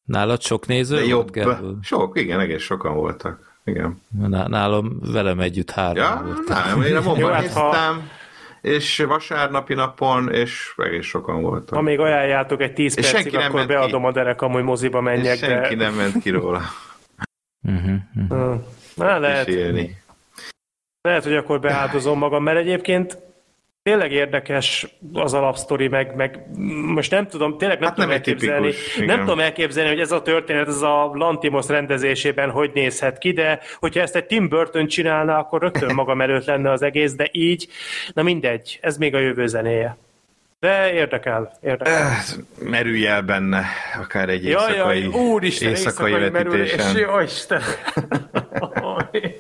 [0.05, 1.35] Nálad sok néző de jobb.
[1.35, 3.52] Volt, Sok, igen, egész sokan voltak.
[3.65, 4.03] Igen.
[4.29, 6.49] Nálam velem együtt három ja, volt.
[6.49, 8.11] Nem, én a momban hát néztem,
[8.61, 11.75] és vasárnapi napon, és egész sokan voltak.
[11.75, 14.09] Ha még ajánljátok egy 10 percig, akkor beadom ki.
[14.09, 15.35] a derek, amúgy moziba menjek.
[15.35, 15.85] És senki de...
[15.85, 16.61] nem ment ki róla.
[17.63, 18.61] uh-huh, uh-huh.
[18.95, 19.51] Na, lehet.
[21.01, 23.19] Lehet, hogy akkor beáldozom magam, mert egyébként
[23.83, 26.47] tényleg érdekes az alapsztori, meg, meg
[26.85, 30.13] most nem tudom, tényleg nem, hát tudom nem elképzelni, tipikus, nem tudom elképzelni, hogy ez
[30.13, 34.87] a történet, ez a Lantimos rendezésében hogy nézhet ki, de hogyha ezt egy Tim Burton
[34.87, 37.69] csinálna, akkor rögtön magam előtt lenne az egész, de így,
[38.13, 39.97] na mindegy, ez még a jövő zenéje.
[40.59, 41.95] De érdekel, érdekel.
[41.95, 42.23] Eh,
[42.61, 43.65] merülj el benne,
[44.01, 46.79] akár egy éjszakai, jaj, úristen, éjszakai, éjszakai vetítésen.
[46.79, 47.63] Merülés, jó Isten.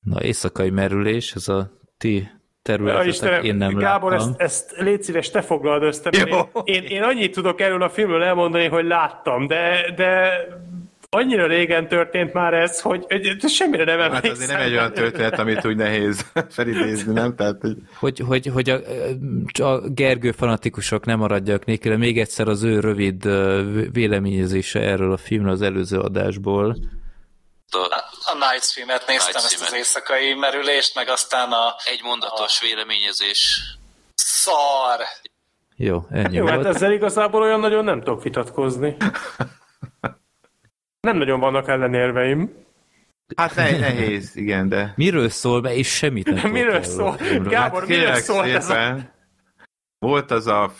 [0.00, 2.28] Na, éjszakai merülés, ez a ti
[2.68, 4.34] területetek, ja, Istenem, én nem Gábor, láttam.
[4.38, 8.22] ezt, ezt légy szíves, te foglald össze, én, én, én annyit tudok erről a filmről
[8.22, 10.30] elmondani, hogy láttam, de, de
[11.10, 13.06] annyira régen történt már ez, hogy
[13.46, 14.22] semmire nem emlékszem.
[14.22, 17.34] Hát azért nem egy olyan történet, amit úgy nehéz felidézni, nem?
[17.34, 17.76] Tehát, hogy...
[17.98, 18.80] Hogy, hogy, hogy a,
[19.62, 23.28] a Gergő fanatikusok nem maradjak nélkül, még egyszer az ő rövid
[23.92, 26.76] véleményezése erről a filmről az előző adásból.
[28.24, 31.74] A Nights filmet néztem, Nights ezt az éjszakai merülést, meg aztán a...
[31.84, 32.64] Egy mondatos a...
[32.64, 33.62] véleményezés.
[34.14, 35.00] Szar!
[35.76, 36.66] Jó, ennyi Jó, hát volt.
[36.66, 38.96] hát ezzel igazából olyan nagyon nem tudok vitatkozni.
[41.00, 42.66] Nem nagyon vannak ellenérveim.
[43.36, 44.92] Hát nehéz, igen, de...
[44.96, 47.16] Miről szól be, és semmit nem Miről szól?
[47.42, 48.96] Gábor, hát miről szól ez a...
[49.98, 50.72] Volt az a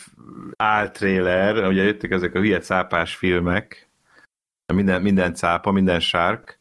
[0.57, 3.89] áltréler, ugye jöttek ezek a hülye cápás filmek,
[4.73, 6.58] minden, minden cápa, minden sárk,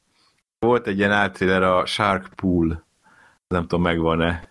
[0.59, 2.85] volt egy ilyen áltréler a Shark Pool.
[3.49, 4.43] Nem tudom, megvan-e.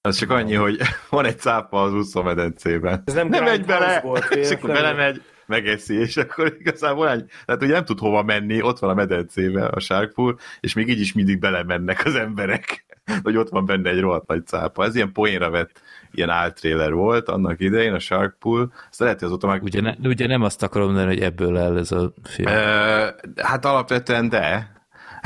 [0.00, 0.80] Az csak annyi, hogy
[1.10, 3.02] van egy cápa az úszómedencében.
[3.04, 7.62] Ez nem, nem megy bele, volt, és akkor belemegy, megeszi, és akkor igazából egy, tehát
[7.62, 11.00] ugye nem tud hova menni, ott van a medencében a Shark Pool, és még így
[11.00, 12.84] is mindig belemennek az emberek,
[13.22, 14.84] hogy ott van benne egy rohadt nagy cápa.
[14.84, 18.72] Ez ilyen poénra vett ilyen áltréler volt annak idején, a Shark Pool.
[18.90, 19.62] Azt lehet, hogy azóta meg...
[19.62, 22.48] Ugye, ne, ugye nem azt akarom mondani, hogy ebből áll ez a film.
[22.48, 24.73] E, hát alapvetően de,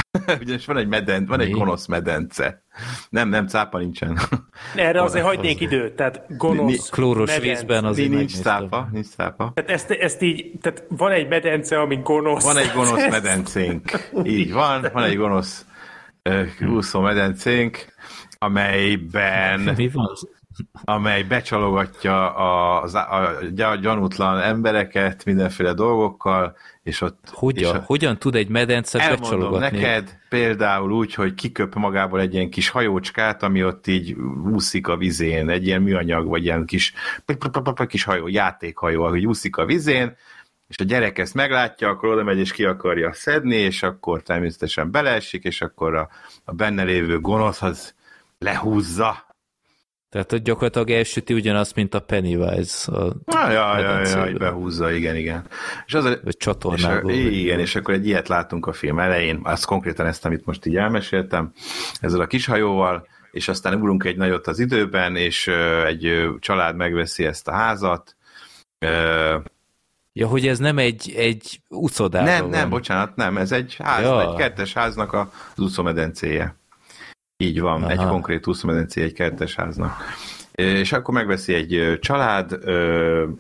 [0.41, 2.63] Ugyanis van egy, meden, van egy gonosz medence.
[3.11, 4.19] Nem, nem, cápa nincsen.
[4.75, 7.49] Erre azért hagynék időt, tehát gonosz Klóros medence.
[7.51, 9.53] vízben azért Nincs cápa, nincs cápa.
[9.55, 12.45] Tehát ezt, ezt így, tehát van egy medence, ami gonosz.
[12.45, 14.11] Van egy gonosz medencénk.
[14.25, 15.67] Így van, van egy gonosz
[16.69, 17.87] úszó medencénk,
[18.39, 19.61] amelyben...
[19.61, 20.07] Mi van?
[20.85, 27.19] Amely becsalogatja a, a, a gyanútlan embereket mindenféle dolgokkal, és ott...
[27.33, 29.79] Hogyan, és a, hogyan tud egy medence becsalogatni?
[29.79, 34.17] neked például úgy, hogy kiköp magából egy ilyen kis hajócskát, ami ott így
[34.53, 36.93] úszik a vizén, egy ilyen műanyag, vagy ilyen kis,
[37.87, 40.17] kis hajó, játékhajó, ahogy úszik a vizén,
[40.69, 44.91] és a gyerek ezt meglátja, akkor oda megy és ki akarja szedni, és akkor természetesen
[44.91, 46.09] beleesik, és akkor a,
[46.45, 47.95] a benne lévő gonosz az
[48.39, 49.28] lehúzza,
[50.11, 52.93] tehát hogy gyakorlatilag elsüti ugyanazt, mint a Pennywise.
[52.93, 55.47] A ah, ja, ja, ja, ja, behúzza, igen, igen.
[55.87, 57.11] És az a, csatornából.
[57.11, 60.45] És a, igen, és akkor egy ilyet látunk a film elején, az konkrétan ezt, amit
[60.45, 61.53] most így elmeséltem,
[62.01, 65.47] ezzel a kis hajóval, és aztán ugrunk egy nagyot az időben, és
[65.85, 68.17] egy család megveszi ezt a házat.
[70.13, 72.51] Ja, hogy ez nem egy, egy uszodában Nem, van.
[72.51, 74.23] nem, bocsánat, nem, ez egy ház, ja.
[74.23, 76.58] egy kertes háznak az úszómedencéje.
[77.41, 77.91] Így van, Aha.
[77.91, 79.97] egy konkrét úszómedencé egy kertes háznak.
[80.53, 82.59] És akkor megveszi egy család,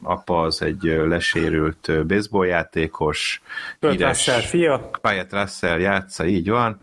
[0.02, 3.42] apa az egy lesérült baseballjátékos.
[3.78, 4.90] Payet Russell fia.
[5.00, 6.80] Payet Russell játsza, így van.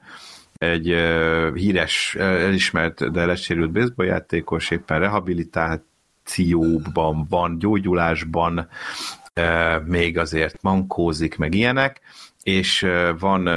[0.53, 0.85] Egy
[1.53, 8.69] híres, elismert, de lesérült baseballjátékos, éppen rehabilitációban van, gyógyulásban,
[9.85, 12.02] még azért mankózik, meg ilyenek,
[12.46, 12.88] és
[13.20, 13.48] van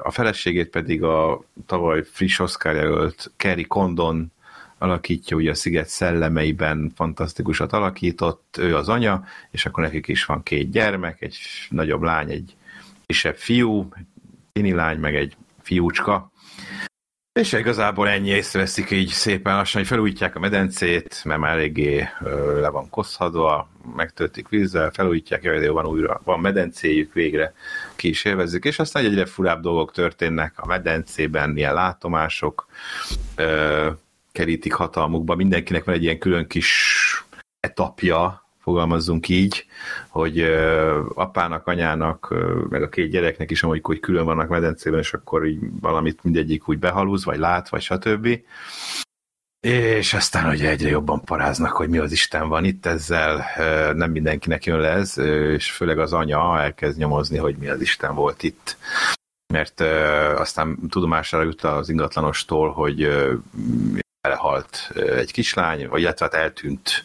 [0.00, 4.32] a feleségét pedig a tavaly friss Oscar jelölt Kerry Condon
[4.78, 10.42] alakítja, ugye a Sziget szellemeiben fantasztikusat alakított, ő az anya, és akkor nekik is van
[10.42, 11.36] két gyermek, egy
[11.68, 12.56] nagyobb lány, egy
[13.06, 13.88] kisebb fiú,
[14.52, 16.30] egy lány, meg egy fiúcska,
[17.32, 22.08] és igazából ennyi észreveszik így szépen lassan, hogy felújítják a medencét, mert már eléggé
[22.60, 27.54] le van koszhadva, megtöltik vízzel, felújítják, jaj, van újra, van medencéjük végre,
[27.98, 32.66] ki is élvezik, és aztán egyre furább dolgok történnek a medencében, ilyen látomások
[33.36, 33.90] ö,
[34.32, 36.94] kerítik hatalmukba, mindenkinek van egy ilyen külön kis
[37.60, 39.66] etapja, fogalmazzunk így,
[40.08, 40.40] hogy
[41.14, 42.34] apának, anyának,
[42.68, 46.68] meg a két gyereknek is amúgy hogy külön vannak medencében, és akkor így valamit mindegyik
[46.68, 48.28] úgy behalúz, vagy lát, vagy stb.
[49.60, 53.44] És aztán ugye egyre jobban paráznak, hogy mi az Isten van itt ezzel,
[53.94, 58.14] nem mindenkinek jön le ez, és főleg az anya elkezd nyomozni, hogy mi az Isten
[58.14, 58.76] volt itt.
[59.52, 59.80] Mert
[60.40, 63.08] aztán tudomására jut az ingatlanostól, hogy
[64.20, 67.04] elhalt egy kislány, vagy illetve hát eltűnt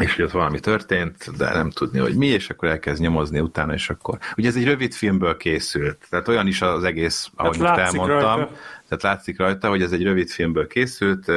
[0.00, 3.72] és hogy ott valami történt, de nem tudni, hogy mi, és akkor elkezd nyomozni utána,
[3.72, 4.18] és akkor...
[4.36, 8.52] Ugye ez egy rövid filmből készült, tehát olyan is az egész, ahogy most elmondtam, rajta.
[8.88, 11.32] tehát látszik rajta, hogy ez egy rövid filmből készült,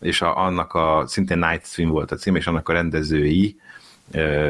[0.00, 3.56] és a, annak a, szintén Night Swim volt a cím, és annak a rendezői,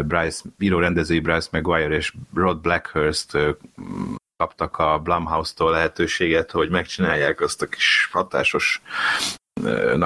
[0.07, 3.39] Bryce, író rendezői Bryce Maguire és Rod Blackhurst
[4.37, 8.85] kaptak a Blumhouse-tól lehetőséget, hogy megcsinálják azt a kis hatásosnak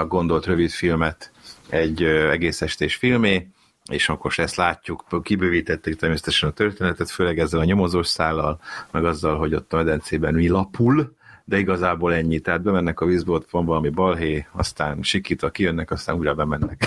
[0.09, 1.33] gondolt rövid filmet,
[1.69, 3.49] egy egész estés filmé,
[3.91, 8.61] és akkor ezt látjuk, kibővítették természetesen a történetet, főleg ezzel a nyomozós szállal,
[8.91, 12.39] meg azzal, hogy ott a medencében mi lapul, de igazából ennyi.
[12.41, 16.85] Tehát bemennek a vízbe, ott van valami balhé, aztán sikítva kijönnek, aztán újra bemennek.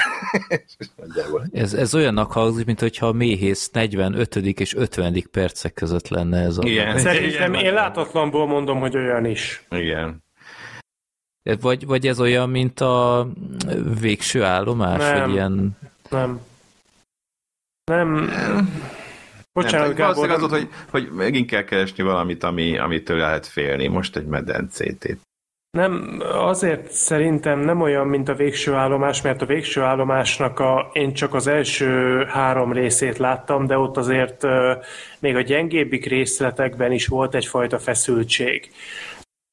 [1.51, 4.35] ez, ez olyannak hangzik, mint hogyha a méhész 45.
[4.35, 5.23] és 50.
[5.31, 6.61] percek között lenne ez a...
[6.67, 6.97] Igen.
[6.97, 9.65] Szerintem én látatlanból mondom, hogy olyan is.
[9.69, 10.25] Igen.
[11.61, 13.27] Vagy, vagy ez olyan, mint a
[13.99, 14.97] végső állomás?
[14.99, 15.21] Nem.
[15.21, 15.77] Vagy ilyen...
[16.09, 16.39] Nem.
[17.83, 18.29] Nem.
[19.53, 20.27] Bocsánat, nem, Gábor.
[20.27, 20.43] Nem...
[20.43, 23.87] Az, hogy, hogy megint kell keresni valamit, ami, amitől lehet félni.
[23.87, 25.17] Most egy medencét
[25.77, 31.13] nem, azért szerintem nem olyan, mint a végső állomás, mert a végső állomásnak a, én
[31.13, 34.51] csak az első három részét láttam, de ott azért uh,
[35.19, 38.71] még a gyengébbik részletekben is volt egyfajta feszültség.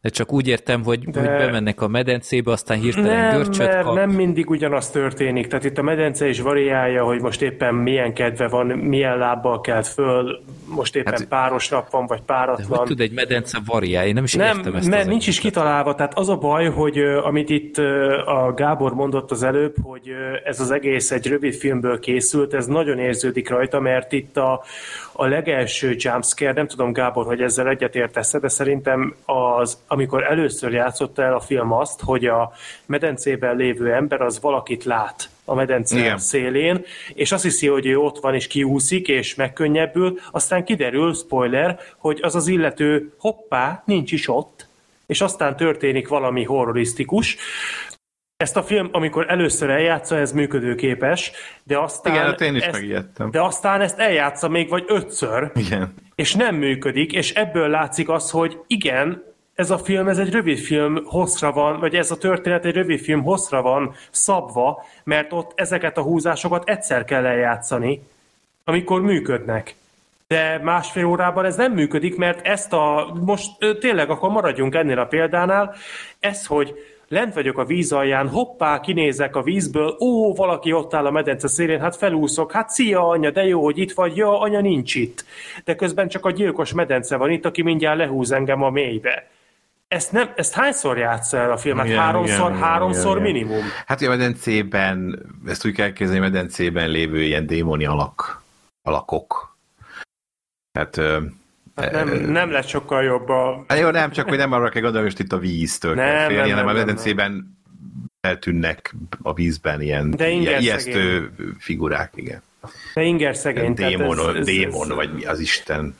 [0.04, 1.20] De csak úgy értem, hogy, De...
[1.20, 3.94] hogy bemennek a medencébe, aztán hirtelen nem, görcsöt mert kap.
[3.94, 5.46] nem mindig ugyanaz történik.
[5.46, 9.86] Tehát itt a medence is variálja, hogy most éppen milyen kedve van, milyen lábbal kelt
[9.86, 12.68] föl, most éppen hát, páros nap van, vagy páratlan.
[12.68, 14.12] De hogy tud egy medence variálni?
[14.12, 15.94] Nem is nem, értem ezt mert nincs is kitalálva.
[15.94, 17.78] Tehát az a baj, hogy amit itt
[18.26, 20.10] a Gábor mondott az előbb, hogy
[20.44, 24.62] ez az egész egy rövid filmből készült, ez nagyon érződik rajta, mert itt a,
[25.12, 31.18] a legelső jumpscare, nem tudom Gábor, hogy ezzel egyetértesz de szerintem az, amikor először játszott
[31.18, 32.52] el a film azt, hogy a
[32.86, 35.28] medencében lévő ember az valakit lát.
[35.44, 36.18] A medence Igen.
[36.18, 41.80] szélén, és azt hiszi, hogy ő ott van, és kiúszik, és megkönnyebbül, aztán kiderül, spoiler,
[41.96, 44.68] hogy az az illető hoppá, nincs is ott,
[45.06, 47.36] és aztán történik valami horrorisztikus,
[48.36, 51.32] ezt a film, amikor először eljátsza, ez működőképes,
[51.62, 52.14] de aztán...
[52.14, 53.30] Igen, hát én is ezt, megijedtem.
[53.30, 55.94] De aztán ezt eljátsza még vagy ötször, Igen.
[56.14, 60.58] és nem működik, és ebből látszik az, hogy igen, ez a film, ez egy rövid
[60.58, 65.52] film hosszra van, vagy ez a történet egy rövid film hosszra van szabva, mert ott
[65.54, 68.02] ezeket a húzásokat egyszer kell eljátszani,
[68.64, 69.74] amikor működnek.
[70.26, 73.50] De másfél órában ez nem működik, mert ezt a, most
[73.80, 75.74] tényleg akkor maradjunk ennél a példánál,
[76.20, 76.74] ez, hogy
[77.08, 81.48] lent vagyok a víz alján, hoppá, kinézek a vízből, ó, valaki ott áll a medence
[81.48, 85.24] szélén, hát felúszok, hát szia anya, de jó, hogy itt vagy, ja, anya nincs itt.
[85.64, 89.33] De közben csak a gyilkos medence van itt, aki mindjárt lehúz engem a mélybe.
[89.88, 91.86] Ezt, nem, ezt hányszor játsza el a filmet?
[91.86, 93.56] Igen, háromszor, igen, háromszor igen, minimum?
[93.56, 93.70] Igen.
[93.86, 98.42] Hát a medencében, ezt úgy kell kezdeni, medencében lévő ilyen démoni alak,
[98.82, 99.56] alakok.
[100.78, 101.00] Hát
[101.74, 103.64] Hát nem, nem lett sokkal jobb a...
[103.68, 106.26] Hát jó, nem, csak hogy nem arra kell gondolni, hogy itt a víztől nem, kell
[106.26, 107.58] félni, nem, hanem nem, a medencében
[108.20, 112.42] eltűnnek a vízben ilyen, De ilyen ijesztő figurák, igen.
[112.94, 113.74] De inger szegény.
[113.74, 115.96] Démon, ez, ez, démon ez, vagy mi az Isten.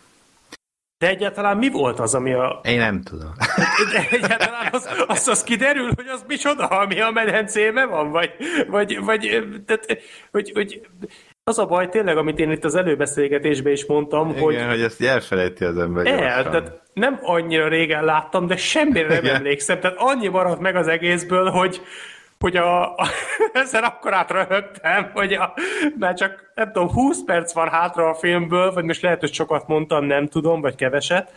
[1.05, 2.61] De egyáltalán mi volt az, ami a...
[2.63, 3.33] Én nem tudom.
[3.93, 8.11] De egyáltalán az, az, az kiderül, hogy az micsoda, ami a medencébe van?
[8.11, 8.31] Vagy,
[8.69, 10.81] vagy, vagy tehát, hogy, hogy
[11.45, 14.63] az a baj tényleg, amit én itt az előbeszélgetésben is mondtam, Igen, hogy...
[14.69, 16.07] hogy ezt elfelejti az ember.
[16.07, 19.35] El, tehát nem annyira régen láttam, de semmire nem Igen.
[19.35, 19.81] emlékszem.
[19.81, 21.81] Tehát annyi maradt meg az egészből, hogy,
[22.45, 23.09] hogy a, a
[23.53, 25.55] ezzel akkor átröhögtem, hogy a,
[25.99, 29.69] már csak nem tudom, 20 perc van hátra a filmből, vagy most lehet, hogy sokat
[29.69, 31.33] mondtam, nem tudom, vagy keveset,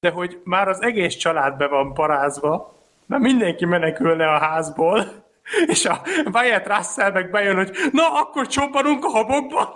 [0.00, 2.74] de hogy már az egész család be van parázva,
[3.06, 5.04] mert mindenki menekülne a házból,
[5.72, 6.00] és a
[6.32, 9.68] Wyatt Russell meg bejön, hogy na, akkor csobbanunk a habokban.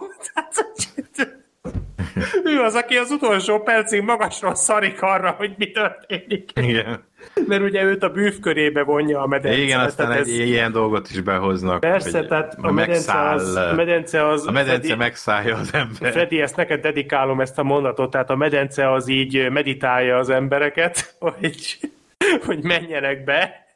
[2.44, 6.50] ő az, aki az utolsó percig magasról szarik arra, hogy mi történik.
[6.54, 7.08] Igen.
[7.46, 9.58] Mert ugye őt a bűv körébe vonja a medence.
[9.58, 10.28] Igen, aztán egy ez...
[10.28, 11.80] ilyen dolgot is behoznak.
[11.80, 14.46] Persze, tehát a medence, az, a medence az...
[14.46, 16.12] A medence Freddy, megszállja az ember.
[16.12, 21.14] Freddy, ezt neked dedikálom ezt a mondatot, tehát a medence az így meditálja az embereket,
[21.18, 21.78] hogy,
[22.44, 23.68] hogy menjenek be,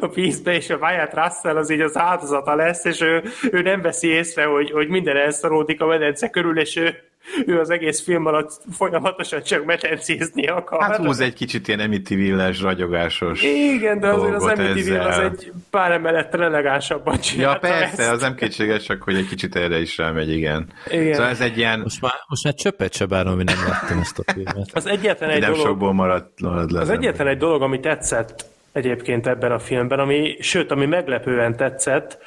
[0.00, 3.80] a vízbe, és a Wyatt Russell az így az áldozata lesz, és ő, ő nem
[3.80, 7.09] veszi észre, hogy, hogy minden elszaródik a medence körül, és ő,
[7.46, 10.82] ő az egész film alatt folyamatosan csak medencézni akar.
[10.82, 15.92] Hát húz egy kicsit ilyen Amityville-es, ragyogásos Igen, de azért az Amityville az egy pár
[15.92, 18.10] emelettel elegánsabban csinálta Ja, persze, ezt.
[18.10, 20.66] az nem kétséges, csak hogy egy kicsit erre is rámegy, igen.
[20.90, 21.14] igen.
[21.14, 21.80] Szóval ez egy ilyen...
[21.80, 24.70] Most már, most már csöppet se bánom, hogy nem láttam ezt a filmet.
[24.72, 25.66] Az egyetlen egy nem dolog...
[25.66, 26.80] sokból maradt, maradt le.
[26.80, 32.18] Az egyetlen egy dolog, ami tetszett egyébként ebben a filmben, ami, sőt, ami meglepően tetszett.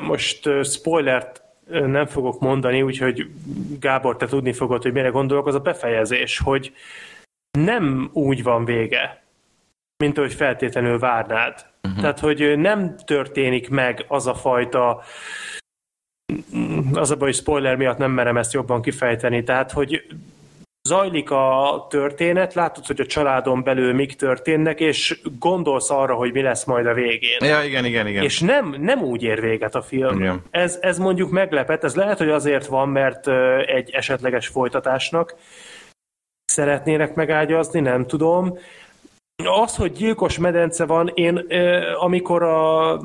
[0.00, 1.41] Most spoilert
[1.72, 3.30] nem fogok mondani, úgyhogy
[3.80, 6.72] Gábor, te tudni fogod, hogy mire gondolok, az a befejezés, hogy
[7.58, 9.22] nem úgy van vége,
[9.96, 11.66] mint ahogy feltétlenül várnád.
[11.82, 12.00] Uh-huh.
[12.00, 15.02] Tehát, hogy nem történik meg az a fajta
[16.92, 20.06] az a baj, hogy spoiler miatt nem merem ezt jobban kifejteni, tehát, hogy
[20.88, 26.42] zajlik a történet, látod, hogy a családon belül mik történnek, és gondolsz arra, hogy mi
[26.42, 27.38] lesz majd a végén.
[27.38, 28.22] Ja, igen, igen, igen.
[28.22, 30.18] És nem, nem úgy ér véget a film.
[30.18, 30.42] Igen.
[30.50, 33.28] Ez, ez mondjuk meglepet, ez lehet, hogy azért van, mert
[33.66, 35.34] egy esetleges folytatásnak
[36.44, 38.58] szeretnének megágyazni, nem tudom,
[39.44, 41.46] az, hogy gyilkos medence van, én
[41.98, 42.98] amikor, a,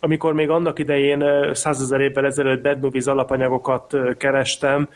[0.00, 4.88] amikor még annak idején százezer évvel ezelőtt Bad Movies alapanyagokat kerestem,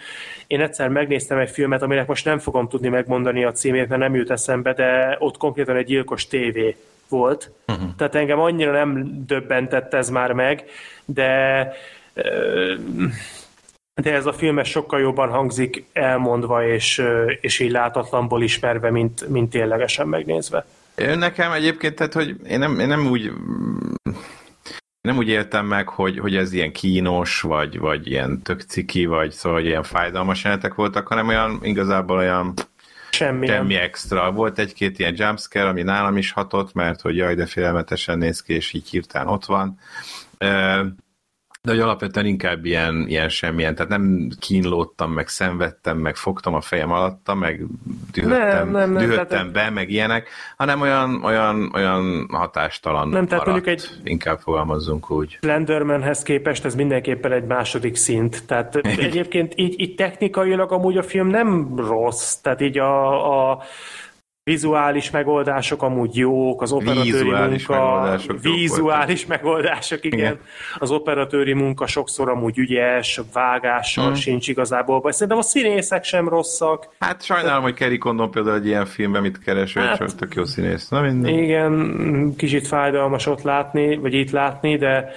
[0.49, 4.15] én egyszer megnéztem egy filmet, aminek most nem fogom tudni megmondani a címét, mert nem
[4.15, 6.77] jut eszembe, de ott konkrétan egy gyilkos tévé
[7.09, 7.51] volt.
[7.67, 7.95] Uh-huh.
[7.97, 10.65] Tehát engem annyira nem döbbentett ez már meg,
[11.05, 11.73] de
[13.95, 17.03] de ez a film sokkal jobban hangzik elmondva és,
[17.41, 20.67] és így látatlanból ismerve, mint, mint ténylegesen megnézve.
[21.15, 23.33] Nekem egyébként, tehát, hogy én nem, én nem úgy
[25.01, 29.31] nem úgy éltem meg, hogy, hogy ez ilyen kínos, vagy, vagy ilyen tök ciki, vagy
[29.31, 32.55] szóval ilyen fájdalmas jelenetek voltak, hanem olyan igazából olyan
[33.11, 34.33] semmi, semmi extra.
[34.33, 38.55] Volt egy-két ilyen jumpscare, ami nálam is hatott, mert hogy jaj, de félelmetesen néz ki,
[38.55, 39.79] és így hirtelen ott van
[41.69, 46.61] de hogy alapvetően inkább ilyen, ilyen semmilyen, tehát nem kínlódtam, meg szenvedtem, meg fogtam a
[46.61, 47.65] fejem alatta, meg
[48.13, 53.27] dühöttem, nem, nem, nem, dühöttem tehát, be, meg ilyenek, hanem olyan, olyan, olyan hatástalan nem,
[53.27, 55.39] tehát maradt, egy inkább fogalmazzunk úgy.
[55.41, 58.77] Slendermanhez képest ez mindenképpen egy második szint, tehát
[59.09, 63.63] egyébként így, így technikailag amúgy a film nem rossz, tehát így a, a
[64.49, 70.19] vizuális megoldások amúgy jók, az operatőri vizuális munka, megoldások vizuális megoldások, igen.
[70.19, 70.41] igen.
[70.79, 74.15] Az operatőri munka sokszor amúgy ügyes, vágással hmm.
[74.15, 75.13] sincs igazából baj.
[75.13, 76.89] Szerintem a színészek sem rosszak.
[76.99, 80.45] Hát sajnálom, hogy Kerry Condon például egy ilyen filmben mit keres, hát, csak tök jó
[80.45, 80.89] színész.
[80.89, 81.39] Na minden.
[81.39, 85.13] Igen, kicsit fájdalmas ott látni, vagy itt látni, de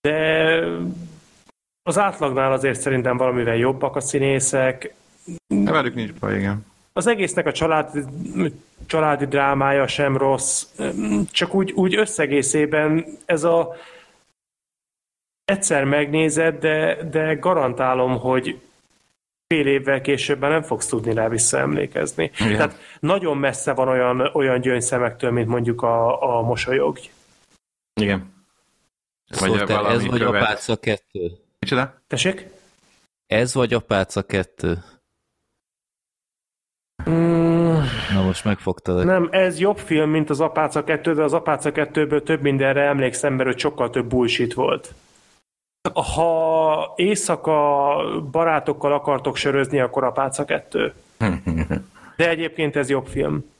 [0.00, 0.60] de
[1.82, 4.94] az átlagnál azért szerintem valamivel jobbak a színészek.
[5.46, 6.64] Nem velük nincs baj, igen.
[6.96, 7.90] Az egésznek a család,
[8.86, 10.66] családi drámája sem rossz,
[11.30, 13.76] csak úgy, úgy összegészében ez a
[15.44, 18.60] egyszer megnézed, de, de garantálom, hogy
[19.46, 22.30] fél évvel később nem fogsz tudni rá visszaemlékezni.
[22.38, 22.56] Igen.
[22.56, 26.98] Tehát nagyon messze van olyan, olyan gyöngyszemektől, mint mondjuk a, a mosolyog.
[28.00, 28.32] Igen.
[29.38, 30.42] Vagy szóval ez vagy követ.
[30.42, 31.30] apáca kettő?
[31.58, 32.02] Micsoda?
[32.06, 32.48] Tessék?
[33.26, 34.84] Ez vagy apáca kettő?
[37.10, 37.78] Mm.
[38.12, 39.04] Na most megfogtad.
[39.04, 43.34] Nem, ez jobb film, mint az Apáca 2, de az Apáca 2-ből több mindenre emlékszem,
[43.34, 44.94] mert sokkal több bullshit volt.
[45.92, 47.96] Ha éjszaka
[48.30, 50.92] barátokkal akartok sörözni, akkor Apáca 2.
[52.16, 53.52] De egyébként ez jobb film.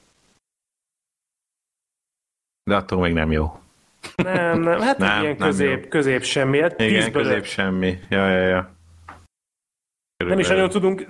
[2.71, 3.59] De attól még nem jó.
[4.17, 5.89] Nem, nem, hát nem, ilyen nem közép, jó.
[5.89, 6.61] közép semmi.
[6.61, 7.99] Hát Igen, közép semmi.
[8.09, 8.74] Ja, ja, ja.
[10.29, 11.07] Nem is nagyon tudunk,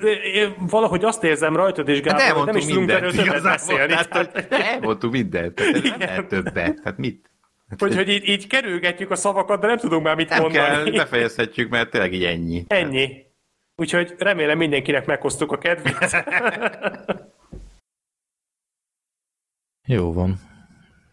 [0.58, 3.94] valahogy azt érzem rajtad és Gábor, hát hogy nem is tudunk erről többet beszélni.
[4.08, 7.30] Tehát, elmondtuk mindent, tehát nem lehet többet, hát mit?
[7.78, 10.90] Hogy, hogy így, így kerülgetjük a szavakat, de nem tudunk már mit nem mondani.
[10.90, 12.64] kell, befejezhetjük, mert tényleg így ennyi.
[12.68, 13.26] Ennyi.
[13.76, 15.96] Úgyhogy remélem mindenkinek meghoztuk a kedvét.
[19.86, 20.40] Jó van.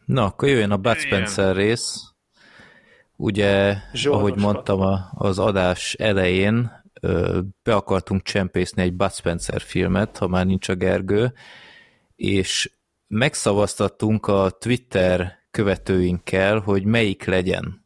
[0.06, 2.12] Na, akkor jöjjön a Bud Spencer rész.
[3.16, 4.80] Ugye, Zsoldos ahogy mondtam
[5.12, 6.81] az adás elején,
[7.64, 11.34] be akartunk csempészni egy Bud Spencer filmet, ha már nincs a Gergő,
[12.16, 12.72] és
[13.08, 17.86] megszavaztattunk a Twitter követőinkkel, hogy melyik legyen.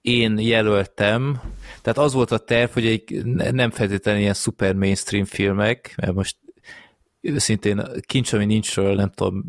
[0.00, 1.40] Én jelöltem,
[1.82, 6.36] tehát az volt a terv, hogy egy nem feltétlenül ilyen super mainstream filmek, mert most
[7.20, 9.44] őszintén kincs, ami nincsről nem tudom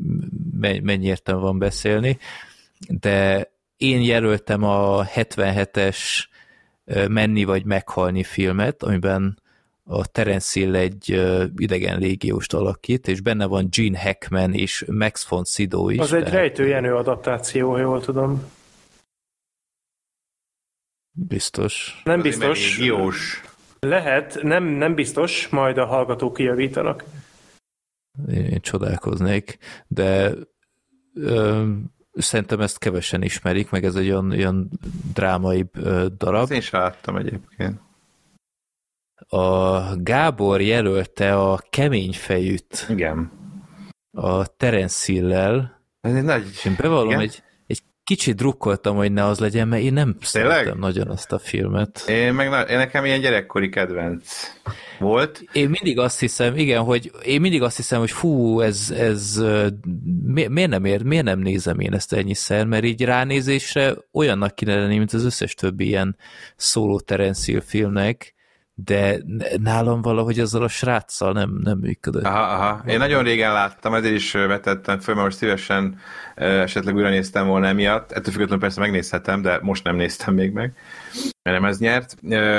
[0.59, 2.17] mennyi értem van beszélni,
[2.87, 5.97] de én jelöltem a 77-es
[7.07, 9.39] Menni vagy meghalni filmet, amiben
[9.83, 11.21] a Terence Hill egy
[11.55, 15.99] idegen légióst alakít, és benne van Gene Hackman és Max von Sydow is.
[15.99, 18.43] Az egy rejtőjenő adaptáció, jól tudom.
[21.11, 22.01] Biztos.
[22.03, 22.79] Nem biztos.
[23.79, 27.03] Lehet, nem, nem biztos, majd a hallgatók kijavítanak
[28.29, 30.33] én csodálkoznék, de
[31.13, 31.67] ö,
[32.13, 34.69] szerintem ezt kevesen ismerik, meg ez egy olyan, olyan
[35.13, 35.65] drámai
[36.17, 36.41] darab.
[36.41, 37.79] Ezt én is láttam egyébként.
[39.27, 42.85] A Gábor jelölte a kemény fejűt.
[42.89, 43.31] Igen.
[44.11, 45.81] A Terence Hill-lel.
[46.01, 46.61] Ez egy nagy...
[46.65, 47.19] Én bevallom, Igen?
[47.19, 47.43] egy,
[48.11, 50.51] kicsit drukkoltam, hogy ne az legyen, mert én nem Tényleg?
[50.53, 52.03] szeretem nagyon azt a filmet.
[52.07, 54.51] Én meg én nekem ilyen gyerekkori kedvenc
[54.99, 55.43] volt.
[55.53, 59.41] Én mindig azt hiszem, igen, hogy én mindig azt hiszem, hogy fú, ez, ez
[60.25, 64.75] mi, miért nem ér, miért nem nézem én ezt ennyiszer, mert így ránézésre olyannak kéne
[64.75, 66.17] lenni, mint az összes többi ilyen
[66.55, 68.33] szóló Terence filmnek,
[68.83, 69.17] de
[69.57, 72.23] nálam valahogy azzal a sráccal nem, nem működött.
[72.23, 72.81] Aha, aha.
[72.85, 75.99] Én nagyon régen láttam, ezért is vetettem föl, mert most szívesen
[76.35, 78.11] esetleg újra néztem volna emiatt.
[78.11, 80.73] Ettől függetlenül persze megnézhetem, de most nem néztem még meg.
[81.43, 82.15] Mert nem ez nyert.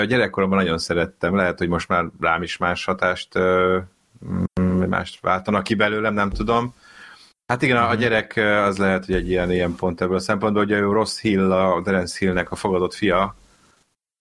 [0.08, 1.36] Gyerekkoromban nagyon szerettem.
[1.36, 3.38] Lehet, hogy most már rám is más hatást
[4.88, 6.74] mást váltanak ki belőlem, nem tudom.
[7.46, 7.98] Hát igen, a mhm.
[7.98, 8.36] gyerek
[8.66, 11.82] az lehet, hogy egy ilyen, ilyen pont ebből a szempontból, hogy a Ross Hill, a
[11.82, 13.36] Terence Hillnek a fogadott fia,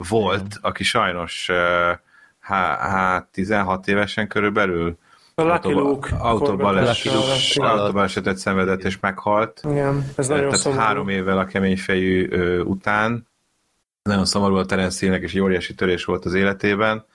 [0.09, 0.59] volt, Igen.
[0.61, 1.49] aki sajnos
[2.39, 4.97] hát 16 évesen körülbelül
[6.19, 9.61] autóban esetet szenvedett és meghalt.
[9.69, 10.81] Igen, ez nagyon Tehát szomorú.
[10.81, 12.27] három évvel a kemény fejű
[12.59, 13.27] után.
[14.03, 17.05] Nagyon szomorú a Terence Hill-nek, és egy óriási törés volt az életében.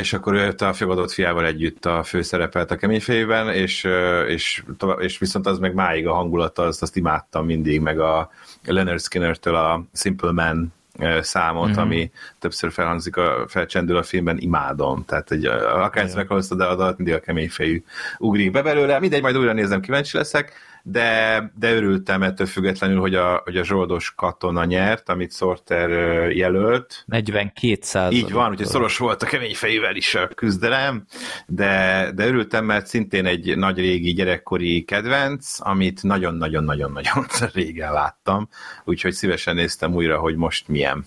[0.00, 3.88] És akkor ő a fogadott fiával együtt a főszerepelt a keményfejében, és,
[4.26, 4.62] és,
[4.98, 8.30] és viszont az meg máig a hangulata, azt, azt imádtam mindig, meg a
[8.64, 10.72] Leonard Skinner-től a Simple Man
[11.20, 11.78] számot, mm-hmm.
[11.78, 15.04] ami többször felhangzik, a, felcsendül a filmben, imádom.
[15.04, 17.82] Tehát, egy, akárcsak meghalloztad a dalat, mindig a kemény fejű
[18.18, 18.98] ugrik be belőle.
[18.98, 20.52] Mindegy, majd újra nézem, kíváncsi leszek,
[20.82, 25.90] de, de örültem ettől függetlenül, hogy a, hogy a zsoldos katona nyert, amit Sorter
[26.30, 27.02] jelölt.
[27.06, 28.18] 42 százalék.
[28.18, 31.04] Így van, úgyhogy szoros volt a kemény fejével is a küzdelem,
[31.46, 38.48] de, de örültem, mert szintén egy nagy régi gyerekkori kedvenc, amit nagyon-nagyon-nagyon-nagyon régen láttam,
[38.84, 41.04] úgyhogy szívesen néztem újra, hogy most milyen.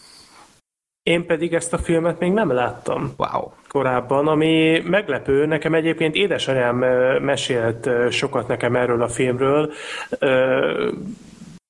[1.03, 3.14] Én pedig ezt a filmet még nem láttam.
[3.18, 3.52] Wow.
[3.74, 5.45] Korábban, ami meglepő.
[5.45, 6.77] Nekem egyébként édesanyám
[7.22, 9.72] mesélt sokat nekem erről a filmről.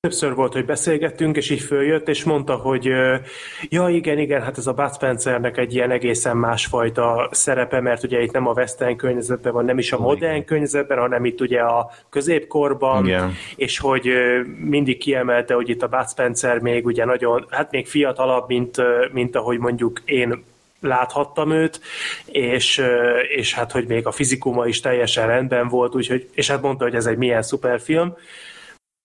[0.00, 2.84] Többször volt, hogy beszélgettünk, és így följött, és mondta, hogy
[3.68, 8.22] ja, igen, igen, hát ez a Bud Spencernek egy ilyen egészen másfajta szerepe, mert ugye
[8.22, 11.90] itt nem a western környezetben van, nem is a modern környezetben, hanem itt ugye a
[12.10, 13.32] középkorban, igen.
[13.56, 14.08] és hogy
[14.58, 19.36] mindig kiemelte, hogy itt a Bud Spencer még ugye nagyon, hát még fiatalabb, mint, mint
[19.36, 20.44] ahogy mondjuk én
[20.84, 21.80] láthattam őt,
[22.26, 22.82] és,
[23.36, 26.94] és hát, hogy még a fizikuma is teljesen rendben volt, úgyhogy, és hát mondta, hogy
[26.94, 28.16] ez egy milyen szuper film.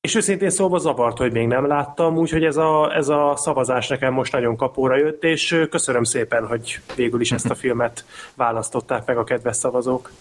[0.02, 4.14] És őszintén szóval zavart, hogy még nem láttam, úgyhogy ez a, ez a szavazás nekem
[4.14, 9.18] most nagyon kapóra jött, és köszönöm szépen, hogy végül is ezt a filmet választották meg
[9.18, 10.12] a kedves szavazók.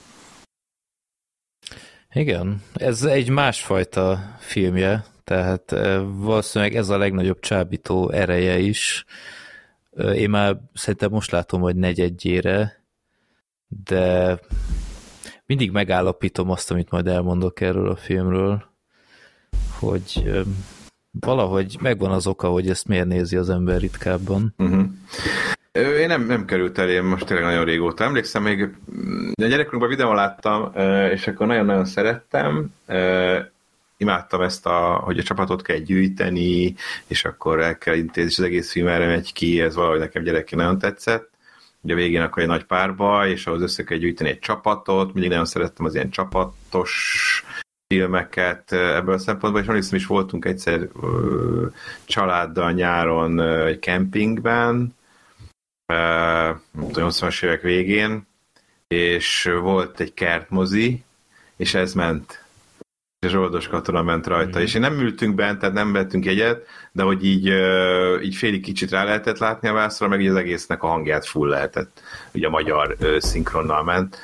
[2.12, 9.04] Igen, ez egy másfajta filmje, tehát valószínűleg ez a legnagyobb csábító ereje is.
[10.14, 12.84] Én már szerintem most látom, hogy negyedjére,
[13.84, 14.38] de
[15.46, 18.68] mindig megállapítom azt, amit majd elmondok erről a filmről
[19.78, 20.42] hogy
[21.20, 24.54] valahogy megvan az oka, hogy ezt miért nézi az ember ritkábban.
[24.58, 24.84] Uh-huh.
[25.72, 28.04] Én nem, nem került elém most tényleg nagyon régóta.
[28.04, 30.72] Emlékszem, még a gyerekkorunkban videón láttam,
[31.10, 32.72] és akkor nagyon-nagyon szerettem.
[34.00, 36.74] Imádtam ezt, a, hogy a csapatot kell gyűjteni,
[37.06, 40.22] és akkor el kell intézni, és az egész film erre megy ki, ez valahogy nekem
[40.22, 41.30] gyerekként nagyon tetszett.
[41.80, 45.30] Ugye a végén akkor egy nagy párba, és ahhoz össze kell gyűjteni egy csapatot, mindig
[45.30, 47.44] nagyon szerettem az ilyen csapatos
[47.86, 50.88] filmeket ebből a szempontból, és emlékszem is voltunk egyszer
[52.04, 54.96] családdal nyáron egy kempingben,
[55.92, 58.26] 80-as évek végén,
[58.88, 61.04] és volt egy kertmozi,
[61.56, 62.44] és ez ment.
[63.26, 64.58] És Zsoldos katona ment rajta.
[64.58, 64.62] Mm.
[64.62, 67.52] És én nem ültünk bent, tehát nem vettünk egyet, de hogy így,
[68.22, 71.48] így félig kicsit rá lehetett látni a vászra, meg így az egésznek a hangját full
[71.48, 72.02] lehetett.
[72.32, 74.18] Ugye a magyar szinkronnal ment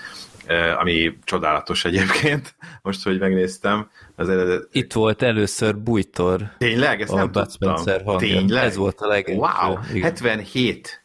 [0.79, 3.91] ami csodálatos egyébként, most, hogy megnéztem.
[4.17, 4.69] Az eredet...
[4.73, 6.41] Itt volt először Bújtor.
[6.59, 7.01] Tényleg?
[7.01, 8.17] Ezt nem tudtam.
[8.17, 8.65] Tényleg?
[8.65, 9.39] Ez volt a legelső.
[9.39, 10.03] Wow, igen.
[10.03, 11.04] 77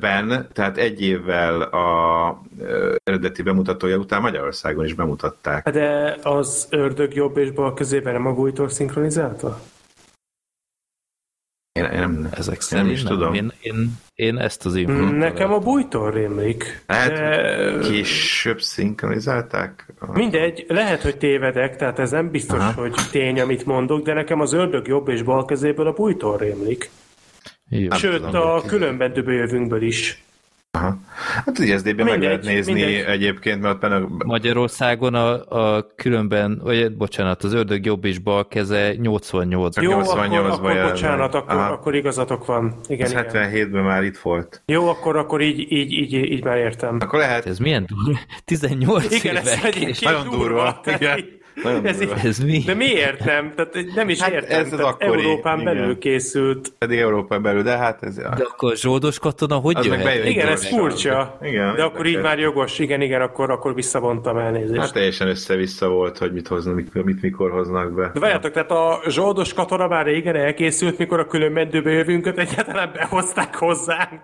[0.00, 2.42] ben, tehát egy évvel a
[3.04, 5.70] eredeti bemutatója után Magyarországon is bemutatták.
[5.70, 9.60] De az ördög jobb és bal közében nem a Bújtor szinkronizálta?
[11.72, 13.12] Én, én nem, Ezek szerint nem is nem.
[13.12, 13.34] tudom.
[13.34, 16.84] Én, én, én ezt az infót Nekem a bújtól rémlik.
[16.86, 17.78] Hát de...
[17.78, 19.94] később szinkronizálták?
[20.12, 22.80] Mindegy, lehet, hogy tévedek, tehát ez nem biztos, Aha.
[22.80, 26.90] hogy tény, amit mondok, de nekem az ördög jobb és bal kezéből a bújtól rémlik.
[27.68, 30.22] Jó, Sőt, a különben jövőből is.
[30.70, 30.96] Aha.
[31.34, 32.94] Hát az ISD-ben meg lehet nézni mindegy.
[32.94, 34.06] egyébként, mert benne...
[34.24, 40.56] Magyarországon a, a különben, vagy bocsánat, az ördög jobb és bal keze 88 Jó, 88
[40.56, 42.74] akkor, akkor bocsánat, akkor, akkor igazatok van.
[42.88, 43.24] Igen, az igen.
[43.28, 44.62] 77-ben már itt volt.
[44.66, 46.96] Jó, akkor, akkor így, így, így, így már értem.
[47.00, 47.46] Akkor lehet.
[47.46, 48.18] Ez milyen durva?
[48.44, 49.76] 18 igen, évek.
[49.76, 50.44] Ez nagyon durva.
[50.44, 50.80] durva.
[50.84, 51.24] Igen.
[51.82, 52.62] Ez, ez mi?
[52.66, 53.52] De miért nem?
[53.54, 54.60] Tehát nem is hát értem.
[54.60, 55.74] Ez az akkori, Európán igen.
[55.74, 56.72] belül készült.
[56.78, 58.14] Pedig Európán belül, de hát ez...
[58.14, 60.24] De akkor zsoldos katona hogy az jöhet?
[60.24, 61.38] Igen, ez furcsa.
[61.42, 62.78] Igen, de akkor így már jogos.
[62.78, 64.80] Igen, igen, akkor, akkor visszavontam elnézést.
[64.80, 68.10] Hát teljesen össze-vissza volt, hogy mit hoznak, mit, mit mikor hoznak be.
[68.14, 72.90] De várjátok, tehát a zsoldos katona már régen elkészült, mikor a külön meddőbe jövőnket egyáltalán
[72.94, 74.20] behozták hozzánk.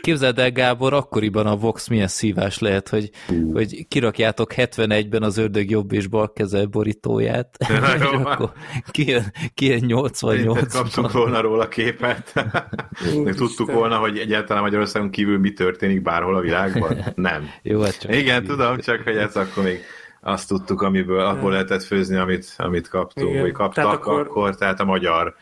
[0.00, 3.10] Képzeld el, Gábor, akkoriban a Vox milyen szívás lehet, hogy,
[3.52, 7.56] hogy kirakjátok 71-ben az ördög jobb és bal keze borítóját,
[7.96, 8.52] és akkor
[8.90, 12.32] kijön, kijön 88 Kaptunk volna róla képet.
[13.24, 16.96] Meg tudtuk volna, hogy egyáltalán Magyarországon kívül mi történik bárhol a világban?
[17.14, 17.48] Nem.
[17.62, 19.80] Jó, hát csak Igen, tudom, csak hogy ez akkor még
[20.20, 23.42] azt tudtuk, amiből abból lehetett főzni, amit, amit kaptunk, Igen.
[23.42, 24.20] vagy kaptak tehát akkor...
[24.20, 25.34] akkor, tehát a magyar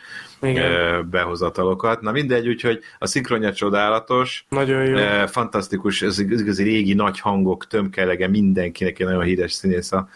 [0.43, 1.11] igen.
[1.11, 2.01] behozatalokat.
[2.01, 4.45] Na mindegy, úgyhogy a szinkronja csodálatos.
[4.49, 5.27] Nagyon jó.
[5.27, 10.09] Fantasztikus, ez igazi régi nagy hangok tömkelege, mindenkinek egy nagyon híres színész a,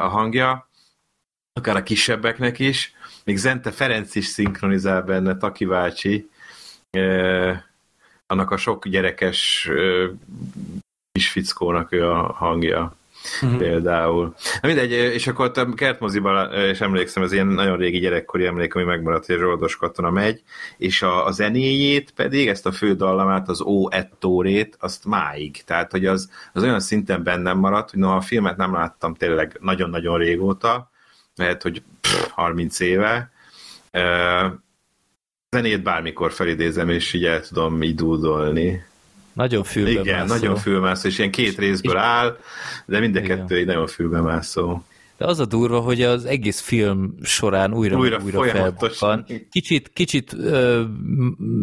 [0.00, 0.68] a hangja,
[1.52, 2.94] akár a kisebbeknek is.
[3.24, 6.28] Még Zente Ferenc is szinkronizál benne, Taki bácsi,
[8.26, 9.70] annak a sok gyerekes
[11.12, 12.96] kis fickónak ő a hangja
[13.42, 13.58] uh-huh.
[13.58, 14.34] például.
[14.60, 18.84] Na mindegy, és akkor a kertmoziban, és emlékszem, ez ilyen nagyon régi gyerekkori emlék, ami
[18.84, 20.42] megmaradt, hogy Zsoldos katona megy,
[20.78, 25.62] és a, a zenéjét pedig, ezt a fő dallamát, az O Ettórét, azt máig.
[25.64, 29.56] Tehát, hogy az, az olyan szinten bennem maradt, hogy noha a filmet nem láttam tényleg
[29.60, 30.90] nagyon-nagyon régóta,
[31.36, 33.32] lehet, hogy pff, 30 éve,
[35.50, 38.84] zenét bármikor felidézem, és így el tudom így dúdolni.
[39.34, 40.00] Nagyon fülbemászó.
[40.00, 42.36] Igen, nagyon fülbemászó, és ilyen két részből áll,
[42.86, 44.82] de mind a kettő egy nagyon fülbemászó.
[45.16, 49.26] De az a durva, hogy az egész film során újra újra, újra felbukkan.
[49.50, 50.82] Kicsit, kicsit ö,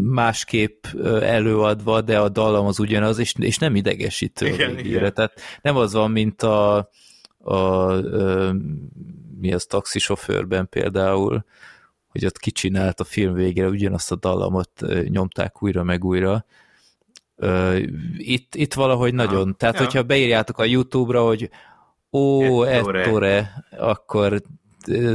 [0.03, 0.85] másképp
[1.21, 5.13] előadva, de a dallam az ugyanaz, és, és nem idegesítő igen, igen.
[5.13, 6.89] Tehát nem az van, mint a,
[7.37, 8.55] a, a
[9.39, 11.45] mi az taxisofőrben például,
[12.07, 14.71] hogy ott kicsinált a film végére ugyanazt a dallamot
[15.03, 16.45] nyomták újra meg újra.
[18.17, 19.83] Itt, itt valahogy nagyon, ha, tehát ja.
[19.83, 21.49] hogyha beírjátok a YouTube-ra, hogy
[22.11, 24.41] ó, ettore, ettore akkor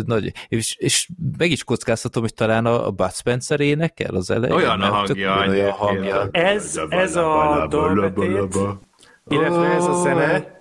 [0.05, 4.57] nagy, és, és meg is kockáztatom, hogy talán a, a Bud Spencer énekel az elején.
[4.57, 5.47] Olyan a hangja.
[5.49, 6.29] Olyan hangja.
[6.31, 8.57] Ez, ez a dolbetét,
[9.29, 10.59] illetve ez a zene,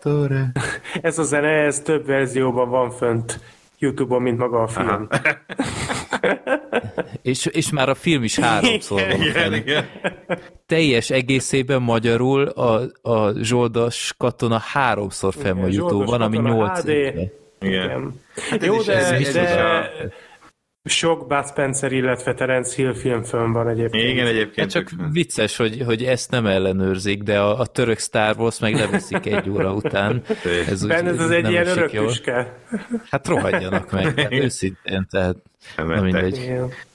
[1.02, 3.40] ez a zene, ez több verzióban van fönt
[3.78, 5.08] YouTube-on, mint maga a film.
[7.22, 9.22] és, és már a film is háromszor van.
[9.22, 9.86] Igen, igen.
[10.66, 16.84] Teljes egészében magyarul a, a Zsoldas katona háromszor fenn a YouTube-on, ami nyolc.
[16.84, 17.32] Igen.
[17.62, 18.22] igen.
[18.50, 20.14] Hát Jó, de, de,
[20.86, 24.10] sok Bud Spencer, illetve Terence Hill film fönn van egyébként.
[24.10, 24.56] Igen, egyébként.
[24.56, 28.76] Hát csak vicces, hogy, hogy ezt nem ellenőrzik, de a, a török Star Wars meg
[28.76, 30.22] leveszik egy óra után.
[30.70, 32.60] Ez, úgy, Benne ez, ez egy ilyen örök tüske.
[33.10, 35.36] Hát rohadjanak meg, hát őszintén, tehát
[35.78, 36.52] nem mindegy.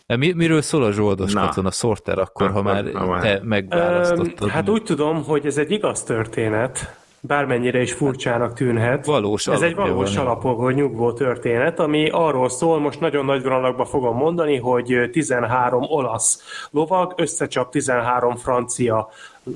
[0.07, 1.41] Mi, miről szól a zsoldos Na.
[1.47, 2.85] katona Sorter akkor, Na, ha már
[3.21, 4.49] te megválasztottad?
[4.49, 9.07] Hát úgy tudom, hogy ez egy igaz történet, bármennyire is furcsának tűnhet.
[9.07, 14.17] Valós Ez egy valós alapokból nyugvó történet, ami arról szól, most nagyon nagy vonalakban fogom
[14.17, 19.09] mondani, hogy 13 olasz lovag összecsap 13 francia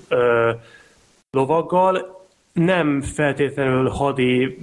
[0.09, 0.51] ö,
[1.31, 4.59] lovaggal, nem feltétlenül hadi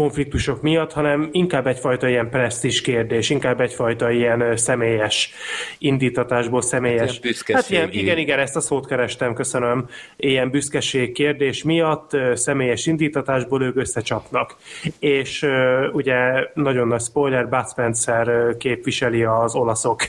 [0.00, 5.32] konfliktusok miatt, hanem inkább egyfajta ilyen presztis kérdés, inkább egyfajta ilyen személyes
[5.78, 7.20] indítatásból, személyes...
[7.22, 9.88] Ilyen hát ilyen, igen, igen, ezt a szót kerestem, köszönöm.
[10.16, 14.56] Ilyen büszkeség kérdés miatt személyes indítatásból ők összecsapnak.
[14.98, 15.46] És
[15.92, 20.00] ugye nagyon nagy spoiler, Bud Spencer képviseli az olaszok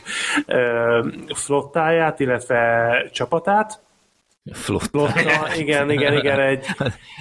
[1.34, 3.82] flottáját, illetve csapatát,
[4.54, 5.08] Flotta.
[5.08, 5.56] Flotta.
[5.56, 6.40] igen, igen, igen.
[6.40, 6.66] Egy...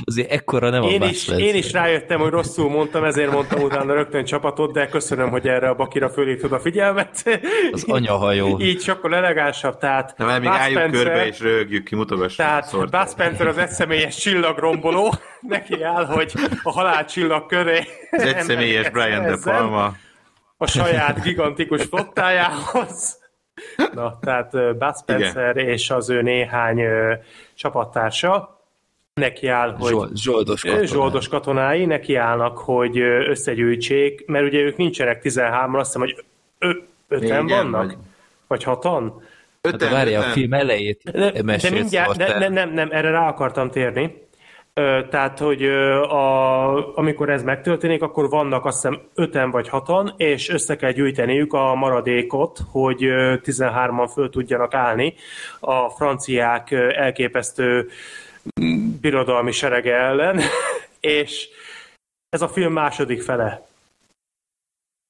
[0.04, 3.94] Azért ekkora nem én a is, Én is rájöttem, hogy rosszul mondtam, ezért mondtam utána
[3.94, 7.40] rögtön csapatot, de köszönöm, hogy erre a bakira fölítod a figyelmet.
[7.72, 8.58] Az anyahajó.
[8.60, 10.14] Így sokkal elegánsabb, tehát...
[10.16, 12.36] Na, mert még álljuk Spencer, körbe és rögjük ki, mutogassuk.
[12.36, 16.32] Tehát Bud Spencer az egyszemélyes csillagromboló, neki áll, hogy
[16.62, 17.84] a halál csillag köré...
[18.10, 19.94] Az egyszemélyes Brian De Palma.
[20.56, 23.19] A saját gigantikus flottájához
[23.94, 25.68] Na, tehát Bud Spencer Igen.
[25.68, 26.82] és az ő néhány
[27.54, 28.60] csapattársa
[29.14, 30.86] neki áll, hogy zsoldos, katonái.
[30.86, 36.24] zsoldos katonái neki állnak, hogy összegyűjtsék, mert ugye ők nincsenek 13 azt hiszem, hogy
[36.58, 37.96] ö- öten vannak, vagy,
[38.46, 39.22] vagy hatan.
[39.60, 43.28] Öten, hát várja, a film elejét de, de mindjárt, de, nem, nem, nem, erre rá
[43.28, 44.28] akartam térni.
[45.10, 50.76] Tehát, hogy a, amikor ez megtörténik, akkor vannak azt hiszem öten vagy hatan, és össze
[50.76, 52.98] kell gyűjteniük a maradékot, hogy
[53.44, 55.14] 13-an föl tudjanak állni
[55.60, 57.88] a franciák elképesztő
[59.00, 60.40] birodalmi serege ellen,
[61.00, 61.48] és
[62.28, 63.66] ez a film második fele.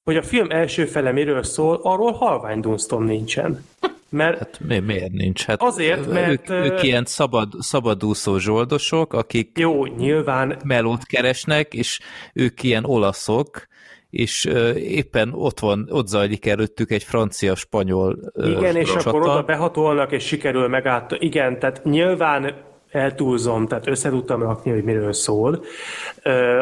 [0.03, 3.65] Hogy a film első fele miről szól, arról halvány Dunston nincsen.
[4.11, 5.45] Mert hát mi, miért nincs?
[5.45, 6.49] Hát azért, mert...
[6.49, 10.57] Ők, ők ilyen szabad, szabadúszó zsoldosok, akik jó, nyilván...
[10.63, 11.99] melót keresnek, és
[12.33, 13.67] ők ilyen olaszok,
[14.09, 19.09] és éppen ott van, ott zajlik előttük egy francia-spanyol Igen, és csata.
[19.09, 21.15] akkor oda behatolnak, és sikerül megállt.
[21.19, 25.63] Igen, tehát nyilván eltúlzom, tehát összetudtam rakni, hogy miről szól.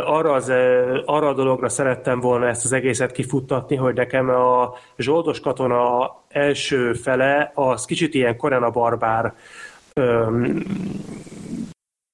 [0.05, 0.49] Arra, az,
[1.05, 6.93] arra a dologra szerettem volna ezt az egészet kifuttatni, hogy nekem a zsoldos katona első
[6.93, 9.33] fele az kicsit ilyen Korena barbár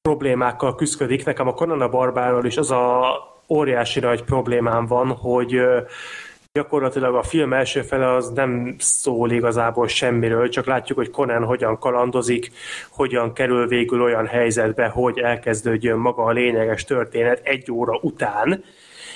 [0.01, 1.25] problémákkal küzdik.
[1.25, 3.03] Nekem a Korena barbárral is az a
[3.49, 5.61] óriási nagy problémám van, hogy
[6.55, 11.79] gyakorlatilag a film első fele az nem szól igazából semmiről, csak látjuk, hogy Conan hogyan
[11.79, 12.51] kalandozik,
[12.89, 18.63] hogyan kerül végül olyan helyzetbe, hogy elkezdődjön maga a lényeges történet egy óra után,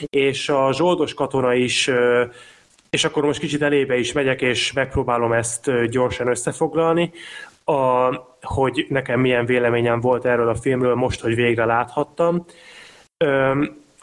[0.09, 1.91] és a zsoldos katona is
[2.89, 7.11] és akkor most kicsit elébe is megyek, és megpróbálom ezt gyorsan összefoglalni,
[7.65, 7.73] a,
[8.41, 12.45] hogy nekem milyen véleményem volt erről a filmről most, hogy végre láthattam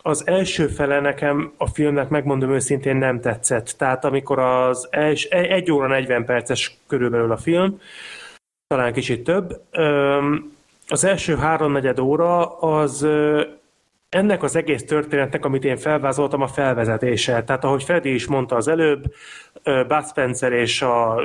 [0.07, 3.75] az első fele nekem a filmnek, megmondom őszintén, nem tetszett.
[3.79, 7.81] Tehát amikor az els, egy óra 40 perces körülbelül a film,
[8.67, 9.61] talán kicsit több,
[10.89, 13.07] az első háromnegyed óra az
[14.09, 17.45] ennek az egész történetnek, amit én felvázoltam, a felvezetése.
[17.45, 19.05] Tehát ahogy Freddy is mondta az előbb,
[19.63, 21.23] Bud Spencer és a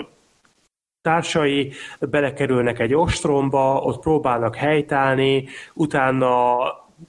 [1.02, 6.58] társai belekerülnek egy ostromba, ott próbálnak helytállni, utána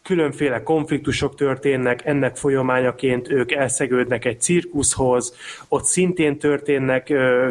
[0.03, 5.37] különféle konfliktusok történnek, ennek folyamányaként ők elszegődnek egy cirkuszhoz,
[5.69, 7.05] ott szintén történnek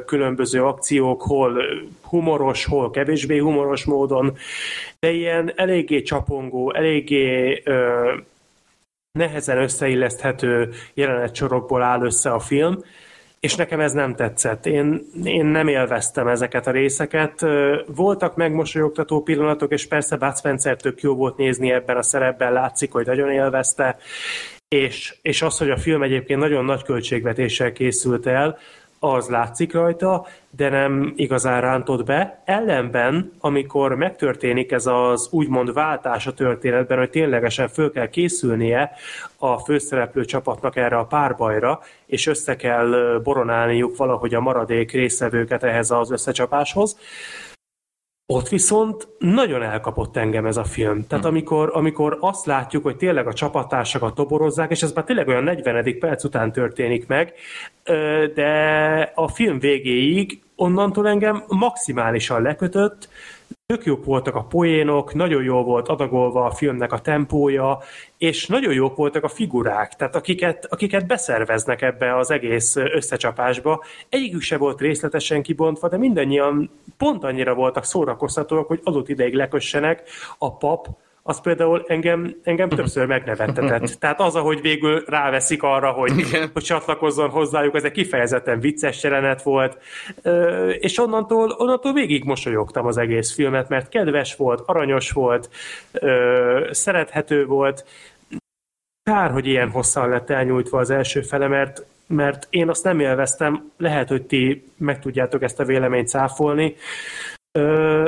[0.05, 1.63] különböző akciók, hol
[2.01, 4.37] humoros, hol kevésbé humoros módon,
[4.99, 7.63] de ilyen eléggé csapongó, eléggé
[9.11, 12.83] nehezen összeilleszthető jelenetsorokból áll össze a film,
[13.41, 14.65] és nekem ez nem tetszett.
[14.65, 17.45] Én, én nem élveztem ezeket a részeket.
[17.85, 22.91] Voltak megmosolyogtató pillanatok, és persze Bud Spencer tök jó volt nézni ebben a szerepben, látszik,
[22.91, 23.97] hogy nagyon élvezte,
[24.67, 28.57] és, és az, hogy a film egyébként nagyon nagy költségvetéssel készült el,
[29.03, 32.41] az látszik rajta, de nem igazán rántott be.
[32.45, 38.91] Ellenben, amikor megtörténik ez az úgymond váltás a történetben, hogy ténylegesen föl kell készülnie
[39.37, 45.91] a főszereplő csapatnak erre a párbajra, és össze kell boronálniuk valahogy a maradék részevőket ehhez
[45.91, 46.97] az összecsapáshoz,
[48.31, 51.07] ott viszont nagyon elkapott engem ez a film.
[51.07, 51.33] Tehát hmm.
[51.33, 55.99] amikor, amikor azt látjuk, hogy tényleg a csapattársakat toborozzák, és ez már tényleg olyan 40.
[55.99, 57.33] perc után történik meg,
[58.33, 63.09] de a film végéig onnantól engem maximálisan lekötött,
[63.71, 67.79] tök jók voltak a poénok, nagyon jó volt adagolva a filmnek a tempója,
[68.17, 73.83] és nagyon jók voltak a figurák, tehát akiket, akiket beszerveznek ebbe az egész összecsapásba.
[74.09, 80.03] Egyikük se volt részletesen kibontva, de mindannyian pont annyira voltak szórakoztatóak, hogy adott ideig lekössenek
[80.37, 80.87] a pap,
[81.23, 83.87] az például engem, engem többször megnevettetett.
[83.99, 86.11] Tehát az, ahogy végül ráveszik arra, hogy,
[86.53, 89.77] hogy csatlakozzon hozzájuk, ez egy kifejezetten vicces jelenet volt,
[90.79, 95.49] és onnantól, onnantól végig mosolyogtam az egész filmet, mert kedves volt, aranyos volt,
[96.71, 97.85] szerethető volt.
[99.03, 103.71] Kár, hogy ilyen hosszan lett elnyújtva az első fele, mert, mert én azt nem élveztem,
[103.77, 106.75] lehet, hogy ti meg tudjátok ezt a véleményt cáfolni,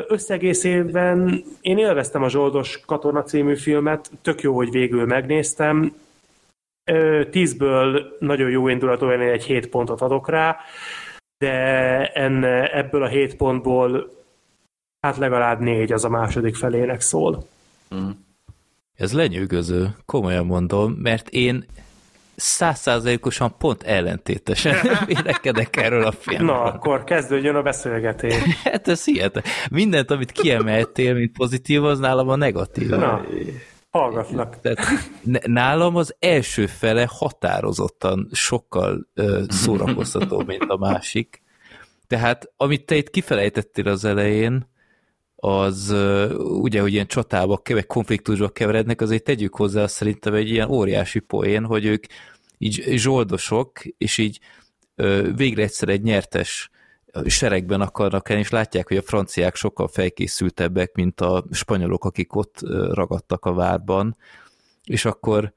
[0.08, 5.96] Összegészében én élveztem a Zsoldos Katona című filmet, tök jó, hogy végül megnéztem.
[7.30, 10.58] Tízből nagyon jó indulatú, én egy 7 pontot adok rá,
[11.38, 11.52] de
[12.12, 14.12] enne, ebből a 7 pontból
[15.00, 17.48] hát legalább négy az a második felének szól.
[17.96, 18.10] Mm.
[18.98, 21.66] Ez lenyűgöző, komolyan mondom, mert én
[22.36, 26.48] százszázalékosan pont ellentétesen vélekedek erről a filmről.
[26.48, 28.36] Na, akkor kezdődjön a beszélgetés.
[28.64, 29.54] hát ez hihetetlen.
[29.72, 32.90] Mindent, amit kiemeltél, mint pozitív, az nálam a negatív.
[32.90, 33.26] Na,
[33.90, 34.60] hallgatlak.
[34.62, 34.80] Tehát
[35.46, 41.42] nálam az első fele határozottan sokkal ö, szórakoztató, mint a másik.
[42.08, 44.72] Tehát, amit te itt kifelejtettél az elején,
[45.46, 45.96] az
[46.38, 51.66] ugye, hogy ilyen csatába, vagy konfliktusba keverednek, azért tegyük hozzá szerintem egy ilyen óriási poén,
[51.66, 52.06] hogy ők
[52.58, 54.40] így zsoldosok, és így
[55.36, 56.70] végre egyszer egy nyertes
[57.26, 62.60] seregben akarnak el, és látják, hogy a franciák sokkal felkészültebbek, mint a spanyolok, akik ott
[62.92, 64.18] ragadtak a várban,
[64.84, 65.54] és akkor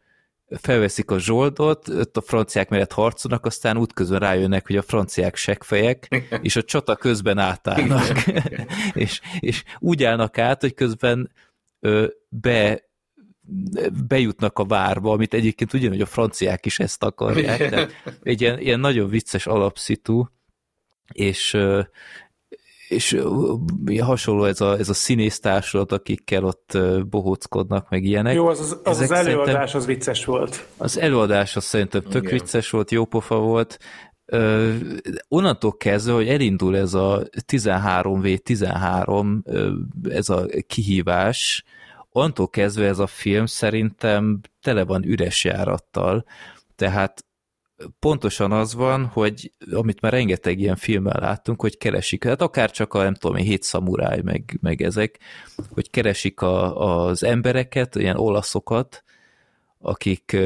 [0.49, 6.25] felveszik a zsoldot, ott a franciák mellett harcolnak, aztán útközben rájönnek, hogy a franciák seggfejek,
[6.43, 8.25] és a csata közben átállnak.
[8.95, 11.31] és, és úgy állnak át, hogy közben
[11.81, 12.85] ö, be
[14.09, 17.69] bejutnak a várba, amit egyébként ugyanúgy a franciák is ezt akarják.
[17.69, 17.91] Tehát
[18.23, 20.27] egy ilyen, ilyen nagyon vicces alapszitu,
[21.13, 21.57] és
[22.89, 23.19] és
[24.01, 28.35] hasonló ez a, ez a színésztársulat, akikkel ott bohóckodnak, meg ilyenek.
[28.35, 30.67] Jó, az az, az, az előadás az vicces volt.
[30.77, 32.39] Az előadás az szerintem tök Igen.
[32.39, 33.79] vicces volt, jó pofa volt.
[34.25, 34.75] Ö,
[35.29, 41.65] onnantól kezdve, hogy elindul ez a 13v13, ez a kihívás,
[42.11, 46.25] onnantól kezdve ez a film szerintem tele van üres járattal,
[46.77, 47.26] tehát
[47.99, 52.95] pontosan az van, hogy amit már rengeteg ilyen filmmel láttunk, hogy keresik, hát akár csak
[52.95, 55.19] a nem tudom, hét szamuráj, meg, meg ezek,
[55.71, 59.05] hogy keresik a, az embereket, ilyen olaszokat,
[59.79, 60.37] akik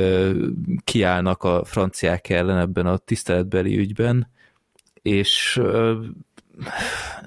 [0.84, 4.30] kiállnak a franciák ellen ebben a tiszteletbeli ügyben,
[5.02, 5.60] és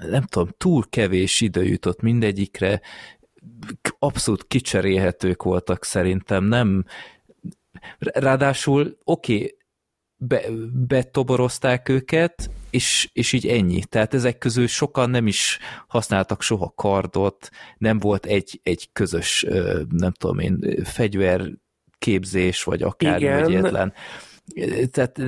[0.00, 2.80] nem tudom, túl kevés idő jutott mindegyikre,
[3.98, 6.84] abszolút kicserélhetők voltak szerintem, nem
[7.98, 9.56] ráadásul oké, okay,
[10.28, 13.84] be, betoborozták őket, és, és így ennyi.
[13.84, 19.46] Tehát ezek közül sokan nem is használtak soha kardot, nem volt egy, egy közös,
[19.90, 23.92] nem tudom én, fegyverképzés, vagy akár egyetlen.
[24.90, 25.20] Tehát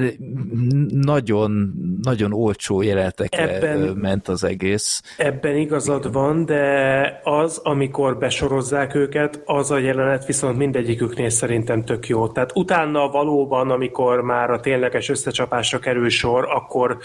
[0.88, 1.72] nagyon,
[2.02, 5.02] nagyon olcsó jelenetekre ebben, ment az egész.
[5.16, 12.08] Ebben igazad van, de az, amikor besorozzák őket, az a jelenet viszont mindegyiküknél szerintem tök
[12.08, 12.28] jó.
[12.28, 16.98] Tehát utána valóban, amikor már a tényleges összecsapásra kerül sor, akkor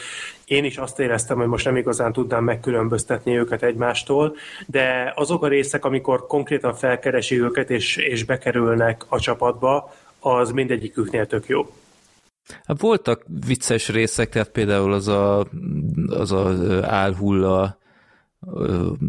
[0.45, 4.35] én is azt éreztem, hogy most nem igazán tudnám megkülönböztetni őket egymástól,
[4.67, 11.25] de azok a részek, amikor konkrétan felkeresi őket és, és bekerülnek a csapatba, az mindegyiküknél
[11.25, 11.67] tök jó.
[12.63, 15.47] Hát voltak vicces részek, tehát például az a,
[16.07, 17.80] az a álhulla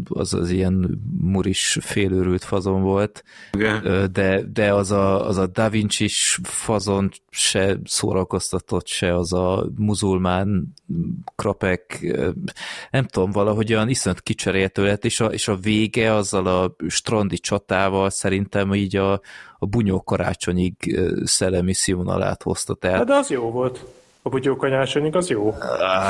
[0.08, 4.08] az az ilyen muris félőrült fazon volt, Igen.
[4.12, 6.08] de, de az a, az a Da vinci
[6.42, 10.74] fazon se szórakoztatott, se az a muzulmán
[11.36, 12.14] krapek,
[12.90, 17.38] nem tudom, valahogy olyan iszonyat kicseréltő lett, és a, és a vége azzal a strandi
[17.38, 19.12] csatával szerintem így a,
[19.58, 22.74] a bunyó karácsonyig szellemi színvonalát hozta.
[22.74, 22.96] Tehát...
[22.96, 23.84] Hát de az jó volt.
[24.24, 25.54] A bugyókanyásonyig az jó?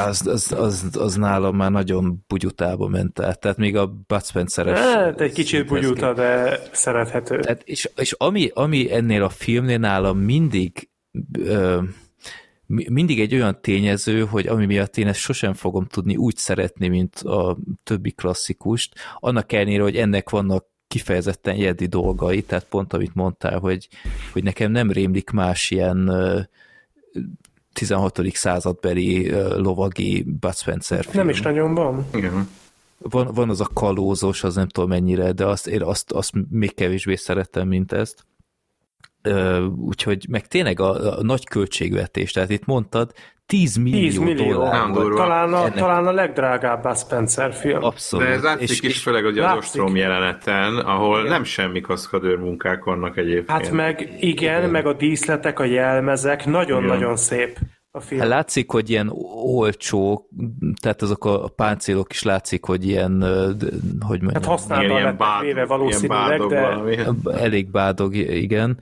[0.06, 3.40] Az, az, az, az nálam már nagyon bugyutába ment át.
[3.40, 4.78] Tehát még a Bud Spencer-es...
[4.78, 7.40] Hát, egy kicsit bugyuta, de szerethető.
[7.40, 10.90] Tehát, és és ami, ami ennél a filmnél nálam mindig
[11.38, 11.80] ö,
[12.66, 17.16] mindig egy olyan tényező, hogy ami miatt én ezt sosem fogom tudni úgy szeretni, mint
[17.16, 23.58] a többi klasszikust, annak ellenére, hogy ennek vannak kifejezetten jedi dolgai, tehát pont amit mondtál,
[23.58, 23.88] hogy,
[24.32, 26.10] hogy nekem nem rémlik más ilyen
[27.72, 28.20] 16.
[28.32, 31.16] századbeli lovagi Bud Spencer film.
[31.16, 32.06] Nem is nagyon van.
[32.14, 32.48] Igen.
[32.98, 36.74] Van, van az a kalózos, az nem tudom mennyire, de azt, én azt, azt még
[36.74, 38.26] kevésbé szerettem, mint ezt.
[39.76, 43.12] Úgyhogy meg tényleg a, a nagy költségvetés, tehát itt mondtad,
[43.52, 45.16] 10 millió, 10 millió dollár volt.
[45.16, 45.74] Talán a, ennek...
[45.74, 47.84] talán a legdrágább a Spencer film.
[47.84, 48.26] Abszolút.
[48.26, 51.30] De ez látszik és, is, főleg hogy az ostrom jeleneten, ahol igen.
[51.30, 53.50] nem semmi kaszkadőr munkák vannak egyébként.
[53.50, 54.70] Hát meg igen, igen.
[54.70, 57.58] meg a díszletek, a jelmezek, nagyon-nagyon szép
[57.90, 58.20] a film.
[58.20, 59.12] Hát látszik, hogy ilyen
[59.44, 60.28] olcsó,
[60.80, 63.22] tehát azok a páncélok is látszik, hogy ilyen,
[64.00, 64.32] hogy mondjam.
[64.32, 66.60] Hát használva lettek véve valószínűleg, de...
[66.60, 66.96] Valami.
[67.24, 68.78] Elég bádog, igen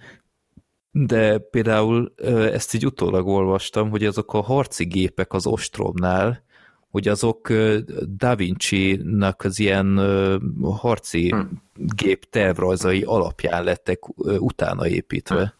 [0.91, 2.12] de például
[2.52, 6.43] ezt így utólag olvastam, hogy azok a harci gépek az ostromnál,
[6.91, 7.52] hogy azok
[8.07, 9.99] Da Vinci-nak az ilyen
[10.62, 11.62] harci hmm.
[11.75, 13.99] gép tervrajzai alapján lettek
[14.39, 15.55] utána építve.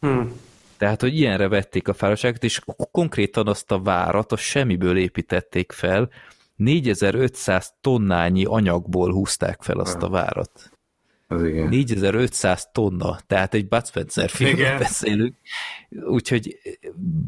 [0.00, 0.32] Hmm.
[0.76, 6.08] Tehát, hogy ilyenre vették a fáradtságot, és konkrétan azt a várat a semmiből építették fel,
[6.56, 10.70] 4500 tonnányi anyagból húzták fel azt a várat.
[11.28, 11.68] Az igen.
[11.68, 15.34] 4500 tonna, tehát egy Bud Spencer filmről beszélünk,
[15.90, 16.58] úgyhogy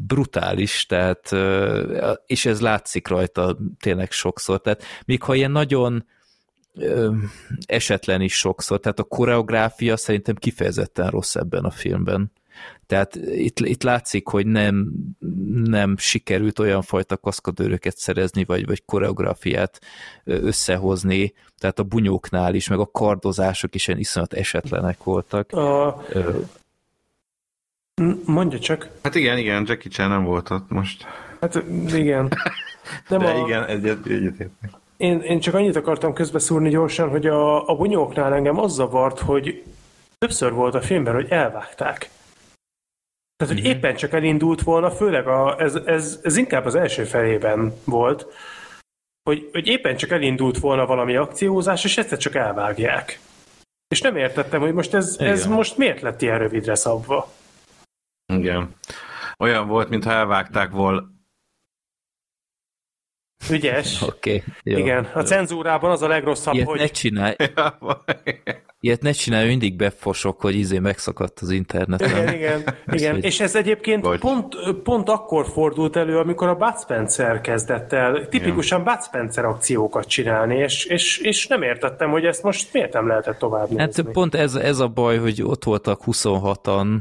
[0.07, 1.31] brutális, tehát,
[2.25, 6.05] és ez látszik rajta tényleg sokszor, tehát még ha ilyen nagyon
[7.65, 12.31] esetlen is sokszor, tehát a koreográfia szerintem kifejezetten rossz ebben a filmben.
[12.85, 14.91] Tehát itt, itt látszik, hogy nem,
[15.63, 19.79] nem sikerült olyan fajta kaszkadőröket szerezni, vagy, vagy koreográfiát
[20.23, 25.51] összehozni, tehát a bunyóknál is, meg a kardozások is ilyen iszonyat esetlenek voltak.
[25.51, 26.03] A...
[28.25, 28.89] Mondja csak.
[29.03, 31.05] Hát igen, igen, Jackie Chan nem volt ott most.
[31.41, 31.63] Hát
[31.93, 32.29] igen.
[33.07, 33.45] Nem De a...
[33.45, 34.49] igen, egyet, egyet
[34.99, 39.63] én, én csak annyit akartam közbeszúrni gyorsan, hogy a, a bunyóknál engem az zavart, hogy
[40.17, 42.09] többször volt a filmben, hogy elvágták.
[43.39, 43.71] Tehát, hogy mhm.
[43.71, 48.27] éppen csak elindult volna, főleg a, ez, ez, ez inkább az első felében volt,
[49.23, 53.19] hogy, hogy éppen csak elindult volna valami akciózás, és ezt csak elvágják.
[53.87, 57.31] És nem értettem, hogy most ez, ez most miért lett ilyen rövidre szabva.
[58.33, 58.75] Igen.
[59.37, 61.18] Olyan volt, mintha elvágták volna
[63.51, 64.01] Ügyes.
[64.09, 64.43] Oké.
[64.65, 66.79] Okay, Igen, a cenzúrában az a legrosszabb, Ilyet hogy...
[66.79, 67.35] ne csinálj.
[68.81, 72.09] Ilyet ne csinálj, mindig befosok, hogy izé megszakadt az interneten.
[72.09, 72.63] Igen, igen,
[72.97, 73.13] igen.
[73.13, 73.23] Hogy...
[73.23, 78.83] és ez egyébként pont, pont akkor fordult elő, amikor a Bud Spencer kezdett el tipikusan
[78.83, 83.37] Bud Spencer akciókat csinálni, és, és, és nem értettem, hogy ezt most miért nem lehetett
[83.37, 84.03] tovább hát nézni.
[84.03, 86.97] Hát pont ez, ez a baj, hogy ott voltak 26-an,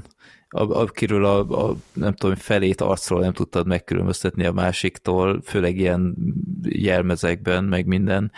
[0.50, 6.16] akiről a, a, nem tudom, felét arcról nem tudtad megkülönböztetni a másiktól, főleg ilyen
[6.62, 8.32] jelmezekben, meg minden.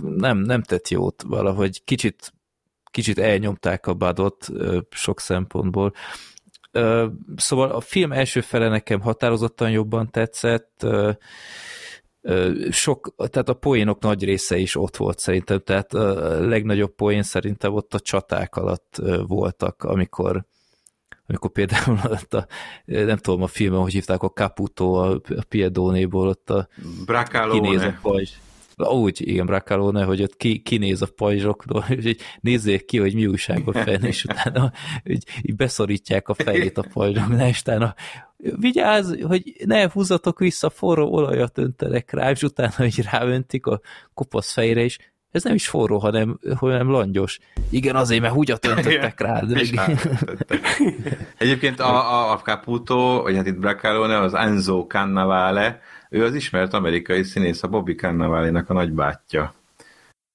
[0.00, 1.84] Nem, nem tett jót valahogy.
[1.84, 2.32] Kicsit,
[2.90, 4.48] kicsit elnyomták a badot
[4.90, 5.92] sok szempontból.
[7.36, 10.86] Szóval a film első fele nekem határozottan jobban tetszett,
[12.70, 17.74] sok, tehát a poénok nagy része is ott volt szerintem, tehát a legnagyobb poén szerintem
[17.74, 20.44] ott a csaták alatt voltak, amikor
[21.28, 22.46] amikor például ott a,
[22.84, 26.68] nem tudom a filmben, hogy hívták a Caputo a, a Piedónéból, ott a
[27.50, 28.30] kinéz a pajzs.
[28.76, 33.68] Úgy, igen, Bracalone, hogy ott ki, kinéz a pajzsokról, hogy nézzék ki, hogy mi újság
[33.68, 37.94] a fenn, és utána hogy így beszorítják a fejét a pajzsoknál, és utána
[38.36, 43.80] vigyázz, hogy ne húzatok vissza, forró olajat öntelek rá, és utána, hogy ráöntik a
[44.14, 44.98] kopasz fejre is,
[45.30, 47.38] ez nem is forró, hanem, hanem langyos.
[47.70, 49.42] Igen, azért, mert húgyat öntöttek rá.
[51.38, 56.74] Egyébként a, a, a Caputo, vagy hát itt Bracalone, az Enzo Cannavale, ő az ismert
[56.74, 59.54] amerikai színész, a Bobby Cannavale-nak a nagybátyja.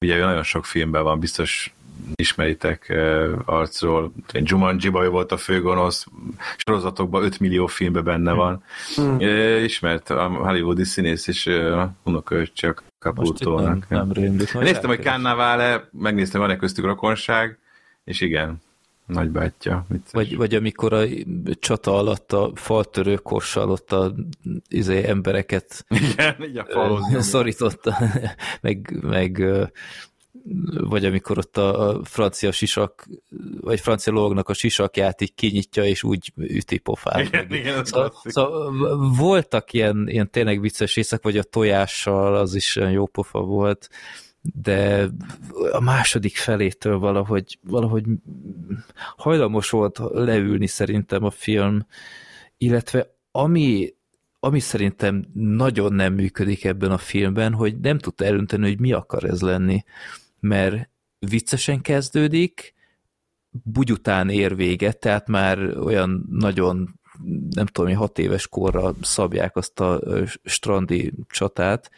[0.06, 1.74] Ugye ő nagyon sok filmben van, biztos
[2.16, 4.14] ismeritek uh, arcról.
[4.32, 6.06] jumanji ő volt a főgonosz,
[6.58, 8.64] sorozatokban 5 millió filmben benne van.
[8.96, 9.16] Hmm.
[9.16, 11.90] Uh, ismert a hollywoodi színész és uh,
[13.04, 13.90] Caputónak.
[13.90, 17.58] Nem, nem Néztem, hogy Cannavale, megnéztem, van-e köztük rokonság,
[18.04, 18.62] és igen,
[19.06, 19.86] nagybátyja.
[20.12, 21.06] Vagy, vagy amikor a
[21.60, 24.14] csata alatt a faltörő kossal ott a
[24.68, 27.98] izé, embereket igen, így a szorította,
[28.62, 29.46] meg, meg
[30.74, 33.08] vagy amikor ott a francia sisak,
[33.62, 37.28] vagy francia lógnak a sisakját így kinyitja, és úgy üti pofát.
[37.28, 37.60] Igen, meg.
[37.60, 43.06] igen, szóval, szóval voltak ilyen, ilyen tényleg vicces részek, vagy a tojással, az is jó
[43.06, 43.90] pofa volt,
[44.42, 45.10] de
[45.72, 48.04] a második felétől valahogy, valahogy
[49.18, 51.86] hajlamos volt leülni szerintem a film,
[52.58, 53.94] illetve ami,
[54.40, 59.24] ami szerintem nagyon nem működik ebben a filmben, hogy nem tudta elönteni, hogy mi akar
[59.24, 59.84] ez lenni
[60.44, 60.90] mert
[61.20, 62.74] viccesen kezdődik,
[63.64, 67.00] bugy után ér véget, tehát már olyan nagyon
[67.50, 70.00] nem tudom, hat éves korra szabják azt a
[70.44, 71.92] strandi csatát,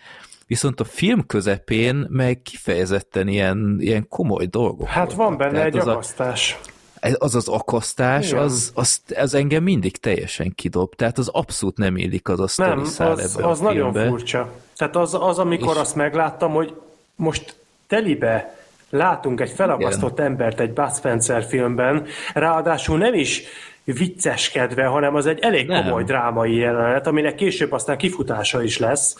[0.47, 4.87] viszont a film közepén meg kifejezetten ilyen, ilyen komoly dolgok.
[4.87, 6.59] Hát van benne Tehát egy az akasztás.
[7.01, 10.95] A, az az akasztás, az, az, az engem mindig teljesen kidob.
[10.95, 14.51] Tehát az abszolút nem illik az a sztori Nem, az, az nagyon furcsa.
[14.75, 15.79] Tehát az, az amikor és...
[15.79, 16.75] azt megláttam, hogy
[17.15, 18.55] most telibe
[18.89, 20.25] látunk egy felakasztott Igen.
[20.25, 23.43] embert egy Bud Spencer filmben, ráadásul nem is
[23.83, 25.83] vicceskedve, hanem az egy elég nem.
[25.83, 29.17] komoly drámai jelenet, aminek később aztán kifutása is lesz.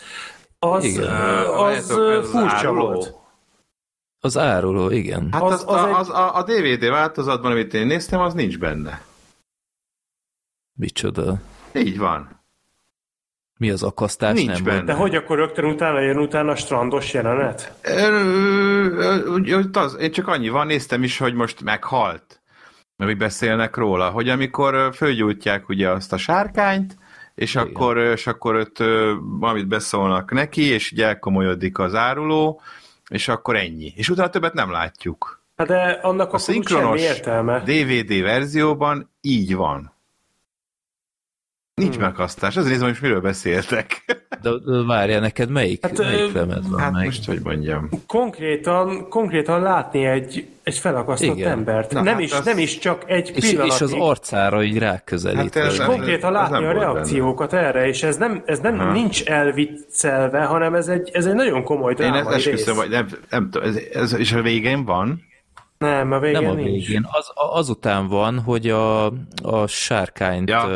[0.60, 1.10] Az, igen.
[1.46, 3.14] az, az furcsa volt.
[4.20, 5.30] Az áruló, igen.
[5.32, 6.16] Hát az, az, az, az, egy...
[6.16, 9.02] a, a DVD változatban, amit én néztem, az nincs benne.
[10.74, 11.42] Micsoda?
[11.74, 12.35] Így van.
[13.58, 14.34] Mi az akasztás?
[14.34, 14.84] Nincs nem benne.
[14.84, 17.74] De hogy akkor rögtön utána jön utána a strandos jelenet?
[19.74, 22.42] Az, én csak annyi van, néztem is, hogy most meghalt.
[22.98, 26.98] Mert beszélnek róla, hogy amikor fölgyújtják ugye azt a sárkányt,
[27.36, 28.78] és akkor, és akkor ott
[29.40, 32.62] valamit beszólnak neki, és ugye elkomolyodik az áruló,
[33.10, 33.94] és akkor ennyi.
[33.96, 35.44] És utána többet nem látjuk.
[35.56, 37.60] Hát de annak a szinkronos értelme.
[37.60, 39.95] DVD verzióban így van.
[41.82, 42.04] Nincs hmm.
[42.04, 44.04] megasztás, azért nézem, hogy miről beszéltek.
[44.42, 47.06] De, de várja, neked melyik, hát, melyik lemez van Hát meg?
[47.06, 47.90] most, hogy mondjam.
[48.08, 51.52] Konkrétan, konkrétan látni egy, egy felakasztott Igen.
[51.52, 51.92] embert.
[51.92, 52.46] Na, nem, hát is, az...
[52.46, 53.74] nem is csak egy és, pillanatig.
[53.74, 55.54] És az arcára így ráközelít.
[55.54, 57.68] Hát és konkrétan látni a reakciókat benne.
[57.68, 61.94] erre, és ez nem, ez nem nincs elviccelve, hanem ez egy, ez egy nagyon komoly
[61.94, 65.24] drámai Én ezt esküszöm, vagy nem, nem tudom, ez, ez, és a végén van,
[65.86, 67.08] nem, a végén Nem a végén.
[67.12, 69.06] Az, azután van, hogy a,
[69.44, 70.70] a sárkányt ja.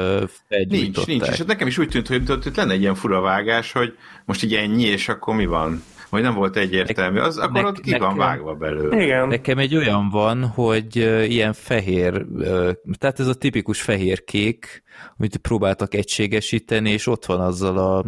[0.68, 1.28] Nincs, nincs.
[1.28, 4.54] És nekem is úgy tűnt, hogy hogy lenne egy ilyen fura vágás, hogy most így
[4.54, 5.84] ennyi, és akkor mi van?
[6.10, 9.04] Vagy nem volt egyértelmű, az, akkor ne, ott ki nekem, van vágva belőle.
[9.04, 9.28] Igen.
[9.28, 10.96] Nekem egy olyan van, hogy
[11.30, 12.26] ilyen fehér,
[12.98, 14.84] tehát ez a tipikus fehér-kék,
[15.18, 18.06] amit próbáltak egységesíteni, és ott van azzal a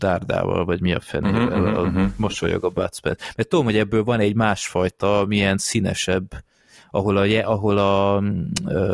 [0.00, 1.78] dárdával, vagy mi a fenével, uh-huh, uh-huh.
[1.78, 2.04] a mhm.
[2.16, 3.32] mosolyog a Budspet.
[3.36, 6.44] Mert tudom, hogy ebből van egy másfajta, milyen színesebb,
[6.90, 8.22] ahol a, ahol a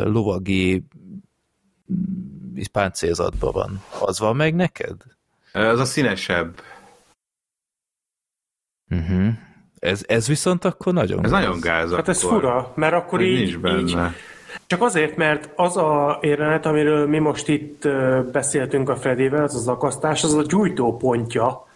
[0.03, 0.83] lovagi
[2.71, 3.83] páncélzatban van.
[3.99, 4.95] Az van meg neked?
[5.51, 6.61] Ez a színesebb.
[8.91, 9.27] Uh-huh.
[9.79, 11.41] Ez, ez viszont akkor nagyon Ez gáz.
[11.41, 13.79] nagyon gáz Hát ez fura, mert akkor így, nincs benne.
[13.79, 13.97] így
[14.67, 17.87] csak azért, mert az a érenet, amiről mi most itt
[18.31, 21.67] beszéltünk a Fredivel, az az akasztás, az a gyújtópontja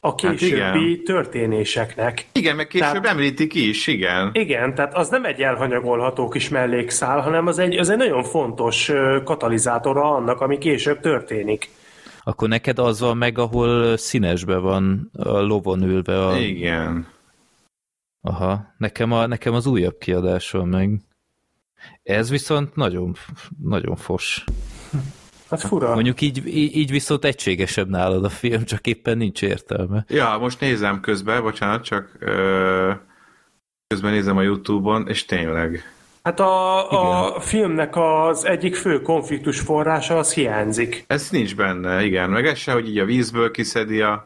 [0.00, 2.26] a későbbi hát történéseknek.
[2.32, 4.30] Igen, meg később tehát, említik is, igen.
[4.32, 8.92] Igen, tehát az nem egy elhanyagolható kis mellékszál, hanem az egy, az egy nagyon fontos
[9.24, 11.70] katalizátora annak, ami később történik.
[12.28, 16.26] Akkor neked az van meg, ahol színesbe van a lovon ülve.
[16.26, 16.38] A...
[16.38, 17.06] Igen.
[18.20, 21.00] Aha, nekem, a, nekem az újabb kiadás van meg.
[22.02, 23.14] Ez viszont nagyon,
[23.62, 24.44] nagyon fos.
[25.50, 25.94] Hát fura.
[25.94, 30.04] Mondjuk így, így viszont egységesebb nálad a film, csak éppen nincs értelme.
[30.08, 32.92] Ja, most nézem közben, bocsánat, csak ö,
[33.86, 35.97] közben nézem a Youtube-on, és tényleg.
[36.28, 41.04] Hát a, a filmnek az egyik fő konfliktus forrása az hiányzik.
[41.06, 42.30] Ez nincs benne, igen.
[42.30, 44.24] Meg ez se, hogy így a vízből kiszedi a,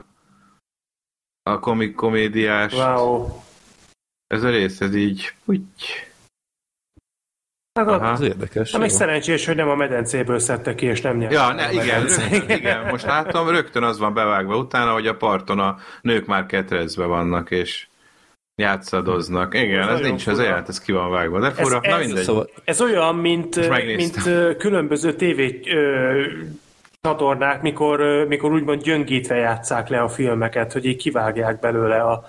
[1.42, 2.72] a komik komédiás.
[2.72, 3.28] Wow.
[4.26, 5.62] Ez a rész, ez így úgy
[7.78, 8.10] Hát Aha.
[8.10, 8.76] az érdekes.
[8.76, 11.32] Még szerencsés, hogy nem a medencéből szedte ki, és nem nyert.
[11.32, 15.58] Ja, ne, igen, rögtön, igen, most láttam, rögtön az van bevágva utána, hogy a parton
[15.58, 17.86] a nők már ketrezve vannak, és
[18.56, 19.55] játszadoznak.
[19.55, 22.24] Igen, ez, ez nincs, az élet, ez ki van vágva, de fura, ez, na mindegy.
[22.24, 22.48] Szóval...
[22.64, 24.22] Ez olyan, mint, mint
[24.58, 25.60] különböző tévé
[27.00, 32.24] csatornák, mikor, mikor úgymond gyöngítve játszák le a filmeket, hogy így kivágják belőle a,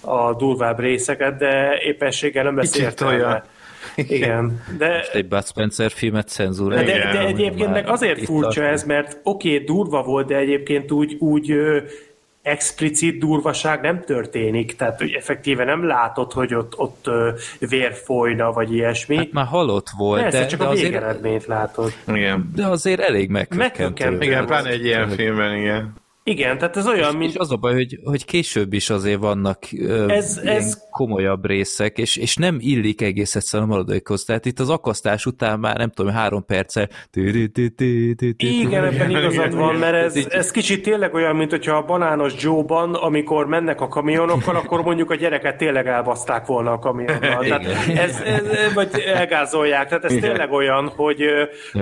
[0.00, 3.44] a durvább részeket, de éppenséggel nem lesz értelme.
[3.94, 4.62] Igen.
[4.78, 6.86] De, Most egy Bud Spencer filmet cenzúrálják.
[6.86, 10.92] De, de, de egyébként meg azért furcsa ez, mert oké, okay, durva volt, de egyébként
[10.92, 11.54] úgy, úgy
[12.48, 17.06] explicit durvaság nem történik, tehát hogy effektíve nem látod, hogy ott, ott
[17.58, 19.16] vér folyna, vagy ilyesmi.
[19.16, 21.92] Hát már halott volt, Persze, de, csak de a végeredményt látod.
[22.06, 22.50] Igen.
[22.54, 24.24] De azért elég megkökkentő.
[24.26, 25.94] Igen, pláne egy ilyen filmben, igen.
[26.28, 27.30] Igen, tehát ez olyan, és, mint...
[27.30, 29.58] És az a baj, hogy, hogy később is azért vannak
[30.08, 30.78] ez, ez...
[30.90, 34.24] komolyabb részek, és, és nem illik egész egyszerűen a maradékhoz.
[34.24, 36.88] Tehát itt az akasztás után már nem tudom, három perccel...
[38.36, 42.94] Igen, ebben igazad van, mert ez, ez kicsit tényleg olyan, mint hogyha a banános Joe-ban,
[42.94, 47.44] amikor mennek a kamionokkal, akkor mondjuk a gyereket tényleg elbaszták volna a kamionnal.
[47.44, 49.88] Tehát ez, ez, vagy elgázolják.
[49.88, 51.24] Tehát ez tényleg olyan, hogy,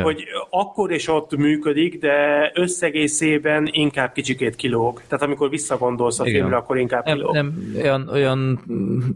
[0.02, 5.02] hogy akkor is ott működik, de összegészében inkább kicsit kicsikét kilóg.
[5.08, 6.40] Tehát amikor visszagondolsz a Igen.
[6.40, 7.34] filmre, akkor inkább kilóg.
[7.34, 8.62] Nem, nem olyan, olyan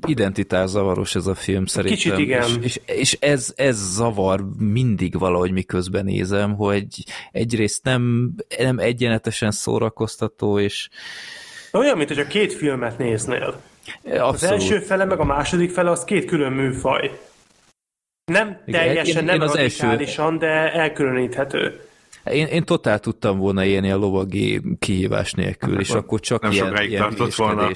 [0.06, 1.98] identitászavaros ez a film szerintem.
[1.98, 2.42] Kicsit igen.
[2.42, 6.86] És, és, és ez, ez zavar mindig valahogy miközben nézem, hogy
[7.32, 10.88] egyrészt nem, nem egyenletesen szórakoztató, és
[11.72, 13.60] olyan, mint hogy a két filmet néznél.
[14.04, 14.34] Abszolút.
[14.34, 17.18] Az első fele, meg a második fele, az két külön műfaj.
[18.24, 19.96] Nem teljesen, én, nem én az első...
[20.38, 21.89] de elkülöníthető.
[22.24, 26.50] Én, én totál tudtam volna élni a lovagi kihívás nélkül, hát, és akkor csak nem
[26.50, 27.70] ilyen, ilyen tartott volna.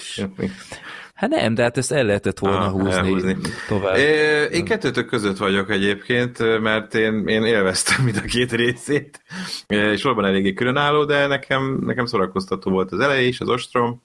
[1.15, 3.37] Hát nem, de hát ezt el lehetett volna ah, húzni elhúzni.
[3.69, 3.97] tovább.
[3.97, 9.23] É, én kettőtök között vagyok egyébként, mert én, én élveztem mind a két részét,
[9.67, 14.03] és valóban eléggé különálló, de nekem, nekem szórakoztató volt az eleje is, az ostrom.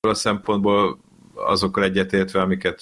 [0.00, 0.98] A szempontból
[1.46, 2.80] azokkal egyetértve, amiket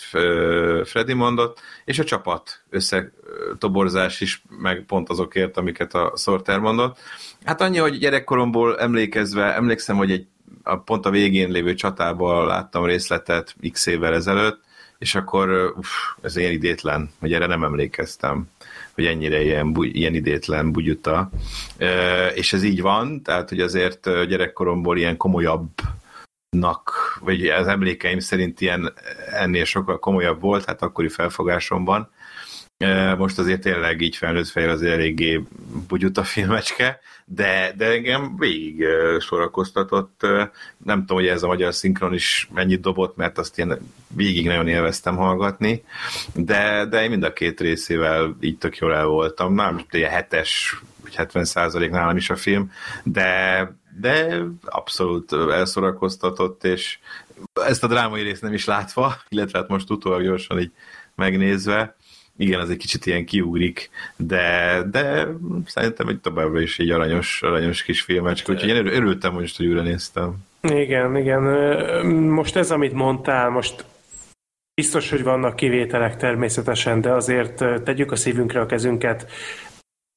[0.85, 6.99] Freddy mondott, és a csapat összetoborzás is, meg pont azokért, amiket a Sorter mondott.
[7.45, 10.27] Hát annyi, hogy gyerekkoromból emlékezve, emlékszem, hogy egy
[10.63, 14.61] a, pont a végén lévő csatában láttam részletet x évvel ezelőtt,
[14.99, 15.89] és akkor uff,
[16.23, 18.49] ez ilyen idétlen, hogy erre nem emlékeztem
[18.97, 21.31] hogy ennyire ilyen, ilyen idétlen bugyuta.
[21.77, 25.69] E, és ez így van, tehát hogy azért gyerekkoromból ilyen komolyabb
[26.51, 28.93] nak, vagy az emlékeim szerint ilyen
[29.31, 32.11] ennél sokkal komolyabb volt, hát akkori felfogásomban.
[33.17, 35.43] Most azért tényleg így felnőtt fejl az eléggé
[35.89, 38.85] bugyuta filmecske, de, de engem végig
[39.21, 40.21] sorakoztatott.
[40.77, 43.75] Nem tudom, hogy ez a magyar szinkron is mennyit dobott, mert azt én
[44.09, 45.83] végig nagyon élveztem hallgatni,
[46.35, 49.55] de, de én mind a két részével így tök jól el voltam.
[49.55, 56.99] Nem, ilyen hetes vagy 70 százalék nálam is a film, de de abszolút elszorakoztatott, és
[57.53, 60.73] ezt a drámai részt nem is látva, illetve hát most utólag gyorsan így
[61.15, 61.97] megnézve,
[62.39, 65.27] igen, az egy kicsit ilyen kiugrik, de, de
[65.67, 69.83] szerintem egy továbbra is egy aranyos, aranyos kis filmecske, úgyhogy én örültem most, hogy újra
[69.83, 70.37] néztem.
[70.61, 71.43] Igen, igen.
[72.13, 73.85] Most ez, amit mondtál, most
[74.75, 79.31] biztos, hogy vannak kivételek természetesen, de azért tegyük a szívünkre a kezünket.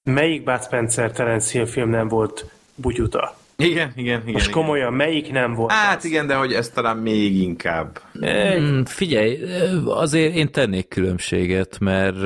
[0.03, 3.38] Melyik Bud Spencer Terence Hill film nem volt bugyuta?
[3.59, 4.31] Igen, igen, igen.
[4.31, 5.07] Most komolyan, igen.
[5.07, 6.05] melyik nem volt Hát az?
[6.05, 8.01] igen, de hogy ez talán még inkább.
[8.25, 9.39] Mm, figyelj,
[9.85, 12.23] azért én tennék különbséget, mert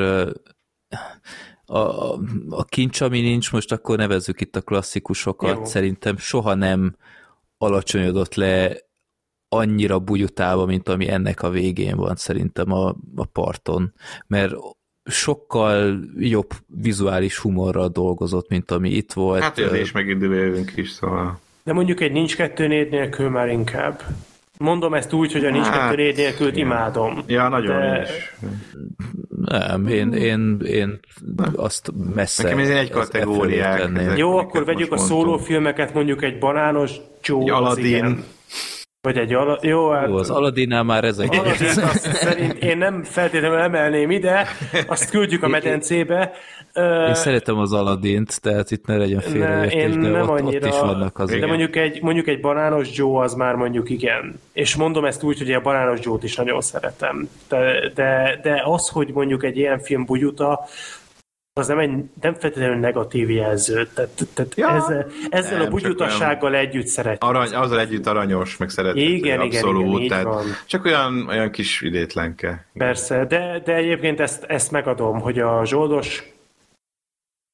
[1.66, 2.14] a, a,
[2.50, 5.66] a kincs, ami nincs, most akkor nevezzük itt a klasszikusokat, Jó.
[5.66, 6.96] szerintem soha nem
[7.58, 8.78] alacsonyodott le
[9.48, 13.94] annyira bugyutába, mint ami ennek a végén van szerintem a, a parton.
[14.28, 14.54] Mert
[15.06, 16.50] sokkal jobb
[16.82, 19.42] vizuális humorral dolgozott, mint ami itt volt.
[19.42, 21.40] Hát ez is megint jövünk is, szóval...
[21.64, 24.02] De mondjuk egy nincs kettő négy nélkül már inkább.
[24.58, 27.24] Mondom ezt úgy, hogy a nincs hát, kettő négy nélkül imádom.
[27.28, 28.02] Ja, nagyon de...
[28.02, 28.36] is.
[29.46, 31.00] Nem, én, én, én
[31.56, 32.44] azt messze...
[32.44, 33.90] Nekem ez egy kategóriák.
[34.16, 36.92] Jó, akkor vegyük a szólófilmeket, mondjuk egy banános
[37.24, 38.24] Joe, Aladdin.
[39.04, 39.58] Vagy egy ala...
[39.62, 40.08] Jó, hát...
[40.08, 44.48] Jó, az Aladinnál már ez a Aladin, szerint én nem feltétlenül emelném ide,
[44.88, 46.34] azt küldjük a medencébe.
[47.08, 50.74] Én szeretem az Aladint, tehát itt ne legyen félreértés, én de nem ott, annyira, ott
[50.74, 51.40] is vannak azért.
[51.40, 54.40] De mondjuk egy, mondjuk egy banános Joe az már mondjuk igen.
[54.54, 57.30] És mondom ezt úgy, hogy a banános Joe-t is nagyon szeretem.
[57.48, 60.60] De, de, de az, hogy mondjuk egy ilyen film bugyuta,
[61.54, 61.90] az nem, egy,
[62.22, 63.88] nem feltétlenül negatív jelző.
[63.94, 67.24] Tehát, tehát ja, ezzel, ezzel nem, a bugyutassággal együtt szeret.
[67.24, 69.82] Arany, azzal együtt aranyos, meg szerethető, igen, abszolút.
[69.82, 70.46] Igen, igen, tehát van.
[70.66, 72.66] Csak olyan, olyan kis idétlenke.
[72.74, 76.24] Persze, de, de egyébként ezt, ezt megadom, hogy a zsoldos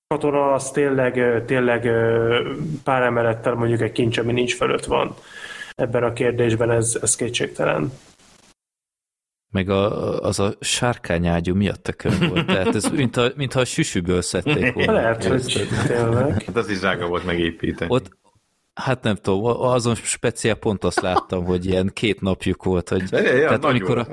[0.07, 1.89] katona az tényleg, tényleg
[2.83, 5.15] pár emelettel mondjuk egy kincs, ami nincs fölött van.
[5.75, 7.91] Ebben a kérdésben ez, ez kétségtelen.
[9.51, 12.45] Meg a, az a sárkányágyú miatt a könyv volt.
[12.45, 14.91] Tehát ez mintha, mintha a süsűből szedték volna.
[14.91, 16.43] Lehet, hogy tényleg.
[16.43, 17.91] Hát az is drága volt megépíteni.
[17.93, 18.17] Ott,
[18.73, 23.19] Hát nem tudom, azon speciál pont azt láttam, hogy ilyen két napjuk volt, hogy ja,
[23.19, 24.07] ja, tehát amikor, a,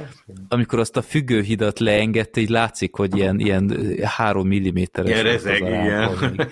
[0.48, 5.10] amikor azt a függőhidat leengedte, így látszik, hogy ilyen, ilyen három milliméteres.
[5.10, 6.48] Ilyen rezeg, igen.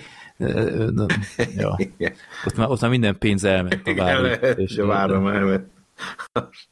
[1.55, 1.77] Ja.
[2.45, 5.27] Ott, már, ott már minden pénz elment a várom.
[5.27, 5.73] elment.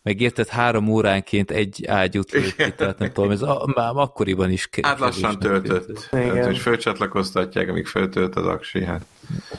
[0.01, 4.69] Meg érted, három óránként egy ágyút lőtt, tehát nem tudom, ez a, már akkoriban is
[4.81, 6.07] Hát lassan töltött.
[6.09, 9.05] Tehát, hogy fölcsatlakoztatják, amíg föltölt az aksi, hát.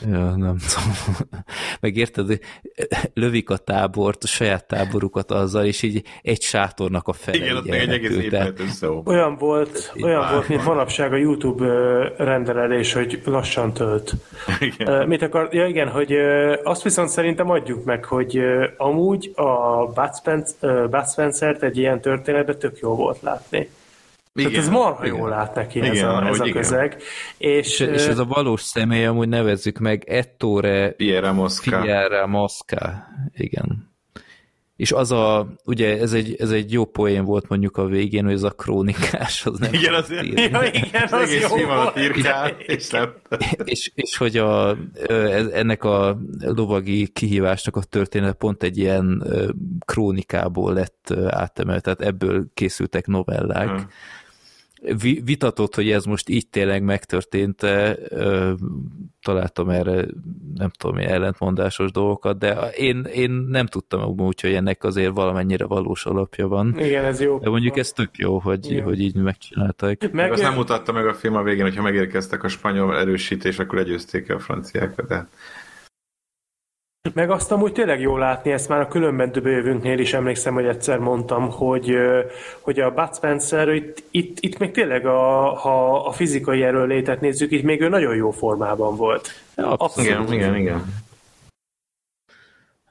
[0.01, 1.29] Ja, nem tudom.
[1.79, 2.39] Meg érted,
[3.13, 7.37] lövik a tábort, a saját táborukat azzal, és így egy sátornak a fele.
[7.37, 8.61] Igen, ott egy egész épület
[9.05, 11.65] Olyan volt, olyan volt, mint manapság a YouTube
[12.17, 14.13] rendelés, hogy lassan tölt.
[14.59, 15.07] Igen.
[15.07, 15.47] Mit akar?
[15.51, 16.13] Ja igen, hogy
[16.63, 18.41] azt viszont szerintem adjuk meg, hogy
[18.77, 19.85] amúgy a
[20.89, 23.69] Bud Spencer-t egy ilyen történetben tök jó volt látni.
[24.35, 25.17] Igen, Tehát ez marha igen.
[25.17, 27.01] jól lát neki igen, ez a, ez a közeg.
[27.37, 31.81] És, és, és ez a valós személy, amúgy nevezzük meg Ettore Pierre Mosca.
[31.81, 33.03] Pierre Mosca.
[33.33, 33.93] Igen.
[34.75, 38.33] És az a, ugye ez egy, ez egy jó poén volt mondjuk a végén, hogy
[38.33, 41.97] ez a krónikás, az nem Igen, az, ja, igen, az jó volt.
[41.97, 42.89] Írkál, és,
[43.63, 44.77] és, és, hogy a,
[45.53, 49.23] ennek a lovagi kihívásnak a történet pont egy ilyen
[49.85, 53.69] krónikából lett átemelt, tehát ebből készültek novellák.
[53.69, 53.87] Hmm
[55.23, 57.97] vitatott, hogy ez most így tényleg megtörtént-e,
[59.21, 60.05] találtam erre
[60.55, 66.05] nem tudom, ellentmondásos dolgokat, de én, én nem tudtam úgy, hogy ennek azért valamennyire valós
[66.05, 66.79] alapja van.
[66.79, 67.39] Igen, ez jó.
[67.39, 70.11] De mondjuk ez tök jó, hogy, hogy így megcsinálták.
[70.11, 70.31] Meg...
[70.31, 74.29] Azt nem mutatta meg a film a végén, hogyha megérkeztek a spanyol erősítés, akkor legyőzték
[74.33, 75.27] a franciákat, de
[77.13, 80.97] meg azt amúgy tényleg jól látni, ezt már a különben jövőnknél is emlékszem, hogy egyszer
[80.97, 81.95] mondtam, hogy,
[82.61, 87.51] hogy a Bud Spencer itt, itt, itt még tényleg, a, ha a fizikai erőlétet nézzük,
[87.51, 89.27] itt még ő nagyon jó formában volt.
[89.55, 90.09] Ja, Abszolút.
[90.09, 91.03] Igen, igen, igen.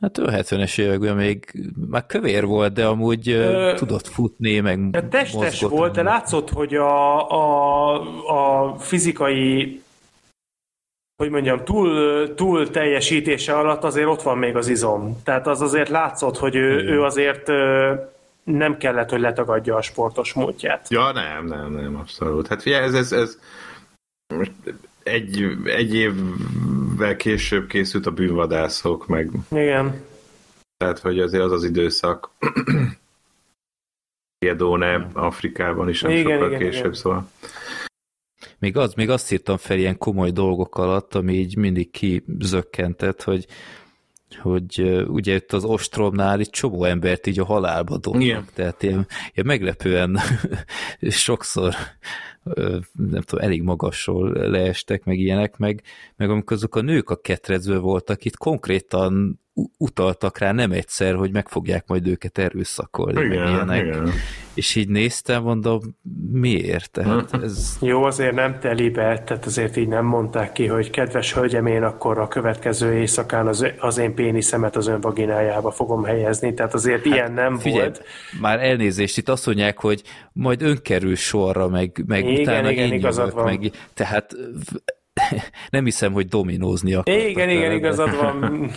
[0.01, 5.09] Hát ő 70-es években még már kövér volt, de amúgy Ö, tudott futni, meg de
[5.09, 7.94] testes volt, de látszott, hogy a, a,
[8.26, 9.83] a fizikai
[11.17, 15.23] hogy mondjam, túl, túl teljesítése alatt azért ott van még az izom.
[15.25, 17.47] Tehát az azért látszott, hogy ő, ő azért
[18.44, 20.89] nem kellett, hogy letagadja a sportos múltját.
[20.91, 22.47] Ja, nem, nem, nem, abszolút.
[22.47, 23.39] Hát figyelj, ez, ez, ez
[25.02, 29.31] egy, egy évvel később készült a bűnvadászok, meg...
[29.51, 30.02] Igen.
[30.76, 32.31] Tehát, hogy azért az az időszak
[34.39, 36.94] Piedone Afrikában is nem igen, sokkal igen, később, igen.
[36.94, 37.28] szóval...
[38.65, 43.47] Még, az, még azt írtam fel ilyen komoly dolgok alatt, ami így mindig kizökkentett, hogy
[44.43, 48.47] hogy uh, ugye itt az ostromnál itt csomó embert így a halálba dobnak, Igen.
[48.55, 50.18] tehát ilyen, ilyen meglepően
[51.01, 51.75] sokszor
[52.44, 55.83] uh, nem tudom, elég magasról leestek, meg ilyenek, meg,
[56.17, 59.41] meg amikor azok a nők a ketrecbe voltak, itt konkrétan
[59.78, 63.84] utaltak rá nem egyszer, hogy meg fogják majd őket erőszakolni, igen, meg ilyenek.
[63.84, 64.10] Igen.
[64.55, 65.81] És így néztem, mondom,
[66.33, 66.91] miért?
[66.91, 67.42] Tehát hm.
[67.42, 67.76] ez...
[67.81, 72.18] Jó, azért nem telibe, tehát azért így nem mondták ki, hogy kedves hölgyem, én akkor
[72.18, 77.15] a következő éjszakán az, az én péniszemet az ön vaginájába fogom helyezni, tehát azért hát,
[77.15, 78.05] ilyen nem figyelj, volt.
[78.41, 80.02] Már elnézést, itt azt mondják, hogy
[80.33, 83.44] majd ön kerül sorra, meg, meg igen, utána igen, én jövök, van.
[83.44, 84.36] meg, tehát
[85.70, 87.28] nem hiszem, hogy dominózni akartak.
[87.28, 88.36] Igen, igen, igazad van.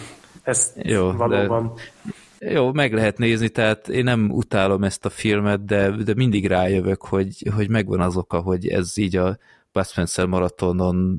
[0.47, 1.73] Ez jó, valóban...
[2.39, 6.47] De, jó, meg lehet nézni, tehát én nem utálom ezt a filmet, de, de mindig
[6.47, 9.37] rájövök, hogy, hogy megvan az oka, hogy ez így a
[9.71, 11.17] Bud Spencer maratonon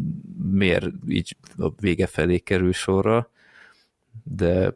[0.53, 3.31] miért így a vége felé kerül sorra,
[4.23, 4.73] de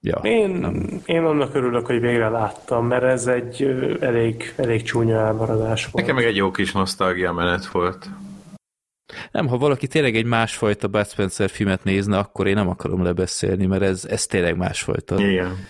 [0.00, 0.20] ja.
[0.22, 1.00] Én, nem.
[1.06, 3.62] én annak örülök, hogy végre láttam, mert ez egy
[4.00, 6.06] elég, elég csúnya elmaradás volt.
[6.06, 8.08] Nekem meg egy jó kis nosztalgia menet volt.
[9.30, 13.66] Nem, ha valaki tényleg egy másfajta Bud Spencer filmet nézne, akkor én nem akarom lebeszélni,
[13.66, 15.20] mert ez, ez tényleg másfajta.
[15.20, 15.66] Igen.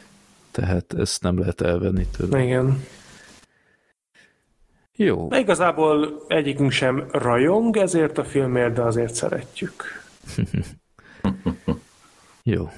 [0.50, 2.42] Tehát ezt nem lehet elvenni tőle.
[2.42, 2.84] Igen.
[4.96, 5.28] Jó.
[5.28, 9.82] De igazából egyikünk sem rajong ezért a filmért, de azért szeretjük.
[12.42, 12.68] Jó.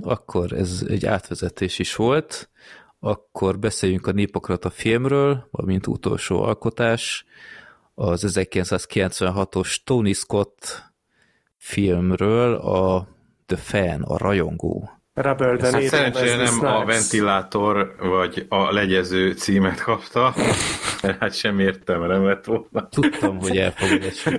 [0.00, 2.50] Akkor ez egy átvezetés is volt.
[2.98, 7.24] Akkor beszéljünk a Népokrata filmről, valamint utolsó alkotás
[7.94, 10.92] az 1996-os Tony Scott
[11.56, 13.08] filmről, a
[13.46, 14.90] The Fan, a rajongó.
[15.14, 16.70] Rubber hát szerencsére nem Snipes.
[16.70, 20.34] a ventilátor vagy a legyező címet kapta,
[21.02, 22.88] mert hát sem értem, nem lett volna.
[22.88, 24.30] Tudtam, hogy elfogod ezt.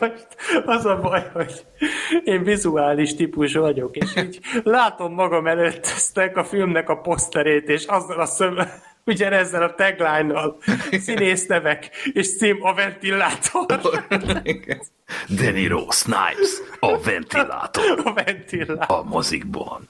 [0.00, 0.26] Most
[0.66, 1.52] az a baj, hogy
[2.24, 7.84] én vizuális típus vagyok, és így látom magam előtt ezt a filmnek a poszterét, és
[7.84, 8.58] azzal a szöm,
[9.10, 10.58] ugyanezzel a tagline-nal
[10.90, 13.66] színésznevek és cím a ventilátor.
[15.28, 18.00] De Niro Snipes, a ventilátor.
[18.04, 18.96] A ventilátor.
[18.98, 19.88] A mozikban.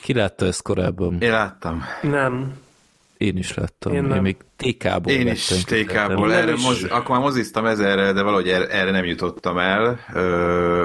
[0.00, 1.16] Ki látta ezt korábban?
[1.20, 1.84] Én láttam.
[2.02, 2.64] Nem.
[3.16, 3.92] Én is láttam.
[3.92, 6.32] Én, Én még TK-ból Én is TK-ból.
[6.32, 6.62] Erre is...
[6.62, 10.00] moz, akkor már moziztam ezerre, de valahogy erre, erre nem jutottam el,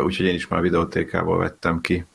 [0.03, 2.05] úgyhogy én is már videót TK-ból vettem ki.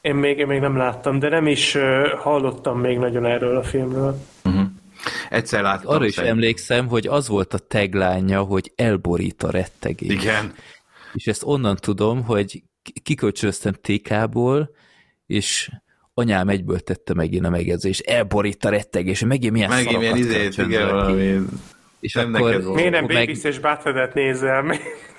[0.00, 3.62] Én még, én még nem láttam, de nem is uh, hallottam még nagyon erről a
[3.62, 4.16] filmről.
[4.44, 4.62] Uh-huh.
[5.28, 5.94] Egyszer láttam.
[5.94, 6.32] Arra is szerint.
[6.34, 10.10] emlékszem, hogy az volt a tagline hogy elborít a rettegés.
[10.10, 10.54] Igen.
[11.12, 12.62] És ezt onnan tudom, hogy
[13.02, 14.70] kikölcsönöztem TK-ból,
[15.26, 15.70] és
[16.14, 20.88] anyám egyből tette megint a megjegyzést, elborít a rettegés, megint milyen Megint milyen izét, igen,
[20.88, 21.38] valami...
[22.00, 23.52] És nem akkor, neked Miért nem Babys meg...
[23.52, 24.72] és Buttheadet nézem?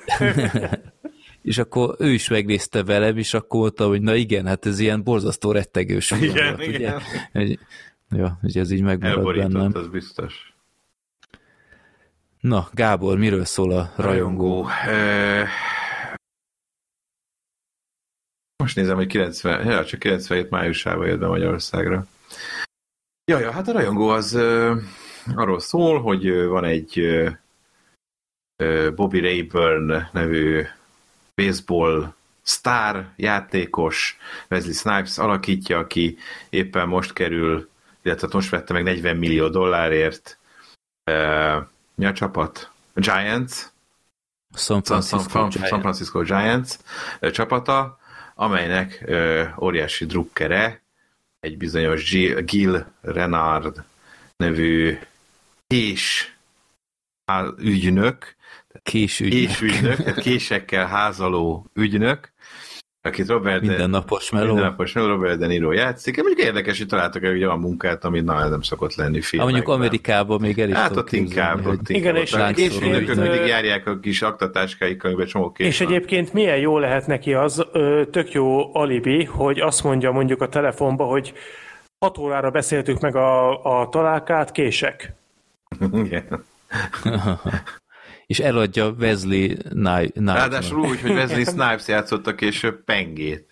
[1.42, 5.04] és akkor ő is megnézte velem, és akkor mondta, hogy na igen, hát ez ilyen
[5.04, 6.12] borzasztó rettegős.
[6.12, 7.02] Igen, volt, igen.
[7.34, 7.56] Ugye?
[8.10, 9.72] Ja, hogy ez így megmaradt bennem.
[9.74, 10.54] az biztos.
[12.40, 14.68] Na, Gábor, miről szól a rajongó?
[14.68, 15.48] rajongó.
[18.58, 22.06] Most nézem, hogy 90, ja, csak 97 májusában jött be Magyarországra.
[23.26, 24.36] Ja, ja, hát a rajongó az
[25.36, 27.04] arról szól, hogy van egy
[28.96, 30.64] Bobby Rayburn nevű
[31.36, 34.18] baseball sztár, játékos,
[34.50, 36.18] Wesley Snipes alakítja, aki
[36.50, 37.70] éppen most kerül,
[38.02, 40.38] illetve most vette meg 40 millió dollárért.
[41.12, 41.64] Uh,
[41.96, 42.72] mi a csapat?
[42.96, 43.70] Giants.
[44.54, 46.70] San Francisco, San, San, San Francisco Giants
[47.22, 48.00] uh, csapata,
[48.36, 50.82] amelynek uh, óriási drukkere
[51.40, 53.84] egy bizonyos Gil Renard
[54.38, 55.00] nevű
[55.68, 56.32] és
[57.58, 58.36] ügynök,
[58.84, 59.48] Késügynök.
[59.48, 62.32] Késügynök, késekkel házaló ügynök,
[63.02, 64.46] akit Robert Mindennapos meló.
[64.46, 66.18] Mindennapos meló, Robert De Niro játszik.
[66.18, 69.56] Mondjuk érdekes, hogy találtak egy olyan munkát, ami na, nem szokott lenni filmekben.
[69.56, 74.00] mondjuk Amerikában még el is Hát ott inkább, ott Igen, és késügynökök mindig járják a
[74.00, 75.88] kis aktatáskáikkal, amiben csomó És van.
[75.88, 77.66] egyébként milyen jó lehet neki az,
[78.12, 81.34] tök jó alibi, hogy azt mondja mondjuk a telefonba, hogy
[82.00, 85.14] 6 órára beszéltük meg a, a találkát, kések.
[86.04, 86.44] Igen.
[88.32, 90.10] és eladja Wesley Snipes.
[90.16, 93.46] Ráadásul úgy, hogy Wesley Snipes játszotta később pengét.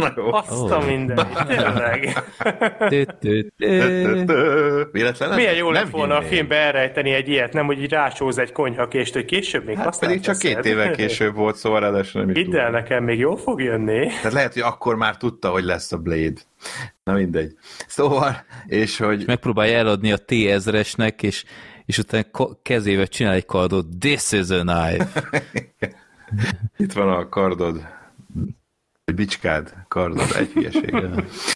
[0.00, 0.32] Na jó.
[0.32, 0.86] Azt a oh.
[0.86, 2.22] minden, tényleg.
[4.92, 5.34] Véletlen?
[5.34, 9.14] Milyen jó lett volna a filmbe elrejteni egy ilyet, nem, hogy így rácsóz egy konyhakést,
[9.14, 12.70] hogy később még hát pedig csak két éve később volt, szóval ráadásul nem Hidd el
[12.70, 14.06] nekem, még jól fog jönni.
[14.06, 16.40] Tehát lehet, hogy akkor már tudta, hogy lesz a Blade.
[17.04, 17.54] Na mindegy.
[17.86, 19.20] Szóval, és hogy...
[19.20, 21.44] És megpróbálja eladni a T-ezresnek, és
[21.90, 22.24] és utána
[22.62, 25.22] kezével csinál egy kardot, this is a knife.
[26.76, 27.86] Itt van a kardod.
[29.10, 30.94] Egy bicskád, kardod, egy hülyeség.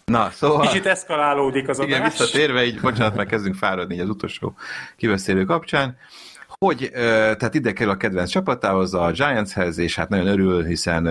[0.05, 0.67] Na, szóval...
[0.67, 1.89] Kicsit eszkalálódik az adás.
[1.89, 4.55] Igen, visszatérve, így, bocsánat, meg kezdünk fáradni így az utolsó
[4.97, 5.97] kiveszélő kapcsán,
[6.47, 11.03] hogy tehát ide kerül a kedvenc csapatához, a Giantshez, és hát nagyon örül, hiszen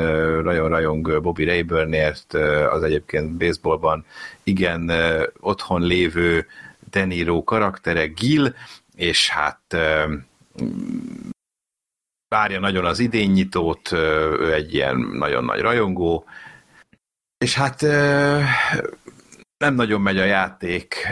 [0.43, 2.35] rajon-rajong Bobby Rayburnért
[2.71, 4.05] az egyébként baseballban
[4.43, 4.93] igen
[5.41, 6.47] otthon lévő
[6.91, 8.55] Deniro karaktere Gil,
[8.95, 9.77] és hát
[12.35, 16.25] várja nagyon az idénnyitót, ő egy ilyen nagyon nagy rajongó,
[17.39, 17.81] és hát
[19.59, 21.09] nem nagyon megy a játék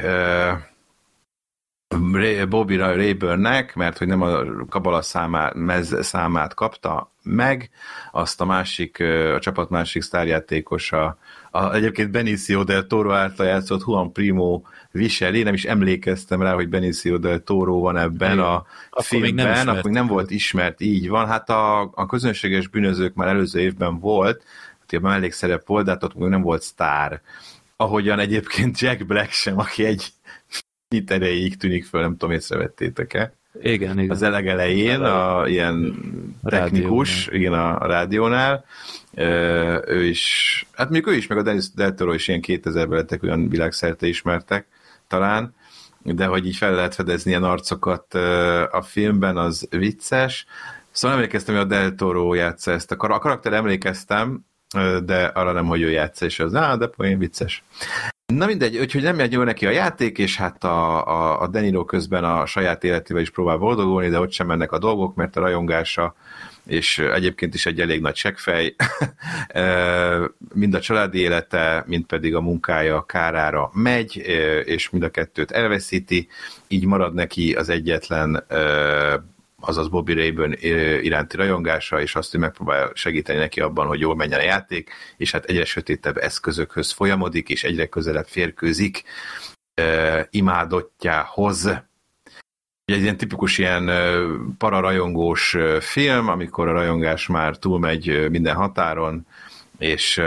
[2.48, 7.70] Bobby Rayburnnek, mert hogy nem a kabala számát, mez számát kapta meg,
[8.12, 9.00] azt a másik,
[9.34, 11.18] a csapat másik sztárjátékosa,
[11.50, 14.62] a, egyébként Benicio del Toro által játszott Juan Primo
[14.92, 18.54] viseli, nem is emlékeztem rá, hogy Benicio del Toro van ebben a
[18.90, 21.26] akkor filmben, még nem akkor még nem volt ismert, így van.
[21.26, 24.42] Hát a, a közönséges bűnözők már előző évben volt,
[24.80, 27.20] hát a mellékszerep volt, de hát ott még nem volt sztár.
[27.76, 30.06] Ahogyan egyébként Jack Black sem, aki egy
[30.88, 33.34] itt erejéig tűnik föl, nem tudom, észrevettétek-e.
[33.62, 34.10] Igen, igen.
[34.10, 35.94] Az elegelején, a, ilyen
[36.42, 37.40] technikus, rádiónál.
[37.40, 38.64] igen, a, a rádiónál,
[39.86, 43.22] ő is, hát mondjuk ő is, meg a Dennis Del Toro is ilyen 2000-ben lettek
[43.22, 44.66] olyan világszerte ismertek
[45.12, 45.54] talán,
[46.02, 48.14] de hogy így fel lehet fedezni ilyen arcokat
[48.70, 50.46] a filmben, az vicces.
[50.90, 54.44] Szóval emlékeztem, hogy a Del Toro játsza ezt a, kar- a karakter emlékeztem,
[55.04, 57.64] de arra nem, hogy ő játsza, és az, á, de poén vicces.
[58.26, 62.24] Na mindegy, úgyhogy nem megy neki a játék, és hát a, a, a Deniro közben
[62.24, 66.14] a saját életével is próbál boldogulni, de ott sem mennek a dolgok, mert a rajongása
[66.66, 68.74] és egyébként is egy elég nagy seggfej,
[70.54, 74.16] mind a családi élete, mind pedig a munkája kárára megy,
[74.64, 76.28] és mind a kettőt elveszíti,
[76.68, 78.44] így marad neki az egyetlen
[79.64, 80.52] azaz Bobby Rayburn
[81.02, 85.32] iránti rajongása, és azt, hogy megpróbál segíteni neki abban, hogy jól menjen a játék, és
[85.32, 89.02] hát egyre sötétebb eszközökhöz folyamodik, és egyre közelebb férkőzik
[90.30, 91.82] imádottjához
[92.92, 93.90] egy ilyen tipikus ilyen
[94.58, 99.26] pararajongós film, amikor a rajongás már túlmegy minden határon,
[99.78, 100.20] és,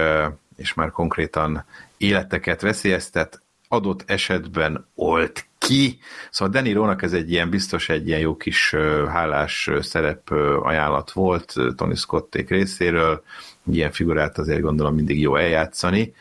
[0.56, 1.66] és már konkrétan
[1.98, 6.00] életeket veszélyeztet, adott esetben olt ki.
[6.32, 8.76] Szóval Danny Rónak ez egy ilyen biztos egy ilyen jó kis
[9.08, 13.24] hálás szerep ajánlat volt Tony Scotték részéről,
[13.72, 16.14] ilyen figurát azért gondolom mindig jó eljátszani.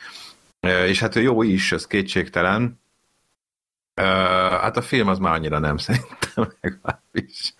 [0.86, 2.82] És hát jó is, az kétségtelen,
[4.00, 4.06] Uh,
[4.60, 7.54] hát a film az már annyira nem szerintem legalábbis.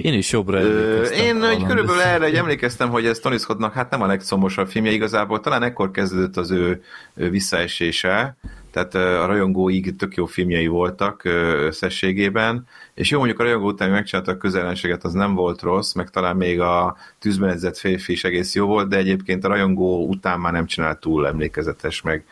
[0.00, 3.90] Én is jobbra uh, Én egy körülbelül erre egy emlékeztem, hogy ez Tony Scottnak hát
[3.90, 6.82] nem a legszomorúsabb filmje igazából, talán ekkor kezdődött az ő,
[7.14, 8.36] ő visszaesése,
[8.70, 11.24] tehát a rajongóig tök jó filmjei voltak
[11.64, 16.10] összességében, és jó mondjuk a rajongó után megcsinálta a közelenséget, az nem volt rossz, meg
[16.10, 20.40] talán még a tűzben edzett férfi is egész jó volt, de egyébként a rajongó után
[20.40, 22.24] már nem csinált túl emlékezetes, meg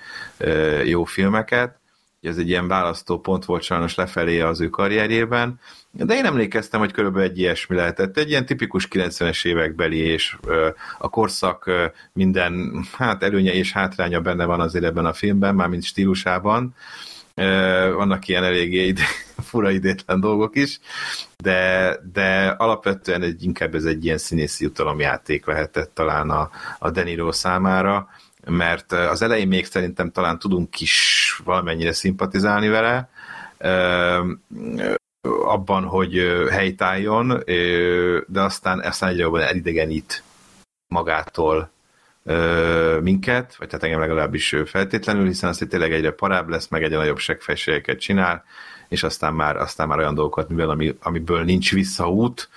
[0.84, 1.79] jó filmeket
[2.20, 6.92] ez egy ilyen választó pont volt sajnos lefelé az ő karrierjében, de én emlékeztem, hogy
[6.92, 8.16] körülbelül egy ilyesmi lehetett.
[8.16, 10.36] Egy ilyen tipikus 90-es évekbeli, és
[10.98, 11.70] a korszak
[12.12, 16.74] minden hát előnye és hátránya benne van azért ebben a filmben, mármint stílusában.
[17.94, 19.02] Vannak ilyen eléggé ide,
[19.50, 20.80] fura idétlen dolgok is,
[21.36, 27.32] de, de alapvetően egy, inkább ez egy ilyen színészi jutalomjáték lehetett talán a, a Deniro
[27.32, 28.08] számára,
[28.44, 33.10] mert az elején még szerintem talán tudunk is valamennyire szimpatizálni vele,
[35.44, 36.14] abban, hogy
[36.50, 37.42] helytálljon,
[38.26, 40.22] de aztán, aztán egyre jobban elidegenít
[40.86, 41.70] magától
[43.00, 46.96] minket, vagy hát engem legalábbis feltétlenül, hiszen azt, hogy tényleg egyre parább lesz, meg egyre
[46.96, 48.44] nagyobb segfejségeket csinál,
[48.88, 52.48] és aztán már, aztán már olyan dolgokat művel, ami, amiből nincs visszaút.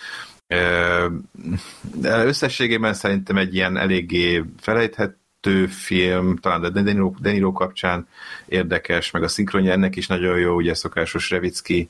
[1.95, 8.07] De összességében szerintem egy ilyen eléggé felejthet, kettő film, talán a Deniro, Deniro kapcsán
[8.45, 11.89] érdekes, meg a szinkronja ennek is nagyon jó, ugye szokásos Revicki,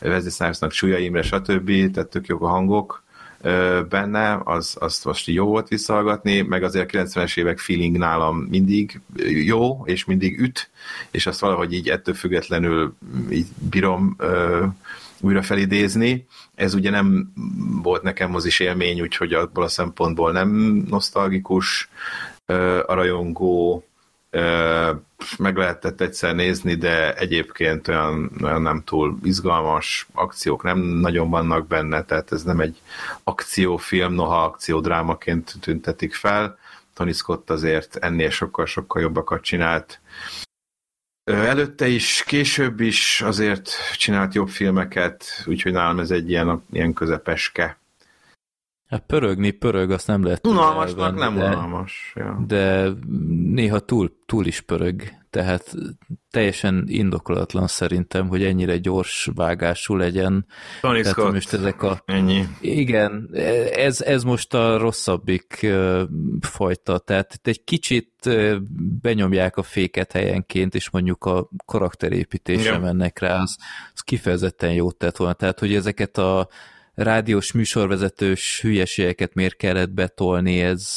[0.00, 1.92] Wesley Snipesnak Súlya Imre, stb.
[1.92, 3.02] Tehát tök jók a hangok
[3.88, 9.00] benne, az, azt most jó volt visszahallgatni, meg azért a 90-es évek feeling nálam mindig
[9.44, 10.70] jó, és mindig üt,
[11.10, 12.94] és azt valahogy így ettől függetlenül
[13.30, 14.16] így bírom
[15.20, 16.26] újra felidézni.
[16.54, 17.32] Ez ugye nem
[17.82, 20.48] volt nekem mozis élmény, úgyhogy abból a szempontból nem
[20.88, 21.88] nosztalgikus,
[22.86, 23.84] a rajongó
[25.38, 31.66] meg lehetett egyszer nézni, de egyébként olyan, olyan nem túl izgalmas akciók nem nagyon vannak
[31.66, 32.80] benne, tehát ez nem egy
[33.24, 36.58] akciófilm, noha akciódrámaként tüntetik fel.
[36.94, 40.00] Tony Scott azért ennél sokkal-sokkal jobbakat csinált.
[41.24, 47.80] Előtte is, később is azért csinált jobb filmeket, úgyhogy nálam ez egy ilyen, ilyen közepeske
[48.92, 52.12] Hát pörögni pörög, azt nem lehet Unalmasnak nem de, unalmas.
[52.16, 52.44] Ja.
[52.46, 52.88] De
[53.52, 55.74] néha túl, túl is pörög, tehát
[56.30, 60.46] teljesen indokolatlan szerintem, hogy ennyire gyors vágású legyen.
[60.80, 61.32] Tony tehát Scott.
[61.32, 62.02] most ezek a...
[62.04, 62.44] Ennyi.
[62.60, 63.30] Igen,
[63.72, 65.66] ez, ez most a rosszabbik
[66.40, 68.30] fajta, tehát egy kicsit
[69.00, 73.56] benyomják a féket helyenként, és mondjuk a karakterépítésre mennek rá, az,
[73.94, 75.32] az kifejezetten jót tett volna.
[75.32, 76.48] Tehát, hogy ezeket a
[76.94, 80.96] rádiós műsorvezetős hülyeségeket miért kellett betolni, ez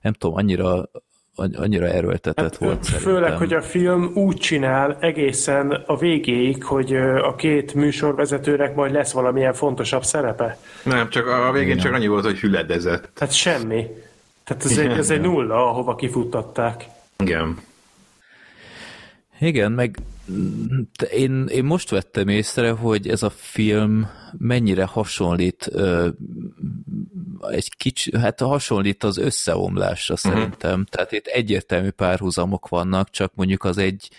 [0.00, 0.90] nem tudom, annyira
[1.34, 3.36] annyira erőltetett hát, volt Főleg, szerintem.
[3.36, 9.52] hogy a film úgy csinál egészen a végéig, hogy a két műsorvezetőnek majd lesz valamilyen
[9.52, 10.58] fontosabb szerepe.
[10.82, 13.10] Nem, csak a végén csak annyi volt, hogy hüledezett.
[13.16, 13.86] Hát semmi.
[14.44, 16.84] Tehát ez, egy, ez egy nulla, ahova kifuttatták.
[17.18, 17.58] Igen.
[19.40, 19.96] Igen, meg
[21.10, 26.08] én, én most vettem észre, hogy ez a film mennyire hasonlít ö,
[27.50, 30.32] egy kicsi, hát hasonlít az összeomlásra uh-huh.
[30.32, 30.84] szerintem.
[30.84, 34.10] Tehát itt egyértelmű párhuzamok vannak, csak mondjuk az egy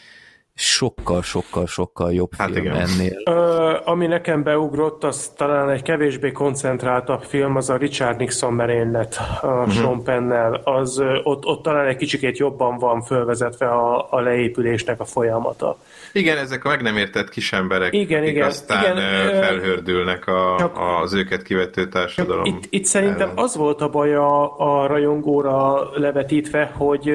[0.56, 2.76] sokkal-sokkal-sokkal jobb hát film igen.
[2.76, 3.22] ennél.
[3.26, 9.22] Ö, ami nekem beugrott, az talán egy kevésbé koncentráltabb film, az a Richard Nixon merénylet
[9.42, 9.74] a uh-huh.
[9.74, 10.54] Sean Pennel.
[10.64, 15.78] Az, ott, ott talán egy kicsikét jobban van fölvezetve a, a leépülésnek a folyamata.
[16.12, 20.78] Igen, ezek a meg nem értett kisemberek, igen, akik igen, aztán igen, felhördülnek a, csak,
[21.04, 22.46] az őket kivető társadalom.
[22.46, 23.44] Itt, itt szerintem ellen.
[23.44, 27.12] az volt a baj a, a rajongóra levetítve, hogy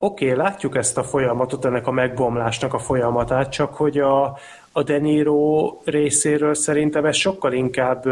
[0.00, 4.38] Oké, okay, látjuk ezt a folyamatot, ennek a megbomlásnak a folyamatát, csak hogy a,
[4.72, 8.04] a De Niro részéről szerintem ez sokkal inkább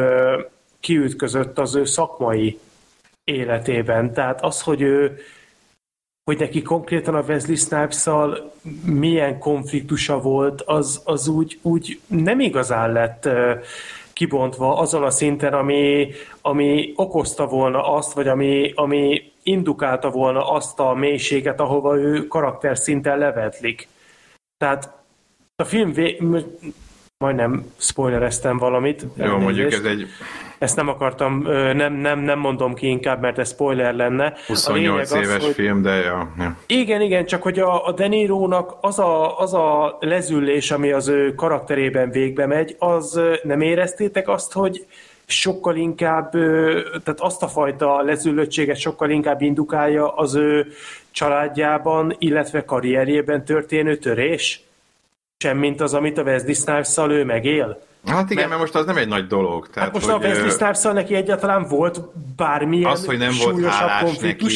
[0.80, 2.58] kiütközött az ő szakmai
[3.24, 4.12] életében.
[4.12, 5.18] Tehát az, hogy ő
[6.24, 8.06] hogy neki konkrétan a Wesley snipes
[8.84, 13.28] milyen konfliktusa volt, az, az úgy, úgy nem igazán lett
[14.16, 20.80] kibontva azon a szinten, ami, ami okozta volna azt, vagy ami, ami indukálta volna azt
[20.80, 23.88] a mélységet, ahova ő karakter szinten levetlik.
[24.56, 24.92] Tehát
[25.56, 26.18] a film vé...
[27.18, 29.06] majdnem spoilereztem valamit.
[29.16, 30.06] Jó, mondjuk ez egy
[30.58, 31.42] ezt nem akartam,
[31.74, 34.34] nem, nem, nem mondom ki inkább, mert ez spoiler lenne.
[34.46, 35.54] 28 éves az, hogy...
[35.54, 36.56] film, de ja, ja.
[36.66, 41.08] Igen, igen, csak hogy a, a De Niro-nak az a, az a lezüllés, ami az
[41.08, 44.86] ő karakterében végbe megy, az nem éreztétek azt, hogy
[45.26, 46.30] sokkal inkább,
[47.02, 50.66] tehát azt a fajta lezüllöttséget sokkal inkább indukálja az ő
[51.10, 54.60] családjában, illetve karrierjében történő törés,
[55.38, 57.85] semmint az, amit a Wesley snipes ő megél.
[58.06, 59.68] Hát igen, mert, mert most az nem egy nagy dolog.
[59.68, 62.00] Tehát, hát most hogy, a Wesley snipes neki egyáltalán volt
[62.36, 64.46] bármilyen Az, hogy nem volt hálás neki,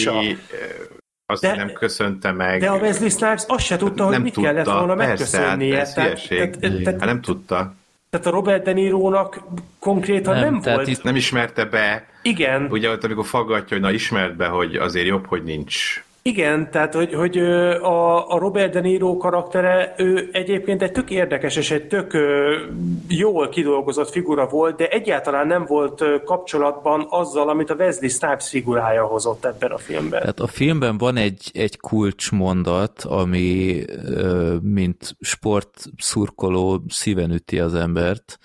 [1.31, 2.61] azt de, nem köszönte meg.
[2.61, 5.77] De a Wesley Snipes azt se tudta, hogy nem mit tudta, kellett volna persze, megköszönnie.
[5.77, 7.75] Hát, tehát, tehát, tehát, hát nem tudta.
[8.11, 9.43] Tehát a Robert De Niro-nak
[9.79, 10.89] konkrétan nem, nem volt.
[10.89, 12.07] Itt nem ismerte be.
[12.23, 12.67] Igen.
[12.71, 16.95] Ugye ott, amikor faggatja, hogy na ismert be, hogy azért jobb, hogy nincs igen, tehát
[16.95, 21.87] hogy, hogy a, a Robert De Niro karaktere, ő egyébként egy tök érdekes és egy
[21.87, 22.17] tök
[23.09, 29.05] jól kidolgozott figura volt, de egyáltalán nem volt kapcsolatban azzal, amit a Wesley Snipes figurája
[29.05, 30.21] hozott ebben a filmben.
[30.21, 33.85] Tehát a filmben van egy, egy kulcsmondat, ami
[34.63, 38.39] mint sportszurkoló szíven üti az embert,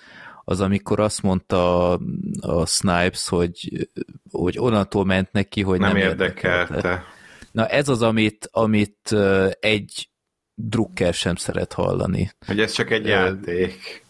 [0.44, 1.92] az amikor azt mondta
[2.40, 3.88] a Snipes, hogy,
[4.30, 6.74] hogy onnantól ment neki, hogy nem, nem érdekelte.
[6.74, 7.14] érdekelte
[7.56, 9.12] Na ez az, amit, amit
[9.60, 10.10] egy
[10.54, 12.30] drukker sem szeret hallani.
[12.46, 14.04] Hogy ez csak egy játék.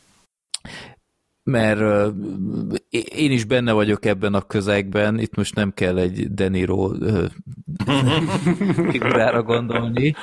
[1.43, 2.13] Mert
[3.09, 6.93] én is benne vagyok ebben a közegben, itt most nem kell egy Deniro
[8.91, 10.15] figurára gondolni,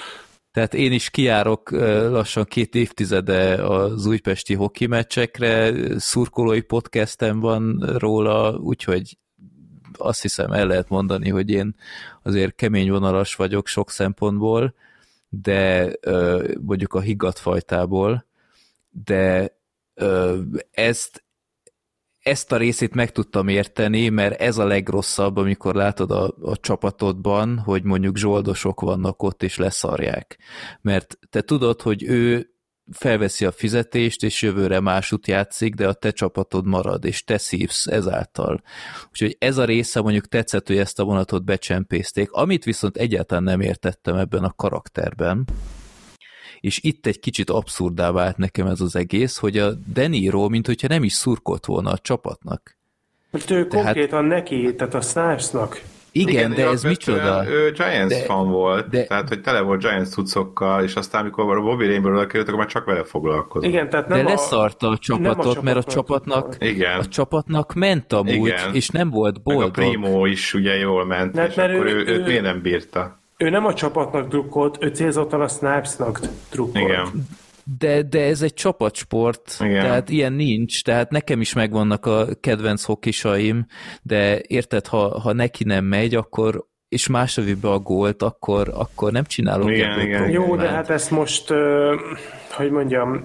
[0.51, 1.71] tehát én is kiárok
[2.09, 9.17] lassan két évtizede az újpesti hoki meccsekre, szurkolói podcastem van róla, úgyhogy
[9.97, 11.75] azt hiszem el lehet mondani, hogy én
[12.23, 14.73] azért kemény vonalas vagyok sok szempontból,
[15.29, 15.91] de
[16.61, 18.25] mondjuk a higgadt fajtából,
[18.89, 19.57] de
[20.71, 21.23] ezt,
[22.19, 27.57] ezt a részét meg tudtam érteni, mert ez a legrosszabb, amikor látod a, a csapatodban,
[27.57, 30.37] hogy mondjuk zsoldosok vannak ott, és leszarják.
[30.81, 32.52] Mert te tudod, hogy ő
[32.91, 37.87] felveszi a fizetést, és jövőre másút játszik, de a te csapatod marad, és te szívsz
[37.87, 38.61] ezáltal.
[39.09, 43.61] Úgyhogy ez a része mondjuk tetszett, hogy ezt a vonatot becsempészték, amit viszont egyáltalán nem
[43.61, 45.45] értettem ebben a karakterben,
[46.59, 50.87] és itt egy kicsit abszurdá vált nekem ez az egész, hogy a Deniro, mint hogyha
[50.87, 52.77] nem is szurkolt volna a csapatnak.
[53.31, 53.85] Mert ő tehát...
[53.85, 55.81] konkrétan neki, tehát a Snipesnak
[56.15, 57.49] igen, Igen de ez micsoda?
[57.49, 61.57] Ő Giants de, fan volt, de, tehát hogy tele volt Giants cuccokkal, és aztán amikor
[61.57, 63.69] a Bobby Rainbow került, akkor már csak vele foglalkozott.
[63.69, 66.99] Igen, tehát nem de leszarta a csapatot, a mert a csapatnak, Igen.
[66.99, 68.73] a csapatnak ment amúgy, Igen.
[68.73, 69.77] és nem volt boldog.
[69.77, 72.43] Meg a Primo is ugye jól ment, mert, és mert akkor ő, ő, őt miért
[72.43, 73.21] nem bírta?
[73.37, 76.19] Ő nem a csapatnak drukkolt, ő célzottan a Snipesnak
[76.51, 76.85] drukkolt.
[76.85, 77.27] Igen.
[77.77, 79.81] De, de ez egy csapatsport, Igen.
[79.81, 83.65] tehát ilyen nincs, tehát nekem is megvannak a kedvenc hokisaim,
[84.01, 89.11] de érted, ha, ha neki nem megy, akkor és más be a gólt, akkor, akkor
[89.11, 90.47] nem csinálok igen, ebből igen, problémát.
[90.47, 91.53] Jó, de hát ezt most,
[92.49, 93.23] hogy mondjam,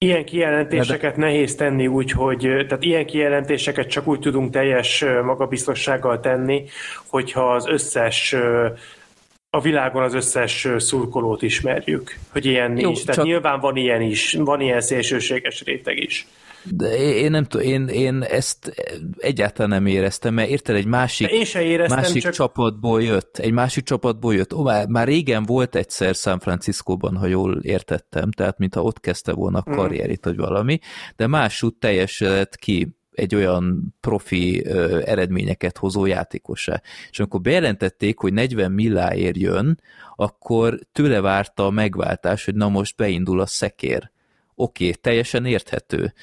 [0.00, 1.20] Ilyen kijelentéseket de...
[1.20, 6.64] nehéz tenni úgy, hogy tehát ilyen kijelentéseket csak úgy tudunk teljes magabiztossággal tenni,
[7.06, 8.34] hogyha az összes
[9.58, 13.00] a világon az összes szurkolót ismerjük, hogy ilyen Jó, nincs.
[13.00, 13.24] Tehát csak...
[13.24, 16.26] nyilván van ilyen is, van ilyen szélsőséges réteg is.
[16.64, 18.74] De én nem tudom, én, én ezt
[19.18, 22.32] egyáltalán nem éreztem, mert érted, egy másik, én se éreztem, másik csak...
[22.32, 24.54] csapatból jött, egy másik csapatból jött.
[24.54, 29.32] Ó, már, már régen volt egyszer San Franciscóban, ha jól értettem, tehát mintha ott kezdte
[29.32, 29.74] volna a mm.
[29.74, 30.78] karrierit, vagy valami,
[31.16, 34.66] de másút teljesedett ki egy olyan profi
[35.04, 36.82] eredményeket hozó játékosá.
[37.10, 39.80] És amikor bejelentették, hogy 40 milláért jön,
[40.16, 44.10] akkor tőle várta a megváltás, hogy na most beindul a szekér.
[44.54, 46.14] Oké, okay, teljesen érthető.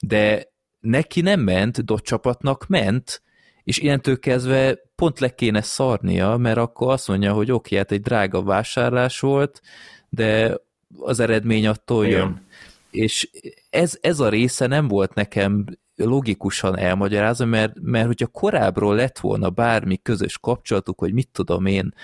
[0.00, 3.22] De neki nem ment, dot csapatnak ment,
[3.62, 8.00] és ilyentől kezdve pont le kéne szarnia, mert akkor azt mondja, hogy oké, hát egy
[8.00, 9.60] drága vásárlás volt,
[10.08, 10.56] de
[10.98, 12.12] az eredmény attól jön.
[12.12, 12.46] Igen.
[12.90, 13.30] És
[13.70, 15.64] ez, ez a része nem volt nekem
[15.98, 21.94] logikusan elmagyarázva, mert, mert hogyha korábbról lett volna bármi közös kapcsolatuk, hogy mit tudom én,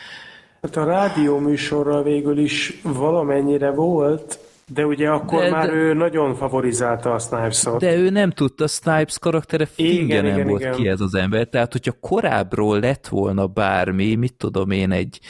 [0.64, 5.92] Hát a rádió műsorral végül is valamennyire volt, de ugye akkor de, már de, ő
[5.92, 7.80] nagyon favorizálta a Snipes-ot.
[7.80, 10.74] De ő nem tudta, Snipes karaktere finge nem igen, volt igen.
[10.74, 11.48] ki ez az ember.
[11.48, 15.20] Tehát, hogyha korábbról lett volna bármi, mit tudom én, egy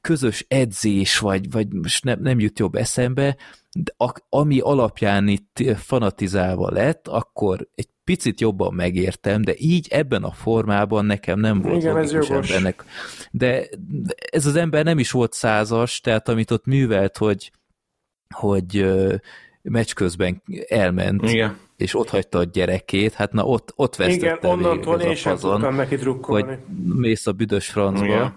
[0.00, 3.36] közös edzés, vagy, vagy most nem, nem jut jobb eszembe,
[4.28, 11.04] ami alapján itt fanatizálva lett, akkor egy picit jobban megértem, de így ebben a formában
[11.04, 12.28] nekem nem volt Igen, ez jogos.
[12.28, 12.84] embernek.
[13.30, 13.68] De
[14.30, 17.50] ez az ember nem is volt százas, tehát amit ott művelt, hogy,
[18.34, 18.94] hogy
[19.62, 21.58] meccs közben elment, Igen.
[21.76, 25.74] és ott hagyta a gyerekét, hát na ott, ott vesztette Igen, onnantól én sem tudtam
[25.74, 26.46] neki drukkolni.
[26.46, 26.58] Hogy
[26.94, 28.34] mész a büdös francba, Igen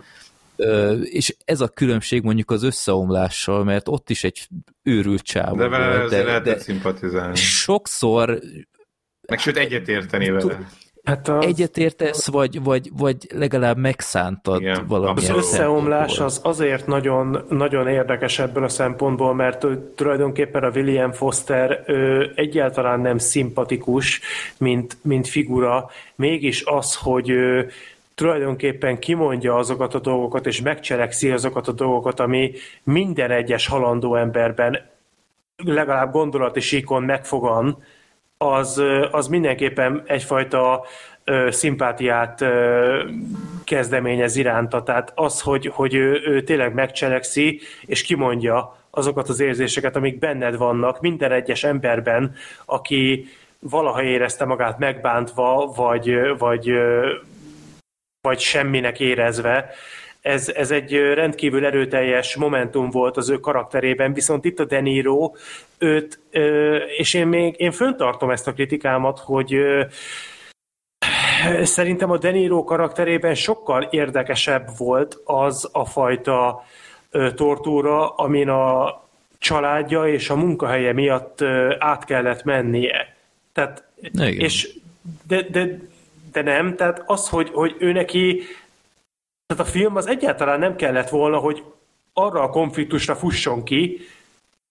[1.04, 4.48] és ez a különbség mondjuk az összeomlással, mert ott is egy
[4.84, 5.56] őrült csávó.
[5.56, 7.36] De vele de, lehetett de szimpatizálni.
[7.36, 8.40] Sokszor...
[9.28, 10.60] Meg sőt egyetérteni vele.
[11.04, 11.46] Hát az...
[11.46, 14.88] Egyetértesz, vagy, vagy, vagy legalább megszántad Igen.
[14.88, 19.66] valamilyen Az összeomlás az azért nagyon, nagyon érdekes ebből a szempontból, mert
[19.96, 24.22] tulajdonképpen a William Foster ő egyáltalán nem szimpatikus,
[24.58, 27.70] mint, mint figura, mégis az, hogy ő,
[28.20, 32.52] tulajdonképpen kimondja azokat a dolgokat, és megcselekszi azokat a dolgokat, ami
[32.84, 34.90] minden egyes halandó emberben
[35.58, 37.84] legalább gondolati síkon megfogan,
[38.38, 40.86] az, az mindenképpen egyfajta
[41.24, 43.04] ö, szimpátiát ö,
[43.64, 44.84] kezdeményez iránta.
[44.84, 50.58] Tehát az, hogy, hogy ő, ő tényleg megcselekszi, és kimondja azokat az érzéseket, amik benned
[50.58, 53.26] vannak, minden egyes emberben, aki
[53.60, 56.72] valaha érezte magát megbántva, vagy, vagy
[58.22, 59.70] vagy semminek érezve.
[60.22, 65.32] Ez, ez egy rendkívül erőteljes momentum volt az ő karakterében, viszont itt a De Niro,
[65.78, 66.20] őt,
[66.98, 69.56] és én még én föntartom ezt a kritikámat, hogy
[71.64, 76.66] szerintem a De Niro karakterében sokkal érdekesebb volt az a fajta
[77.36, 79.02] tortúra, amin a
[79.38, 81.42] családja és a munkahelye miatt
[81.80, 83.16] át kellett mennie.
[83.54, 84.40] Tehát, Igen.
[84.40, 84.70] és
[85.28, 85.80] de, de
[86.32, 88.44] de nem, tehát az, hogy, hogy ő neki,
[89.46, 91.64] tehát a film az egyáltalán nem kellett volna, hogy
[92.14, 94.00] arra a konfliktusra fusson ki,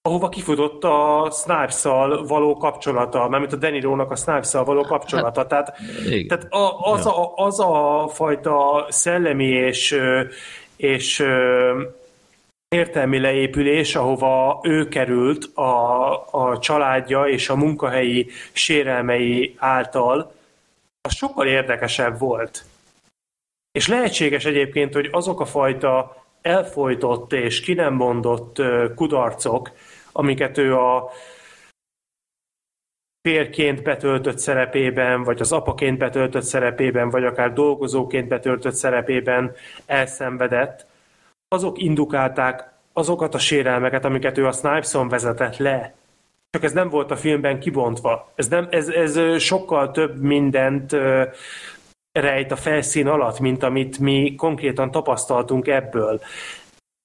[0.03, 1.83] ahova kifutott a snipes
[2.29, 5.41] való kapcsolata, mármint a Denirónak a snipes való kapcsolata.
[5.41, 5.79] Hát, tehát,
[6.29, 7.23] tehát a, az, ja.
[7.23, 10.01] a, az a fajta szellemi és,
[10.77, 11.25] és
[12.69, 20.33] értelmi leépülés, ahova ő került a, a családja és a munkahelyi sérelmei által,
[21.09, 22.65] az sokkal érdekesebb volt.
[23.73, 28.63] És lehetséges egyébként, hogy azok a fajta elfolytott és ki nem mondott
[28.95, 29.71] kudarcok,
[30.13, 31.11] amiket ő a
[33.29, 39.55] férként betöltött szerepében, vagy az apaként betöltött szerepében, vagy akár dolgozóként betöltött szerepében
[39.87, 40.87] elszenvedett,
[41.49, 45.98] azok indukálták azokat a sérelmeket, amiket ő a Snipeson vezetett le
[46.51, 48.33] csak ez nem volt a filmben kibontva.
[48.35, 50.97] Ez, nem, ez, ez sokkal több mindent
[52.13, 56.21] rejt a felszín alatt, mint amit mi konkrétan tapasztaltunk ebből.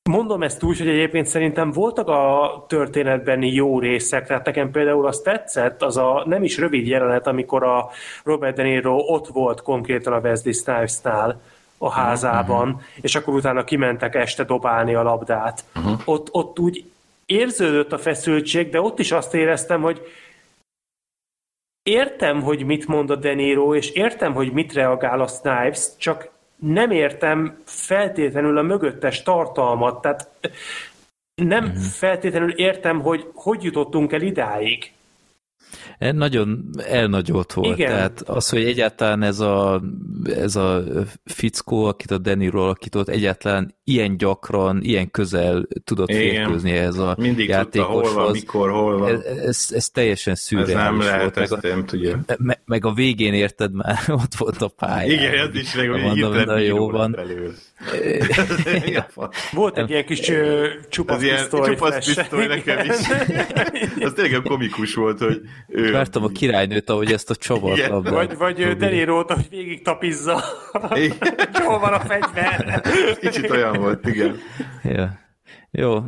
[0.09, 5.19] Mondom ezt úgy, hogy egyébként szerintem voltak a történetben jó részek, tehát nekem például az
[5.19, 7.89] tetszett, az a nem is rövid jelenet, amikor a
[8.23, 11.41] Robert De Niro ott volt konkrétan a Wesley Snipes-nál
[11.77, 12.81] a házában, uh-huh.
[13.01, 15.63] és akkor utána kimentek este dobálni a labdát.
[15.75, 15.99] Uh-huh.
[16.05, 16.85] Ott, ott úgy
[17.25, 20.01] érződött a feszültség, de ott is azt éreztem, hogy
[21.83, 26.91] értem, hogy mit mond a Deniro, és értem, hogy mit reagál a Snipes, csak nem
[26.91, 30.29] értem feltétlenül a mögöttes tartalmat, tehát
[31.35, 31.75] nem mm-hmm.
[31.75, 34.91] feltétlenül értem, hogy hogy jutottunk el idáig.
[35.97, 37.77] Nagyon elnagyolt volt.
[37.77, 37.89] Igen.
[37.89, 39.81] Tehát az, hogy egyáltalán ez a,
[40.35, 40.83] ez a
[41.25, 47.47] fickó, akit a Deniro alakított, egyáltalán ilyen gyakran, ilyen közel tudott férkőzni ez a Mindig
[47.47, 48.01] játékoshoz.
[48.01, 49.13] Tudta, hol van, mikor, hol van.
[49.13, 51.37] Ez, ez, ez teljesen szürreális Ez nem lehet, volt.
[51.37, 52.23] ezt meg a, nem tudja.
[52.37, 55.11] Me, meg a végén érted már, ott volt a pálya.
[55.13, 57.15] Igen, ez is meg, hogy mondom, jó van.
[59.51, 60.31] Volt egy ilyen kis
[60.89, 61.69] csupasz pisztoly.
[61.69, 62.95] Csupasz pisztoly nekem is.
[64.03, 65.91] az tényleg komikus volt, hogy ő...
[65.91, 68.13] Vártam a királynőt, ahogy ezt a csavart labdát.
[68.13, 70.43] Vagy, vagy Denirót, hogy végig tapizza.
[71.53, 72.81] Hol van a fegyver?
[73.19, 74.37] Kicsit olyan volt, igen.
[74.83, 75.21] Ja.
[75.71, 76.03] Jó,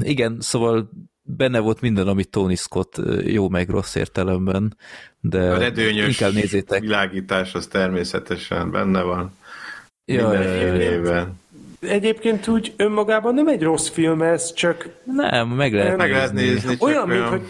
[0.00, 0.90] igen, szóval
[1.22, 4.76] benne volt minden, amit Tony Scott jó meg rossz értelemben,
[5.20, 6.80] de a inkább nézzétek.
[6.80, 9.36] világítás az természetesen benne van.
[10.04, 11.28] Ja, egyébként,
[11.80, 14.88] egyébként úgy önmagában nem egy rossz film ez, csak...
[15.04, 16.76] Nem, meg lehet, meg lehet nézni.
[16.78, 17.42] Olyan, mint hogy...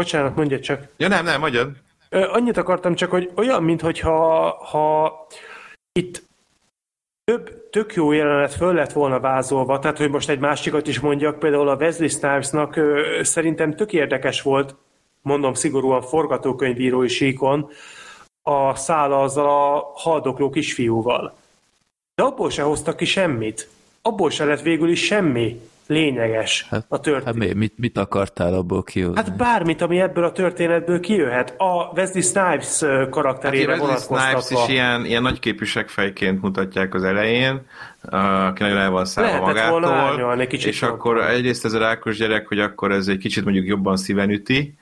[0.00, 0.86] Bocsánat, mondja csak.
[0.96, 1.70] Ja nem, nem, mondjad.
[2.10, 5.26] Annyit akartam csak, hogy olyan, mintha ha
[5.92, 6.22] itt
[7.24, 11.38] több tök jó jelenet föl lett volna vázolva, tehát hogy most egy másikat is mondjak,
[11.38, 14.74] például a Wesley Snipesnak ö, szerintem tök érdekes volt,
[15.22, 17.70] mondom szigorúan forgatókönyvírói síkon,
[18.42, 21.34] a szála azzal a haldokló kisfiúval.
[22.14, 23.68] De abból se hoztak ki semmit.
[24.02, 27.24] Abból se lett végül is semmi lényeges hát, a történet.
[27.24, 29.16] Hát mi, mit, mit akartál abból kihozni?
[29.16, 31.54] Hát bármit, ami ebből a történetből kijöhet.
[31.58, 34.40] A Wesley Snipes karakterére hát vonatkoztatva.
[34.40, 37.66] Snipes is ilyen, ilyen nagyképűség fejként mutatják az elején,
[38.02, 39.84] aki nagyon el van szállva magától.
[39.84, 40.96] Árnyalni, és jobban.
[40.96, 44.74] akkor egyrészt ez a rákos gyerek, hogy akkor ez egy kicsit mondjuk jobban szíven üti,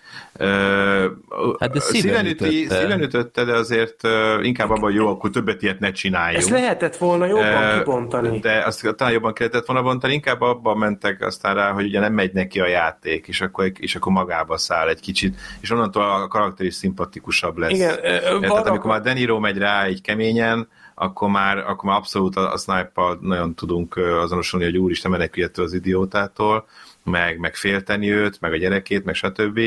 [1.58, 2.74] Hát de szíven, ütötte.
[2.74, 4.00] szíven ütötte, de azért
[4.42, 6.42] inkább abban jó, akkor többet ilyet ne csináljunk.
[6.42, 8.38] Ez lehetett volna jobban uh, kibontani.
[8.38, 12.12] De azt talán jobban kellett volna bontani, inkább abban mentek aztán rá, hogy ugye nem
[12.12, 16.28] megy neki a játék, és akkor, és akkor magába száll egy kicsit, és onnantól a
[16.28, 17.70] karakter is szimpatikusabb lesz.
[17.70, 17.96] Igen,
[18.40, 22.56] Tehát amikor már Deniro megy rá egy keményen, akkor már, akkor már abszolút a, a
[22.56, 26.66] snipe nagyon tudunk azonosulni, hogy úristen meneküljettől az idiótától,
[27.04, 29.60] meg, meg félteni őt, meg a gyerekét, meg stb.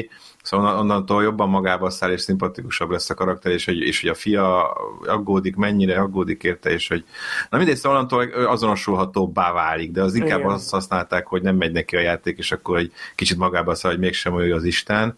[0.52, 4.14] Szóval onnantól jobban magába száll, és szimpatikusabb lesz a karakter, és hogy, és hogy a
[4.14, 4.72] fia
[5.06, 7.06] aggódik, mennyire aggódik érte, és hogy
[7.50, 10.52] na mindegy, szóval onnantól azonosulhatóbbá válik, de az inkább Igen.
[10.52, 14.00] azt használták, hogy nem megy neki a játék, és akkor egy kicsit magába száll, hogy
[14.00, 15.18] mégsem olyan az Isten.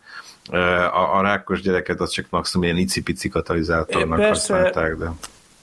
[0.92, 5.12] A, a rákos gyereket az csak maximum ilyen icipici katalizátornak Persze, használták, de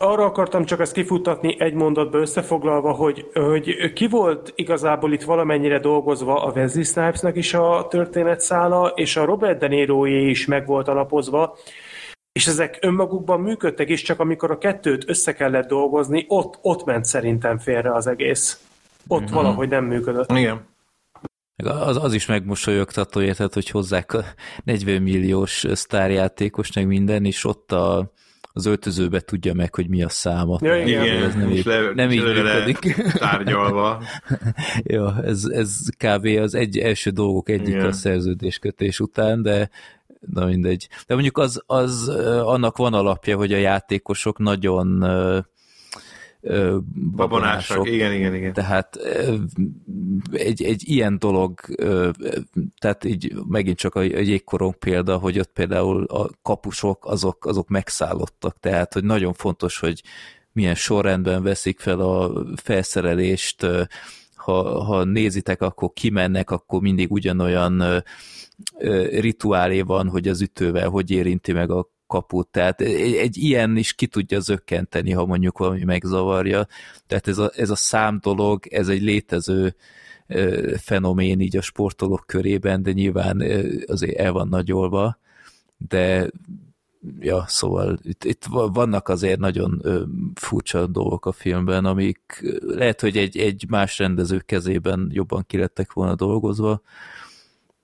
[0.02, 5.78] arra akartam csak ezt kifuttatni egy mondatba összefoglalva, hogy, hogy ki volt igazából itt valamennyire
[5.78, 10.88] dolgozva a Wesley Snipesnek is a történetszála, és a Robert De Niroé is meg volt
[10.88, 11.56] alapozva,
[12.32, 17.04] és ezek önmagukban működtek is, csak amikor a kettőt össze kellett dolgozni, ott, ott ment
[17.04, 18.60] szerintem félre az egész.
[19.06, 19.34] Ott mm-hmm.
[19.34, 20.30] valahogy nem működött.
[20.30, 20.68] Igen.
[21.64, 24.24] Az, az is megmosolyogtató, érted, hogy hozzák a
[24.64, 28.12] 40 milliós sztárjátékos, meg minden, és ott a,
[28.52, 30.58] az öltözőbe tudja meg, hogy mi a száma.
[30.62, 32.78] Ja, igen, igen, ez nem így, le, nem így működik.
[33.12, 34.02] Tárgyalva.
[34.82, 36.24] ja, ez, ez kb.
[36.26, 37.86] az egy első dolgok egyik igen.
[37.86, 39.70] a szerződéskötés után, de
[40.20, 40.88] na mindegy.
[41.06, 42.08] De mondjuk az, az
[42.44, 45.04] annak van alapja, hogy a játékosok nagyon
[46.40, 47.16] babonások.
[47.16, 47.88] babonások.
[47.88, 48.52] Igen, igen, igen.
[48.52, 48.96] Tehát
[50.32, 51.60] egy, egy ilyen dolog,
[52.78, 57.68] tehát így megint csak a, a jégkorong példa, hogy ott például a kapusok azok, azok
[57.68, 60.02] megszállottak, tehát hogy nagyon fontos, hogy
[60.52, 63.66] milyen sorrendben veszik fel a felszerelést,
[64.34, 68.02] ha, ha nézitek, akkor kimennek, akkor mindig ugyanolyan
[69.10, 73.92] rituálé van, hogy az ütővel hogy érinti meg a kaput, tehát egy, egy ilyen is
[73.92, 76.66] ki tudja zökkenteni, ha mondjuk valami megzavarja,
[77.06, 79.74] tehát ez a, ez a szám dolog, ez egy létező
[80.76, 83.42] fenomén így a sportolók körében, de nyilván
[83.86, 85.18] azért el van nagyolva,
[85.88, 86.30] de
[87.20, 89.82] ja, szóval itt, itt vannak azért nagyon
[90.34, 96.14] furcsa dolgok a filmben, amik lehet, hogy egy, egy más rendező kezében jobban kilettek volna
[96.14, 96.82] dolgozva,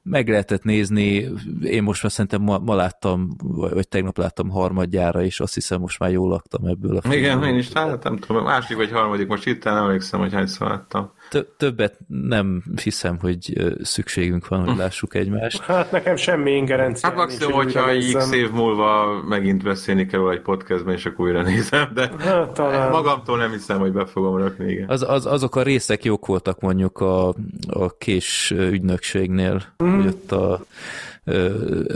[0.08, 1.28] meg lehetett nézni,
[1.62, 5.80] én most már szerintem ma, ma láttam, vagy, vagy tegnap láttam harmadjára, és azt hiszem
[5.80, 7.18] most már jól laktam ebből a filmből.
[7.18, 11.12] Igen, én is láttam, tudom, második vagy harmadik, most itt nem emlékszem, hogy hányszor láttam
[11.56, 15.60] többet nem hiszem, hogy szükségünk van, hogy lássuk egymást.
[15.60, 17.08] Hát nekem semmi ingerencia.
[17.08, 21.90] Hát maximum, hogyha x év múlva megint beszélni kell egy podcastben, és akkor újra nézem,
[21.94, 22.90] de hát, talán.
[22.90, 24.72] magamtól nem hiszem, hogy be fogom rakni.
[24.72, 24.88] Igen.
[24.88, 27.28] Az, az, azok a részek jók voltak mondjuk a,
[27.66, 29.96] a kés ügynökségnél, mm.
[29.96, 30.64] hogy ott a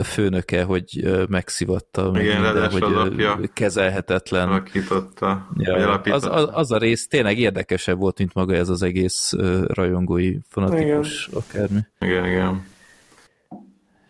[0.03, 4.47] főnöke, hogy megszivatta, Igen, minden, hogy kezelhetetlen.
[4.47, 9.33] Alakította, ja, az, az, az a rész tényleg érdekesebb volt, mint maga ez az egész
[9.67, 11.41] rajongói, fanatikus igen.
[11.47, 11.79] akármi.
[11.99, 12.65] Igen, igen.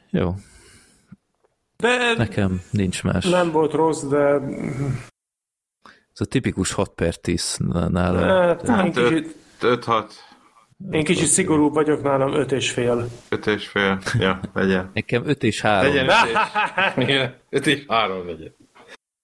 [0.09, 0.35] Jó.
[1.77, 3.25] De Nekem nincs más.
[3.25, 4.40] Nem volt rossz, de...
[6.14, 8.19] Ez a tipikus 6 per 10 nála.
[8.19, 8.93] Hát, hát
[9.61, 10.11] 5-6.
[10.90, 13.08] Én kicsit szigorú vagyok, nálam öt és fél.
[13.30, 14.92] Öt és fél, ja, legyen.
[14.93, 15.93] Nekem öt és három.
[15.93, 18.56] Legyen öt és, öt és három legyen.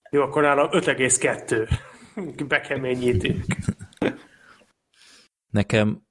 [0.10, 1.70] Jó, akkor nálam 5,2.
[2.48, 3.46] Bekeményítünk.
[5.52, 6.02] Nekem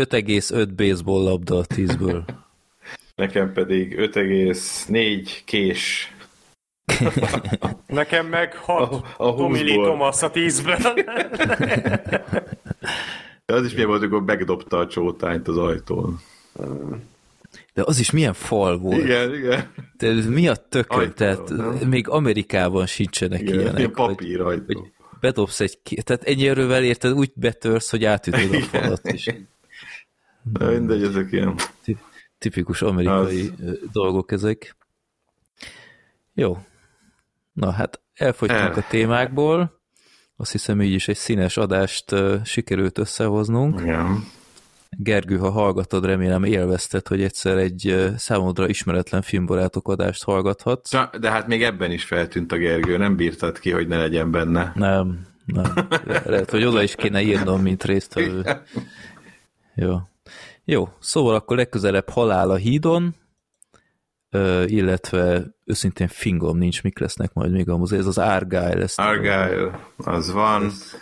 [0.00, 2.22] 5,5 baseball labda a 10-ből.
[3.14, 6.14] Nekem pedig 5,4 kés.
[7.86, 10.80] Nekem meg 6 a, a Tomili Thomas a 10-ből.
[13.52, 16.20] De az is milyen volt, amikor megdobta a csótányt az ajtón.
[17.74, 19.02] De az is milyen fal volt.
[19.02, 19.72] Igen, igen.
[19.96, 21.12] De ez mi a tököm?
[21.12, 21.88] Tehát nem?
[21.88, 23.78] még Amerikában sincsenek igen, ilyenek.
[23.78, 24.78] Ilyen papír hogy, hogy
[25.20, 29.28] bedobsz egy, tehát ennyi erővel érted, úgy betörsz, hogy átütöd a falat is.
[30.42, 31.54] De mindegy, ezek ilyen.
[32.38, 33.78] Tipikus amerikai az...
[33.92, 34.76] dolgok ezek.
[36.34, 36.58] Jó.
[37.52, 38.72] Na hát elfogytunk El.
[38.72, 39.81] a témákból
[40.42, 42.14] azt hiszem így is egy színes adást
[42.44, 43.80] sikerült összehoznunk.
[43.80, 44.24] Igen.
[44.90, 50.90] Gergő, ha hallgatod, remélem élvezted, hogy egyszer egy számodra ismeretlen filmbarátok adást hallgathatsz.
[51.20, 54.72] De hát még ebben is feltűnt a Gergő, nem bírtad ki, hogy ne legyen benne.
[54.74, 55.72] Nem, nem.
[56.24, 58.44] Lehet, hogy oda is kéne írnom, mint résztvevő.
[59.74, 59.96] Jó.
[60.64, 63.14] Jó, szóval akkor legközelebb halál a hídon,
[64.66, 67.96] illetve őszintén fingom nincs, mik lesznek majd még a mozi.
[67.96, 68.98] Ez az Argyle lesz.
[68.98, 70.64] Argyle, az van.
[70.64, 70.96] Ez...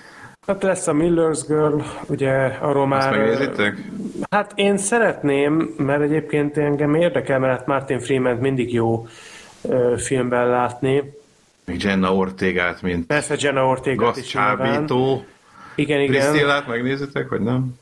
[0.47, 3.00] Hát lesz a Miller's Girl, ugye arról már...
[3.00, 3.91] Azt megnézitek?
[4.31, 9.07] Hát én szeretném, mert egyébként engem érdekel, mert hát Martin Freeman mindig jó
[9.62, 11.12] ö, filmben látni.
[11.65, 15.25] Még Jenna Ortegát, mint Persze Jenna Ortegát is csábító.
[15.75, 16.31] Igen, igen.
[16.31, 17.75] Priscillát megnézitek, vagy nem?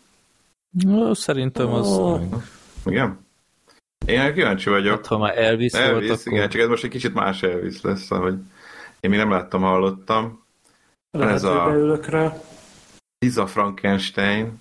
[0.70, 1.99] No, szerintem az...
[1.99, 2.20] Oh.
[2.86, 3.27] Igen?
[4.07, 4.97] Én kíváncsi vagyok.
[4.97, 8.09] Hát, ha már Elvis, Elvis volt, igen, csak ez most egy kicsit más Elvis lesz,
[8.09, 8.35] hogy
[9.01, 10.44] én még nem láttam, hallottam.
[11.10, 11.65] Lehet, ez a...
[11.65, 12.33] beülök rá.
[13.18, 14.60] Liza Frankenstein.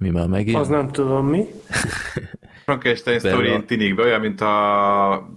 [0.00, 0.56] Mi már megint?
[0.58, 1.46] Az nem tudom mi.
[2.64, 5.28] Frankenstein story in tinikbe, olyan, mint a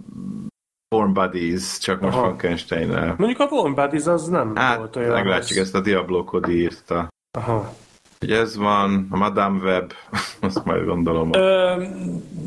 [0.88, 2.24] Born Buddies, csak most Aha.
[2.24, 3.14] frankenstein -el.
[3.18, 5.12] Mondjuk a Born Buddies az nem hát, volt olyan.
[5.12, 7.08] meglátjuk, ezt a Diablo Cody írta.
[7.38, 7.74] Aha.
[8.18, 9.92] Hogy ez van, a Madame Web,
[10.40, 11.32] azt majd gondolom.
[11.32, 11.76] Ö,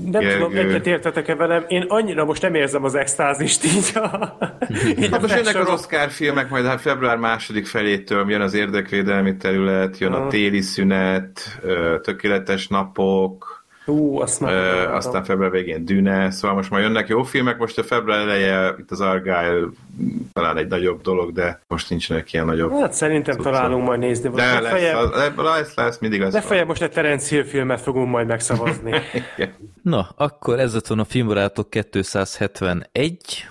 [0.03, 0.33] nem Gergő.
[0.33, 4.37] tudom, egyet értetek-e velem, én annyira most nem érzem az extázist így a...
[4.99, 9.37] így hát most jönnek az Oscar filmek, majd hát február második felétől jön az érdekvédelmi
[9.37, 11.59] terület, jön a téli szünet,
[12.01, 13.60] tökéletes napok,
[13.91, 17.77] Ú, azt nem Ö, aztán február végén Düne, szóval most már jönnek jó filmek, most
[17.77, 19.67] a február eleje, itt az Argyle
[20.33, 22.71] talán egy nagyobb dolog, de most nincsenek ilyen nagyobb.
[22.79, 23.51] Hát szerintem cuccok.
[23.51, 24.29] találunk majd nézni.
[24.29, 24.97] De lesz, feje...
[24.97, 26.33] az, lesz, lesz, mindig az.
[26.33, 28.93] De feje most egy Terence Hill filmet fogunk majd megszavazni.
[29.81, 33.47] Na, akkor ez lett a Filmbarátok 271.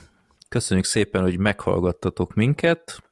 [0.49, 3.03] Köszönjük szépen, hogy meghallgattatok minket.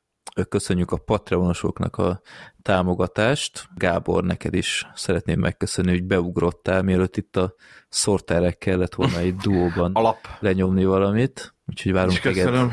[0.49, 2.21] Köszönjük a Patreonosoknak a
[2.69, 3.69] támogatást.
[3.75, 7.55] Gábor, neked is szeretném megköszönni, hogy beugrottál, mielőtt itt a
[7.89, 10.19] szorterek kellett volna egy duóban Alap.
[10.41, 11.55] lenyomni valamit.
[11.67, 12.73] Úgyhogy várunk téged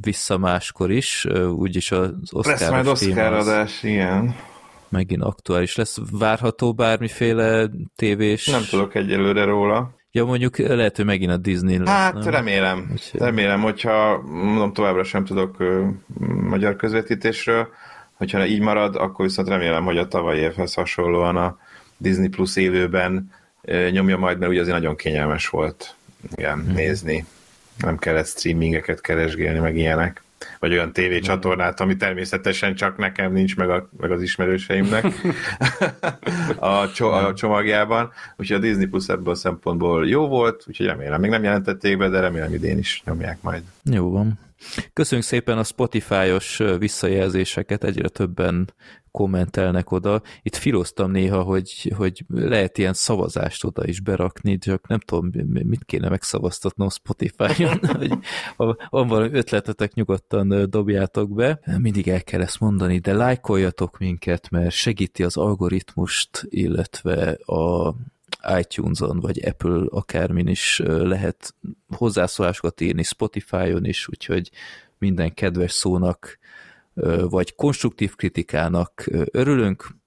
[0.00, 1.24] vissza máskor is,
[1.54, 4.34] úgyis az Oscar Lesz majd Oscar adás, igen.
[4.88, 5.98] Megint aktuális lesz.
[6.10, 8.46] Várható bármiféle tévés?
[8.46, 9.94] Nem tudok egyelőre róla.
[10.12, 11.88] Ja, mondjuk lehet, hogy megint a Disney lesz.
[11.88, 12.28] Hát nem?
[12.28, 12.88] remélem.
[12.92, 13.20] Úgyhogy...
[13.20, 15.56] Remélem, hogyha mondom, továbbra sem tudok
[16.48, 17.68] magyar közvetítésről,
[18.20, 21.58] hogyha így marad, akkor viszont remélem, hogy a tavalyi évhez hasonlóan a
[21.96, 23.32] Disney Plus élőben
[23.90, 25.94] nyomja majd, mert ugye azért nagyon kényelmes volt
[26.36, 26.74] igen, hmm.
[26.74, 27.24] nézni.
[27.78, 30.22] Nem kellett streamingeket keresgélni, meg ilyenek
[30.58, 35.04] vagy olyan tévécsatornát, ami természetesen csak nekem nincs, meg, a, meg az ismerőseimnek
[36.56, 38.12] a, cso, a csomagjában.
[38.36, 42.08] Úgyhogy a Disney Plus ebből a szempontból jó volt, úgyhogy remélem, még nem jelentették be,
[42.08, 43.62] de remélem idén is nyomják majd.
[43.82, 44.38] Jó van.
[44.92, 48.74] Köszönjük szépen a Spotify-os visszajelzéseket, egyre többen
[49.10, 50.22] kommentelnek oda.
[50.42, 55.84] Itt filoztam néha, hogy, hogy lehet ilyen szavazást oda is berakni, csak nem tudom, mit
[55.84, 58.12] kéne megszavaztatnom Spotify-on, hogy
[58.56, 61.60] ha van valami ötletetek, nyugodtan dobjátok be.
[61.78, 67.94] Mindig el kell ezt mondani, de lájkoljatok minket, mert segíti az algoritmust, illetve a
[68.58, 71.54] iTunes-on, vagy Apple akármin is lehet
[71.88, 74.50] hozzászólásokat írni, Spotify-on is, úgyhogy
[74.98, 76.38] minden kedves szónak
[77.20, 79.98] vagy konstruktív kritikának örülünk,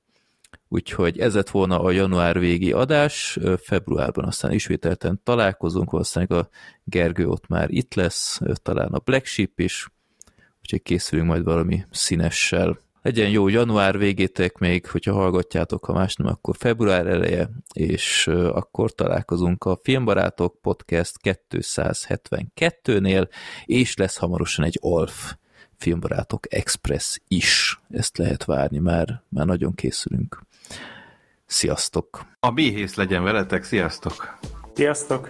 [0.67, 6.49] úgyhogy ez lett volna a január végi adás, februárban aztán ismételten találkozunk, valószínűleg a
[6.83, 9.87] Gergő ott már itt lesz, talán a Black Sheep is,
[10.61, 12.79] úgyhogy készülünk majd valami színessel.
[13.03, 18.91] Legyen jó január végétek még, hogyha hallgatjátok, ha más nem, akkor február eleje, és akkor
[18.91, 23.27] találkozunk a Filmbarátok Podcast 272-nél,
[23.65, 25.33] és lesz hamarosan egy Olf
[25.77, 27.79] Filmbarátok Express is.
[27.89, 30.41] Ezt lehet várni, már, már nagyon készülünk.
[31.45, 32.25] Sziasztok!
[32.39, 34.37] A béhész legyen veletek, sziasztok!
[34.73, 35.29] Sziasztok!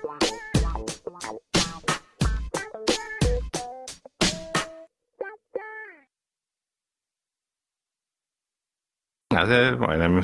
[9.33, 10.21] Hát majdnem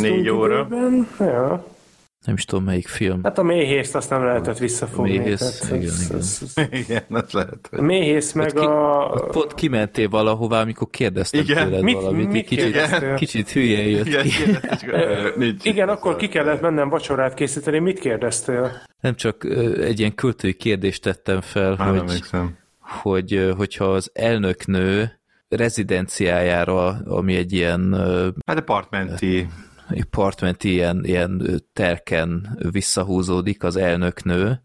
[0.00, 0.68] négy óra.
[1.18, 1.64] Ja.
[2.26, 3.20] Nem is tudom, melyik film.
[3.22, 5.18] Hát a méhészt azt nem lehetett visszafogni.
[5.18, 6.18] Méhész, tehát, igen, ez, igen.
[6.18, 7.68] ez, ez, Igen, az lehet.
[7.72, 9.10] a méhész meg ki, a...
[9.14, 11.64] ott pont kimentél valahová, amikor kérdeztem Igen.
[11.64, 12.30] tőled Mit- valamit.
[12.30, 13.14] mit kicsit, kérdeztél?
[13.14, 14.28] kicsit hülyén jött Igen, ki.
[14.82, 15.64] igen, nincs.
[15.64, 17.78] Igen, akkor ki kellett mennem vacsorát készíteni.
[17.78, 18.70] Mit kérdeztél?
[19.00, 19.44] Nem csak
[19.80, 22.20] egy ilyen költői kérdést tettem fel, Már hogy,
[23.02, 25.19] hogy hogyha az elnöknő
[25.50, 27.94] rezidenciájára, ami egy ilyen
[28.46, 29.48] Hát apartmenti.
[30.06, 34.62] apartmenti ilyen, ilyen terken visszahúzódik az elnöknő,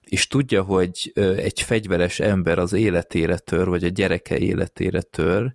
[0.00, 5.54] és tudja, hogy egy fegyveres ember az életére tör, vagy a gyereke életére tör,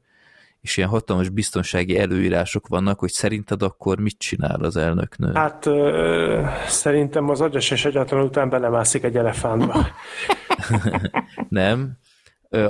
[0.61, 5.31] és ilyen hatalmas biztonsági előírások vannak, hogy szerinted akkor mit csinál az elnöknő?
[5.33, 9.87] Hát ö, szerintem az agyas és egyáltalán után belemászik egy elefántba.
[11.49, 11.97] Nem.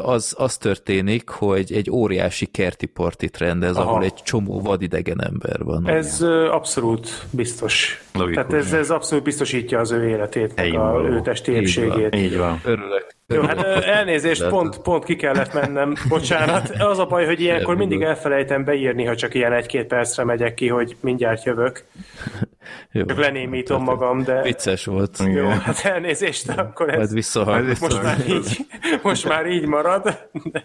[0.04, 3.90] Az, az történik, hogy egy óriási kerti partit rendez, Aha.
[3.90, 5.88] ahol egy csomó vadidegen ember van.
[5.88, 8.04] Ez ö, abszolút biztos.
[8.14, 8.36] Logikus.
[8.36, 11.06] Tehát ez, ez abszolút biztosítja az ő életét, a való.
[11.06, 11.88] ő testi Így van.
[11.98, 12.16] épségét.
[12.16, 12.62] Így van.
[12.64, 13.06] Örülök.
[13.34, 16.70] Jó, hát elnézést, pont, pont ki kellett mennem, bocsánat.
[16.80, 20.68] Az a baj, hogy ilyenkor mindig elfelejtem beírni, ha csak ilyen egy-két percre megyek ki,
[20.68, 21.84] hogy mindjárt jövök.
[22.92, 23.06] Jó.
[23.06, 25.20] Csak lenémítom magam, de Vicces volt.
[25.34, 27.76] jó, hát elnézést, akkor ez Majd visszahallgatom.
[27.82, 28.58] most már így,
[29.02, 30.04] most már így marad.
[30.44, 30.64] De,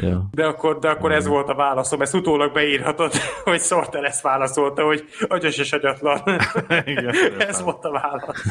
[0.00, 0.18] Jó.
[0.30, 2.00] de akkor, de akkor ez volt a válaszom.
[2.02, 3.12] Ezt utólag beírhatod,
[3.44, 6.20] hogy Sorter ezt válaszolta, hogy agyas és agyatlan.
[6.84, 8.42] Igen, ez volt a válasz.